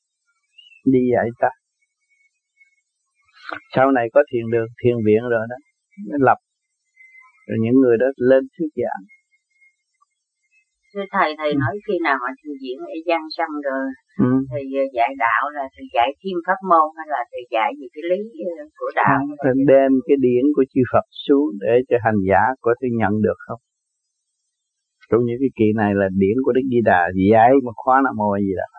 Đi 0.93 0.99
vậy 1.15 1.29
ta. 1.39 1.49
Sau 3.75 3.91
này 3.91 4.07
có 4.13 4.23
thiền 4.31 4.45
đường, 4.51 4.67
thiền 4.83 4.95
viện 5.05 5.21
rồi 5.31 5.45
đó, 5.49 5.55
mới 6.09 6.19
lập. 6.21 6.37
Rồi 7.47 7.57
những 7.61 7.81
người 7.81 7.97
đó 7.97 8.05
lên 8.15 8.43
thuyết 8.57 8.67
giảng 8.75 9.03
thưa 10.95 11.07
thầy 11.15 11.29
thầy 11.39 11.51
nói 11.61 11.73
khi 11.85 11.95
nào 12.05 12.15
họ 12.21 12.29
thiền 12.39 12.53
viện 12.61 12.77
ở 12.95 12.97
gian 13.07 13.21
xong 13.37 13.53
rồi 13.67 13.83
ừ. 14.27 14.31
thì 14.49 14.61
ờ, 14.81 14.85
dạy 14.97 15.11
đạo 15.25 15.43
là 15.57 15.65
thì 15.73 15.83
dạy 15.95 16.09
thêm 16.19 16.37
pháp 16.47 16.59
môn 16.69 16.87
hay 16.97 17.07
là 17.15 17.21
thì 17.31 17.39
dạy 17.55 17.69
về 17.79 17.87
cái 17.93 18.03
lý 18.09 18.19
ờ, 18.59 18.63
của 18.79 18.91
đạo 18.99 19.19
không, 19.43 19.59
đem 19.73 19.91
cái 20.07 20.17
điển 20.25 20.43
của 20.55 20.65
chư 20.71 20.81
Phật 20.91 21.05
xuống 21.25 21.49
để 21.63 21.73
cho 21.89 21.97
hành 22.05 22.19
giả 22.29 22.41
có 22.65 22.71
thể 22.79 22.87
nhận 22.99 23.13
được 23.25 23.39
không? 23.47 23.61
Trong 25.09 25.21
những 25.27 25.39
cái 25.41 25.51
kỳ 25.59 25.67
này 25.81 25.91
là 25.99 26.07
điển 26.21 26.37
của 26.43 26.53
Đức 26.57 26.65
Di 26.71 26.81
Đà 26.89 27.01
dạy 27.31 27.51
một 27.65 27.75
khóa 27.81 27.95
nam 28.05 28.15
mô 28.19 28.29
gì 28.47 28.53
đó 28.61 28.69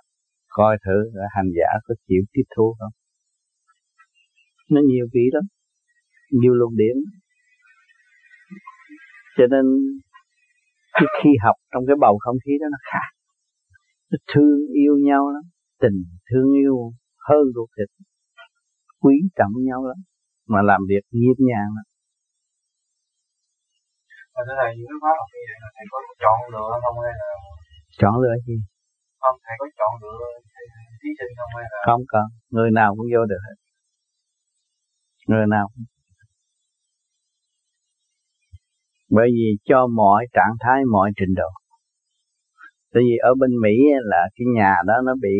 coi 0.59 0.77
thử 0.85 0.99
hành 1.37 1.51
giả 1.59 1.71
có 1.87 1.95
chịu 2.09 2.23
tiếp 2.33 2.47
thu 2.57 2.67
không? 2.79 2.95
Nó 4.71 4.81
nhiều 4.91 5.07
vị 5.15 5.25
lắm 5.33 5.45
nhiều 6.31 6.55
luồng 6.55 6.77
điển. 6.77 6.97
Cho 9.37 9.47
nên 9.47 9.65
cái 10.97 11.09
khi 11.19 11.31
học 11.45 11.57
trong 11.71 11.83
cái 11.89 11.97
bầu 12.05 12.15
không 12.25 12.39
khí 12.45 12.53
đó 12.61 12.67
nó 12.75 12.81
khác. 12.91 13.09
Nó 14.11 14.17
thương 14.31 14.59
yêu 14.83 14.95
nhau 15.09 15.23
lắm 15.35 15.45
tình 15.83 15.99
thương 16.29 16.49
yêu 16.63 16.77
hơn 17.29 17.45
ruột 17.55 17.69
thịt 17.77 17.91
quý 19.03 19.15
trọng 19.39 19.55
nhau 19.69 19.81
lắm 19.91 19.99
mà 20.53 20.61
làm 20.71 20.81
việc 20.91 21.05
nhịp 21.21 21.39
nhàng 21.49 21.71
lắm. 21.77 21.87
Và 24.35 24.41
thế 24.47 24.55
này 24.61 24.71
những 24.77 24.89
cái 24.91 24.99
khóa 25.03 25.13
học 25.19 25.29
như 25.35 25.43
vậy 25.49 25.59
là 25.63 25.69
thầy 25.77 25.87
có 25.93 25.99
chọn 26.25 26.39
lựa 26.55 26.73
không 26.83 26.97
hay 27.05 27.15
là 27.21 27.29
chọn 28.01 28.15
lựa 28.23 28.37
gì? 28.47 28.57
Không 29.23 29.37
thầy 29.45 29.57
có 29.61 29.67
chọn 29.79 29.93
lựa 30.03 30.21
thí 31.01 31.11
sinh 31.19 31.33
không 31.39 31.53
hay 31.57 31.67
là 31.73 31.81
không 31.89 32.03
cần 32.13 32.27
người 32.55 32.71
nào 32.79 32.91
cũng 32.97 33.09
vô 33.13 33.23
được 33.31 33.43
hết. 33.47 33.57
Người 35.31 35.47
nào 35.55 35.67
cũng 35.73 35.85
bởi 39.11 39.29
vì 39.37 39.49
cho 39.65 39.87
mọi 39.87 40.27
trạng 40.33 40.55
thái, 40.61 40.85
mọi 40.93 41.11
trình 41.17 41.35
độ. 41.37 41.51
Tại 42.95 43.03
vì 43.07 43.17
ở 43.17 43.35
bên 43.41 43.51
Mỹ 43.63 43.77
là 44.03 44.29
cái 44.37 44.47
nhà 44.55 44.75
đó 44.87 44.95
nó 45.05 45.15
bị 45.23 45.37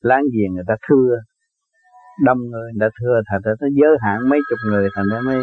láng 0.00 0.24
giềng 0.34 0.54
người 0.54 0.64
ta 0.66 0.74
thưa, 0.88 1.16
đông 2.24 2.38
người 2.38 2.72
người 2.72 2.80
ta 2.80 2.88
thưa, 3.00 3.20
thành 3.30 3.40
ra 3.44 3.52
nó 3.60 3.68
giới 3.80 3.96
hạn 4.04 4.28
mấy 4.28 4.40
chục 4.50 4.58
người, 4.70 4.88
thành 4.94 5.06
ra 5.12 5.20
mới 5.26 5.42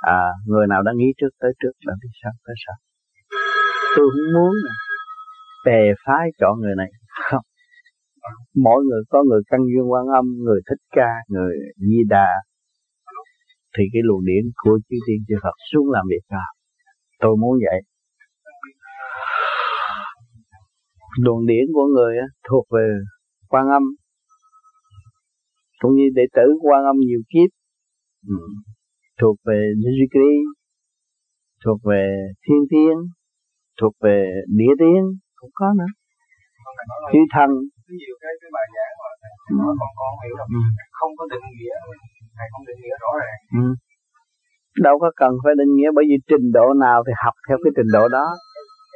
à 0.00 0.22
người 0.46 0.66
nào 0.66 0.82
đã 0.82 0.92
nghĩ 0.96 1.12
trước 1.20 1.32
tới 1.40 1.52
trước 1.62 1.72
là 1.80 1.94
đi 2.02 2.08
sau 2.22 2.32
tới 2.46 2.54
sau 2.66 2.76
tôi 3.96 4.06
không 4.12 4.32
muốn 4.34 4.52
bè 5.66 5.80
phái 6.06 6.28
chọn 6.40 6.60
người 6.60 6.74
này. 6.76 6.90
Không. 7.30 7.44
Mỗi 8.64 8.84
người 8.84 9.02
có 9.10 9.22
người 9.28 9.42
căn 9.50 9.60
duyên 9.60 9.92
quan 9.92 10.06
âm, 10.06 10.24
người 10.44 10.60
thích 10.70 10.82
ca, 10.96 11.10
người 11.28 11.54
di 11.76 12.00
đà 12.08 12.28
thì 13.74 13.84
cái 13.92 14.02
luồng 14.04 14.24
điển 14.24 14.44
của 14.62 14.78
chư 14.88 14.96
tiên 15.06 15.18
chư 15.28 15.34
Phật 15.42 15.56
xuống 15.72 15.90
làm 15.90 16.04
việc 16.12 16.24
nào 16.30 16.50
tôi 17.22 17.36
muốn 17.36 17.54
vậy 17.66 17.80
luồng 21.24 21.46
điển 21.46 21.64
của 21.74 21.86
người 21.94 22.14
thuộc 22.48 22.64
về 22.74 22.86
quan 23.48 23.66
âm 23.68 23.82
cũng 25.80 25.94
như 25.94 26.06
đệ 26.14 26.22
tử 26.36 26.46
quan 26.62 26.84
âm 26.84 26.96
nhiều 26.98 27.22
kiếp 27.32 27.50
ừ. 28.28 28.34
thuộc 29.20 29.36
về 29.44 29.60
Nijikri 29.82 30.32
thuộc 31.64 31.78
về 31.90 32.04
thiên 32.44 32.62
tiên 32.70 32.94
thuộc 33.80 33.94
về 34.04 34.18
địa 34.58 34.74
tiên 34.80 35.00
cũng 35.38 35.50
có 35.54 35.66
nữa 35.78 35.92
chư 37.12 37.20
thần 37.34 37.50
nhiều 38.00 38.16
cái 38.22 38.32
cái 38.40 38.50
bài 38.56 38.66
giảng 38.76 38.94
mà 39.58 39.64
ừ. 39.64 39.74
con 39.80 39.92
con 39.98 40.12
hiểu 40.22 40.34
là 40.40 40.46
ừ. 40.58 40.60
không 40.98 41.12
có 41.18 41.24
định 41.32 41.46
nghĩa 41.56 41.76
thầy 42.36 42.46
không 42.52 42.64
định 42.68 42.80
nghĩa 42.82 42.96
rõ 43.04 43.12
ràng 43.22 43.40
ừ. 43.62 43.66
đâu 44.86 44.94
có 45.02 45.08
cần 45.20 45.32
phải 45.44 45.54
định 45.60 45.72
nghĩa 45.76 45.90
bởi 45.96 46.04
vì 46.10 46.16
trình 46.30 46.46
độ 46.56 46.66
nào 46.86 46.98
thì 47.06 47.12
học 47.24 47.34
theo 47.46 47.56
cái 47.62 47.72
trình 47.76 47.90
độ 47.96 48.04
đó 48.18 48.26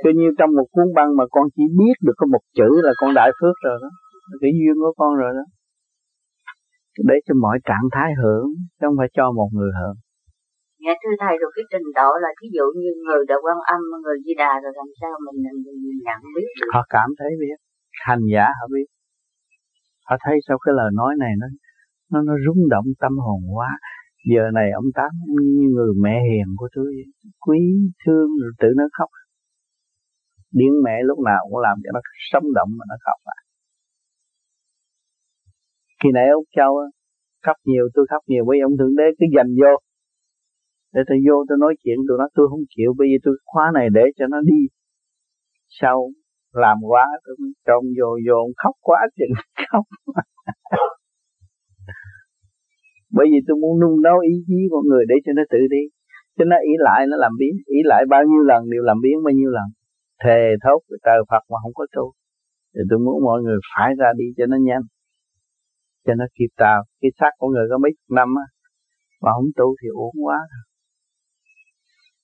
cứ 0.03 0.11
như 0.21 0.29
trong 0.39 0.51
một 0.59 0.67
cuốn 0.75 0.89
băng 0.97 1.11
mà 1.19 1.25
con 1.35 1.45
chỉ 1.57 1.65
biết 1.81 1.97
được 2.07 2.17
có 2.21 2.27
một 2.35 2.45
chữ 2.59 2.71
là 2.87 2.93
con 3.01 3.11
đại 3.19 3.31
phước 3.39 3.57
rồi 3.67 3.77
đó 3.83 3.91
cái 4.41 4.51
duyên 4.59 4.77
của 4.83 4.93
con 5.01 5.11
rồi 5.23 5.33
đó 5.39 5.45
để 7.09 7.17
cho 7.27 7.35
mọi 7.45 7.57
trạng 7.69 7.87
thái 7.95 8.11
hưởng 8.21 8.49
chứ 8.77 8.85
không 8.87 8.99
phải 9.01 9.09
cho 9.17 9.25
một 9.39 9.49
người 9.57 9.73
hưởng 9.81 9.97
Dạ 10.85 10.95
thưa 11.03 11.15
thầy 11.23 11.35
rồi 11.41 11.51
cái 11.57 11.65
trình 11.73 11.89
độ 11.99 12.11
là 12.25 12.31
ví 12.41 12.49
dụ 12.57 12.65
như 12.81 12.91
người 13.07 13.23
đã 13.31 13.37
quan 13.45 13.59
âm, 13.75 13.81
người 14.05 14.19
di 14.25 14.35
đà 14.43 14.53
rồi 14.63 14.73
làm 14.81 14.89
sao 15.01 15.13
mình, 15.25 15.39
mình, 15.45 15.79
mình 15.85 16.01
nhận 16.07 16.21
biết 16.37 16.51
được. 16.59 16.71
Họ 16.77 16.83
cảm 16.97 17.09
thấy 17.19 17.31
biết, 17.43 17.59
hành 18.07 18.25
giả 18.33 18.47
họ 18.59 18.67
biết. 18.75 18.89
Họ 20.09 20.17
thấy 20.25 20.37
sau 20.47 20.57
cái 20.65 20.73
lời 20.81 20.91
nói 21.01 21.13
này 21.23 21.33
nó 21.41 21.47
nó 22.13 22.23
nó 22.23 22.35
rung 22.47 22.69
động 22.69 22.85
tâm 23.01 23.13
hồn 23.19 23.41
quá. 23.57 23.69
Giờ 24.33 24.43
này 24.55 24.69
ông 24.75 24.89
Tám 24.95 25.11
như 25.29 25.67
người 25.75 25.93
mẹ 26.03 26.17
hiền 26.31 26.49
của 26.57 26.69
tôi, 26.75 26.93
quý 27.47 27.59
thương 28.07 28.29
rồi 28.43 28.53
tự 28.59 28.69
nó 28.77 28.85
khóc. 28.99 29.11
Điên 30.53 30.73
mẹ 30.85 30.97
lúc 31.05 31.19
nào 31.19 31.41
cũng 31.51 31.59
làm 31.59 31.77
cho 31.85 31.91
nó 31.95 32.01
sống 32.31 32.45
động 32.55 32.69
mà 32.79 32.85
nó 32.89 32.97
khóc 33.05 33.19
lại. 33.25 33.43
Khi 36.03 36.09
nãy 36.15 36.27
ông 36.33 36.45
Châu 36.57 36.73
khóc 37.47 37.57
nhiều 37.65 37.85
tôi 37.95 38.07
khóc 38.11 38.23
nhiều 38.27 38.45
bởi 38.49 38.59
ông 38.61 38.77
Thượng 38.79 38.97
Đế 38.97 39.05
cứ 39.19 39.27
dành 39.37 39.51
vô 39.61 39.73
để 40.95 41.03
tôi 41.09 41.19
vô 41.27 41.37
tôi 41.49 41.59
nói 41.61 41.75
chuyện 41.83 41.99
tôi 42.09 42.17
nói 42.19 42.29
tôi 42.35 42.47
không 42.51 42.65
chịu 42.77 42.91
bây 42.99 43.09
giờ 43.11 43.19
tôi 43.25 43.35
khóa 43.45 43.65
này 43.75 43.87
để 43.93 44.05
cho 44.19 44.27
nó 44.27 44.41
đi 44.41 44.61
sau 45.81 46.11
làm 46.53 46.77
quá 46.91 47.07
tôi 47.25 47.37
trông 47.67 47.85
vô 47.99 48.11
vô 48.27 48.39
khóc 48.57 48.75
quá 48.81 48.99
chừng 49.17 49.35
khóc 49.71 49.85
bởi 53.17 53.27
vì 53.31 53.39
tôi 53.47 53.57
muốn 53.63 53.75
nung 53.81 53.97
nấu 54.07 54.19
ý 54.33 54.35
chí 54.47 54.61
của 54.71 54.83
người 54.89 55.05
để 55.11 55.17
cho 55.25 55.33
nó 55.39 55.43
tự 55.53 55.59
đi. 55.75 55.83
Cho 56.37 56.45
nó 56.51 56.57
ý 56.71 56.73
lại 56.87 57.01
nó 57.11 57.17
làm 57.25 57.33
biến. 57.41 57.55
Ý 57.77 57.79
lại 57.85 58.03
bao 58.13 58.23
nhiêu 58.31 58.43
lần 58.51 58.71
đều 58.73 58.83
làm 58.83 58.99
biến 59.05 59.17
bao 59.25 59.33
nhiêu 59.39 59.51
lần. 59.51 59.69
Thề 60.23 60.41
thốt 60.65 60.81
trời 61.05 61.21
Phật 61.31 61.43
mà 61.51 61.57
không 61.63 61.75
có 61.75 61.87
tu. 61.97 62.13
Thì 62.75 62.81
tôi 62.91 62.99
muốn 63.05 63.25
mọi 63.25 63.43
người 63.43 63.59
phải 63.71 63.91
ra 63.99 64.09
đi 64.17 64.25
cho 64.37 64.47
nó 64.47 64.57
nhanh. 64.69 64.85
Cho 66.07 66.15
nó 66.15 66.25
kịp 66.39 66.51
tàu, 66.57 66.79
cái 67.01 67.11
xác 67.19 67.33
của 67.39 67.49
người 67.49 67.67
có 67.71 67.79
mấy 67.79 67.91
chục 67.97 68.11
năm 68.19 68.29
á 68.45 68.47
mà 69.23 69.31
không 69.37 69.51
tu 69.59 69.69
thì 69.81 69.89
uổng 69.89 70.19
quá. 70.27 70.39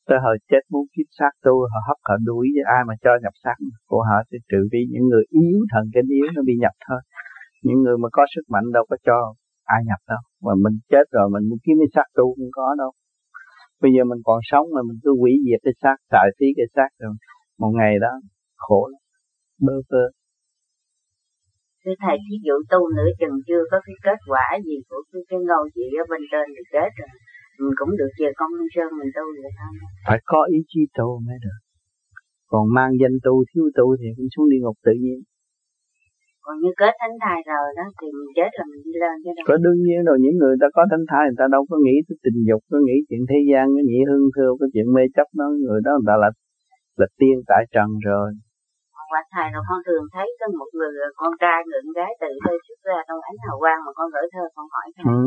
Tới 0.08 0.18
hồi 0.24 0.36
chết 0.50 0.62
muốn 0.72 0.84
kiếp 0.92 1.08
xác 1.18 1.32
tu 1.44 1.54
họ 1.72 1.80
hấp 1.88 1.98
họ 2.08 2.14
đuổi 2.28 2.46
với 2.54 2.64
ai 2.76 2.82
mà 2.88 2.94
cho 3.04 3.10
nhập 3.22 3.34
xác. 3.44 3.56
Của 3.90 4.02
họ 4.08 4.18
thì 4.28 4.38
trừ 4.50 4.60
đi 4.72 4.80
những 4.92 5.06
người 5.10 5.24
yếu 5.40 5.58
thần 5.72 5.84
kinh 5.94 6.08
yếu 6.18 6.26
nó 6.36 6.42
bị 6.48 6.54
nhập 6.60 6.74
thôi. 6.88 7.00
Những 7.62 7.78
người 7.82 7.96
mà 8.02 8.08
có 8.12 8.22
sức 8.34 8.44
mạnh 8.52 8.66
đâu 8.76 8.84
có 8.90 8.96
cho 9.06 9.18
ai 9.64 9.80
nhập 9.88 10.00
đâu 10.12 10.22
mà 10.44 10.52
mình 10.64 10.76
chết 10.90 11.04
rồi 11.16 11.26
mình 11.34 11.44
muốn 11.48 11.58
kiếm 11.64 11.76
cái 11.80 11.90
xác 11.94 12.06
tu 12.18 12.26
không 12.36 12.52
có 12.58 12.74
đâu 12.78 12.90
bây 13.82 13.90
giờ 13.94 14.02
mình 14.10 14.20
còn 14.28 14.40
sống 14.50 14.66
mà 14.74 14.80
mình 14.88 14.98
cứ 15.02 15.10
quỷ 15.20 15.32
diệt 15.46 15.60
cái 15.64 15.74
xác 15.82 15.96
xài 16.10 16.26
phí 16.36 16.46
cái 16.58 16.66
xác 16.76 16.90
rồi 16.98 17.12
một 17.60 17.72
ngày 17.78 17.94
đó 18.04 18.12
khổ 18.56 18.80
lắm 18.92 19.02
bơ 19.66 19.74
vơ 19.90 20.04
Thưa 21.84 21.96
Thầy, 22.02 22.16
thí 22.26 22.36
dụ 22.46 22.56
tu 22.72 22.80
nửa 22.96 23.10
chừng 23.20 23.36
chưa 23.48 23.62
có 23.70 23.76
cái 23.86 23.96
kết 24.06 24.18
quả 24.30 24.46
gì 24.66 24.76
của 24.88 25.00
cái, 25.10 25.22
cái 25.30 25.40
ngôi 25.48 25.66
gì 25.76 25.86
ở 26.02 26.04
bên 26.10 26.22
trên 26.30 26.46
thì 26.54 26.62
chết 26.74 26.90
rồi. 26.98 27.12
Mình 27.62 27.74
cũng 27.80 27.92
được 28.00 28.12
về 28.20 28.30
công 28.40 28.52
an 28.60 28.66
sơn 28.74 28.88
mình 28.98 29.10
tu 29.16 29.24
vậy 29.42 29.52
thôi. 29.58 29.72
Phải 30.06 30.18
có 30.30 30.40
ý 30.56 30.58
chí 30.70 30.80
tu 30.98 31.08
mới 31.26 31.38
được. 31.44 31.58
Còn 32.52 32.64
mang 32.76 32.92
danh 33.00 33.16
tu, 33.24 33.34
thiếu 33.50 33.64
tu 33.76 33.86
thì 34.00 34.08
cũng 34.16 34.28
xuống 34.34 34.46
địa 34.50 34.60
ngục 34.62 34.76
tự 34.86 34.94
nhiên. 35.04 35.18
Còn 36.44 36.54
như 36.62 36.70
kết 36.80 36.94
thánh 37.00 37.16
thai 37.22 37.38
rồi 37.50 37.66
đó 37.78 37.86
thì 37.98 38.06
mình 38.18 38.30
chết 38.38 38.50
là 38.58 38.64
mình 38.70 38.82
đi 38.86 38.94
lên 39.02 39.14
chứ 39.22 39.30
đâu. 39.36 39.44
Có 39.50 39.56
đương 39.64 39.80
nhiên 39.86 40.00
rồi 40.08 40.16
những 40.24 40.36
người 40.40 40.56
ta 40.60 40.66
có 40.76 40.82
thánh 40.90 41.06
thai 41.10 41.22
người 41.26 41.38
ta 41.40 41.46
đâu 41.54 41.62
có 41.70 41.76
nghĩ 41.84 41.96
tới 42.06 42.16
tình 42.24 42.38
dục, 42.48 42.60
có 42.72 42.78
nghĩ 42.86 42.96
chuyện 43.08 43.22
thế 43.30 43.38
gian, 43.48 43.64
có 43.74 43.82
nghĩ 43.88 44.00
hương 44.08 44.26
thưa, 44.34 44.50
có 44.60 44.66
chuyện 44.72 44.86
mê 44.94 45.02
chấp 45.16 45.28
đó, 45.38 45.46
người 45.64 45.80
đó 45.86 45.92
người 45.96 46.08
ta 46.10 46.16
là 46.22 46.30
là 47.00 47.06
tiên 47.18 47.36
tại 47.50 47.62
trần 47.74 47.88
rồi 48.08 48.28
quả 49.12 49.22
thầy 49.34 49.46
rồi 49.54 49.62
con 49.68 49.80
thường 49.86 50.04
thấy 50.14 50.28
có 50.40 50.46
một 50.60 50.70
người 50.78 50.92
con 51.20 51.32
trai 51.42 51.58
người 51.68 51.80
con 51.84 51.92
gái 51.98 52.10
tự 52.22 52.30
hơi 52.44 52.56
xuất 52.66 52.78
ra 52.88 52.98
trong 53.06 53.20
ánh 53.30 53.38
hào 53.44 53.56
quang 53.62 53.80
mà 53.84 53.90
con 53.98 54.08
gửi 54.14 54.26
thơ 54.34 54.44
con 54.56 54.66
hỏi 54.74 54.86
thầy 54.96 55.06
ừ, 55.14 55.20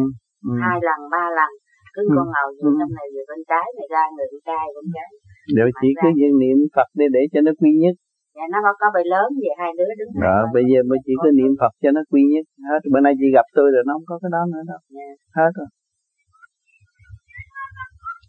ừ. 0.49 0.53
hai 0.63 0.78
lần 0.88 0.99
ba 1.13 1.26
lần 1.39 1.51
cứ 1.95 2.01
ừ, 2.09 2.13
con 2.16 2.28
ngầu 2.34 2.47
về 2.57 2.70
ừ. 2.70 2.78
trong 2.80 2.93
này 2.97 3.07
về 3.16 3.24
bên 3.30 3.41
trái 3.49 3.66
này 3.78 3.88
ra 3.93 4.03
người 4.13 4.28
con 4.32 4.41
trai 4.49 4.66
bên 4.76 4.86
trái 4.95 5.11
rồi 5.57 5.70
chỉ 5.80 5.89
cứ 6.01 6.09
dân 6.20 6.34
niệm 6.41 6.57
Phật 6.76 6.89
đi 6.99 7.05
để 7.16 7.24
cho 7.32 7.39
nó 7.45 7.51
quy 7.59 7.72
nhất 7.84 7.95
dạ 8.36 8.43
nó 8.51 8.57
có 8.81 8.88
bầy 8.95 9.05
lớn 9.13 9.27
về 9.41 9.51
hai 9.59 9.71
đứa 9.77 9.91
đứng 9.99 10.11
rồi 10.21 10.43
bây 10.57 10.63
giờ 10.71 10.79
mới 10.89 10.99
chỉ 11.05 11.13
cứ 11.23 11.29
niệm 11.39 11.51
Phật 11.61 11.73
cho 11.83 11.89
nó 11.95 12.01
quy 12.11 12.21
nhất 12.33 12.45
hết 12.69 12.81
bữa 12.91 13.01
nay 13.05 13.13
chị 13.19 13.27
gặp 13.38 13.45
tôi 13.57 13.67
rồi 13.73 13.83
nó 13.88 13.93
không 13.95 14.07
có 14.11 14.15
cái 14.21 14.29
đó 14.36 14.41
nữa 14.53 14.63
đâu. 14.71 14.79
Dạ. 14.95 15.09
hết 15.38 15.51
rồi 15.57 15.67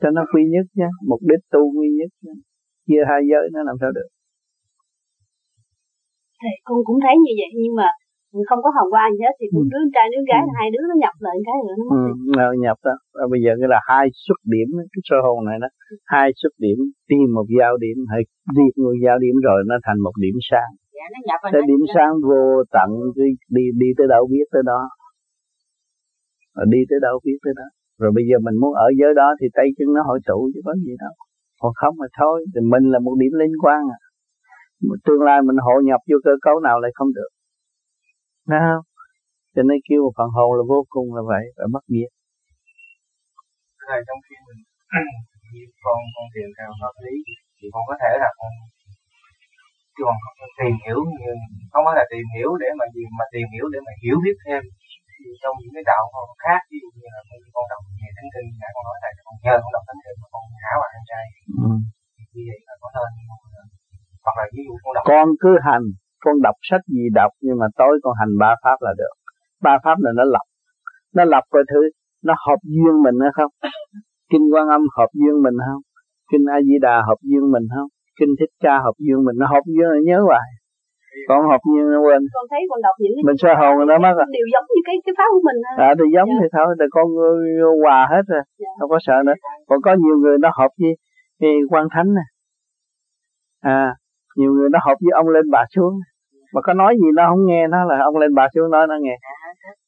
cho 0.01 0.09
nó 0.17 0.23
quy 0.33 0.43
nhất 0.55 0.67
nha 0.79 0.89
mục 1.11 1.21
đích 1.31 1.43
tu 1.55 1.63
quy 1.77 1.89
nhất 1.99 2.11
nha. 2.25 2.35
chia 2.87 3.03
hai 3.11 3.21
giới 3.31 3.45
nó 3.55 3.61
làm 3.69 3.77
sao 3.81 3.91
được 3.99 4.09
thì 6.43 6.53
con 6.67 6.79
cũng 6.89 6.99
thấy 7.05 7.15
như 7.25 7.33
vậy 7.41 7.51
nhưng 7.63 7.75
mà 7.81 7.89
không 8.49 8.61
có 8.65 8.71
hồng 8.77 8.91
quang 8.95 9.11
gì 9.17 9.23
hết 9.27 9.35
thì 9.39 9.47
cũng 9.53 9.67
ừ. 9.67 9.71
đứa 9.73 9.83
trai 9.95 10.07
đứa 10.13 10.23
gái 10.31 10.43
ừ. 10.49 10.53
hai 10.57 10.67
đứa 10.75 10.85
nó 10.91 10.97
nhập 11.05 11.17
lại 11.27 11.37
cái 11.49 11.59
nữa 11.67 11.77
nó 11.81 11.85
ừ, 12.51 12.55
nhập 12.65 12.79
đó. 12.89 12.95
À, 13.23 13.25
bây 13.33 13.41
giờ 13.45 13.51
cái 13.61 13.69
là 13.75 13.81
hai 13.91 14.05
xuất 14.25 14.41
điểm 14.55 14.69
cái 14.93 15.03
sơ 15.09 15.19
hồn 15.27 15.39
này 15.49 15.59
đó. 15.65 15.69
Hai 16.15 16.27
xuất 16.41 16.55
điểm 16.65 16.79
tìm 17.11 17.27
một 17.37 17.47
giao 17.59 17.75
điểm 17.85 17.99
hay 18.13 18.21
đi 18.57 18.65
một 18.85 18.97
giao 19.05 19.17
điểm 19.25 19.37
rồi 19.47 19.59
nó 19.71 19.77
thành 19.87 19.99
một 20.07 20.15
điểm 20.25 20.37
sáng. 20.51 20.73
Dạ, 20.97 21.07
nó 21.15 21.19
nhập 21.29 21.41
cái 21.55 21.63
điểm 21.71 21.83
sáng 21.95 22.13
vô 22.29 22.43
tận 22.77 22.91
đi, 23.19 23.29
đi 23.57 23.65
đi 23.83 23.89
tới 23.99 24.07
đâu 24.15 24.23
biết 24.33 24.47
tới 24.53 24.63
đó. 24.73 24.83
Rồi 26.57 26.67
đi 26.75 26.81
tới 26.91 26.99
đâu 27.07 27.17
biết 27.27 27.39
tới 27.45 27.55
đó. 27.61 27.67
Rồi 28.01 28.11
bây 28.17 28.25
giờ 28.29 28.37
mình 28.47 28.57
muốn 28.63 28.73
ở 28.87 28.89
giới 29.01 29.13
đó 29.21 29.29
thì 29.39 29.47
tay 29.57 29.67
chân 29.77 29.89
nó 29.97 30.01
hội 30.09 30.19
tụ 30.29 30.39
chứ 30.53 30.61
có 30.67 30.73
gì 30.87 30.95
đâu. 31.05 31.15
Còn 31.61 31.73
không 31.81 31.95
mà 32.01 32.09
thôi 32.19 32.37
thì 32.53 32.61
mình 32.73 32.85
là 32.93 32.99
một 33.07 33.15
điểm 33.23 33.33
liên 33.41 33.55
quan 33.65 33.81
à. 33.97 33.99
Tương 35.07 35.23
lai 35.29 35.39
mình 35.47 35.57
hội 35.67 35.81
nhập 35.89 36.01
vô 36.09 36.17
cơ 36.25 36.35
cấu 36.47 36.57
nào 36.61 36.77
lại 36.81 36.91
không 36.95 37.11
được 37.19 37.31
Không? 38.51 38.83
Cho 39.55 39.63
nên 39.69 39.79
kêu 39.87 40.01
một 40.05 40.15
phần 40.19 40.31
hồn 40.37 40.51
là 40.59 40.65
vô 40.73 40.81
cùng 40.95 41.09
là 41.17 41.23
vậy, 41.33 41.45
phải 41.57 41.69
mất 41.75 41.85
nghiệp. 41.93 42.11
Thầy 43.87 43.99
trong 44.09 44.21
khi 44.27 44.37
mình 44.47 44.61
con 45.85 45.99
con 46.15 46.27
tìm 46.35 46.49
theo 46.57 46.71
pháp 46.81 46.95
lý 47.05 47.15
thì 47.59 47.67
con 47.75 47.83
có 47.91 47.95
thể 48.03 48.13
là 48.23 48.31
con 48.39 48.53
còn 50.05 50.17
tìm 50.61 50.75
hiểu 50.85 50.99
không 51.73 51.85
phải 51.87 51.97
là 52.01 52.05
tìm 52.13 52.27
hiểu 52.35 52.51
để 52.63 52.69
mà 52.79 52.85
gì 52.95 53.03
mà 53.19 53.25
tìm 53.35 53.47
hiểu 53.55 53.67
để 53.73 53.79
mà 53.87 53.93
hiểu 54.03 54.17
biết 54.25 54.37
thêm 54.45 54.63
trong 55.43 55.55
những 55.61 55.73
cái 55.77 55.85
đạo 55.91 56.05
khác 56.45 56.61
ví 56.71 56.79
dụ 56.83 56.89
như 56.99 57.07
là 57.15 57.21
con 57.55 57.65
đọc 57.73 57.83
về 58.01 58.09
thánh 58.17 58.31
kinh 58.35 58.49
nãy 58.61 58.71
con 58.75 58.85
nói 58.89 58.97
thầy 59.03 59.13
con 59.27 59.37
nhờ 59.45 59.55
con 59.63 59.73
đọc 59.77 59.85
thánh 59.89 60.01
kinh 60.05 60.19
mà 60.23 60.29
con 60.35 60.43
há 60.65 60.73
vào 60.81 60.91
ăn 60.97 61.03
chay 61.11 61.25
ừ. 61.65 61.71
như 62.35 62.43
vậy 62.51 62.61
là 62.69 62.75
có 62.83 62.89
nên 62.95 63.11
hoặc 64.25 64.37
là 64.39 64.45
ví 64.55 64.63
dụ 64.67 64.75
con 64.85 64.93
đọc 64.97 65.05
con 65.13 65.27
cứ 65.43 65.53
hành 65.69 65.87
con 66.27 66.37
đọc 66.47 66.57
sách 66.71 66.85
gì 66.95 67.05
đọc 67.21 67.33
nhưng 67.45 67.57
mà 67.61 67.67
tối 67.81 67.95
con 68.05 68.15
hành 68.21 68.33
ba 68.43 68.51
pháp 68.63 68.79
là 68.87 68.93
được. 69.01 69.15
Ba 69.67 69.75
pháp 69.85 69.97
là 70.05 70.11
nó 70.19 70.25
lập. 70.35 70.47
Nó 71.17 71.25
lập 71.25 71.45
coi 71.51 71.63
thứ 71.71 71.81
nó 72.29 72.35
hợp 72.47 72.61
duyên 72.75 72.95
mình 73.05 73.17
hay 73.25 73.33
không? 73.39 73.53
Kinh 74.31 74.45
quan 74.53 74.67
âm 74.77 74.83
hợp 74.97 75.11
duyên 75.19 75.35
mình 75.45 75.57
không? 75.67 75.83
Kinh 76.31 76.45
a 76.57 76.59
di 76.67 76.77
đà 76.87 76.97
hợp 77.09 77.21
duyên 77.29 77.45
mình 77.55 77.67
không? 77.75 77.89
Kinh 78.19 78.33
thích 78.39 78.53
ca 78.65 78.75
hợp 78.85 78.97
duyên 79.05 79.19
mình 79.27 79.37
nó 79.41 79.47
hợp 79.55 79.65
duyên 79.73 79.89
là 79.95 80.01
nhớ 80.09 80.19
hoài. 80.29 80.49
Con 81.29 81.41
hợp 81.51 81.63
duyên 81.69 81.85
nó 81.95 81.99
quên. 82.05 82.21
Con 82.37 82.47
thấy 82.53 82.63
con 82.71 82.81
đọc 82.87 82.97
những 83.03 83.13
mình 83.29 83.39
sơ 83.43 83.53
hồn 83.61 83.75
nó 83.91 83.97
mất 84.05 84.15
rồi 84.19 84.27
đều 84.37 84.47
giống 84.53 84.67
như 84.73 84.81
cái 84.89 84.97
cái 85.05 85.15
pháp 85.19 85.29
của 85.35 85.43
mình 85.49 85.59
à 85.89 85.91
thì 85.99 86.07
giống 86.15 86.31
dạ. 86.33 86.39
thì 86.41 86.47
thôi 86.57 86.69
thì 86.79 86.87
con 86.97 87.07
hòa 87.83 88.01
hết 88.13 88.25
rồi. 88.33 88.43
Dạ. 88.63 88.73
không 88.79 88.91
có 88.95 88.99
sợ 89.07 89.17
nữa. 89.27 89.37
Còn 89.69 89.79
có 89.87 89.91
nhiều 90.03 90.17
người 90.23 90.37
nó 90.45 90.49
hợp 90.59 90.71
với 90.81 90.93
cái 91.41 91.53
quan 91.71 91.85
thánh 91.95 92.09
nè. 92.19 92.27
À 93.77 93.87
nhiều 94.39 94.53
người 94.55 94.69
nó 94.73 94.79
hợp 94.87 94.97
với 95.05 95.13
ông 95.21 95.29
lên 95.29 95.45
bà 95.55 95.63
xuống 95.75 95.95
mà 96.57 96.61
có 96.67 96.73
nói 96.83 96.93
gì 97.01 97.09
nó 97.19 97.23
không 97.31 97.43
nghe 97.49 97.63
nó 97.75 97.81
là 97.91 97.97
ông 98.09 98.17
lên 98.23 98.33
bà 98.39 98.45
xuống 98.53 98.71
nói 98.75 98.85
nó 98.91 98.97
nghe. 99.05 99.17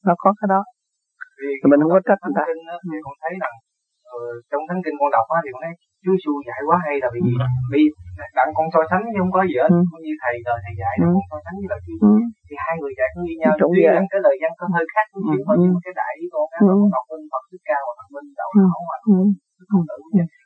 Nó 0.06 0.14
có 0.22 0.30
cái 0.38 0.48
đó. 0.54 0.60
Thì 1.60 1.66
mình 1.70 1.80
không 1.82 1.94
có 1.96 2.00
trách 2.06 2.20
người 2.22 2.36
ta. 2.38 2.44
Thì 2.90 2.96
con 3.04 3.14
thấy 3.22 3.32
rằng 3.42 3.54
ờ, 4.14 4.20
trong 4.50 4.62
thánh 4.68 4.80
kinh 4.84 4.96
con 5.00 5.10
đọc 5.16 5.26
á 5.36 5.38
thì 5.44 5.50
con 5.54 5.62
thấy 5.64 5.74
Chúa 6.02 6.14
Giêsu 6.16 6.32
dạy 6.48 6.60
quá 6.68 6.76
hay 6.86 6.94
là 7.02 7.08
vì 7.14 7.20
gì 7.26 7.34
vì 7.72 7.82
đặng 8.38 8.50
con 8.56 8.66
so 8.72 8.80
sánh 8.90 9.02
chứ 9.12 9.18
không 9.20 9.32
có 9.36 9.40
gì 9.50 9.56
hết. 9.62 9.70
Ừ. 9.76 9.80
như 10.04 10.12
thầy 10.22 10.34
đời 10.48 10.58
thầy 10.64 10.74
dạy 10.82 10.94
ừ. 11.00 11.08
con 11.14 11.24
so 11.30 11.38
sánh 11.44 11.56
với 11.60 11.68
lời 11.72 11.80
Chúa 11.86 11.98
ừ. 12.06 12.12
thì 12.46 12.54
hai 12.64 12.74
người 12.80 12.92
dạy 12.98 13.08
cũng 13.12 13.24
như 13.26 13.34
nhau. 13.40 13.52
Tuy 13.74 13.82
rằng 13.96 14.06
cái 14.12 14.20
lời 14.26 14.34
văn 14.42 14.52
có 14.58 14.64
hơi 14.74 14.86
khác 14.94 15.04
chút 15.12 15.22
xíu 15.28 15.40
thôi 15.46 15.56
nhưng 15.60 15.72
mà 15.74 15.80
cái 15.84 15.94
đại 16.00 16.12
ý 16.22 16.24
con 16.34 16.44
khác 16.50 16.60
con 16.68 16.90
đọc 16.94 17.04
bên 17.10 17.20
Phật 17.32 17.42
thích 17.50 17.64
cao 17.70 17.82
và 17.86 17.92
bên 18.14 18.24
đạo 18.38 18.50
hảo 18.56 18.78
mà 18.88 18.96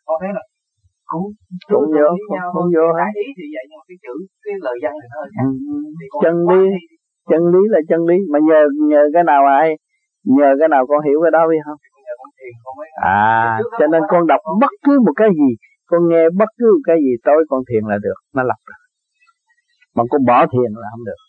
con 0.06 0.16
thấy 0.22 0.30
là 0.36 0.42
cũng 1.12 1.26
cũng 1.72 1.86
vô 1.96 2.08
cũng 2.54 2.68
vô. 2.74 2.86
Hết 3.00 3.12
ý 3.24 3.28
thì 3.38 3.46
vậy 3.54 3.64
nhưng 3.68 3.78
mà 3.80 3.84
cái 3.88 3.98
chữ 4.04 4.14
cái 4.44 4.54
lời 4.64 4.76
văn 4.82 4.92
thì 5.00 5.06
nó 5.12 5.16
hơi 5.22 5.30
khác 5.36 5.46
ừ. 5.46 5.78
chân 6.22 6.34
lý 6.50 6.62
chân 7.30 7.42
lý 7.52 7.62
là 7.74 7.80
chân 7.90 8.00
lý. 8.08 8.16
Mà 8.32 8.38
nhờ 8.48 8.60
nhờ 8.90 9.02
cái 9.14 9.24
nào 9.30 9.42
ai? 9.60 9.68
Nhờ 10.36 10.50
cái 10.60 10.68
nào 10.74 10.82
con 10.88 11.00
hiểu 11.06 11.18
cái 11.24 11.32
đó 11.36 11.42
biết 11.50 11.62
không? 11.66 11.80
À 13.02 13.58
cho 13.78 13.86
nên 13.92 14.02
con 14.12 14.22
đọc 14.26 14.40
bất 14.62 14.72
cứ 14.86 14.94
một 15.06 15.14
cái 15.20 15.28
gì 15.40 15.50
con 15.90 16.00
nghe 16.10 16.22
bất 16.40 16.50
cứ 16.58 16.68
một 16.76 16.84
cái 16.88 16.96
gì 17.04 17.12
tối 17.26 17.40
con 17.50 17.60
thiền 17.68 17.82
là 17.90 17.96
được 18.06 18.18
nó 18.36 18.42
lập 18.50 18.60
được. 18.68 18.80
Mà 19.96 20.02
con 20.10 20.20
bỏ 20.30 20.38
thiền 20.52 20.70
là 20.82 20.88
không 20.92 21.04
được. 21.08 21.20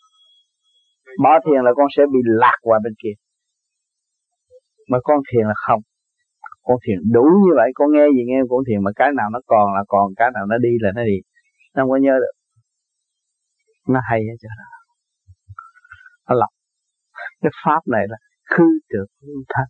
Bỏ 1.24 1.32
thiền 1.44 1.60
là 1.66 1.72
con 1.76 1.86
sẽ 1.96 2.02
bị 2.12 2.20
lạc 2.24 2.56
qua 2.62 2.76
bên 2.84 2.94
kia. 3.02 3.14
Mà 4.90 4.98
con 5.02 5.18
thiền 5.30 5.44
là 5.50 5.56
không 5.66 5.80
con 6.66 6.76
thiền 6.84 6.98
đủ 7.16 7.26
như 7.44 7.52
vậy, 7.58 7.68
con 7.74 7.88
nghe 7.92 8.04
gì 8.16 8.22
nghe, 8.26 8.38
con 8.50 8.60
thiền 8.66 8.78
mà 8.86 8.90
cái 8.96 9.08
nào 9.18 9.28
nó 9.34 9.40
còn 9.46 9.66
là 9.76 9.82
còn, 9.88 10.06
cái 10.16 10.28
nào 10.34 10.44
nó 10.50 10.56
đi 10.66 10.72
là 10.84 10.90
nó 10.96 11.02
đi. 11.10 11.18
Nó 11.74 11.82
không 11.82 11.90
có 11.90 11.96
nhớ 11.96 12.14
được. 12.24 12.34
Nó 13.92 14.00
hay 14.10 14.20
hết 14.28 14.36
chứ 14.40 14.48
nó 16.28 16.34
lọc 16.40 16.52
cái 17.42 17.52
pháp 17.64 17.82
này 17.94 18.04
là 18.12 18.18
khư 18.52 18.68
được 18.92 19.08
thân 19.54 19.66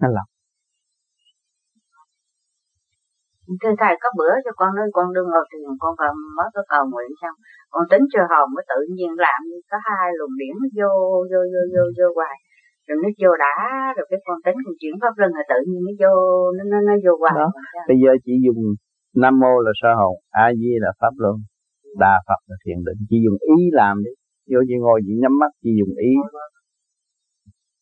nó 0.00 0.08
lọc 0.16 0.28
Thưa 3.62 3.74
thầy, 3.80 3.94
có 4.02 4.08
bữa 4.18 4.34
cho 4.44 4.52
con 4.56 4.70
nói 4.76 4.86
con 4.96 5.06
đương 5.14 5.28
ngồi 5.32 5.44
thiền, 5.50 5.68
con 5.82 5.92
còn 6.00 6.12
mới 6.36 6.48
có 6.54 6.62
cầu 6.72 6.84
nguyện 6.92 7.10
xong, 7.20 7.36
con 7.72 7.84
tính 7.90 8.04
chưa 8.12 8.26
hồn 8.30 8.46
mới 8.54 8.64
tự 8.72 8.80
nhiên 8.96 9.12
làm, 9.24 9.40
có 9.70 9.76
hai 9.86 10.06
luồng 10.18 10.34
điển 10.40 10.56
vô 10.76 10.90
vô 11.30 11.40
vô 11.52 11.62
vô 11.72 11.84
vô 11.96 12.06
hoài 12.16 12.36
rồi 12.86 12.96
nó 13.02 13.08
vô 13.20 13.30
đã 13.44 13.56
rồi 13.96 14.06
cái 14.10 14.18
con 14.26 14.38
tính 14.44 14.58
con 14.64 14.74
chuyển 14.80 14.94
pháp 15.02 15.14
luân 15.20 15.30
là 15.36 15.42
tự 15.50 15.58
nhiên 15.68 15.80
nó 15.86 15.92
vô 16.00 16.12
nó 16.56 16.62
nó, 16.72 16.78
nó 16.88 16.94
vô 17.04 17.12
qua 17.22 17.32
bây 17.88 17.96
giờ 18.02 18.10
chỉ 18.24 18.32
dùng 18.46 18.60
nam 19.22 19.34
mô 19.42 19.54
là 19.66 19.72
sơ 19.80 19.90
hồn 20.00 20.14
a 20.30 20.46
di 20.60 20.72
là 20.84 20.90
pháp 21.00 21.14
luân 21.22 21.36
đà 21.98 22.14
phật 22.28 22.40
là 22.48 22.56
thiền 22.64 22.78
định. 22.86 23.00
Chỉ 23.08 23.16
dùng 23.24 23.38
ý 23.56 23.58
làm 23.72 23.94
đi. 24.04 24.12
Vô 24.50 24.60
chỉ 24.68 24.74
ngồi 24.84 24.98
chỉ 25.06 25.12
nhắm 25.22 25.34
mắt 25.40 25.52
chỉ 25.62 25.70
dùng 25.80 25.94
ý. 26.10 26.12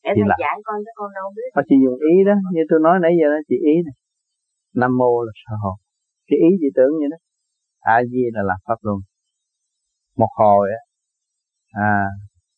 Để 0.05 0.11
thầy 0.17 0.29
dạy 0.45 0.57
con 0.67 0.79
cho 0.85 0.93
con 0.99 1.09
đâu 1.19 1.27
biết. 1.37 1.51
Họ 1.57 1.63
chỉ 1.69 1.77
dùng 1.85 1.99
ý 2.13 2.15
đó. 2.29 2.35
Như 2.55 2.63
tôi 2.71 2.79
nói 2.87 2.97
nãy 3.03 3.13
giờ 3.21 3.27
đó 3.35 3.41
chỉ 3.49 3.57
ý 3.73 3.75
này. 3.87 3.97
Nam 4.81 4.93
mô 4.99 5.13
là 5.27 5.33
sơ 5.43 5.55
hồn 5.63 5.77
cái 6.29 6.39
ý 6.49 6.51
chỉ 6.61 6.69
tưởng 6.77 6.93
như 6.99 7.07
đó. 7.13 7.19
A 7.81 7.97
di 8.11 8.23
là 8.35 8.43
làm 8.51 8.59
pháp 8.67 8.79
luân. 8.87 8.99
Một 10.17 10.33
hồi 10.41 10.65
á 10.79 10.81
à 11.89 11.93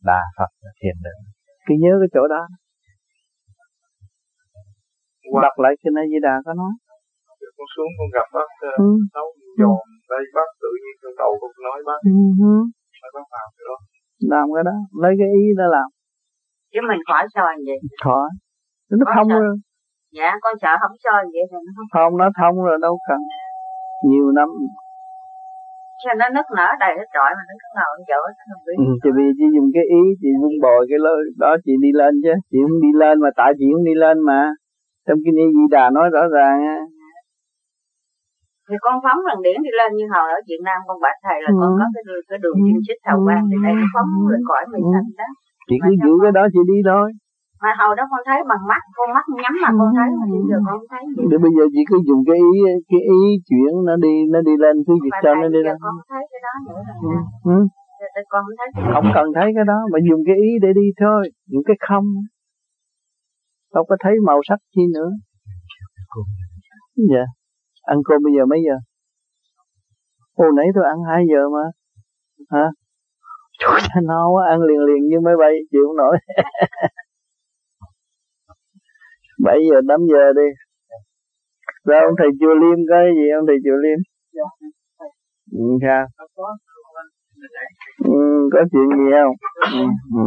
đà 0.09 0.23
phật 0.37 0.51
là 0.63 0.71
thiền 0.81 0.97
định 1.07 1.21
cứ 1.67 1.75
nhớ 1.83 1.93
cái 2.01 2.11
chỗ 2.15 2.25
đó. 2.35 2.43
Wow. 5.33 5.41
đọc 5.45 5.57
lại 5.65 5.73
kinh 5.81 5.99
A 6.03 6.05
Di 6.11 6.19
Đà 6.27 6.35
có 6.45 6.53
nói. 6.61 6.73
Con 7.57 7.67
xuống 7.75 7.91
con 7.99 8.09
gặp 8.17 8.27
bác 8.37 8.49
ừ. 8.87 8.91
nấu 9.17 9.29
giòn 9.61 9.83
đây 10.13 10.23
bác 10.37 10.49
tự 10.63 10.71
nhiên 10.83 10.95
con 11.03 11.15
đầu 11.23 11.33
con 11.41 11.51
nói 11.67 11.79
bác. 11.89 12.01
Ừ. 12.51 12.53
bác 13.15 13.27
làm 13.35 13.49
cái 13.57 13.65
đó? 13.69 13.77
Làm 14.33 14.47
cái 14.55 14.65
đó 14.69 14.77
lấy 15.03 15.13
cái 15.21 15.31
ý 15.43 15.45
đó 15.59 15.67
làm. 15.77 15.89
Chứ 16.73 16.81
mình 16.91 17.01
khỏi 17.09 17.25
soi 17.35 17.53
vậy 17.67 17.79
khỏi. 18.05 18.29
Nó 19.01 19.05
không 19.15 19.29
rồi. 19.29 19.57
Dạ 20.17 20.31
con 20.43 20.55
sợ 20.63 20.73
không 20.83 20.97
soi 21.05 21.21
vậy 21.35 21.45
thì 21.51 21.57
nó 21.67 21.71
không 21.77 21.91
không 21.95 22.13
nó 22.21 22.27
thông 22.39 22.57
rồi 22.67 22.79
đâu 22.87 22.95
cần. 23.09 23.21
Nhiều 24.09 24.27
năm 24.39 24.49
cho 26.05 26.13
nó 26.21 26.27
nứt 26.37 26.47
nở 26.59 26.69
đầy 26.83 26.93
hết 26.99 27.09
trọi 27.17 27.31
mà 27.37 27.43
nó 27.49 27.55
nứt 27.61 27.73
nở 27.79 27.91
chỗ 28.11 28.21
ừ, 28.85 28.87
chị 29.03 29.11
vì 29.17 29.27
chị 29.39 29.47
dùng 29.55 29.69
cái 29.77 29.85
ý 30.01 30.03
chị 30.21 30.31
muốn 30.41 30.55
bồi 30.65 30.81
cái 30.91 30.99
lối 31.07 31.19
đó 31.45 31.51
chị 31.65 31.73
đi 31.85 31.91
lên 32.01 32.13
chứ. 32.25 32.35
Chị 32.51 32.59
không 32.65 32.79
đi 32.85 32.91
lên 33.03 33.15
mà 33.25 33.31
tại 33.39 33.51
chị 33.59 33.67
không 33.73 33.85
đi 33.91 33.95
lên 34.05 34.17
mà. 34.29 34.41
Trong 35.07 35.19
cái 35.25 35.33
ni 35.39 35.45
di 35.57 35.65
đà 35.75 35.85
nói 35.97 36.07
rõ 36.15 36.23
ràng 36.37 36.57
á. 36.77 36.79
Thì 38.67 38.77
con 38.85 38.97
phóng 39.05 39.21
lần 39.29 39.39
điển 39.47 39.59
đi 39.67 39.73
lên 39.81 39.91
như 39.99 40.07
hồi 40.15 40.29
ở 40.37 40.39
Việt 40.49 40.63
Nam 40.69 40.79
con 40.87 40.99
bạch 41.05 41.19
thầy 41.27 41.39
là 41.45 41.51
ừ. 41.55 41.59
con 41.61 41.71
có 41.81 41.87
cái 41.95 42.03
đường 42.09 42.25
cái 42.31 42.39
đường 42.45 42.57
chim 42.65 42.79
xích 42.87 43.01
thầu 43.07 43.19
quang 43.27 43.45
thì 43.51 43.57
đây 43.65 43.75
nó 43.81 43.87
phóng 43.95 44.11
lên 44.31 44.43
cõi 44.51 44.63
mây 44.73 44.83
xanh 44.93 45.09
đó. 45.21 45.29
Chị 45.69 45.77
cứ 45.85 45.91
giữ 46.03 46.13
cái 46.23 46.33
đó 46.39 46.43
chị 46.55 46.61
đi 46.73 46.79
thôi 46.91 47.07
mà 47.63 47.71
hồi 47.81 47.93
đó 47.99 48.05
con 48.11 48.21
thấy 48.29 48.39
bằng 48.51 48.63
mắt 48.71 48.83
con 48.97 49.09
mắt 49.17 49.25
nhắm 49.43 49.55
mà 49.63 49.71
con 49.79 49.91
thấy 49.99 50.09
mà 50.19 50.25
bây 50.35 50.43
giờ 50.51 50.57
con 50.67 50.75
không 50.79 50.89
thấy 50.93 51.03
gì. 51.17 51.23
Để 51.31 51.37
bây 51.45 51.53
giờ 51.57 51.65
chị 51.75 51.81
cứ 51.91 51.97
dùng 52.09 52.23
cái 52.29 52.39
ý 52.53 52.59
cái 52.91 53.03
ý 53.19 53.23
chuyển 53.49 53.73
nó 53.89 53.95
đi 54.05 54.15
nó 54.33 54.41
đi 54.49 54.55
lên 54.65 54.77
cứ 54.87 54.95
việc 55.03 55.15
cho 55.25 55.33
nó 55.41 55.49
đi 55.55 55.61
lên. 55.67 55.77
Con 55.83 55.95
không 55.97 56.09
thấy 56.13 56.23
cái 56.33 56.41
đó 56.47 56.53
nữa 56.67 56.81
ừ. 57.13 57.15
Ừ. 57.55 57.59
Con 58.33 58.43
không 58.45 58.57
thấy 58.59 58.69
cái 58.75 58.83
không 58.95 59.09
cần 59.17 59.27
thấy 59.37 59.49
cái 59.57 59.65
đó 59.73 59.79
mà 59.93 59.99
dùng 60.09 60.21
cái 60.29 60.37
ý 60.49 60.51
để 60.65 60.71
đi 60.81 60.87
thôi 61.01 61.23
dùng 61.53 61.65
cái 61.69 61.77
không 61.89 62.07
đâu 63.75 63.85
có 63.89 63.97
thấy 64.03 64.15
màu 64.27 64.41
sắc 64.49 64.59
chi 64.75 64.83
nữa 64.95 65.11
dạ 67.11 67.25
ăn 67.83 67.99
cơm 68.05 68.23
bây 68.25 68.33
giờ 68.37 68.43
mấy 68.47 68.61
giờ 68.67 68.77
ô 70.35 70.45
nãy 70.57 70.67
tôi 70.75 70.85
ăn 70.85 70.99
hai 71.11 71.23
giờ 71.31 71.43
mà 71.55 71.65
hả 72.51 72.67
Trời 73.59 74.03
no 74.09 74.29
quá 74.29 74.47
ăn 74.49 74.61
liền 74.63 74.81
liền 74.89 75.03
như 75.09 75.21
máy 75.21 75.35
bay 75.39 75.53
chịu 75.71 75.83
không 75.87 75.97
nổi 75.97 76.17
7 79.45 79.59
giờ 79.71 79.77
8 79.89 80.01
giờ 80.13 80.25
đi. 80.37 80.49
Rồi 81.85 82.01
ông 82.07 82.15
thầy 82.19 82.29
chùa 82.41 82.55
Liêm 82.55 82.79
có 82.89 82.95
cái 82.99 83.11
gì 83.17 83.27
ông 83.39 83.47
thầy 83.47 83.57
chùa 83.65 83.79
Liêm? 83.85 83.99
Ừ, 85.53 85.65
sao? 85.83 86.07
Ừ, 88.05 88.49
có 88.53 88.61
chuyện 88.73 88.89
gì 88.99 89.07
không? 89.17 89.35
Ừ. 89.73 89.85
Ừ. 90.17 90.27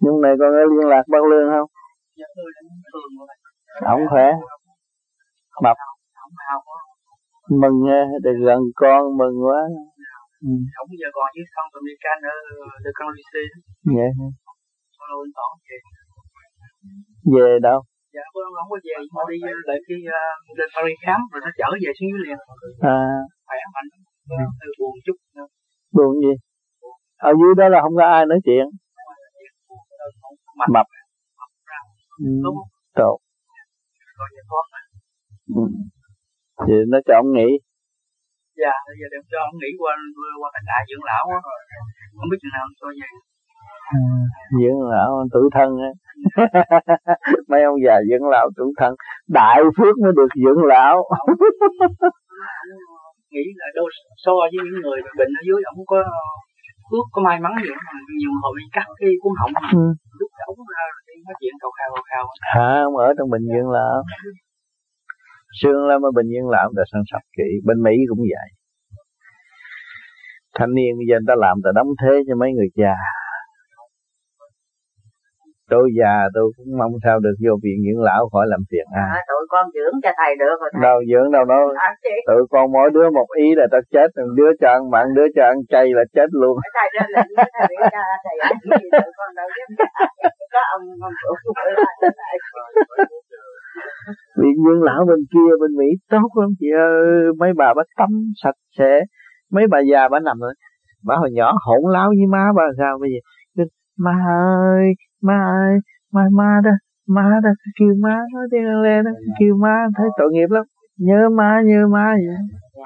nhưng 0.00 0.20
này 0.20 0.32
con 0.40 0.50
có 0.56 0.62
liên 0.70 0.88
lạc 0.88 1.02
bác 1.08 1.24
lương 1.30 1.48
không? 1.50 1.68
Ông 3.80 4.00
khỏe. 4.10 4.26
Mập. 5.62 5.76
Mừng 7.50 7.84
được 8.22 8.36
gần 8.46 8.58
con 8.74 9.16
mừng 9.18 9.44
quá 9.44 9.60
ừ. 10.46 10.52
không 10.74 10.88
giờ 11.00 11.08
còn 11.16 11.28
với 11.34 11.44
con 11.54 11.66
Dominican 11.74 12.18
ở 12.34 12.36
ở 12.88 12.90
con 12.98 13.08
Lucy 13.16 13.44
dạ. 13.96 14.08
Con 14.98 15.08
anh 15.24 15.32
tỏ 15.38 15.46
về 15.66 15.76
về 17.34 17.48
đâu? 17.68 17.78
Dạ 18.14 18.24
con 18.32 18.42
không 18.56 18.70
có 18.72 18.78
về 18.86 18.96
mà 19.14 19.22
đi 19.30 19.38
đợi 19.68 19.78
khi 19.86 19.96
uh, 20.18 20.58
lên 20.58 20.68
Paris 20.74 20.98
khám 21.06 21.20
rồi 21.30 21.40
nó 21.44 21.50
chở 21.58 21.68
về 21.82 21.90
xuống 21.96 22.10
dưới 22.12 22.22
liền. 22.26 22.38
À. 22.98 23.00
Khỏe 23.48 23.60
mạnh. 23.74 23.88
Ừ. 24.32 24.68
buồn 24.78 24.94
chút 25.06 25.16
nữa. 25.36 25.46
buồn 25.96 26.12
gì? 26.24 26.34
Ở 27.28 27.30
dưới 27.38 27.52
đó 27.60 27.66
là 27.74 27.78
không 27.84 27.96
có 28.00 28.04
ai 28.16 28.22
nói 28.30 28.38
chuyện. 28.46 28.66
Mập. 30.74 30.86
Ừ. 32.24 32.30
tốt 32.94 33.16
ừ. 35.54 35.62
thì 36.66 36.74
nó 36.88 36.98
cho 37.06 37.14
ông 37.14 37.32
nghỉ 37.34 37.48
dạ 38.62 38.74
bây 38.88 38.96
giờ 39.00 39.06
đem 39.12 39.22
cho 39.30 39.38
ông 39.48 39.54
nghỉ 39.58 39.70
qua 39.80 39.92
qua 40.40 40.48
cái 40.54 40.62
trại 40.68 40.82
dưỡng 40.88 41.04
lão 41.10 41.24
á 41.36 41.38
không 42.18 42.28
biết 42.30 42.40
chừng 42.42 42.54
nào 42.56 42.64
cho 42.80 42.88
về. 43.00 43.10
À, 43.96 44.00
dưỡng 44.58 44.80
lão 44.92 45.10
tuổi 45.32 45.46
thân 45.56 45.70
á. 45.88 45.90
Mấy 47.50 47.62
ông 47.70 47.78
già 47.84 47.96
dưỡng 48.08 48.26
lão 48.34 48.46
tuổi 48.56 48.70
thân 48.80 48.92
đại 49.38 49.58
phước 49.76 49.94
mới 50.02 50.12
được 50.18 50.30
dưỡng 50.44 50.62
lão. 50.72 50.96
Nghĩ 53.32 53.46
là 53.60 53.66
đâu 53.76 53.86
so 54.24 54.32
với 54.40 54.50
những 54.52 54.82
người 54.84 55.00
bệnh 55.18 55.32
ở 55.40 55.42
dưới 55.46 55.60
ông 55.72 55.80
có 55.86 55.98
phước 56.88 57.04
có 57.14 57.18
may 57.26 57.38
mắn 57.44 57.52
gì 57.62 57.70
mà 57.86 57.92
nhiều 58.18 58.32
hồi 58.42 58.52
bị 58.58 58.64
cắt 58.76 58.86
cái 59.00 59.10
cuốn 59.22 59.32
họng 59.40 59.54
ừ. 59.82 59.84
lúc 60.18 60.30
ống 60.50 60.60
ra 60.74 60.84
nói 61.26 61.34
chuyện 61.40 61.54
khao 61.60 61.70
khao 61.78 61.90
khao 61.94 62.02
khao 62.10 62.24
hả 62.56 62.72
ông 62.88 62.96
ở 63.06 63.08
trong 63.16 63.28
bệnh 63.34 63.46
viện 63.52 63.66
lão 63.76 63.98
xương 65.60 65.86
lắm 65.88 66.02
ở 66.02 66.10
bệnh 66.14 66.28
viện 66.32 66.48
lão 66.54 66.68
đã 66.76 66.82
săn 66.92 67.02
sóc 67.10 67.22
kỹ 67.36 67.48
bên 67.64 67.82
mỹ 67.82 67.94
cũng 68.08 68.18
vậy. 68.18 68.48
Thanh 70.58 70.74
niên 70.74 70.90
bây 70.98 71.06
giờ 71.10 71.16
người 71.18 71.28
ta 71.28 71.34
làm 71.44 71.56
ta 71.64 71.70
đóng 71.74 71.90
thế 72.02 72.14
cho 72.26 72.34
mấy 72.40 72.50
người 72.52 72.70
già. 72.74 72.96
Tôi 75.72 75.86
già 75.98 76.14
tôi 76.34 76.46
cũng 76.56 76.70
mong 76.80 76.92
sao 77.04 77.16
được 77.24 77.36
vô 77.44 77.52
viện 77.64 77.78
dưỡng 77.84 78.02
lão 78.08 78.22
khỏi 78.32 78.46
làm 78.52 78.60
phiền 78.70 78.86
ai. 79.04 79.10
À, 79.18 79.20
tụi 79.28 79.44
con 79.52 79.66
dưỡng 79.74 79.94
cho 80.02 80.10
thầy 80.20 80.32
được 80.42 80.56
rồi 80.60 80.70
thầy. 80.72 80.82
đâu 80.86 80.98
dưỡng 81.10 81.28
đâu 81.36 81.44
đâu 81.52 81.64
à, 81.86 81.90
tụi 82.28 82.42
con 82.52 82.72
mỗi 82.72 82.88
đứa 82.94 83.10
một 83.18 83.28
ý 83.44 83.46
là 83.58 83.66
tao 83.72 83.80
chết 83.94 84.08
đứa 84.38 84.50
cho 84.60 84.68
ăn 84.76 84.82
mặn 84.92 85.06
đứa 85.16 85.28
cho 85.36 85.42
ăn 85.52 85.56
chay 85.72 85.86
là 85.98 86.04
chết 86.14 86.28
luôn. 86.40 86.54
Thầy 86.76 86.88
ra 86.96 87.04
lệnh 87.14 87.30
thầy 87.36 87.76
cho 87.94 88.02
thầy 88.24 88.36
ăn 88.48 88.56
gì 88.62 88.88
tụi 88.92 89.12
con 89.18 89.30
đâu 89.38 89.48
dám 89.56 89.70
có 90.54 90.60
ông 90.74 90.82
ông 91.06 91.14
viện 94.40 94.54
dưỡng 94.64 94.82
lão 94.82 95.04
bên 95.08 95.18
kia 95.32 95.50
bên 95.60 95.76
mỹ 95.76 95.86
tốt 96.10 96.28
lắm 96.40 96.50
chị 96.60 96.66
ơi. 96.78 97.32
Mấy 97.38 97.52
bà 97.56 97.74
bắt 97.74 97.86
tắm 97.96 98.08
sạch 98.42 98.58
sẽ. 98.78 99.00
Mấy 99.52 99.66
bà 99.70 99.78
già 99.92 100.08
bà 100.08 100.20
nằm 100.20 100.38
rồi. 100.38 100.54
Bà 101.06 101.14
hồi 101.16 101.30
nhỏ 101.32 101.52
hỗn 101.66 101.92
láo 101.92 102.08
với 102.08 102.26
má 102.30 102.52
bà 102.56 102.62
sao 102.78 102.98
bây 103.00 103.10
giờ? 103.10 103.20
Má 104.00 104.12
ơi 104.72 104.84
má 105.22 105.38
ơi 105.62 105.78
má 106.12 106.22
má 106.32 106.60
đó 106.64 106.70
má 107.08 107.40
đó 107.44 107.50
kêu 107.78 107.94
má 108.02 108.16
nói 108.34 108.46
tiếng 108.50 108.82
lên 108.82 109.04
đó 109.04 109.10
kêu 109.40 109.54
má. 109.56 109.76
Thấy 109.96 110.06
tội 110.18 110.28
nghiệp 110.32 110.50
lắm. 110.50 110.64
Nhớ 110.98 111.28
má 111.36 111.60
nhớ 111.64 111.86
má 111.92 112.06
vậy. 112.06 112.36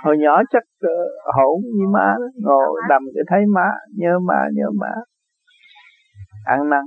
Hồi 0.05 0.17
nhỏ 0.19 0.43
chắc 0.53 0.63
uh, 0.87 1.35
hỗn 1.37 1.63
với 1.79 1.87
má 1.93 2.15
đó. 2.21 2.27
Ngồi 2.37 2.81
đầm 2.89 3.03
để 3.15 3.21
thấy 3.29 3.41
má 3.55 3.69
nhớ 3.97 4.19
má 4.19 4.41
nhớ 4.53 4.65
má. 4.81 4.93
Ăn 6.45 6.69
năn. 6.71 6.85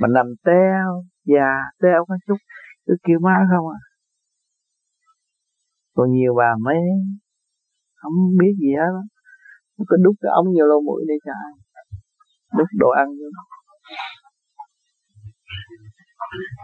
Mà 0.00 0.08
nằm 0.08 0.26
teo 0.44 1.02
già 1.26 1.54
teo 1.82 2.04
có 2.08 2.14
chút 2.26 2.36
cứ 2.90 2.96
kêu 3.06 3.18
má 3.26 3.36
không 3.50 3.66
à. 3.78 3.80
Còn 5.96 6.06
nhiều 6.16 6.32
bà 6.40 6.50
mấy 6.66 6.80
không 8.00 8.12
biết 8.40 8.54
gì 8.62 8.72
hết 8.80 8.92
nó 9.76 9.82
có 9.88 9.96
đút 10.04 10.16
cái 10.22 10.30
ống 10.40 10.48
vô 10.56 10.64
lô 10.70 10.78
mũi 10.86 11.00
để 11.08 11.14
cho 11.24 11.32
ai. 11.46 11.52
Đút 12.58 12.68
đồ 12.82 12.88
ăn 13.00 13.06
vô. 13.18 13.28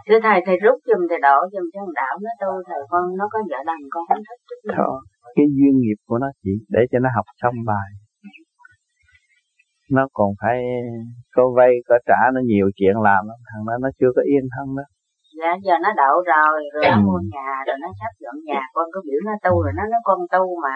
Thưa 0.07 0.19
thầy 0.25 0.39
thầy 0.45 0.57
rút 0.63 0.77
giùm 0.89 1.01
thầy 1.09 1.19
đổ 1.27 1.37
giùm 1.53 1.65
cho 1.73 1.79
thằng 1.81 1.95
đạo 2.01 2.13
nó 2.25 2.31
tu 2.41 2.51
thầy 2.67 2.79
con 2.91 3.03
nó 3.19 3.25
có 3.33 3.39
vợ 3.51 3.59
đàn 3.69 3.79
con 3.93 4.03
không 4.07 4.23
thích 4.27 4.41
chút 4.47 4.59
Thôi, 4.77 4.97
cái 5.35 5.45
duyên 5.57 5.73
nghiệp 5.81 5.99
của 6.07 6.17
nó 6.23 6.27
chị 6.43 6.53
để 6.69 6.81
cho 6.91 6.99
nó 6.99 7.09
học 7.15 7.25
xong 7.41 7.57
bài. 7.71 7.89
Nó 9.95 10.03
còn 10.13 10.29
phải 10.41 10.57
có 11.35 11.43
vay 11.57 11.71
có 11.87 11.95
trả 12.07 12.19
nó 12.35 12.41
nhiều 12.51 12.67
chuyện 12.77 12.95
làm 13.07 13.21
lắm. 13.29 13.39
Thằng 13.49 13.63
đó 13.67 13.73
nó 13.83 13.89
chưa 13.99 14.11
có 14.15 14.21
yên 14.31 14.45
thân 14.53 14.67
đó 14.77 14.83
dạ 15.39 15.49
giờ 15.65 15.75
nó 15.85 15.89
đậu 16.01 16.15
rồi 16.31 16.57
rồi 16.73 16.83
nó 16.91 16.97
mua 17.07 17.19
nhà 17.33 17.49
rồi 17.67 17.77
nó 17.83 17.89
sắp 17.99 18.11
dọn 18.23 18.35
nhà. 18.49 18.61
Con 18.75 18.85
có 18.93 18.99
biểu 19.07 19.19
nó 19.27 19.33
tu 19.45 19.53
rồi 19.63 19.73
nó 19.79 19.83
nói 19.91 20.01
con 20.09 20.19
tu 20.33 20.43
mà. 20.63 20.75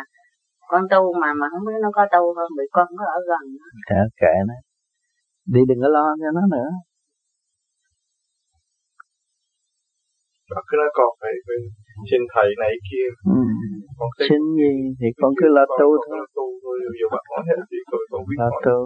Con 0.72 0.84
tu 0.94 1.02
mà 1.22 1.30
mà 1.40 1.46
không 1.52 1.64
biết 1.68 1.80
nó 1.86 1.90
có 1.98 2.04
tu 2.14 2.24
không 2.38 2.54
bị 2.58 2.66
con 2.76 2.88
có 3.00 3.06
ở 3.18 3.20
gần 3.30 3.44
nó. 3.60 3.66
Kệ 3.90 4.02
kệ 4.22 4.34
nó. 4.50 4.58
Đi 5.54 5.62
đừng 5.70 5.80
có 5.84 5.90
lo 5.96 6.06
cho 6.22 6.30
nó 6.38 6.44
nữa. 6.56 6.70
Bác 10.56 10.64
cứ 10.70 10.76
nói 10.82 10.90
con 10.98 11.10
phải, 11.22 11.34
phải 11.46 11.60
xin 12.10 12.22
thầy 12.34 12.50
này 12.64 12.74
kia. 12.88 13.08
Ừ. 13.36 13.42
con 14.00 14.10
xin 14.30 14.42
gì 14.62 14.74
thì 15.00 15.08
con 15.22 15.32
cứ 15.40 15.48
lo 15.58 15.64
tu 15.80 15.90
thôi. 16.06 16.18
tu 16.38 16.46
thôi 16.64 16.76
dù 17.00 17.08
bác 17.14 17.24
nói 17.32 17.42
hết 17.48 17.60
thì 17.70 17.78
tôi 17.92 18.02
con 18.12 18.22
biết 18.30 18.38
lo 18.44 18.50
tu. 18.68 18.80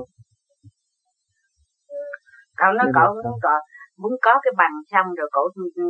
cậu 2.60 2.72
nó 2.80 2.86
cậu 2.98 3.10
muốn 3.24 3.38
có 3.46 3.56
muốn 4.02 4.14
có 4.26 4.34
cái 4.44 4.54
bằng 4.58 4.76
xong 4.92 5.08
rồi 5.18 5.28
cậu 5.32 5.46
ừ. 5.76 5.88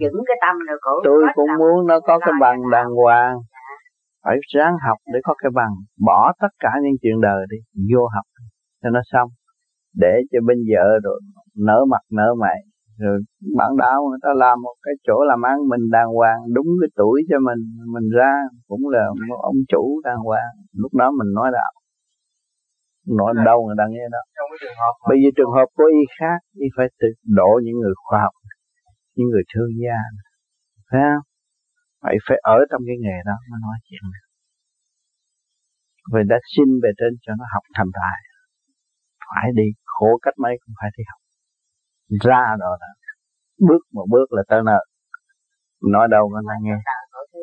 vững 0.00 0.20
cái 0.28 0.36
tâm 0.44 0.56
rồi 0.68 0.78
cậu 0.82 0.96
tôi 1.04 1.22
cũng 1.34 1.50
muốn 1.58 1.86
nó 1.86 2.00
có 2.00 2.18
cái 2.18 2.34
bằng 2.40 2.58
đàng 2.72 2.90
hoàng. 2.90 3.36
Phải 4.24 4.36
ráng 4.54 4.74
học 4.86 4.98
để 5.12 5.18
có 5.22 5.34
cái 5.42 5.50
bằng. 5.54 5.74
Bỏ 6.06 6.32
tất 6.40 6.52
cả 6.58 6.70
những 6.82 6.96
chuyện 7.02 7.20
đời 7.20 7.46
đi 7.50 7.58
vô 7.94 8.06
học 8.14 8.26
cho 8.82 8.90
nó 8.90 9.00
xong. 9.12 9.28
Để 9.96 10.14
cho 10.32 10.38
bên 10.46 10.58
vợ 10.70 10.86
rồi 11.04 11.20
nở 11.56 11.84
mặt 11.90 12.02
nở 12.12 12.34
mày. 12.40 12.58
Rồi 12.98 13.18
bản 13.58 13.76
đạo 13.76 13.98
người 14.08 14.18
ta 14.22 14.30
làm 14.36 14.62
một 14.62 14.74
cái 14.82 14.94
chỗ 15.06 15.24
làm 15.24 15.42
ăn 15.42 15.56
mình 15.68 15.90
đàng 15.90 16.08
hoàng 16.08 16.40
đúng 16.54 16.66
cái 16.80 16.88
tuổi 16.96 17.22
cho 17.30 17.38
mình 17.38 17.60
mình 17.94 18.08
ra. 18.18 18.32
Cũng 18.68 18.88
là 18.88 19.04
một 19.28 19.40
ông 19.42 19.56
chủ 19.68 20.00
đàng 20.04 20.18
hoàng. 20.18 20.52
Lúc 20.72 20.94
đó 20.94 21.10
mình 21.18 21.34
nói 21.34 21.50
đạo 21.52 21.72
nói 23.18 23.30
đâu 23.48 23.58
người 23.66 23.78
ta 23.80 23.86
nghe 23.94 24.06
đó 24.14 24.22
bây 25.08 25.18
giờ 25.22 25.28
trường 25.36 25.54
hợp 25.56 25.68
của 25.76 25.88
y 26.00 26.02
khác 26.18 26.38
y 26.64 26.66
phải 26.76 26.86
tự 27.00 27.08
độ 27.38 27.50
những 27.64 27.76
người 27.80 27.94
khoa 28.04 28.18
học 28.24 28.34
những 29.18 29.28
người 29.32 29.44
thương 29.52 29.72
gia. 29.82 29.98
Phải 30.88 31.00
không? 31.08 31.24
Phải 32.02 32.14
phải 32.26 32.38
ở 32.56 32.58
trong 32.70 32.82
cái 32.88 32.96
nghề 33.04 33.18
đó 33.28 33.36
mới 33.48 33.58
nói 33.66 33.76
chuyện 33.86 34.04
được. 34.14 34.26
Vì 36.12 36.20
đã 36.30 36.38
xin 36.52 36.68
về 36.82 36.90
trên 36.98 37.12
cho 37.24 37.32
nó 37.38 37.44
học 37.54 37.64
thành 37.76 37.90
tài. 37.98 38.18
Phải 39.28 39.46
đi 39.60 39.68
khổ 39.92 40.10
cách 40.24 40.36
mấy 40.44 40.54
cũng 40.62 40.74
phải 40.80 40.90
đi 40.96 41.02
học. 41.10 41.20
Ra 42.26 42.44
rồi 42.62 42.74
đó. 42.82 42.90
Bước 43.68 43.82
một 43.96 44.06
bước 44.14 44.26
là 44.36 44.42
tới 44.50 44.60
nơi. 44.70 44.82
Nói 45.94 46.06
đâu 46.14 46.24
người 46.28 46.44
ta 46.48 46.54
nghe. 46.64 46.78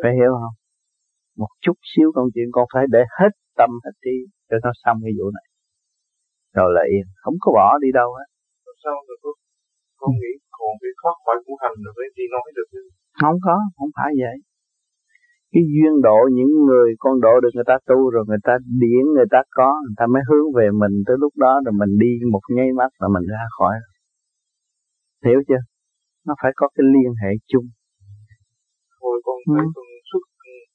Phải 0.03 0.13
hiểu 0.19 0.33
không? 0.41 0.55
Một 1.41 1.51
chút 1.63 1.77
xíu 1.91 2.07
công 2.15 2.27
chuyện 2.33 2.49
con 2.55 2.65
phải 2.73 2.83
để 2.95 3.03
hết 3.19 3.31
tâm 3.59 3.69
hết 3.85 3.95
trí 4.03 4.15
Cho 4.49 4.57
nó 4.63 4.71
xong 4.83 4.97
cái 5.03 5.13
vụ 5.19 5.27
này 5.37 5.45
Rồi 6.57 6.69
là 6.75 6.83
yên 6.93 7.05
Không 7.23 7.37
có 7.43 7.47
bỏ 7.57 7.67
đi 7.83 7.89
đâu 7.99 8.09
hết. 8.17 8.27
Sao 8.83 8.95
được 9.07 9.19
con 9.99 10.11
nghĩ 10.21 10.31
còn 10.57 10.73
cái 10.81 10.91
thoát 10.99 11.15
khỏi 11.25 11.35
ngũ 11.43 11.53
hành 11.63 11.77
rồi 11.83 11.93
mới 11.97 12.07
đi 12.17 12.25
nói 12.35 12.47
được 12.57 12.69
không 13.21 13.37
có 13.45 13.55
không 13.77 13.91
phải 13.97 14.11
vậy. 14.23 14.37
Cái 15.51 15.63
duyên 15.73 15.93
độ 16.07 16.19
những 16.37 16.51
người 16.67 16.89
con 17.03 17.15
độ 17.25 17.33
được 17.43 17.53
người 17.55 17.69
ta 17.71 17.77
tu 17.89 17.99
rồi 18.13 18.23
người 18.29 18.43
ta 18.47 18.53
điển 18.81 19.03
người 19.15 19.29
ta 19.33 19.39
có 19.57 19.69
người 19.83 19.97
ta 19.99 20.05
mới 20.13 20.23
hướng 20.29 20.47
về 20.57 20.67
mình 20.81 20.95
tới 21.07 21.15
lúc 21.23 21.33
đó 21.43 21.53
rồi 21.65 21.73
mình 21.81 21.93
đi 22.03 22.11
một 22.33 22.43
nháy 22.55 22.69
mắt 22.79 22.89
là 23.01 23.07
mình 23.15 23.25
ra 23.33 23.43
khỏi 23.57 23.75
hiểu 25.25 25.39
chưa? 25.49 25.61
Nó 26.27 26.33
phải 26.41 26.51
có 26.59 26.65
cái 26.75 26.85
liên 26.95 27.11
hệ 27.21 27.31
chung. 27.51 27.67
Thôi 28.99 29.15
con 29.25 29.37
ừ. 29.45 29.53
thấy 29.55 29.65
con 29.75 29.87
xuất 30.09 30.23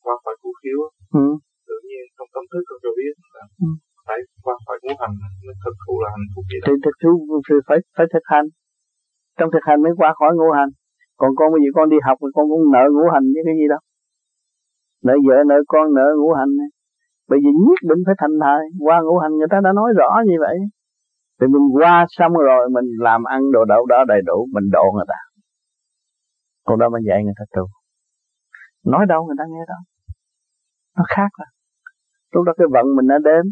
qua 0.04 0.14
khỏi 0.24 0.34
khu 0.40 0.50
khiếu 0.60 0.80
ừ. 1.22 1.26
tự 1.68 1.76
nhiên 1.88 2.04
trong 2.16 2.28
tâm 2.34 2.44
thức 2.50 2.62
con 2.68 2.78
cho 2.84 2.90
biết 2.98 3.14
là 3.34 3.42
ừ 3.66 3.70
phải 4.10 4.20
qua 4.44 4.54
khỏi 4.64 4.76
ngũ 4.82 4.92
hành 5.00 5.14
mới 5.46 5.56
thực 5.64 5.76
thụ 5.82 5.94
là 6.02 6.08
hạnh 6.14 6.28
phúc 6.32 6.44
gì 6.50 6.56
đó. 6.60 6.64
thì 6.66 6.74
thực 6.84 6.96
thụ 7.02 7.12
phải 7.68 7.78
phải 7.96 8.06
thực 8.12 8.24
hành. 8.32 8.46
Trong 9.38 9.48
thực 9.54 9.64
hành 9.68 9.78
mới 9.84 9.92
qua 10.00 10.10
khỏi 10.18 10.32
ngũ 10.34 10.50
hành. 10.58 10.70
Còn 11.20 11.30
con 11.38 11.48
bây 11.52 11.60
giờ 11.62 11.70
con 11.76 11.86
đi 11.94 11.98
học 12.06 12.16
thì 12.20 12.28
con 12.36 12.44
cũng 12.50 12.62
nợ 12.74 12.84
ngũ 12.94 13.04
hành 13.14 13.26
với 13.34 13.42
cái 13.46 13.54
gì 13.60 13.66
đâu. 13.72 13.82
Nợ 15.06 15.14
vợ, 15.26 15.36
nợ 15.50 15.58
con, 15.72 15.84
nợ 15.98 16.06
ngũ 16.18 16.30
hành. 16.38 16.52
Này. 16.60 16.70
bởi 17.28 17.38
vì 17.44 17.50
nhất 17.66 17.80
định 17.90 18.00
phải 18.06 18.16
thành 18.20 18.34
thời 18.44 18.62
qua 18.86 18.96
ngũ 19.06 19.16
hành 19.22 19.32
người 19.38 19.50
ta 19.52 19.58
đã 19.66 19.70
nói 19.80 19.90
rõ 20.00 20.10
như 20.28 20.36
vậy. 20.44 20.56
Thì 21.38 21.46
mình 21.54 21.66
qua 21.76 21.94
xong 22.18 22.32
rồi 22.48 22.62
mình 22.76 22.88
làm 23.06 23.20
ăn 23.34 23.40
đồ 23.54 23.62
đậu 23.72 23.82
đó 23.92 23.98
đầy 24.12 24.20
đủ, 24.28 24.38
mình 24.54 24.66
độ 24.76 24.86
người 24.94 25.08
ta. 25.12 25.20
Còn 26.66 26.78
đó 26.80 26.86
mình 26.94 27.04
dạy 27.08 27.18
người 27.24 27.38
ta 27.38 27.44
tu. 27.56 27.64
Nói 28.92 29.02
đâu 29.08 29.20
người 29.26 29.38
ta 29.38 29.44
nghe 29.52 29.62
đâu. 29.72 29.80
Nó 30.96 31.04
khác 31.14 31.30
rồi. 31.38 31.50
Lúc 32.34 32.44
đó 32.46 32.52
cái 32.58 32.66
vận 32.74 32.86
mình 32.96 33.06
đã 33.08 33.18
đến 33.24 33.44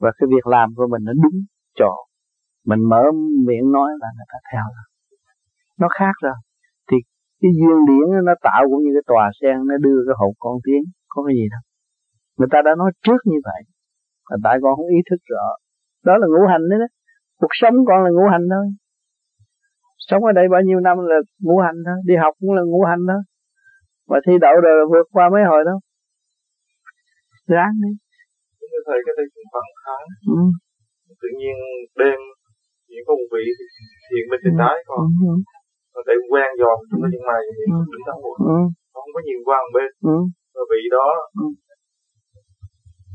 và 0.00 0.10
cái 0.18 0.26
việc 0.34 0.46
làm 0.46 0.68
của 0.76 0.86
mình 0.92 1.02
nó 1.04 1.12
đúng 1.22 1.36
chỗ. 1.78 1.92
Mình 2.66 2.82
mở 2.90 3.02
miệng 3.46 3.72
nói 3.76 3.90
là 4.00 4.08
người 4.16 4.28
ta 4.32 4.38
theo 4.52 4.64
rồi 4.76 4.86
nó 5.80 5.88
khác 5.98 6.14
rồi. 6.22 6.38
Thì 6.88 6.96
cái 7.40 7.50
duyên 7.58 7.78
điển 7.88 8.06
nó 8.28 8.34
tạo 8.46 8.62
cũng 8.70 8.82
như 8.84 8.90
cái 8.96 9.04
tòa 9.10 9.24
sen, 9.40 9.56
nó 9.68 9.76
đưa 9.86 9.98
cái 10.06 10.14
hộp 10.20 10.34
con 10.38 10.56
tiếng 10.66 10.84
có 11.08 11.18
cái 11.26 11.34
gì 11.38 11.46
đâu. 11.54 11.62
Người 12.36 12.50
ta 12.52 12.58
đã 12.64 12.72
nói 12.78 12.90
trước 13.04 13.20
như 13.30 13.38
vậy. 13.48 13.60
Là 14.30 14.36
tại 14.44 14.56
con 14.62 14.76
không 14.76 14.90
ý 14.98 15.00
thức 15.10 15.20
rõ. 15.32 15.46
Đó 16.04 16.14
là 16.20 16.26
ngũ 16.26 16.42
hành 16.52 16.64
đấy 16.70 16.78
đó. 16.82 16.88
Cuộc 17.40 17.52
sống 17.60 17.74
con 17.88 17.98
là 18.04 18.10
ngũ 18.10 18.26
hành 18.32 18.44
thôi. 18.54 18.66
Sống 20.08 20.24
ở 20.24 20.32
đây 20.32 20.46
bao 20.52 20.62
nhiêu 20.66 20.80
năm 20.80 20.96
là 21.10 21.18
ngũ 21.46 21.58
hành 21.66 21.78
thôi. 21.86 21.98
Đi 22.08 22.14
học 22.22 22.34
cũng 22.40 22.52
là 22.58 22.62
ngũ 22.66 22.82
hành 22.90 23.02
thôi. 23.10 23.22
Mà 24.08 24.16
thi 24.26 24.32
đậu 24.40 24.54
rồi 24.64 24.86
vượt 24.92 25.06
qua 25.12 25.28
mấy 25.32 25.42
hồi 25.50 25.64
đâu 25.64 25.78
ráng 27.46 27.72
đi 27.82 27.92
thầy 28.86 28.98
cái 29.06 29.14
đây 29.18 29.26
cũng 29.34 29.48
khoảng 29.52 29.70
tháng 29.82 30.06
ừ. 30.34 30.40
tự 31.22 31.28
nhiên 31.38 31.56
đêm 32.00 32.18
chỉ 32.88 32.98
có 33.06 33.12
một 33.18 33.28
vị 33.34 33.44
thiện 34.08 34.24
bên 34.30 34.40
tay 34.44 34.52
ừ. 34.54 34.58
trái 34.60 34.76
còn 34.88 35.00
ừ 35.30 35.34
để 36.08 36.14
quen 36.32 36.48
dòm 36.60 36.78
trong 36.88 37.00
cái 37.02 37.10
chân 37.12 37.22
mày 37.30 37.42
thì 37.56 37.64
ừ. 37.74 37.78
đứng 37.92 38.04
đó 38.08 38.14
một 38.24 38.36
ừ. 38.54 38.58
không 38.94 39.08
có 39.14 39.20
nhìn 39.26 39.40
qua 39.46 39.58
một 39.64 39.72
bên 39.76 39.90
ừ. 40.14 40.18
và 40.54 40.62
vị 40.72 40.82
đó 40.96 41.06
ừ. 41.42 41.46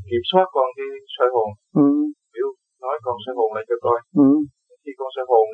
kiểm 0.08 0.24
soát 0.30 0.46
con 0.56 0.68
cái 0.76 0.88
soi 1.14 1.28
hồn 1.34 1.48
ừ. 1.82 1.86
biểu 2.34 2.48
nói 2.84 2.96
con 3.04 3.16
soi 3.24 3.34
hồn 3.38 3.50
lại 3.56 3.64
cho 3.68 3.76
coi 3.86 3.98
ừ. 4.24 4.28
khi 4.82 4.92
con 5.00 5.08
soi 5.14 5.26
hồn 5.30 5.46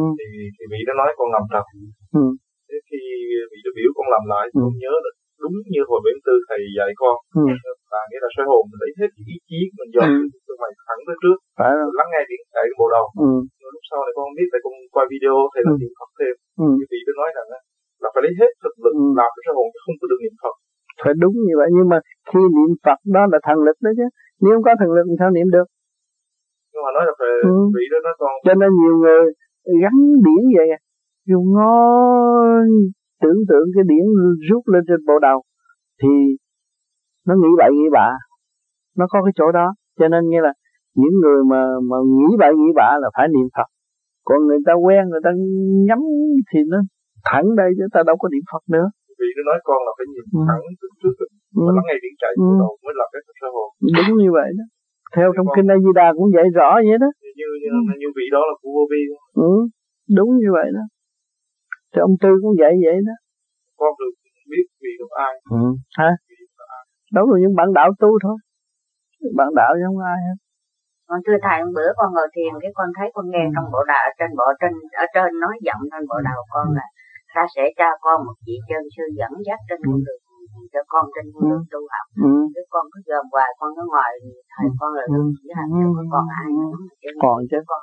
ừ. 0.00 0.04
thì 0.18 0.26
thì 0.56 0.64
vị 0.72 0.80
đó 0.88 0.92
nói 1.00 1.10
con 1.18 1.28
làm 1.34 1.44
thật 1.52 1.66
ừ. 2.20 2.24
thế 2.66 2.76
khi 2.88 3.00
vị 3.50 3.58
đó 3.64 3.70
biểu 3.78 3.90
con 3.96 4.06
làm 4.14 4.24
lại 4.32 4.44
ừ. 4.56 4.60
con 4.62 4.74
nhớ 4.82 4.92
được 5.04 5.15
đúng 5.42 5.56
như 5.72 5.80
hồi 5.88 6.00
bảy 6.04 6.14
tư 6.26 6.34
thầy 6.48 6.60
dạy 6.78 6.90
con 7.02 7.16
ừ. 7.40 7.44
là 7.92 8.00
nghĩa 8.08 8.20
là 8.24 8.30
soi 8.34 8.46
hồn 8.50 8.62
mình 8.70 8.80
lấy 8.82 8.92
hết 9.00 9.10
ý 9.32 9.34
chí 9.48 9.58
mình 9.78 9.90
dòm 9.94 10.08
ừ. 10.10 10.22
cái 10.46 10.56
mày 10.62 10.72
thẳng 10.88 11.02
tới 11.06 11.16
trước 11.22 11.36
phải 11.58 11.72
rồi. 11.78 11.88
lắng 11.98 12.08
nghe 12.10 12.22
điện 12.30 12.42
tại 12.54 12.64
bộ 12.78 12.86
đầu 12.94 13.06
ừ. 13.26 13.30
lúc 13.74 13.82
sau 13.90 13.98
này 14.06 14.12
con 14.16 14.26
biết 14.36 14.48
tại 14.52 14.60
con 14.64 14.74
quay 14.94 15.04
video 15.12 15.36
thầy 15.52 15.62
là 15.66 15.72
ừ. 15.74 15.78
niệm 15.80 15.92
phật 15.98 16.10
thêm 16.18 16.34
ừ. 16.64 16.68
thì 16.76 16.84
vị 16.90 16.98
nói 17.20 17.30
rằng 17.36 17.48
là 18.02 18.08
phải 18.12 18.22
lấy 18.24 18.32
hết 18.40 18.50
thực 18.62 18.74
lực 18.84 18.94
ừ. 19.02 19.06
làm 19.20 19.30
cái 19.34 19.42
soi 19.46 19.54
hồn 19.58 19.66
chứ 19.72 19.78
không 19.84 19.96
có 20.00 20.06
được 20.10 20.20
niệm 20.24 20.36
phật 20.42 20.54
phải 21.04 21.14
đúng 21.22 21.34
như 21.46 21.54
vậy 21.60 21.68
nhưng 21.76 21.88
mà 21.92 21.98
khi 22.30 22.42
niệm 22.56 22.70
phật 22.84 22.98
đó 23.16 23.22
là 23.32 23.38
thần 23.46 23.58
lực 23.66 23.76
đó 23.84 23.90
chứ 23.98 24.06
nếu 24.42 24.52
không 24.54 24.64
có 24.66 24.72
thần 24.80 24.90
lực 24.96 25.06
thì 25.08 25.16
sao 25.20 25.30
niệm 25.36 25.48
được 25.56 25.66
nhưng 26.72 26.82
mà 26.84 26.90
nói 26.96 27.04
là 27.08 27.14
phải 27.20 27.32
ừ. 27.50 27.56
vị 27.76 27.84
đó 27.92 27.98
nó 28.06 28.12
còn 28.22 28.32
cho 28.46 28.54
nên 28.60 28.70
nhiều 28.80 28.94
người 29.02 29.22
gắn 29.82 29.96
điển 30.26 30.42
vậy 30.56 30.68
à 30.76 30.80
dùng 31.30 31.46
ngó 31.54 31.74
tưởng 33.22 33.40
tượng 33.48 33.66
cái 33.74 33.84
điển 33.90 34.04
rút 34.48 34.62
lên 34.72 34.82
trên 34.88 35.00
bộ 35.08 35.16
đầu 35.28 35.38
thì 36.00 36.12
nó 37.26 37.34
nghĩ 37.34 37.50
bậy 37.60 37.70
nghĩ 37.72 37.86
bạ. 37.96 38.08
Nó 38.98 39.04
có 39.12 39.18
cái 39.24 39.32
chỗ 39.38 39.46
đó 39.58 39.66
cho 39.98 40.08
nên 40.08 40.22
như 40.32 40.40
là 40.46 40.52
những 41.00 41.14
người 41.22 41.40
mà 41.50 41.60
mà 41.90 41.98
nghĩ 42.16 42.28
bậy 42.42 42.52
nghĩ 42.54 42.68
bạ 42.80 42.90
là 43.02 43.08
phải 43.16 43.26
niệm 43.34 43.48
phật. 43.56 43.68
Còn 44.28 44.38
người 44.46 44.60
ta 44.66 44.72
quen 44.84 45.02
người 45.08 45.22
ta 45.26 45.30
nhắm 45.88 46.00
thì 46.50 46.58
nó 46.72 46.78
thẳng 47.28 47.46
đây 47.60 47.70
chứ 47.76 47.84
ta 47.94 48.00
đâu 48.08 48.16
có 48.22 48.26
niệm 48.32 48.44
phật 48.52 48.62
nữa. 48.74 48.86
Vì 49.20 49.28
nó 49.36 49.42
nói 49.50 49.58
con 49.68 49.80
là 49.86 49.92
phải 49.98 50.06
nhìn 50.12 50.24
ừ. 50.38 50.40
thẳng 50.48 50.64
trước 50.80 50.92
trước 51.00 51.14
ừ. 51.60 51.62
lắng 51.76 51.86
nghe 51.86 51.96
điện 52.04 52.14
chạy 52.22 52.32
ừ. 52.36 52.48
đầu 52.62 52.72
mới 52.84 52.94
là 53.00 53.04
cái 53.12 53.20
sơ 53.40 53.48
hồn 53.54 53.68
đúng 53.96 54.10
như 54.22 54.30
vậy 54.38 54.48
đó. 54.58 54.64
Theo 55.14 55.28
trong 55.36 55.48
kinh 55.56 55.68
A 55.74 55.76
Di 55.84 55.92
Đà 56.00 56.08
cũng 56.16 56.28
dạy 56.34 56.46
rõ 56.58 56.70
vậy 56.88 56.98
đó. 57.04 57.10
Như 57.38 57.48
như, 57.62 57.70
như 58.00 58.08
vị 58.16 58.26
đó 58.34 58.42
là 58.48 58.54
của 58.60 58.70
vô 58.76 58.84
vi 58.92 59.02
ừ. 59.50 59.52
Đúng 60.18 60.30
như 60.42 60.50
vậy 60.56 60.68
đó 60.76 60.84
thì 61.96 62.00
ông 62.08 62.16
tư 62.22 62.30
cũng 62.42 62.54
dạy 62.60 62.72
vậy 62.84 62.96
đó. 63.08 63.14
Con 63.80 63.92
được 64.00 64.14
biết 64.50 64.66
vì 64.82 64.92
được 65.00 65.12
ai. 65.26 65.34
Ừ. 65.60 65.64
hả? 65.98 66.10
Đâu 67.16 67.24
là 67.30 67.36
những 67.42 67.54
bạn 67.58 67.68
đạo 67.78 67.88
tu 68.02 68.10
thôi. 68.24 68.36
Bạn 69.38 69.48
đạo 69.60 69.72
chứ 69.78 69.84
không 69.88 70.02
ai 70.14 70.18
hết. 70.26 70.36
Con 71.08 71.18
thưa 71.26 71.38
thầy 71.46 71.58
một 71.64 71.72
bữa 71.76 71.90
con 71.98 72.08
ngồi 72.14 72.28
thiền 72.34 72.52
cái 72.62 72.70
con 72.78 72.88
thấy 72.96 73.06
con 73.14 73.24
nghe 73.32 73.44
ừ. 73.48 73.52
trong 73.54 73.66
bộ 73.74 73.80
đạo 73.92 74.06
trên 74.18 74.30
bộ 74.38 74.48
trên 74.60 74.72
ở 75.02 75.06
trên 75.14 75.28
nói 75.42 75.54
giọng 75.66 75.82
trên 75.90 76.02
bộ 76.10 76.18
đầu 76.28 76.40
con 76.52 76.66
là 76.78 76.86
ta 77.34 77.42
sẽ 77.54 77.64
cho 77.78 77.88
con 78.04 78.16
một 78.26 78.36
vị 78.46 78.56
chân 78.68 78.82
sư 78.94 79.04
dẫn 79.18 79.32
dắt 79.46 79.60
trên 79.68 79.78
con 79.86 79.98
đường 80.06 80.22
cho 80.72 80.82
con 80.92 81.04
trên 81.14 81.24
con 81.32 81.42
đường 81.50 81.64
tu 81.72 81.80
học. 81.94 82.06
Ừ. 82.28 82.32
cái 82.54 82.64
con 82.72 82.84
cứ 82.92 82.98
gồm 83.08 83.24
hoài 83.32 83.50
con 83.58 83.68
cứ 83.76 83.82
ngồi 83.92 84.12
thầy 84.52 84.66
con 84.80 84.90
là 84.98 85.04
ừ. 85.18 85.22
chỉ 85.38 85.48
hành 85.58 85.70
chứ 85.96 86.04
còn 86.12 86.24
ai 86.40 86.48
nữa 86.58 86.76
còn 87.24 87.38
chứ. 87.50 87.58
con 87.70 87.82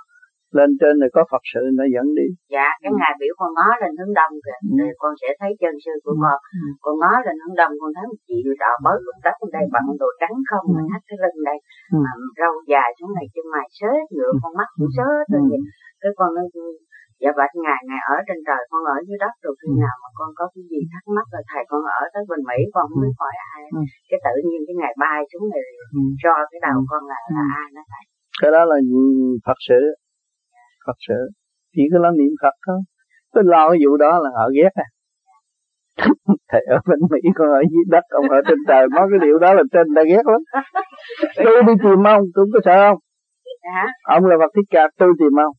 lên 0.60 0.70
trên 0.80 0.94
này 1.02 1.10
có 1.16 1.22
Phật 1.32 1.44
sự 1.52 1.64
nó 1.80 1.86
dẫn 1.94 2.08
đi. 2.20 2.28
Dạ 2.56 2.70
cái 2.84 2.92
ừ. 2.96 2.98
ngày 3.00 3.14
biểu 3.22 3.34
con 3.40 3.50
ngó 3.58 3.70
lên 3.82 3.92
hướng 4.00 4.14
đông 4.20 4.34
kìa. 4.46 4.60
Ừ. 4.70 4.76
rồi 4.80 4.94
con 5.02 5.14
sẽ 5.22 5.30
thấy 5.40 5.52
chân 5.62 5.76
sư 5.84 5.94
của 6.04 6.16
ừ. 6.18 6.22
con. 6.24 6.38
Ừ. 6.62 6.66
con 6.86 6.96
ngó 7.02 7.14
lên 7.26 7.36
hướng 7.42 7.56
đông 7.62 7.74
con 7.82 7.90
thấy 7.96 8.06
một 8.12 8.22
chị 8.28 8.38
đỏ 8.64 8.72
bớt 8.86 8.98
con 9.06 9.18
đất 9.26 9.38
đây 9.56 9.66
bận 9.74 9.86
đồ 10.02 10.10
trắng 10.22 10.36
không 10.50 10.66
ừ. 10.78 10.82
thắt 10.90 11.02
cái 11.08 11.18
lưng 11.24 11.40
đây 11.50 11.58
ừ. 11.98 12.00
râu 12.40 12.54
dài 12.72 12.90
xuống 12.98 13.12
này 13.18 13.26
chân 13.34 13.46
mày 13.54 13.68
sớt 13.80 14.04
ngựa 14.16 14.34
con 14.42 14.52
mắt 14.60 14.70
cũng 14.78 14.92
sớt 14.98 15.24
rồi 15.34 15.44
ừ. 15.56 15.60
cái 16.02 16.12
con 16.20 16.30
nó 16.38 16.44
dạ 17.24 17.32
bạch 17.40 17.54
ngày 17.66 17.82
ngày 17.90 18.02
ở 18.14 18.18
trên 18.28 18.40
trời 18.48 18.62
con 18.70 18.82
ở 18.96 18.98
dưới 19.08 19.18
đất 19.24 19.34
rồi 19.44 19.54
khi 19.60 19.70
nào 19.84 19.96
mà 20.04 20.10
con 20.18 20.30
có 20.40 20.46
cái 20.54 20.64
gì 20.72 20.80
thắc 20.92 21.04
mắc 21.16 21.28
rồi 21.34 21.44
thầy 21.50 21.64
con 21.70 21.82
ở 22.00 22.04
tới 22.14 22.24
bên 22.30 22.42
mỹ 22.50 22.60
con 22.76 22.86
biết 23.02 23.14
hỏi 23.20 23.36
ai. 23.54 23.64
Cái 24.10 24.20
tự 24.26 24.36
nhiên 24.48 24.62
cái 24.68 24.76
ngày 24.82 24.94
bay 25.04 25.20
xuống 25.30 25.46
này 25.54 25.64
cho 26.24 26.34
cái 26.52 26.60
đầu 26.68 26.78
con 26.90 27.02
là 27.12 27.20
là 27.36 27.44
ai 27.62 27.68
nó 27.76 27.82
thầy? 27.92 28.04
Cái 28.42 28.50
đó 28.56 28.62
là 28.72 28.78
Phật 29.46 29.60
sự 29.68 29.82
Phật 30.86 30.98
sự. 31.08 31.20
Chỉ 31.76 31.84
có 31.92 31.98
lo 32.04 32.12
niệm 32.12 32.34
Phật 32.42 32.56
thôi. 32.68 32.80
Tôi 33.34 33.44
lo 33.54 33.70
cái 33.70 33.80
vụ 33.86 33.98
đó 33.98 34.20
là 34.24 34.30
họ 34.38 34.46
ghét 34.58 34.74
à. 34.86 34.88
Thầy 36.52 36.62
ở 36.76 36.78
bên 36.88 37.00
Mỹ 37.12 37.22
con 37.36 37.48
ở 37.60 37.62
dưới 37.72 37.84
đất 37.88 38.06
ông 38.10 38.30
ở 38.30 38.40
trên 38.48 38.58
trời 38.68 38.88
nói 38.96 39.06
cái 39.12 39.20
điều 39.28 39.38
đó 39.40 39.54
là 39.54 39.64
trên 39.74 39.88
ta 39.96 40.02
ghét 40.12 40.24
lắm. 40.32 40.42
Tôi 41.46 41.64
đi 41.68 41.74
tìm 41.84 42.00
ông 42.16 42.24
tôi 42.36 42.46
có 42.54 42.60
sợ 42.66 42.76
không? 42.86 43.00
Ông 44.16 44.26
là 44.26 44.36
Phật 44.40 44.52
thích 44.56 44.70
ca 44.70 44.84
tôi 45.00 45.10
tìm 45.20 45.34
ông. 45.48 45.56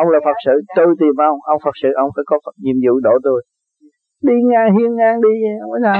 Ông 0.00 0.08
là 0.08 0.18
Phật 0.24 0.36
sự 0.46 0.52
tôi 0.76 0.86
tìm 1.00 1.14
ông. 1.30 1.38
Ông 1.52 1.60
Phật 1.64 1.74
sự 1.82 1.88
ông 2.02 2.10
phải 2.16 2.24
có 2.26 2.36
Phật 2.44 2.54
nhiệm 2.64 2.76
vụ 2.84 3.00
độ 3.00 3.14
tôi 3.22 3.42
đi 4.22 4.34
ngang 4.50 4.70
hiên 4.78 4.94
ngang 4.96 5.20
đi 5.20 5.32
không 5.60 5.70
có 5.70 5.78
sao 5.82 5.94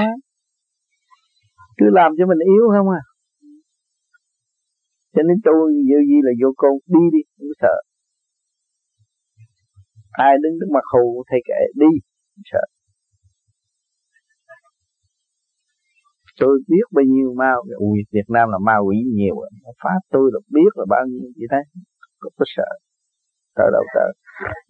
cứ 1.79 1.87
làm 1.93 2.13
cho 2.19 2.27
mình 2.27 2.39
yếu 2.55 2.65
không 2.75 2.89
à. 3.01 3.03
Cho 5.15 5.23
nên 5.29 5.37
tôi 5.45 5.73
dự 5.89 5.99
gì 6.11 6.19
là 6.27 6.33
vô 6.41 6.49
con 6.57 6.73
đi 6.87 7.05
đi 7.13 7.23
không 7.39 7.55
sợ 7.61 7.77
ai 10.27 10.33
đứng 10.43 10.55
trước 10.59 10.71
mặt 10.77 10.85
hù 10.93 11.25
thầy 11.29 11.41
kệ 11.49 11.61
đi. 11.83 11.93
Sợ. 12.51 12.65
Tôi 16.41 16.55
biết 16.69 16.87
bao 16.97 17.05
nhiêu 17.13 17.29
ma 17.41 17.53
quỷ. 17.81 18.01
Việt 18.13 18.29
Nam 18.35 18.47
là 18.53 18.59
ma 18.69 18.77
quỷ 18.87 18.97
nhiều 19.19 19.37
à. 19.47 19.49
phá 19.83 19.91
tôi 20.13 20.31
là 20.33 20.41
biết 20.55 20.71
là 20.75 20.85
bao 20.89 21.05
nhiêu 21.07 21.29
gì 21.37 21.45
thế. 21.53 21.63
Không 22.21 22.33
có 22.39 22.45
sợ. 22.57 22.71
Sợ 23.57 23.67
đâu, 23.73 23.85
sợ. 23.95 24.07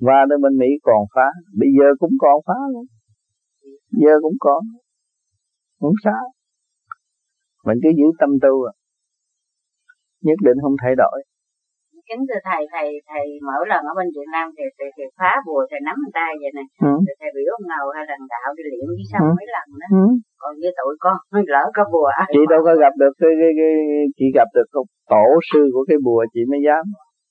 Và 0.06 0.18
nơi 0.28 0.38
bên 0.42 0.58
Mỹ 0.60 0.70
còn 0.82 1.02
phá. 1.14 1.28
Bây 1.60 1.68
giờ 1.78 1.86
cũng 2.00 2.14
còn 2.20 2.36
phá 2.46 2.58
luôn 2.72 2.86
giờ 3.90 4.14
cũng 4.22 4.36
còn. 4.40 4.62
Không 5.80 5.98
sao 6.04 6.24
mình 7.66 7.78
cứ 7.82 7.88
giữ 7.98 8.04
tâm 8.20 8.30
tu 8.42 8.54
à. 8.70 8.72
Nhất 10.20 10.38
định 10.44 10.58
không 10.62 10.76
thay 10.82 10.94
đổi 10.96 11.18
kính 12.08 12.22
thưa 12.28 12.40
thầy 12.48 12.62
thầy 12.74 12.88
thầy 13.10 13.24
mỗi 13.48 13.64
lần 13.72 13.82
ở 13.90 13.92
bên 13.98 14.08
Việt 14.16 14.28
Nam 14.34 14.46
thì 14.56 14.64
thầy, 14.78 14.88
thầy 14.96 15.08
phá 15.18 15.32
bùa 15.46 15.62
thầy 15.70 15.80
nắm 15.88 15.98
tay 16.18 16.30
vậy 16.42 16.50
nè 16.58 16.64
ừ. 16.88 16.92
thầy 17.20 17.30
biểu 17.34 17.48
ông 17.58 17.66
ngầu 17.70 17.86
hay 17.96 18.04
đàn 18.10 18.22
đạo 18.32 18.48
đi 18.56 18.62
luyện 18.70 18.84
với 18.98 19.06
sao 19.12 19.22
ừ. 19.26 19.30
mấy 19.38 19.46
lần 19.54 19.66
đó 19.82 19.88
ừ. 20.02 20.04
còn 20.42 20.52
với 20.60 20.72
tụi 20.78 20.92
con 21.04 21.16
lỡ 21.54 21.64
có 21.76 21.82
bùa 21.94 22.08
ai 22.20 22.28
chị 22.34 22.42
đâu 22.52 22.60
có 22.66 22.72
gặp 22.84 22.92
được 23.02 23.14
cái, 23.22 23.32
cái, 23.40 23.52
cái 23.60 23.72
chị 24.18 24.26
gặp 24.38 24.48
được 24.56 24.68
tổ 25.14 25.26
sư 25.48 25.62
của 25.74 25.84
cái 25.88 25.98
bùa 26.06 26.22
chị 26.34 26.42
mới 26.50 26.60
dám 26.66 26.84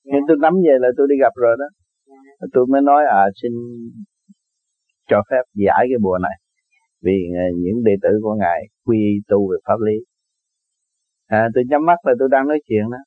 dạ. 0.06 0.10
nhưng 0.12 0.24
tôi 0.28 0.36
nắm 0.44 0.54
về 0.64 0.74
là 0.82 0.88
tôi 0.96 1.06
đi 1.10 1.16
gặp 1.24 1.34
rồi 1.44 1.54
đó 1.62 1.68
dạ. 2.10 2.46
tôi 2.54 2.64
mới 2.72 2.82
nói 2.90 3.02
à 3.20 3.22
xin 3.38 3.52
cho 5.10 5.18
phép 5.30 5.44
giải 5.64 5.82
cái 5.90 6.00
bùa 6.06 6.18
này 6.26 6.36
vì 7.04 7.18
à, 7.42 7.44
những 7.62 7.78
đệ 7.88 7.94
tử 8.02 8.12
của 8.22 8.34
ngài 8.42 8.60
quy 8.86 9.00
tu 9.30 9.38
về 9.50 9.58
pháp 9.66 9.80
lý 9.86 9.96
à, 11.26 11.48
tôi 11.54 11.64
nhắm 11.70 11.82
mắt 11.86 11.98
là 12.06 12.12
tôi 12.18 12.28
đang 12.32 12.48
nói 12.48 12.58
chuyện 12.68 12.84
đó 12.90 12.98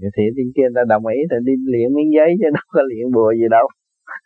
Vậy 0.00 0.10
thì 0.16 0.24
bên 0.36 0.48
kia 0.54 0.66
người 0.66 0.76
ta 0.78 0.82
đồng 0.92 1.04
ý 1.16 1.18
thì 1.30 1.36
đi 1.48 1.54
luyện 1.72 1.88
miếng 1.96 2.10
giấy 2.16 2.30
chứ 2.40 2.46
đâu 2.56 2.66
có 2.74 2.80
luyện 2.90 3.06
bùa 3.16 3.30
gì 3.40 3.46
đâu. 3.56 3.66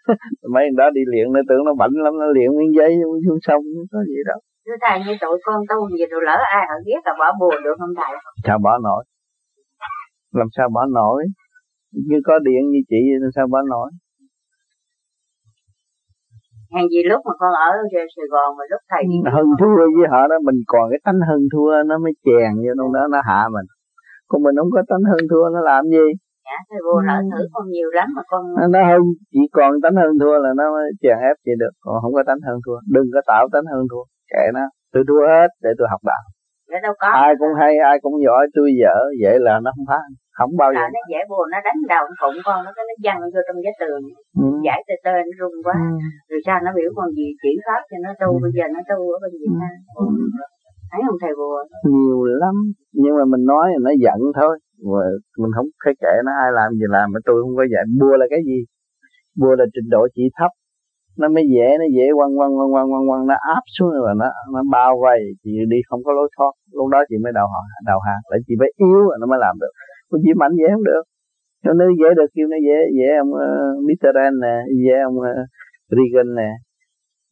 Mấy 0.55 0.65
người 0.67 0.79
đó 0.81 0.87
đi 0.97 1.03
luyện 1.11 1.27
nó 1.35 1.41
tưởng 1.49 1.63
nó 1.69 1.73
bệnh 1.81 1.95
lắm 2.05 2.15
nó 2.23 2.27
luyện 2.35 2.51
miếng 2.59 2.73
giấy 2.79 2.91
xuống 3.25 3.41
sông 3.47 3.63
có 3.93 4.01
gì 4.11 4.21
đâu. 4.31 4.39
Thưa 4.65 4.79
thầy 4.85 4.97
như 5.05 5.13
tụi 5.23 5.37
con 5.47 5.59
tu 5.71 5.79
gì 5.99 6.05
tụi 6.11 6.23
lỡ 6.29 6.37
ai 6.57 6.65
họ 6.71 6.77
ghét 6.87 7.03
là 7.07 7.13
bỏ 7.21 7.29
bùa 7.41 7.57
được 7.65 7.77
không 7.81 7.95
thầy? 7.99 8.13
Sao 8.47 8.59
bỏ 8.65 8.73
nổi? 8.87 9.03
Làm 10.39 10.49
sao 10.57 10.67
bỏ 10.75 10.83
nổi? 10.99 11.21
Như 12.09 12.19
có 12.29 12.35
điện 12.47 12.63
như 12.73 12.81
chị 12.91 13.01
làm 13.23 13.31
sao 13.37 13.47
bỏ 13.53 13.61
nổi? 13.73 13.89
Hàng 16.75 16.89
gì 16.93 17.01
lúc 17.11 17.21
mà 17.27 17.33
con 17.41 17.53
ở 17.67 17.69
Sài 18.15 18.27
Gòn 18.33 18.49
mà 18.59 18.65
lúc 18.71 18.81
thầy 18.91 19.03
đi 19.11 19.19
hơn 19.35 19.47
thua 19.61 19.77
với 19.97 20.07
họ 20.13 20.21
đó 20.31 20.37
mình 20.47 20.59
còn 20.67 20.85
cái 20.91 21.01
tánh 21.05 21.21
hơn 21.29 21.41
thua 21.53 21.71
nó 21.89 21.99
mới 22.05 22.13
chèn 22.27 22.51
vô 22.65 22.73
trong 22.79 22.93
đó 22.97 23.03
nó 23.13 23.19
hạ 23.29 23.41
mình 23.55 23.67
còn 24.35 24.43
mình 24.47 24.57
không 24.61 24.73
có 24.77 24.83
tánh 24.91 25.05
hơn 25.11 25.23
thua 25.31 25.45
nó 25.55 25.61
làm 25.71 25.83
gì 25.97 26.07
dạ 26.47 26.57
thầy 26.69 26.81
vô 26.87 26.95
lỡ 27.09 27.17
thử 27.33 27.43
con 27.55 27.65
nhiều 27.75 27.91
lắm 27.99 28.09
mà 28.17 28.23
con 28.31 28.43
nó 28.75 28.81
hơn 28.91 29.03
chỉ 29.33 29.43
còn 29.57 29.71
tánh 29.83 29.97
hơn 30.03 30.13
thua 30.21 30.37
là 30.45 30.51
nó 30.61 30.65
chèn 31.03 31.17
ép 31.31 31.37
vậy 31.47 31.57
được 31.63 31.75
còn 31.85 31.95
không 32.03 32.15
có 32.19 32.23
tánh 32.27 32.43
hơn 32.47 32.57
thua 32.67 32.79
đừng 32.95 33.09
có 33.15 33.21
tạo 33.31 33.49
tánh 33.53 33.67
hơn 33.73 33.83
thua 33.91 34.05
kệ 34.33 34.45
nó 34.57 34.65
tôi 34.93 35.03
thua 35.09 35.23
hết 35.33 35.49
để 35.65 35.71
tôi 35.79 35.87
học 35.91 36.03
đạo 36.11 36.25
Dạ 36.71 36.79
đâu 36.87 36.95
có. 37.03 37.09
Ai 37.27 37.33
cũng 37.41 37.53
hay, 37.61 37.73
ai 37.91 37.97
cũng 38.03 38.17
giỏi, 38.25 38.43
tôi 38.57 38.69
dở, 38.81 38.97
vậy 39.23 39.37
là 39.47 39.55
nó 39.65 39.71
không 39.77 39.87
phá, 39.91 40.01
không 40.39 40.53
bao 40.61 40.71
giờ. 40.75 40.85
nó 40.97 41.01
dễ 41.11 41.21
buồn, 41.31 41.47
nó 41.55 41.59
đánh 41.67 41.81
đầu 41.95 42.05
phụng 42.21 42.39
con, 42.47 42.59
nó 42.65 42.71
cái 42.77 42.85
nó 42.89 42.95
văng 43.05 43.21
vô 43.35 43.41
trong 43.47 43.59
cái 43.67 43.75
tường, 43.81 44.03
ừ. 44.43 44.47
giải 44.67 44.81
tê 44.87 44.95
tê, 45.05 45.17
nó 45.29 45.33
rung 45.41 45.57
quá. 45.67 45.77
Ừ. 45.93 45.97
Rồi 46.31 46.41
sao 46.47 46.57
nó 46.67 46.71
biểu 46.79 46.91
con 46.97 47.09
gì 47.19 47.27
chỉ 47.43 47.53
pháp 47.67 47.83
cho 47.91 47.97
nó 48.05 48.11
tu, 48.21 48.29
ừ. 48.37 48.39
bây 48.45 48.53
giờ 48.57 48.65
nó 48.75 48.81
tu 48.91 48.99
ở 49.15 49.17
bên 49.23 49.33
Việt 49.43 49.55
Nam. 49.61 49.75
Ừ. 50.03 50.07
Thấy 50.95 51.03
không 51.07 51.21
thầy 51.23 51.33
bùa? 51.41 51.59
Nhiều 51.93 52.19
lắm, 52.43 52.57
nhưng 53.03 53.15
mà 53.19 53.25
mình 53.33 53.45
nói 53.53 53.67
nó 53.87 53.93
giận 54.05 54.21
thôi. 54.39 54.55
Mà 54.91 55.05
mình 55.41 55.53
không 55.57 55.69
phải 55.83 55.95
kệ 56.03 56.15
nó 56.27 56.33
ai 56.45 56.51
làm 56.59 56.69
gì 56.79 56.87
làm 56.97 57.07
mà 57.15 57.19
tôi 57.27 57.37
không 57.43 57.55
có 57.59 57.65
dạy 57.73 57.85
bùa 58.01 58.15
là 58.21 58.27
cái 58.33 58.41
gì? 58.49 58.59
Bùa 59.41 59.55
là 59.61 59.65
trình 59.75 59.89
độ 59.95 60.03
chỉ 60.17 60.25
thấp. 60.39 60.51
Nó 61.21 61.27
mới 61.35 61.45
dễ 61.55 61.69
nó 61.81 61.87
dễ 61.97 62.07
quăng 62.19 62.33
quăng 62.39 62.53
quăng 62.59 62.71
quăng 62.75 62.89
quăng 62.93 63.07
quăng 63.09 63.23
nó 63.31 63.37
áp 63.57 63.65
xuống 63.75 63.91
rồi 64.03 64.15
nó 64.21 64.29
nó 64.55 64.61
bao 64.77 64.93
vây. 65.05 65.21
Chị 65.43 65.51
đi 65.73 65.79
không 65.89 66.01
có 66.07 66.13
lối 66.19 66.29
thoát. 66.37 66.53
Lúc 66.79 66.89
đó 66.95 67.01
chị 67.09 67.17
mới 67.25 67.33
đầu 67.39 67.47
hàng 67.55 67.69
đầu 67.91 67.99
hàng 68.07 68.23
lại 68.31 68.39
chị 68.47 68.55
phải 68.61 68.71
yếu 68.85 69.01
rồi 69.09 69.17
nó 69.21 69.27
mới 69.31 69.39
làm 69.47 69.55
được. 69.63 69.73
Còn 70.11 70.19
chị 70.25 70.31
mạnh 70.41 70.55
dễ 70.61 70.69
không 70.75 70.87
được. 70.93 71.05
Nó 71.65 71.71
nó 71.81 71.85
dễ 72.01 72.09
được 72.19 72.29
kêu 72.35 72.47
nó 72.53 72.59
dễ 72.67 72.79
dễ 72.99 73.09
ông 73.23 73.31
ờ, 73.47 73.49
uh, 73.49 73.85
Mitterrand 73.87 74.37
nè 74.45 74.57
dễ 74.85 74.97
ông 75.09 75.17
ờ, 75.31 75.31
uh, 75.31 75.47
Reagan 75.97 76.29
nè 76.41 76.51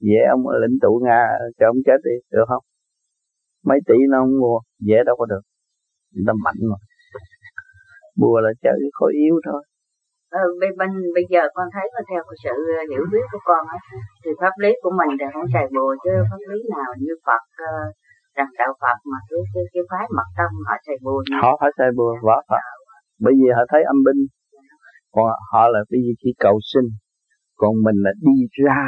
dễ 0.09 0.21
ông 0.35 0.43
ờ, 0.53 0.55
lãnh 0.63 0.77
tụ 0.85 0.93
nga 1.05 1.23
cho 1.59 1.65
ông 1.73 1.81
chết 1.87 1.99
đi 2.09 2.17
được 2.35 2.47
không? 2.53 2.65
Mấy 3.69 3.79
tỷ 3.89 3.99
nó 4.11 4.19
không 4.23 4.35
mua 4.43 4.59
dễ 4.89 4.99
đâu 5.07 5.17
có 5.19 5.27
được. 5.33 5.45
Nó 6.27 6.33
mạnh 6.45 6.61
mà. 6.71 6.79
Bùa 8.21 8.39
là 8.45 8.51
chơi 8.63 8.79
khối 8.93 9.13
yếu 9.25 9.35
thôi. 9.47 9.63
Ờ, 10.41 10.45
bên, 10.61 10.71
bên 10.81 10.91
bây 11.17 11.25
giờ 11.33 11.43
con 11.57 11.67
thấy 11.75 11.87
là 11.95 12.03
theo 12.11 12.23
sự 12.45 12.55
hiểu 12.91 13.05
biết 13.13 13.27
của 13.33 13.43
con 13.49 13.63
á 13.77 13.79
thì 14.23 14.31
pháp 14.41 14.55
lý 14.63 14.73
của 14.83 14.93
mình 15.01 15.11
thì 15.19 15.27
không 15.35 15.49
xài 15.55 15.67
bùa 15.75 15.91
chứ 16.05 16.13
pháp 16.31 16.43
lý 16.51 16.59
nào 16.77 16.91
như 17.05 17.13
Phật 17.27 17.43
uh, 17.67 17.89
rằng 18.37 18.51
đạo 18.59 18.73
Phật 18.83 18.99
mà 19.11 19.19
cái 19.29 19.41
cái, 19.55 19.65
cái 19.73 19.83
phái 19.91 20.05
mật 20.17 20.29
tông 20.39 20.55
họ 20.69 20.77
xài 20.87 20.97
bùa 21.05 21.19
họ 21.43 21.53
phải 21.61 21.71
xài 21.79 21.91
bùa 21.99 22.13
võ 22.27 22.37
Phật. 22.49 22.65
Bởi 23.25 23.33
vì 23.39 23.49
họ 23.57 23.63
thấy 23.73 23.83
âm 23.93 23.99
binh 24.07 24.21
còn 25.15 25.27
họ 25.53 25.63
là 25.75 25.81
cái 25.91 26.01
gì 26.05 26.13
chỉ 26.23 26.31
cầu 26.39 26.57
sinh 26.73 26.89
còn 27.61 27.73
mình 27.87 27.99
là 28.05 28.13
đi 28.27 28.37
ra 28.65 28.83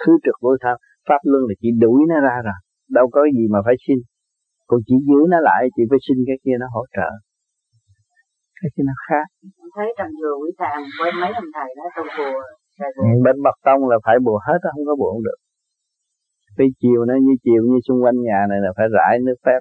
khứ 0.00 0.12
trực 0.24 0.36
vô 0.42 0.52
tham 0.62 0.76
pháp 1.08 1.20
luân 1.30 1.42
là 1.48 1.54
chỉ 1.60 1.68
đuổi 1.82 2.00
nó 2.10 2.16
ra 2.26 2.36
rồi 2.44 2.58
đâu 2.90 3.06
có 3.12 3.20
gì 3.36 3.44
mà 3.50 3.58
phải 3.66 3.74
xin 3.86 3.98
còn 4.68 4.80
chỉ 4.86 4.94
giữ 5.08 5.20
nó 5.32 5.38
lại 5.48 5.62
chỉ 5.74 5.82
phải 5.90 6.00
xin 6.06 6.18
cái 6.28 6.38
kia 6.44 6.56
nó 6.62 6.66
hỗ 6.74 6.82
trợ. 6.96 7.10
Cái 8.60 8.70
kia 8.74 8.84
nó 8.90 8.96
khác. 9.06 9.26
Thấy 9.76 9.88
trong 9.98 10.10
vừa 10.20 10.34
quý 10.40 10.50
thằng 10.60 10.82
với 10.98 11.10
mấy 11.20 11.32
ông 11.40 11.50
thầy 11.56 11.68
đó 11.78 11.84
tôi 11.96 12.06
bùa 12.18 12.40
bên 13.24 13.36
bậc 13.46 13.56
tông 13.66 13.80
là 13.90 13.96
phải 14.06 14.16
bùa 14.26 14.38
hết 14.46 14.58
không 14.74 14.84
có 14.88 14.94
bùa 15.00 15.10
không 15.12 15.24
được. 15.28 15.38
Vì 16.58 16.66
chiều 16.82 17.00
nó 17.08 17.14
như 17.24 17.34
chiều 17.44 17.62
như 17.68 17.78
xung 17.86 18.02
quanh 18.02 18.18
nhà 18.28 18.40
này 18.50 18.58
là 18.64 18.70
phải 18.76 18.86
rải 18.96 19.14
nước 19.26 19.38
phép 19.46 19.60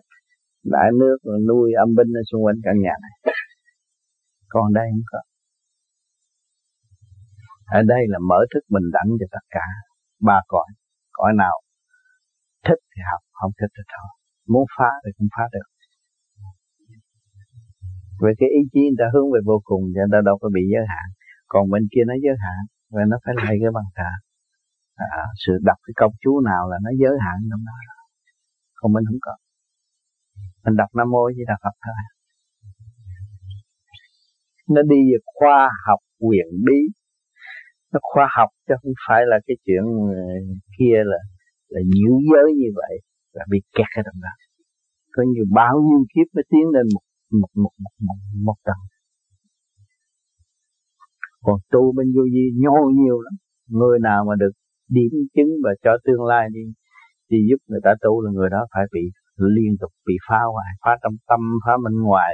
rải 0.74 0.90
nước 1.00 1.18
rồi 1.24 1.38
nuôi 1.50 1.68
âm 1.84 1.90
binh 1.98 2.12
ở 2.22 2.24
xung 2.32 2.44
quanh 2.46 2.56
căn 2.64 2.76
nhà 2.86 2.96
này. 3.06 3.16
Còn 4.54 4.74
đây 4.74 4.88
không 4.92 5.08
có. 5.12 5.20
Ở 7.80 7.82
đây 7.94 8.02
là 8.08 8.20
mở 8.30 8.40
thức 8.54 8.64
bình 8.70 8.88
đẳng 8.94 9.10
cho 9.20 9.26
tất 9.32 9.46
cả. 9.50 9.66
Ba 10.22 10.40
cõi 10.48 10.70
cõi 11.12 11.32
nào 11.38 11.56
thích 12.66 12.82
thì 12.92 13.02
học 13.12 13.22
không 13.32 13.52
thích 13.60 13.72
thì 13.78 13.84
thôi 13.94 14.10
muốn 14.54 14.66
phá 14.78 14.92
thì 15.02 15.10
cũng 15.18 15.28
phá 15.36 15.44
được. 15.56 15.68
Về 18.22 18.32
cái 18.40 18.50
ý 18.60 18.62
chí 18.74 18.82
người 18.88 19.00
ta 19.02 19.08
hướng 19.14 19.28
về 19.34 19.40
vô 19.50 19.58
cùng 19.70 19.82
thì 19.92 20.00
người 20.00 20.14
ta 20.16 20.20
đâu 20.30 20.36
có 20.42 20.48
bị 20.56 20.64
giới 20.74 20.86
hạn. 20.94 21.08
Còn 21.52 21.64
bên 21.74 21.84
kia 21.92 22.04
nó 22.10 22.16
giới 22.24 22.36
hạn 22.44 22.62
và 22.94 23.02
nó 23.12 23.18
phải 23.24 23.34
lấy 23.44 23.56
cái 23.62 23.72
bằng 23.78 23.90
trả 23.98 24.12
à, 24.96 25.24
sự 25.44 25.54
đọc 25.68 25.78
cái 25.86 25.94
câu 26.02 26.10
chú 26.22 26.34
nào 26.50 26.64
là 26.72 26.78
nó 26.86 26.92
giới 27.02 27.16
hạn 27.26 27.38
trong 27.50 27.64
đó. 27.70 27.78
Không 28.74 28.94
mình 28.94 29.06
không 29.10 29.22
có. 29.22 29.36
Mình 30.64 30.76
đọc 30.82 30.90
nam 30.98 31.08
mô 31.12 31.24
chỉ 31.36 31.44
là 31.48 31.56
phật 31.64 31.76
thôi. 31.86 31.96
Nó 34.74 34.82
đi 34.82 35.00
về 35.12 35.20
khoa 35.36 35.70
học 35.88 36.00
quyền 36.20 36.48
bí. 36.66 36.80
Nó 37.94 38.00
khoa 38.02 38.28
học 38.38 38.50
chứ 38.68 38.74
không 38.82 38.94
phải 39.08 39.22
là 39.26 39.38
cái 39.48 39.56
chuyện 39.66 39.84
ờ, 40.10 40.22
kia 40.78 40.98
là 41.12 41.18
là 41.74 41.82
nhiễu 41.94 42.14
giới 42.32 42.48
như 42.62 42.70
vậy 42.76 42.96
là 43.38 43.46
bị 43.52 43.60
kẹt 43.76 43.90
ở 44.00 44.02
trong 44.06 44.20
đó. 44.26 44.34
Có 45.14 45.24
nhiều 45.32 45.46
bao 45.60 45.76
nhiêu 45.86 46.02
kiếp 46.14 46.28
mới 46.36 46.46
tiến 46.52 46.66
lên 46.76 46.86
một 46.94 47.06
một 47.42 47.52
một 47.64 47.74
một 47.84 47.94
một, 48.08 48.20
một 48.48 48.58
tầng. 48.68 48.84
Còn 51.46 51.58
tu 51.72 51.84
bên 51.98 52.08
vô 52.16 52.24
vi 52.34 52.46
nhô 52.62 52.78
nhiều 53.00 53.18
lắm. 53.26 53.34
Người 53.78 54.00
nào 54.00 54.26
mà 54.30 54.36
được 54.42 54.54
điểm 54.90 55.12
chứng 55.36 55.52
và 55.64 55.72
cho 55.84 55.92
tương 56.06 56.24
lai 56.32 56.48
đi 56.54 56.64
đi 57.30 57.38
giúp 57.50 57.60
người 57.68 57.80
ta 57.84 57.92
tu 58.02 58.22
là 58.22 58.32
người 58.32 58.50
đó 58.50 58.62
phải 58.74 58.84
bị 58.94 59.02
liên 59.38 59.72
tục 59.82 59.92
bị 60.08 60.16
phá 60.30 60.40
hoại 60.54 60.72
phá 60.84 60.92
trong 61.04 61.16
tâm 61.30 61.40
phá 61.66 61.74
bên 61.84 61.94
ngoài. 62.02 62.32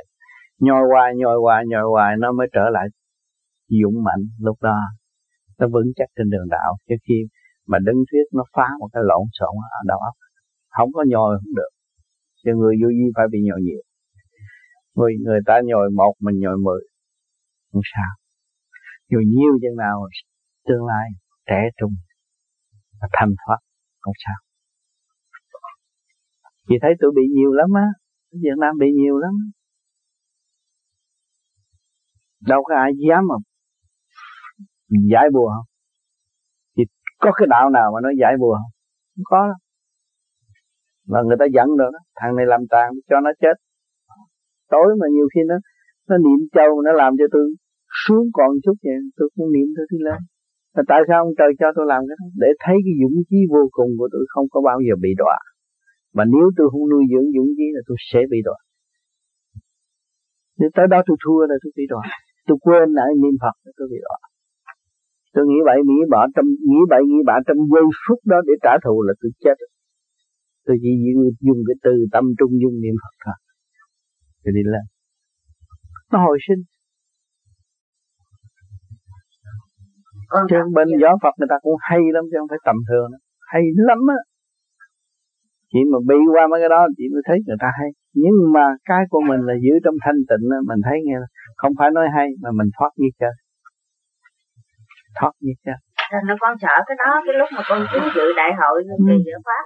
Nhoi 0.59 0.83
hoài 0.91 1.13
nhoi 1.15 1.37
hoài 1.43 1.63
nhoi 1.67 1.83
hoài 1.91 2.11
nó 2.19 2.31
mới 2.31 2.47
trở 2.53 2.65
lại 2.75 2.85
dũng 3.81 4.03
mạnh 4.03 4.23
lúc 4.39 4.57
đó. 4.61 4.79
Nó 5.59 5.67
vững 5.73 5.91
chắc 5.95 6.09
trên 6.15 6.29
đường 6.29 6.47
đạo. 6.49 6.71
Chứ 6.89 6.95
khi 7.07 7.17
mà 7.67 7.77
đứng 7.87 7.99
thuyết 8.11 8.25
nó 8.33 8.43
phá 8.55 8.67
một 8.79 8.89
cái 8.93 9.03
lộn 9.05 9.25
xộn 9.39 9.55
ở 9.79 9.81
đầu 9.87 9.99
óc 10.09 10.15
không 10.77 10.89
có 10.93 11.03
nhồi 11.07 11.37
không 11.39 11.53
được. 11.55 11.71
Cho 12.43 12.51
người 12.59 12.75
vô 12.81 12.87
vi 12.97 13.07
phải 13.15 13.25
bị 13.31 13.39
nhồi 13.47 13.59
nhiều. 13.61 13.81
Người 14.95 15.13
người 15.25 15.39
ta 15.45 15.55
nhồi 15.63 15.89
một, 15.99 16.13
mình 16.19 16.35
nhồi 16.39 16.57
mười. 16.65 16.81
Không 17.71 17.81
sao. 17.93 18.11
Nhồi 19.09 19.23
nhiều 19.25 19.53
chừng 19.61 19.77
nào, 19.77 20.07
tương 20.67 20.85
lai 20.85 21.07
trẻ 21.47 21.61
trung 21.79 21.93
và 23.01 23.07
thanh 23.11 23.33
thoát. 23.45 23.57
Không 23.99 24.13
sao. 24.25 24.35
Chị 26.67 26.75
thấy 26.81 26.91
tôi 26.99 27.11
bị 27.15 27.21
nhiều 27.35 27.51
lắm 27.51 27.69
á. 27.75 27.87
Việt 28.31 28.57
Nam 28.61 28.77
bị 28.79 28.87
nhiều 28.91 29.17
lắm. 29.17 29.31
Đâu 32.39 32.63
có 32.63 32.75
ai 32.75 32.91
dám 33.09 33.23
mà 33.29 33.35
giải 35.11 35.25
bùa 35.33 35.49
không? 35.55 35.67
Thì 36.77 36.83
có 37.19 37.31
cái 37.35 37.47
đạo 37.49 37.69
nào 37.69 37.91
mà 37.93 37.99
nó 38.03 38.09
giải 38.21 38.33
bùa 38.39 38.55
không? 38.55 38.71
Không 39.15 39.23
có 39.25 39.47
đâu 39.47 39.59
mà 41.11 41.19
người 41.25 41.39
ta 41.41 41.45
giận 41.55 41.67
rồi 41.79 41.89
đó, 41.95 41.99
thằng 42.19 42.35
này 42.37 42.45
làm 42.53 42.61
tàn 42.73 42.87
cho 43.09 43.17
nó 43.25 43.31
chết. 43.41 43.55
Tối 44.73 44.87
mà 44.99 45.07
nhiều 45.15 45.27
khi 45.33 45.41
nó 45.51 45.55
nó 46.09 46.15
niệm 46.25 46.41
châu, 46.55 46.71
nó 46.85 46.91
làm 47.01 47.11
cho 47.19 47.25
tôi 47.33 47.45
xuống 48.03 48.25
còn 48.37 48.51
chút 48.63 48.77
vậy, 48.85 48.99
tôi 49.17 49.27
cũng 49.35 49.49
niệm 49.55 49.67
tôi 49.75 49.85
đi 49.91 49.97
lên. 50.07 50.19
Mà 50.75 50.83
tại 50.89 51.01
sao 51.07 51.17
ông 51.25 51.33
trời 51.39 51.51
cho 51.59 51.67
tôi 51.75 51.85
làm 51.91 52.01
cái 52.07 52.15
đó? 52.19 52.25
Để 52.43 52.49
thấy 52.63 52.75
cái 52.85 52.93
dũng 53.01 53.17
chí 53.29 53.39
vô 53.53 53.63
cùng 53.77 53.91
của 53.99 54.09
tôi 54.13 54.23
không 54.33 54.47
có 54.53 54.59
bao 54.69 54.77
giờ 54.85 54.93
bị 55.05 55.11
đọa. 55.21 55.37
Mà 56.15 56.23
nếu 56.33 56.45
tôi 56.57 56.67
không 56.71 56.85
nuôi 56.91 57.03
dưỡng 57.11 57.27
dũng 57.35 57.51
chí 57.57 57.67
là 57.75 57.81
tôi 57.87 57.97
sẽ 58.11 58.21
bị 58.31 58.39
đọa. 58.47 58.59
Nếu 60.59 60.69
tới 60.75 60.85
đó 60.93 60.99
tôi 61.07 61.17
thua 61.23 61.41
là 61.49 61.55
tôi 61.63 61.71
bị 61.77 61.85
đọa. 61.93 62.05
Tôi 62.47 62.57
quên 62.65 62.85
lại 62.97 63.09
niệm 63.21 63.35
phật 63.41 63.55
là 63.65 63.71
tôi 63.77 63.87
bị 63.93 63.99
đọa. 64.07 64.19
Tôi 65.33 65.43
nghĩ 65.49 65.59
vậy, 65.67 65.77
nghĩ 65.89 65.99
bỏ 66.13 66.21
trong, 66.35 66.47
nghĩ 66.69 66.81
vậy, 66.91 67.01
nghĩ 67.09 67.19
bạ 67.29 67.35
trong 67.47 67.59
giây 67.73 67.85
phút 68.03 68.19
đó 68.31 68.37
để 68.47 68.53
trả 68.63 68.73
thù 68.83 68.95
là 69.07 69.13
tôi 69.21 69.31
chết 69.43 69.57
tôi 70.65 70.75
chỉ 70.81 70.89
dùng 71.47 71.59
cái 71.67 71.75
từ 71.85 71.93
tâm 72.13 72.23
trung 72.39 72.53
dung 72.61 72.75
niệm 72.83 72.95
phật 73.03 73.15
thôi. 73.25 73.37
Thì 74.43 74.51
đi 74.57 74.63
lên 74.73 74.85
nó 76.11 76.17
hồi 76.25 76.37
sinh. 76.47 76.61
Con 80.31 80.43
trên 80.49 80.63
bên 80.75 80.87
gió 81.01 81.11
Phật 81.23 81.33
người 81.37 81.51
ta 81.53 81.57
cũng 81.61 81.77
hay 81.89 82.01
lắm 82.15 82.23
chứ 82.29 82.35
không 82.39 82.51
phải 82.51 82.61
tầm 82.67 82.77
thường 82.89 83.07
đâu. 83.13 83.21
hay 83.51 83.61
lắm 83.89 83.99
á. 84.17 84.19
Chỉ 85.71 85.79
mà 85.91 85.99
bị 86.09 86.19
qua 86.33 86.43
mấy 86.51 86.59
cái 86.61 86.69
đó 86.75 86.81
chị 86.97 87.05
mới 87.13 87.23
thấy 87.27 87.37
người 87.47 87.59
ta 87.63 87.69
hay. 87.79 87.89
Nhưng 88.23 88.37
mà 88.55 88.65
cái 88.89 89.03
của 89.09 89.21
mình 89.29 89.41
là 89.47 89.55
giữ 89.63 89.73
trong 89.83 89.97
thanh 90.03 90.19
tịnh 90.29 90.43
đó, 90.51 90.57
mình 90.69 90.81
thấy 90.85 90.97
nghe 91.05 91.17
không 91.61 91.73
phải 91.79 91.89
nói 91.97 92.07
hay 92.15 92.27
mà 92.43 92.49
mình 92.59 92.69
thoát 92.77 92.91
như 93.01 93.09
chơi 93.19 93.33
thoát 95.19 95.33
như 95.43 95.53
chơi 95.65 95.77
Thành 96.11 96.25
nó 96.27 96.35
con 96.39 96.53
sợ 96.61 96.75
cái 96.87 96.95
đó 97.01 97.11
cái 97.25 97.35
lúc 97.39 97.49
mà 97.55 97.61
con 97.69 97.79
chứng 97.91 98.07
dự 98.15 98.25
đại 98.41 98.51
hội 98.59 98.77
ừ. 98.83 99.05
kỳ 99.07 99.15
giữa 99.25 99.39
pháp. 99.47 99.63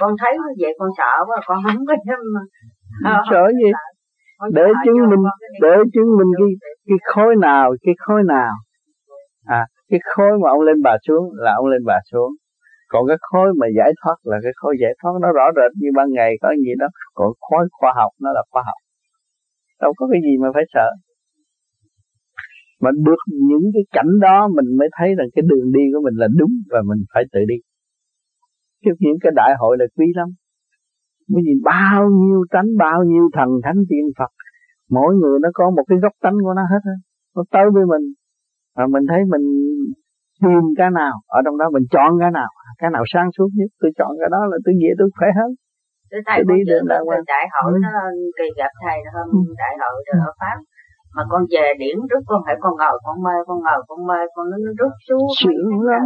Con 0.00 0.10
thấy 0.20 0.32
như 0.32 0.52
vậy 0.62 0.72
con 0.78 0.90
sợ 0.98 1.14
quá 1.26 1.36
con 1.46 1.58
không 1.64 1.86
có 1.88 1.94
dám 2.06 2.20
ờ, 3.04 3.22
sợ 3.30 3.44
gì? 3.60 3.70
để 4.52 4.66
chứng 4.84 5.10
minh 5.10 5.24
để 5.62 5.74
chứng 5.94 6.10
minh 6.18 6.30
cái 6.38 6.48
cái 6.88 6.98
khối 7.14 7.34
nào 7.40 7.74
cái 7.82 7.94
khối 7.98 8.22
nào. 8.28 8.52
À 9.44 9.66
cái 9.90 10.00
khối 10.14 10.32
mà 10.42 10.50
ông 10.50 10.60
lên 10.60 10.82
bà 10.82 10.96
xuống 11.06 11.24
là 11.34 11.52
ông 11.54 11.66
lên 11.66 11.82
bà 11.86 11.98
xuống. 12.12 12.30
Còn 12.88 13.02
cái 13.08 13.16
khối 13.20 13.48
mà 13.60 13.66
giải 13.76 13.92
thoát 14.00 14.16
là 14.24 14.36
cái 14.42 14.52
khối 14.56 14.74
giải 14.80 14.92
thoát. 15.02 15.12
Nó 15.22 15.28
rõ 15.32 15.46
rệt 15.56 15.70
như 15.80 15.88
ban 15.96 16.06
ngày 16.12 16.32
có 16.42 16.48
gì 16.64 16.72
đó. 16.78 16.86
Còn 17.14 17.28
khối 17.40 17.68
khoa 17.72 17.92
học 17.96 18.10
nó 18.20 18.30
là 18.32 18.42
khoa 18.50 18.62
học. 18.66 18.80
Đâu 19.80 19.92
có 19.96 20.06
cái 20.12 20.20
gì 20.26 20.34
mà 20.42 20.48
phải 20.54 20.64
sợ. 20.74 20.88
Mà 22.80 22.90
được 23.06 23.20
những 23.48 23.66
cái 23.74 23.82
cảnh 23.92 24.12
đó 24.20 24.48
mình 24.56 24.78
mới 24.78 24.88
thấy 24.98 25.08
rằng 25.18 25.28
cái 25.34 25.42
đường 25.50 25.72
đi 25.72 25.84
của 25.92 26.00
mình 26.04 26.14
là 26.16 26.28
đúng 26.38 26.50
và 26.70 26.80
mình 26.88 26.98
phải 27.14 27.24
tự 27.32 27.40
đi 27.48 27.54
chứ 28.86 28.92
những 28.98 29.18
cái 29.22 29.32
đại 29.40 29.52
hội 29.60 29.76
là 29.80 29.86
quý 29.96 30.06
lắm. 30.14 30.28
Bởi 31.32 31.42
vì 31.46 31.54
bao 31.64 32.02
nhiêu 32.20 32.38
tánh 32.54 32.68
bao 32.78 33.04
nhiêu 33.04 33.24
thần 33.36 33.48
thánh 33.64 33.80
tiên 33.90 34.04
Phật. 34.18 34.32
Mỗi 34.90 35.14
người 35.14 35.38
nó 35.42 35.48
có 35.54 35.70
một 35.76 35.84
cái 35.88 35.98
góc 36.02 36.12
tánh 36.22 36.36
của 36.44 36.54
nó 36.58 36.62
hết 36.72 36.82
á. 36.94 36.96
Nó 37.36 37.42
tới 37.54 37.66
với 37.74 37.84
mình. 37.92 38.04
Và 38.76 38.84
mình 38.94 39.04
thấy 39.10 39.20
mình 39.32 39.46
tìm 40.42 40.64
cái 40.78 40.90
nào 41.00 41.14
ở 41.36 41.38
trong 41.44 41.56
đó 41.60 41.66
mình 41.76 41.86
chọn 41.94 42.10
cái 42.22 42.30
nào 42.38 42.50
cái 42.80 42.90
nào 42.94 43.04
sáng 43.12 43.28
suốt 43.36 43.48
nhất 43.58 43.70
tôi 43.80 43.90
chọn 43.98 44.10
cái 44.20 44.28
đó 44.34 44.40
là 44.50 44.56
tôi 44.64 44.74
về 44.80 44.90
tôi 44.98 45.08
khỏe 45.16 45.28
hơn. 45.38 45.50
Tôi 46.10 46.20
thấy 46.26 46.36
tôi 46.38 46.46
đi 46.50 46.58
đến 46.70 46.80
đại 46.90 47.00
hội 47.06 47.16
đại 47.32 47.46
hội 47.54 47.72
ừ. 47.72 47.78
nó 47.84 47.90
kỳ 48.38 48.46
gặp 48.60 48.72
thầy 48.82 48.98
hơn 49.14 49.26
ừ. 49.38 49.40
đại 49.62 49.74
hội 49.82 49.96
ừ. 50.12 50.18
ở 50.28 50.30
pháp. 50.40 50.58
Mà 51.14 51.22
con 51.30 51.42
về 51.52 51.66
điểm 51.82 51.98
rút 52.10 52.22
con 52.30 52.40
phải 52.46 52.56
con 52.62 52.72
ngồi 52.80 52.96
con 53.06 53.16
mơ 53.26 53.36
con 53.48 53.58
ngồi 53.66 53.80
con 53.88 53.98
mơ 54.08 54.18
con 54.34 54.44
nó, 54.50 54.56
nó 54.64 54.70
rút 54.80 54.92
xuống 55.06 55.24
sướng 55.40 55.70
lắm 55.88 56.02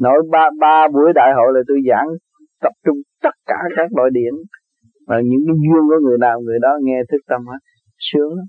nội 0.00 0.20
ba 0.32 0.44
ba 0.60 0.88
buổi 0.94 1.12
đại 1.14 1.30
hội 1.36 1.48
là 1.54 1.60
tôi 1.68 1.78
giảng 1.88 2.08
tập 2.62 2.72
trung 2.84 2.98
tất 3.22 3.34
cả 3.46 3.58
các 3.76 3.88
loại 3.96 4.10
điển 4.12 4.34
và 5.08 5.16
những 5.28 5.42
cái 5.46 5.56
duyên 5.64 5.82
của 5.88 6.00
người 6.04 6.18
nào 6.26 6.40
người 6.40 6.58
đó 6.62 6.72
nghe 6.82 6.98
thức 7.10 7.22
tâm 7.30 7.40
hết 7.46 7.60
sướng 7.98 8.30
lắm. 8.38 8.46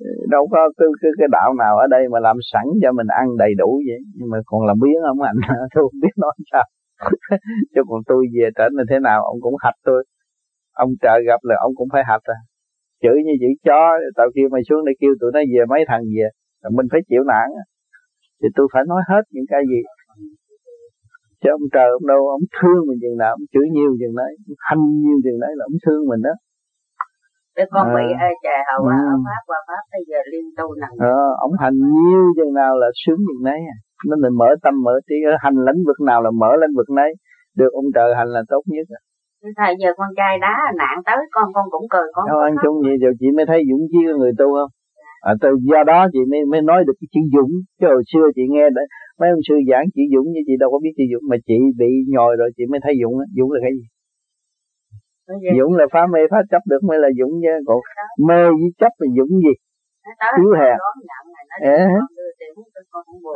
Ờ, 0.00 0.10
đâu 0.34 0.48
có 0.52 0.60
cái, 0.78 0.88
cái 1.02 1.10
cái 1.18 1.28
đạo 1.36 1.54
nào 1.62 1.76
ở 1.84 1.86
đây 1.86 2.02
mà 2.12 2.18
làm 2.20 2.36
sẵn 2.52 2.66
cho 2.82 2.92
mình 2.92 3.06
ăn 3.20 3.26
đầy 3.38 3.52
đủ 3.58 3.70
vậy. 3.88 4.00
Nhưng 4.16 4.28
mà 4.32 4.38
còn 4.46 4.66
làm 4.66 4.76
biến 4.82 4.98
ông 5.12 5.20
anh? 5.20 5.36
Tôi 5.74 5.82
không 5.84 6.00
biết 6.02 6.14
nói 6.16 6.32
sao. 6.52 6.64
Chứ 7.74 7.80
còn 7.88 8.00
tôi 8.06 8.26
về 8.34 8.46
trở 8.56 8.66
nên 8.76 8.86
thế 8.90 8.98
nào 9.08 9.18
ông 9.24 9.38
cũng 9.40 9.54
hạch 9.64 9.78
tôi. 9.84 10.04
Ông 10.72 10.90
trời 11.02 11.18
gặp 11.26 11.40
là 11.42 11.54
ông 11.60 11.72
cũng 11.74 11.88
phải 11.92 12.02
hạch 12.06 12.24
à. 12.24 12.38
Chửi 13.02 13.18
như 13.24 13.34
chửi 13.40 13.54
chó 13.66 13.80
tao 14.16 14.26
kêu 14.34 14.48
mày 14.52 14.62
xuống 14.68 14.84
đây 14.84 14.94
kêu 15.00 15.12
tụi 15.20 15.30
nó 15.34 15.40
về 15.52 15.62
mấy 15.68 15.84
thằng 15.88 16.02
về. 16.16 16.28
Mình 16.76 16.86
phải 16.92 17.00
chịu 17.08 17.22
nản 17.32 17.48
thì 18.42 18.48
tôi 18.56 18.66
phải 18.72 18.82
nói 18.88 19.02
hết 19.10 19.22
những 19.30 19.44
cái 19.48 19.62
gì 19.70 19.80
chứ 21.46 21.52
ông 21.58 21.66
trời 21.74 21.88
ông 21.98 22.06
đâu 22.12 22.20
ông 22.36 22.44
thương 22.56 22.80
mình 22.88 22.98
chừng 23.02 23.16
nào 23.22 23.30
ông 23.38 23.46
chửi 23.52 23.66
nhiều 23.76 23.90
chừng 24.00 24.14
đấy 24.22 24.32
hành 24.68 24.82
nhiều 25.02 25.18
chừng 25.24 25.38
đấy 25.44 25.52
là 25.58 25.62
ông 25.70 25.78
thương 25.84 26.02
mình 26.10 26.22
đó 26.28 26.34
cái 27.56 27.66
con 27.74 27.86
bị 27.96 28.06
à, 28.26 28.28
trời 28.44 28.60
hầu 28.68 28.80
ừ. 28.84 28.90
ở 29.12 29.16
pháp 29.26 29.42
qua 29.48 29.58
pháp 29.68 29.82
bây 29.94 30.02
giờ 30.08 30.18
liên 30.32 30.46
tu 30.58 30.66
nặng 30.82 30.94
ờ, 31.14 31.20
ông 31.46 31.54
hành 31.62 31.76
nhiều 31.96 32.24
chừng 32.36 32.52
nào 32.60 32.72
là 32.82 32.88
sướng 33.02 33.20
chừng 33.26 33.42
đấy 33.50 33.60
à. 33.74 33.76
nên 34.08 34.18
mình 34.24 34.34
mở 34.40 34.48
tâm 34.64 34.74
mở 34.86 34.94
trí 35.08 35.16
hành 35.44 35.56
lĩnh 35.66 35.80
vực 35.88 35.98
nào 36.10 36.18
là 36.24 36.30
mở 36.42 36.50
lĩnh 36.62 36.74
vực 36.78 36.88
đấy 37.00 37.10
được 37.60 37.72
ông 37.80 37.88
trời 37.94 38.08
hành 38.18 38.30
là 38.36 38.42
tốt 38.52 38.62
nhất 38.72 38.86
à. 38.98 39.00
thầy 39.58 39.72
giờ 39.80 39.90
con 39.98 40.10
trai 40.18 40.32
đá 40.44 40.54
nạn 40.80 40.96
tới 41.06 41.20
con 41.36 41.48
con 41.54 41.66
cũng 41.74 41.86
cười 41.92 42.08
con 42.14 42.24
đâu 42.30 42.38
ăn 42.48 42.54
chung 42.62 42.76
vậy 42.86 42.96
rồi 43.02 43.12
chị 43.20 43.26
mới 43.36 43.46
thấy 43.50 43.60
dũng 43.70 43.84
chí 43.92 44.00
người 44.18 44.32
tu 44.40 44.48
không 44.56 44.70
à, 45.30 45.32
từ 45.42 45.50
do 45.70 45.80
đó 45.90 46.06
chị 46.12 46.18
mới 46.30 46.40
mới 46.52 46.62
nói 46.70 46.84
được 46.86 46.96
cái 47.00 47.08
chữ 47.12 47.20
dũng 47.34 47.52
chứ 47.80 47.86
hồi 47.94 48.02
xưa 48.12 48.26
chị 48.36 48.42
nghe 48.48 48.66
đã, 48.76 48.82
mấy 49.18 49.28
ông 49.36 49.42
sư 49.48 49.54
giảng 49.70 49.86
chữ 49.94 50.02
dũng 50.14 50.28
như 50.32 50.40
chị 50.46 50.54
đâu 50.62 50.68
có 50.72 50.78
biết 50.84 50.94
chữ 50.96 51.04
dũng 51.12 51.24
mà 51.30 51.36
chị 51.46 51.58
bị 51.80 51.90
nhồi 52.14 52.32
rồi 52.40 52.48
chị 52.56 52.64
mới 52.70 52.80
thấy 52.84 52.94
dũng 53.02 53.14
dũng 53.38 53.50
là 53.52 53.60
cái 53.64 53.72
gì? 53.78 53.86
Dũng 55.58 55.72
là 55.78 55.84
phá 55.92 56.00
mê 56.12 56.20
phá 56.30 56.36
chấp 56.50 56.62
được 56.70 56.82
mới 56.88 56.98
là 56.98 57.08
Dũng 57.18 57.34
chứ. 57.42 57.54
Còn 57.66 57.78
mê 58.28 58.40
với 58.58 58.70
chấp 58.80 58.92
là 58.98 59.06
Dũng 59.16 59.32
gì? 59.44 59.54
Thiếu 60.36 60.50
hèn 60.60 60.76
à, 61.62 61.88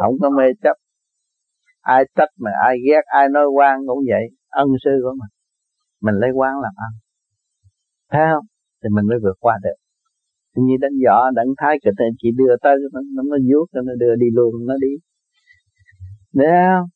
Không 0.01 0.17
có 0.23 0.31
mê 0.39 0.45
chấp. 0.63 0.77
Ai 1.81 2.05
trách 2.17 2.33
mà 2.39 2.51
ai 2.65 2.77
ghét 2.87 3.05
ai 3.07 3.29
nói 3.29 3.47
quan 3.57 3.77
cũng 3.87 3.99
vậy. 4.11 4.25
Ân 4.49 4.69
sư 4.85 4.91
của 5.03 5.15
mình. 5.21 5.33
Mình 6.01 6.15
lấy 6.21 6.31
quan 6.35 6.53
làm 6.65 6.73
ân 6.77 6.93
Thấy 8.11 8.23
không? 8.35 8.45
Thì 8.83 8.89
mình 8.97 9.07
mới 9.11 9.19
vượt 9.23 9.37
qua 9.41 9.59
được. 9.63 9.79
Như 10.57 10.75
đánh 10.81 10.93
võ 11.07 11.31
đánh 11.31 11.51
thái 11.59 11.75
kịch 11.85 11.95
thì 11.99 12.05
chỉ 12.19 12.29
đưa 12.37 12.55
tới 12.63 12.75
nó 12.93 13.01
nó, 13.15 13.23
nó 13.31 13.37
vuốt 13.49 13.67
nó 13.75 13.93
đưa 13.99 14.15
đi 14.23 14.27
luôn 14.33 14.53
nó 14.67 14.75
đi 14.81 14.93
Thấy 16.39 16.47
không? 16.69 16.87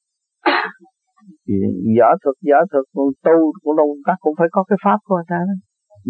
Thì 1.47 1.55
võ 1.99 2.09
thuật 2.23 2.37
võ 2.49 2.59
thuật 2.71 2.85
còn 2.95 3.09
tu 3.27 3.37
cũng 3.63 3.77
đâu 3.77 3.89
ta 4.07 4.15
cũng 4.21 4.35
phải 4.39 4.49
có 4.53 4.65
cái 4.69 4.79
pháp 4.85 4.99
của 5.05 5.15
người 5.17 5.29
ta 5.33 5.39
đó. 5.49 5.57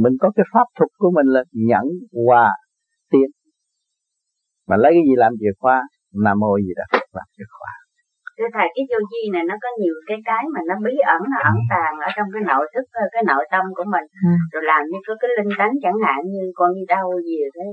Mình 0.03 0.15
có 0.23 0.29
cái 0.37 0.47
pháp 0.53 0.67
thuật 0.77 0.91
của 1.01 1.11
mình 1.17 1.29
là 1.35 1.43
nhẫn 1.71 1.87
hòa 2.27 2.47
tiến. 3.11 3.29
Mà 4.69 4.77
lấy 4.83 4.93
cái 4.97 5.05
gì 5.09 5.15
làm 5.23 5.33
chìa 5.41 5.55
khóa? 5.61 5.77
Nam 6.25 6.37
mô 6.43 6.53
gì 6.67 6.73
đó 6.81 6.87
làm 7.17 7.27
chìa 7.37 7.49
khóa. 7.57 7.73
Thưa 8.37 8.51
thầy 8.57 8.69
cái 8.75 8.85
vô 8.91 8.99
chi 9.11 9.23
này 9.35 9.45
nó 9.51 9.55
có 9.65 9.69
nhiều 9.81 9.97
cái 10.09 10.19
cái 10.29 10.43
mà 10.55 10.61
nó 10.69 10.75
bí 10.85 10.95
ẩn 11.15 11.21
nó 11.33 11.39
ẩn 11.51 11.57
tàng 11.73 11.95
ở 12.07 12.09
trong 12.17 12.29
cái 12.35 12.43
nội 12.51 12.65
thức 12.73 12.85
cái 13.15 13.23
nội 13.31 13.45
tâm 13.53 13.65
của 13.77 13.87
mình. 13.95 14.07
Ừ. 14.29 14.33
rồi 14.53 14.63
làm 14.71 14.83
như 14.91 14.99
có 15.07 15.15
cái 15.21 15.31
linh 15.37 15.53
tánh 15.59 15.75
chẳng 15.85 15.99
hạn 16.05 16.21
như 16.35 16.43
con 16.59 16.69
đi 16.77 16.85
đâu 16.95 17.07
gì 17.29 17.39
thế 17.57 17.67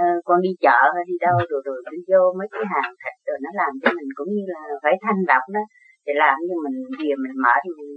uh, 0.00 0.18
con 0.26 0.38
đi 0.46 0.52
chợ 0.64 0.78
hay 0.94 1.04
đi 1.10 1.16
đâu 1.26 1.36
rồi 1.50 1.60
rồi 1.66 1.78
đi 1.94 2.00
vô 2.10 2.22
mấy 2.38 2.48
cái 2.52 2.64
hàng 2.72 2.92
thịt 3.00 3.16
rồi 3.26 3.38
nó 3.44 3.50
làm 3.60 3.72
cho 3.80 3.88
mình 3.98 4.10
cũng 4.18 4.30
như 4.36 4.44
là 4.54 4.62
phải 4.82 4.94
thanh 5.04 5.20
độc 5.30 5.44
đó. 5.56 5.64
Thì 6.04 6.12
làm 6.24 6.36
như 6.46 6.54
mình 6.64 6.76
về 6.98 7.12
mình 7.22 7.36
mở 7.44 7.54
thì 7.64 7.70
mình 7.78 7.90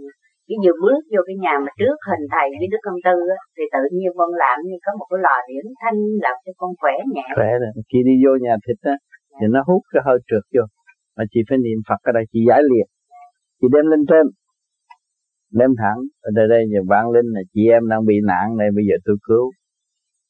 cái 0.47 0.57
vừa 0.63 0.75
bước 0.83 1.01
vô 1.13 1.21
cái 1.27 1.37
nhà 1.43 1.53
mà 1.65 1.71
trước 1.79 1.97
hình 2.09 2.25
thầy 2.33 2.47
với 2.59 2.67
đức 2.73 2.81
công 2.87 2.99
tư 3.07 3.15
á, 3.35 3.39
thì 3.55 3.63
tự 3.73 3.83
nhiên 3.97 4.11
con 4.19 4.31
làm 4.43 4.57
như 4.67 4.75
có 4.85 4.91
một 4.99 5.07
cái 5.11 5.19
lò 5.25 5.35
điển 5.49 5.65
thanh 5.81 5.99
lập 6.25 6.37
cho 6.45 6.51
con 6.61 6.71
khỏe 6.81 6.95
nhẹ. 7.13 7.27
Khỏe 7.39 7.51
rồi 7.61 7.71
khi 7.89 7.99
đi 8.09 8.15
vô 8.23 8.31
nhà 8.45 8.55
thịt 8.65 8.79
á 8.93 8.95
thì 9.37 9.45
nó 9.55 9.59
hút 9.67 9.81
cái 9.91 10.01
hơi 10.07 10.17
trượt 10.27 10.45
vô. 10.55 10.63
Mà 11.15 11.23
chị 11.31 11.39
phải 11.47 11.57
niệm 11.65 11.79
phật 11.87 11.99
ở 12.09 12.11
đây 12.17 12.23
chị 12.31 12.39
giải 12.49 12.61
liệt 12.71 12.87
chị 13.59 13.67
đem 13.73 13.85
lên 13.91 14.01
trên. 14.09 14.25
Đem 15.59 15.71
thẳng. 15.81 15.99
Ở 16.27 16.29
đây 16.37 16.45
đây 16.53 16.61
giờ 16.71 16.79
vang 16.91 17.07
linh 17.15 17.29
là 17.35 17.41
chị 17.53 17.61
em 17.77 17.83
đang 17.91 18.01
bị 18.09 18.15
nạn 18.31 18.47
này 18.59 18.69
bây 18.77 18.83
giờ 18.89 18.95
tôi 19.05 19.17
cứu. 19.27 19.45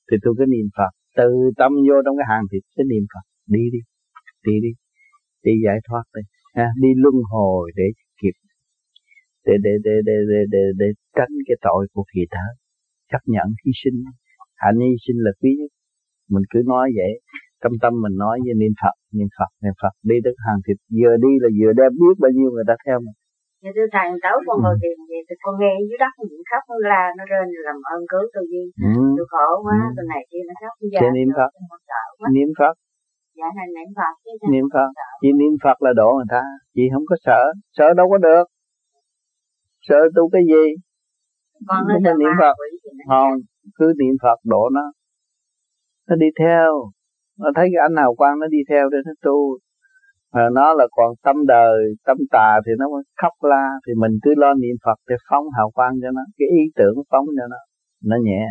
Thì 0.08 0.16
tôi 0.24 0.34
cứ 0.38 0.46
niệm 0.54 0.68
phật 0.78 0.92
từ 1.18 1.28
tâm 1.60 1.72
vô 1.88 1.98
trong 2.06 2.16
cái 2.20 2.28
hàng 2.32 2.46
thịt 2.52 2.64
cái 2.76 2.86
niệm 2.92 3.04
phật 3.14 3.26
đi 3.56 3.64
đi 3.74 3.82
đi 4.48 4.56
đi 4.66 4.72
đi 5.46 5.54
giải 5.66 5.78
thoát 5.88 6.04
đi 6.16 6.22
ha, 6.58 6.68
đi 6.84 6.90
luân 7.04 7.16
hồi 7.32 7.72
để 7.76 7.88
kịp 8.22 8.36
để 9.46 9.54
để 9.66 9.74
để 9.86 9.96
để 10.08 10.18
để 10.30 10.40
để, 10.54 10.64
để 10.80 10.88
tránh 11.18 11.34
cái 11.48 11.58
tội 11.62 11.88
của 11.94 12.06
kỳ 12.14 12.22
thở 12.32 12.48
chấp 13.12 13.24
nhận 13.34 13.48
hy 13.62 13.72
sinh. 13.82 13.98
Hạnh 14.64 14.80
hy 14.86 14.94
sinh 15.06 15.20
là 15.26 15.32
quý 15.42 15.52
nhất. 15.60 15.72
Mình 16.34 16.46
cứ 16.52 16.60
nói 16.74 16.86
vậy 17.00 17.14
tâm 17.62 17.72
tâm 17.82 17.94
mình 18.04 18.16
nói 18.24 18.36
với 18.46 18.56
niệm 18.62 18.74
phật 18.82 18.96
niệm 19.18 19.30
phật 19.38 19.52
niệm 19.64 19.76
phật 19.82 19.94
đi 20.10 20.16
tới 20.24 20.34
hàng 20.46 20.60
thịt 20.66 20.78
vừa 20.98 21.16
đi 21.26 21.32
là 21.44 21.50
vừa 21.60 21.74
đem 21.80 21.92
biết 22.02 22.16
bao 22.24 22.32
nhiêu 22.38 22.50
người 22.52 22.68
ta 22.70 22.76
theo 22.86 22.98
mình. 23.06 23.18
Như 23.66 23.72
tôi 23.78 23.88
thầy 23.96 24.08
tới 24.24 24.36
con 24.48 24.58
ngồi 24.64 24.76
tiền 24.82 24.98
gì 25.10 25.20
thì 25.28 25.36
con 25.44 25.54
nghe 25.62 25.74
dưới 25.88 26.00
đất 26.04 26.14
nó 26.18 26.44
khóc 26.50 26.64
nó 26.72 26.78
la 26.90 27.04
nó 27.18 27.24
rên 27.32 27.46
làm 27.68 27.78
ơn 27.94 28.02
cứu 28.12 28.24
tôi 28.34 28.44
đi. 28.54 28.64
Ừ. 28.90 28.92
tôi 29.18 29.26
khổ 29.32 29.48
quá 29.66 29.78
ừ. 29.88 29.94
tôi 29.96 30.06
này 30.14 30.22
kia 30.30 30.44
nó 30.50 30.54
khóc. 30.62 30.74
Giờ 30.94 31.08
niệm 31.18 31.30
phật. 31.38 31.52
niệm 32.36 32.50
phật. 32.60 32.74
Dạ 33.40 33.48
là 33.58 33.66
niệm 33.76 33.90
phật 33.98 34.14
chứ 34.24 34.32
niệm 34.54 34.66
phật. 34.74 34.90
chỉ 35.22 35.30
niệm 35.42 35.54
phật 35.64 35.78
là 35.86 35.92
độ 36.02 36.10
người 36.18 36.30
ta. 36.36 36.42
Chị 36.76 36.84
không 36.94 37.06
có 37.10 37.16
sợ. 37.26 37.42
Sợ 37.78 37.88
đâu 38.00 38.08
có 38.12 38.18
được. 38.28 38.46
Sợ 39.88 40.00
tu 40.16 40.24
cái 40.34 40.44
gì? 40.52 40.66
Con 41.70 41.82
nó 41.88 42.14
niệm 42.22 42.34
phật. 42.42 42.56
không 43.12 43.34
cứ 43.78 43.88
niệm 44.02 44.16
phật 44.24 44.40
độ 44.54 44.64
nó. 44.78 44.86
Nó 46.08 46.16
đi 46.24 46.30
theo. 46.40 46.70
Nó 47.42 47.50
thấy 47.56 47.66
cái 47.72 47.80
anh 47.88 47.96
hào 48.02 48.12
quang 48.20 48.36
nó 48.42 48.48
đi 48.56 48.62
theo 48.70 48.84
để 48.94 48.98
nó 49.06 49.14
tu 49.26 49.38
mà 50.36 50.44
nó 50.54 50.74
là 50.74 50.88
còn 50.92 51.10
tâm 51.24 51.36
đời 51.48 51.78
tâm 52.06 52.18
tà 52.32 52.60
thì 52.66 52.72
nó 52.80 52.86
khóc 53.22 53.34
la 53.42 53.66
thì 53.88 53.94
mình 54.02 54.12
cứ 54.24 54.32
lo 54.38 54.54
niệm 54.54 54.76
phật 54.86 55.00
để 55.10 55.16
phóng 55.30 55.46
hào 55.58 55.72
quang 55.72 55.94
cho 56.02 56.10
nó 56.12 56.22
cái 56.38 56.48
ý 56.60 56.64
tưởng 56.76 56.96
phóng 57.12 57.26
cho 57.38 57.46
nó 57.50 57.58
nó 58.10 58.18
nhẹ. 58.24 58.44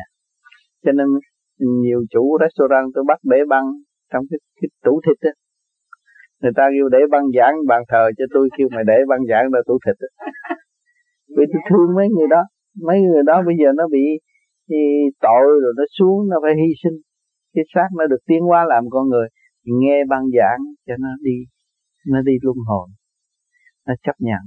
Cho 0.85 0.93
nên 0.93 1.07
nhiều 1.85 2.01
chủ 2.11 2.39
restaurant 2.43 2.87
tôi 2.95 3.05
bắt 3.09 3.19
để 3.33 3.39
băng 3.49 3.67
trong 4.13 4.25
cái, 4.31 4.39
cái 4.61 4.69
tủ 4.85 5.01
thịt 5.07 5.19
á. 5.31 5.33
Người 6.43 6.53
ta 6.57 6.65
kêu 6.75 6.89
để 6.89 6.99
băng 7.11 7.27
giảng 7.39 7.55
bàn 7.69 7.83
thờ 7.89 8.05
cho 8.19 8.25
tôi 8.35 8.49
kêu 8.59 8.69
mày 8.75 8.85
để 8.87 8.99
băng 9.09 9.23
giảng 9.31 9.51
ra 9.53 9.61
tủ 9.67 9.79
thịt 9.87 9.97
á. 10.07 10.11
Vì 11.37 11.45
tôi 11.53 11.63
thương 11.71 11.89
mấy 11.97 12.09
người 12.15 12.29
đó. 12.31 12.43
Mấy 12.87 12.99
người 13.01 13.23
đó 13.27 13.43
bây 13.47 13.57
giờ 13.61 13.69
nó 13.77 13.85
bị 13.93 14.07
thì 14.69 14.81
tội 15.21 15.47
rồi 15.63 15.73
nó 15.77 15.85
xuống 15.99 16.29
nó 16.31 16.37
phải 16.43 16.53
hy 16.61 16.71
sinh. 16.83 16.97
Cái 17.55 17.65
xác 17.75 17.89
nó 17.99 18.07
được 18.07 18.23
tiến 18.29 18.43
hóa 18.49 18.65
làm 18.69 18.85
con 18.91 19.09
người. 19.09 19.29
Nghe 19.81 20.05
băng 20.09 20.25
giảng 20.39 20.61
cho 20.87 20.95
nó 20.99 21.09
đi 21.23 21.37
nó 22.13 22.19
đi 22.29 22.35
luân 22.43 22.57
hồi 22.69 22.89
nó 23.87 23.95
chấp 24.05 24.17
nhận 24.19 24.43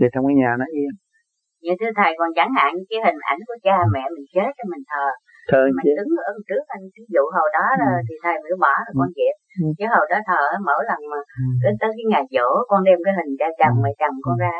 để 0.00 0.06
trong 0.12 0.24
cái 0.26 0.36
nhà 0.42 0.50
nó 0.60 0.66
yên 0.78 0.92
như 1.64 1.72
thưa 1.80 1.92
thầy 1.98 2.10
còn 2.18 2.30
chẳng 2.38 2.52
hạn 2.58 2.70
cái 2.90 2.98
hình 3.06 3.20
ảnh 3.32 3.40
của 3.48 3.56
cha 3.66 3.76
mẹ 3.94 4.04
mình 4.14 4.26
chết 4.34 4.50
cho 4.58 4.64
mình 4.72 4.84
thờ 4.90 5.06
thờ 5.50 5.62
mình 5.76 5.86
chứ. 5.86 5.92
đứng 5.98 6.10
ở 6.30 6.32
trước 6.48 6.64
anh 6.76 6.84
ví 6.94 7.04
dụ 7.14 7.22
hồi 7.36 7.48
đó 7.56 7.66
ừ. 7.78 7.92
thì 8.06 8.14
thầy 8.24 8.36
mới 8.44 8.54
bỏ 8.64 8.74
là 8.86 8.92
con 8.98 9.10
dẹp 9.18 9.34
ừ. 9.62 9.66
chứ 9.78 9.84
hồi 9.94 10.04
đó 10.10 10.18
thờ 10.28 10.42
mỗi 10.68 10.82
lần 10.90 11.00
mà 11.12 11.20
ừ. 11.42 11.46
đến 11.64 11.74
tới 11.80 11.90
cái 11.96 12.06
ngày 12.12 12.24
dỗ 12.34 12.48
con 12.70 12.80
đem 12.86 12.98
cái 13.04 13.14
hình 13.18 13.32
cha 13.40 13.48
chồng 13.60 13.76
ừ. 13.78 13.82
mẹ 13.84 13.92
chồng 14.00 14.16
con 14.26 14.36
ừ. 14.38 14.42
ra 14.44 14.56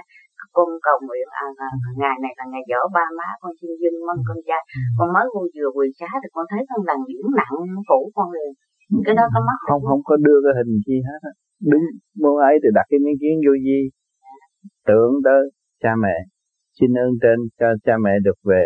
con 0.56 0.68
cầu 0.86 0.98
nguyện 1.06 1.26
à, 1.44 1.46
à, 1.66 1.68
ừ. 1.86 1.90
ngày 2.02 2.16
này 2.24 2.32
là 2.38 2.44
ngày 2.52 2.64
dỗ 2.70 2.80
ba 2.96 3.06
má 3.18 3.28
con 3.42 3.52
xin 3.58 3.70
dưng 3.80 3.96
mong 4.06 4.20
con 4.28 4.38
trai 4.48 4.62
ừ. 4.78 4.82
con 4.98 5.08
mới 5.14 5.26
vô 5.32 5.42
vừa 5.54 5.70
quỳ 5.76 5.86
xá 5.98 6.08
thì 6.20 6.28
con 6.34 6.44
thấy 6.50 6.62
con 6.70 6.80
lần 6.88 6.98
điểm 7.10 7.26
nặng 7.40 7.58
phủ 7.88 8.00
con 8.16 8.28
liền 8.36 8.50
cái 9.06 9.14
đó 9.18 9.24
có 9.34 9.40
mất 9.48 9.58
không 9.68 9.82
không 9.88 10.02
có 10.08 10.14
đưa 10.26 10.38
cái 10.44 10.54
hình 10.58 10.74
chi 10.86 10.96
hết 11.08 11.20
á. 11.30 11.32
Đứng 11.70 11.84
mua 12.22 12.36
ấy 12.50 12.54
thì 12.62 12.68
đặt 12.74 12.86
cái 12.90 13.00
miếng 13.04 13.18
kiến 13.20 13.34
vô 13.44 13.52
gì 13.66 13.80
tưởng 14.88 15.12
tới 15.26 15.42
cha 15.82 15.92
mẹ. 16.04 16.16
Xin 16.80 16.90
ơn 17.04 17.10
trên 17.22 17.38
cho 17.60 17.68
cha 17.86 17.94
mẹ 18.04 18.14
được 18.26 18.38
về 18.50 18.64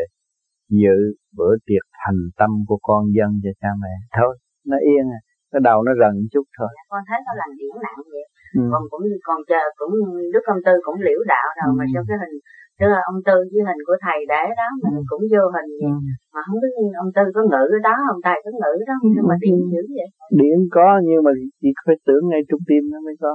dự 0.82 0.98
bữa 1.36 1.52
tiệc 1.66 1.84
thành 2.02 2.20
tâm 2.38 2.50
của 2.68 2.78
con 2.88 3.02
dân 3.16 3.30
cho 3.44 3.52
cha 3.62 3.70
mẹ. 3.82 3.94
Thôi 4.16 4.32
nó 4.70 4.76
yên 4.90 5.04
à. 5.18 5.20
Cái 5.52 5.60
đầu 5.68 5.78
nó 5.86 5.92
rần 6.00 6.14
chút 6.32 6.46
thôi. 6.58 6.70
Dạ, 6.76 6.84
con 6.92 7.02
thấy 7.08 7.18
nó 7.26 7.32
làm 7.40 7.50
điểm 7.60 7.74
nặng 7.86 8.02
vậy. 8.14 8.26
Ừ. 8.58 8.62
còn 8.72 8.82
cũng 8.90 9.04
còn 9.28 9.38
chờ 9.50 9.62
cũng 9.80 9.94
đức 10.32 10.42
công 10.48 10.60
tư 10.66 10.74
cũng 10.86 10.98
liễu 11.06 11.20
đạo 11.32 11.48
rồi 11.58 11.68
ừ. 11.72 11.78
mà 11.78 11.84
cho 11.94 12.00
cái 12.08 12.16
hình 12.22 12.36
tức 12.80 12.88
là 12.94 13.00
ông 13.10 13.18
tư 13.28 13.36
với 13.52 13.62
hình 13.68 13.80
của 13.86 13.96
thầy 14.04 14.18
để 14.32 14.42
đó 14.60 14.68
mình 14.82 14.96
ừ. 15.00 15.08
cũng 15.10 15.22
vô 15.32 15.44
hình 15.56 15.70
vậy 15.80 15.92
ừ. 15.94 15.98
mà 16.34 16.40
không 16.46 16.58
biết 16.62 16.72
ông 17.02 17.10
tư 17.16 17.24
có 17.36 17.42
ngữ 17.52 17.64
đó 17.88 17.94
ông 18.12 18.20
thầy 18.26 18.38
có 18.44 18.50
ngữ 18.60 18.74
đó 18.88 18.94
nhưng 19.14 19.26
mà 19.30 19.34
điện 19.44 19.58
dữ 19.72 19.82
vậy. 19.98 20.08
Điện 20.40 20.58
có 20.76 20.88
nhưng 21.06 21.20
mà 21.26 21.32
chỉ 21.60 21.70
phải 21.86 21.96
tưởng 22.06 22.24
ngay 22.30 22.42
trung 22.48 22.62
tim 22.68 22.82
nó 22.92 22.98
mới 23.06 23.16
có. 23.24 23.34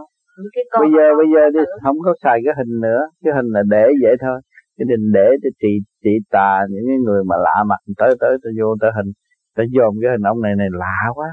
Bây 0.81 0.89
giờ 0.95 1.05
bây 1.19 1.27
giờ 1.33 1.43
đi 1.55 1.61
không 1.83 1.97
có 2.05 2.11
xài 2.23 2.37
cái 2.45 2.53
hình 2.59 2.73
nữa. 2.85 3.01
Cái 3.23 3.33
hình 3.37 3.49
là 3.55 3.61
để 3.75 3.85
vậy 4.03 4.15
thôi. 4.23 4.37
Cái 4.77 4.85
định 4.91 5.05
để 5.17 5.27
cho 5.41 5.49
trị 5.61 5.73
trị 6.03 6.13
tà 6.35 6.53
những 6.71 6.85
cái 6.89 6.99
người 7.05 7.21
mà 7.29 7.35
lạ 7.45 7.57
mặt 7.69 7.81
tới 7.99 8.11
tới 8.21 8.33
tới 8.43 8.51
vô 8.59 8.69
tới 8.81 8.91
hình. 8.97 9.09
Tới 9.55 9.65
dòm 9.75 9.93
cái 10.01 10.09
hình 10.13 10.25
ông 10.31 10.39
này 10.45 10.53
này 10.61 10.69
lạ 10.83 10.99
quá. 11.17 11.29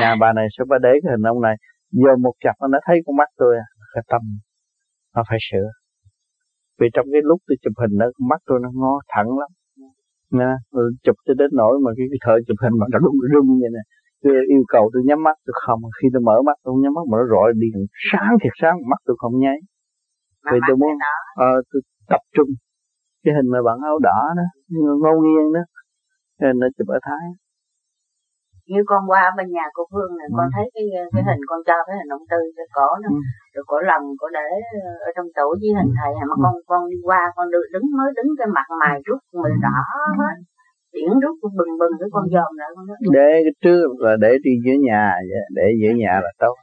Nhà 0.00 0.10
bà 0.20 0.32
này 0.38 0.46
sao 0.54 0.64
bà 0.70 0.78
để 0.86 0.92
cái 1.02 1.10
hình 1.12 1.26
ông 1.32 1.40
này? 1.46 1.56
Giờ 1.92 2.12
một 2.24 2.34
chập 2.44 2.56
nó 2.72 2.78
thấy 2.86 2.96
con 3.06 3.16
mắt 3.16 3.28
tôi 3.40 3.52
cái 3.94 4.04
tâm. 4.10 4.22
Nó 5.16 5.22
phải 5.28 5.38
sửa 5.50 5.68
vì 6.78 6.86
trong 6.94 7.06
cái 7.12 7.22
lúc 7.30 7.38
tôi 7.46 7.56
chụp 7.62 7.74
hình 7.82 7.94
đó 8.00 8.06
mắt 8.30 8.40
tôi 8.48 8.58
nó 8.64 8.68
ngó 8.80 8.94
thẳng 9.14 9.30
lắm. 9.40 9.50
Nha 10.38 10.50
chụp 11.04 11.16
cho 11.26 11.34
đến 11.40 11.50
nỗi 11.60 11.74
mà 11.84 11.90
cái, 11.96 12.06
cái 12.12 12.20
thời 12.26 12.38
chụp 12.46 12.58
hình 12.62 12.74
mà 12.80 12.86
nó 12.92 12.98
rung 13.04 13.18
rung 13.32 13.48
như 13.60 13.68
này 13.76 13.84
tôi 14.22 14.32
yêu 14.54 14.62
cầu 14.74 14.84
tôi 14.92 15.02
nhắm 15.08 15.20
mắt 15.26 15.36
tôi 15.46 15.54
không. 15.64 15.80
Khi 15.96 16.06
tôi 16.12 16.22
mở 16.28 16.36
mắt 16.48 16.56
tôi 16.62 16.68
không 16.72 16.82
nhắm 16.82 16.92
mắt 16.98 17.04
mà 17.10 17.14
nó 17.20 17.24
rọi 17.34 17.48
đi. 17.62 17.68
Sáng 18.10 18.32
thiệt 18.40 18.54
sáng 18.60 18.76
mắt 18.90 19.00
tôi 19.06 19.16
không 19.20 19.34
nháy. 19.44 19.58
Vì 20.52 20.58
tôi 20.66 20.76
muốn 20.80 20.92
uh, 21.44 21.60
tôi 21.70 21.80
tập 22.12 22.22
trung. 22.36 22.50
Cái 23.24 23.32
hình 23.36 23.48
mà 23.52 23.58
bạn 23.66 23.78
áo 23.90 23.96
đỏ 24.08 24.20
đó 24.38 24.46
ngô 25.02 25.12
nghiêng 25.24 25.48
đó 25.56 25.62
hình 26.40 26.58
nó 26.62 26.66
chụp 26.76 26.88
ở 26.96 26.98
thái 27.06 27.24
như 28.70 28.80
con 28.90 29.02
qua 29.10 29.22
bên 29.36 29.46
nhà 29.56 29.66
cô 29.76 29.82
Phương 29.92 30.12
này, 30.18 30.28
ừ. 30.30 30.34
con 30.38 30.46
thấy 30.54 30.66
cái 30.74 30.84
cái 31.14 31.22
hình 31.28 31.42
con 31.50 31.60
cho 31.68 31.76
cái 31.86 31.94
hình 32.00 32.10
ông 32.16 32.26
Tư 32.32 32.40
cái 32.58 32.66
cổ 32.76 32.88
nó, 33.02 33.08
ừ. 33.14 33.18
rồi 33.54 33.64
cổ 33.70 33.78
lòng 33.90 34.04
cổ 34.20 34.26
để 34.38 34.48
ở 35.08 35.10
trong 35.16 35.28
tủ 35.36 35.48
với 35.60 35.70
hình 35.78 35.92
thầy 35.98 36.12
mà 36.30 36.34
ừ. 36.38 36.42
con 36.44 36.54
con 36.70 36.80
đi 36.92 36.98
qua 37.08 37.22
con 37.36 37.46
đứng 37.74 37.86
mới 37.98 38.10
đứng 38.18 38.30
cái 38.38 38.48
mặt 38.56 38.68
mày 38.82 38.96
rút 39.06 39.20
mày 39.42 39.54
đỏ 39.66 39.80
hết, 40.20 40.36
điển 40.94 41.10
rút 41.22 41.36
bừng 41.58 41.72
bừng 41.80 41.94
cái 42.00 42.08
con 42.14 42.24
dòm 42.34 42.50
lại 42.60 42.68
con 42.74 42.84
đó. 42.88 42.94
Để 43.18 43.30
cái 43.44 43.54
trước 43.64 43.88
là 44.04 44.12
để 44.24 44.32
đi 44.44 44.52
giữa 44.64 44.76
nhà, 44.88 45.04
để 45.58 45.66
giữa 45.80 45.92
nhà 46.02 46.14
là 46.24 46.32
tốt, 46.42 46.56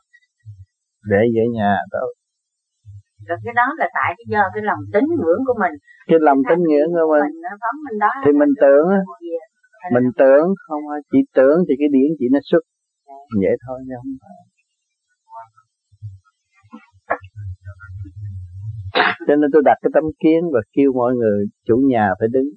để 1.12 1.22
giữa 1.34 1.48
nhà 1.58 1.70
là 1.80 1.86
tốt. 1.96 2.12
Rồi 3.28 3.38
cái 3.46 3.54
đó 3.60 3.68
là 3.80 3.88
tại 3.98 4.10
cái 4.18 4.26
do 4.34 4.42
cái 4.54 4.64
lòng 4.70 4.82
tính 4.94 5.08
ngưỡng 5.20 5.42
của 5.48 5.58
mình. 5.64 5.76
Cái 6.10 6.20
lòng 6.28 6.40
tính 6.50 6.62
ngưỡng 6.70 6.92
của 6.96 7.08
mình. 7.14 7.24
mình 7.44 7.58
phóng 7.62 7.78
mình 7.86 7.98
đó 8.04 8.12
thì 8.26 8.32
mình 8.42 8.52
tưởng 8.62 8.88
á 8.98 9.02
mình 9.94 10.08
tưởng 10.22 10.48
không 10.66 10.82
chỉ 11.12 11.20
tưởng 11.38 11.58
thì 11.68 11.74
cái 11.80 11.90
điển 11.96 12.10
chỉ 12.20 12.26
nó 12.32 12.40
xuất. 12.50 12.64
Vậy 13.42 13.56
thôi 13.64 13.78
chứ 13.88 13.96
không 14.02 14.16
phải. 14.22 14.38
Cho 19.28 19.36
nên 19.40 19.50
tôi 19.54 19.62
đặt 19.70 19.78
cái 19.82 19.92
tấm 19.96 20.06
kiến 20.22 20.42
và 20.54 20.62
kêu 20.76 20.90
mọi 21.00 21.12
người 21.20 21.40
chủ 21.68 21.76
nhà 21.92 22.06
phải 22.20 22.28
đứng. 22.36 22.50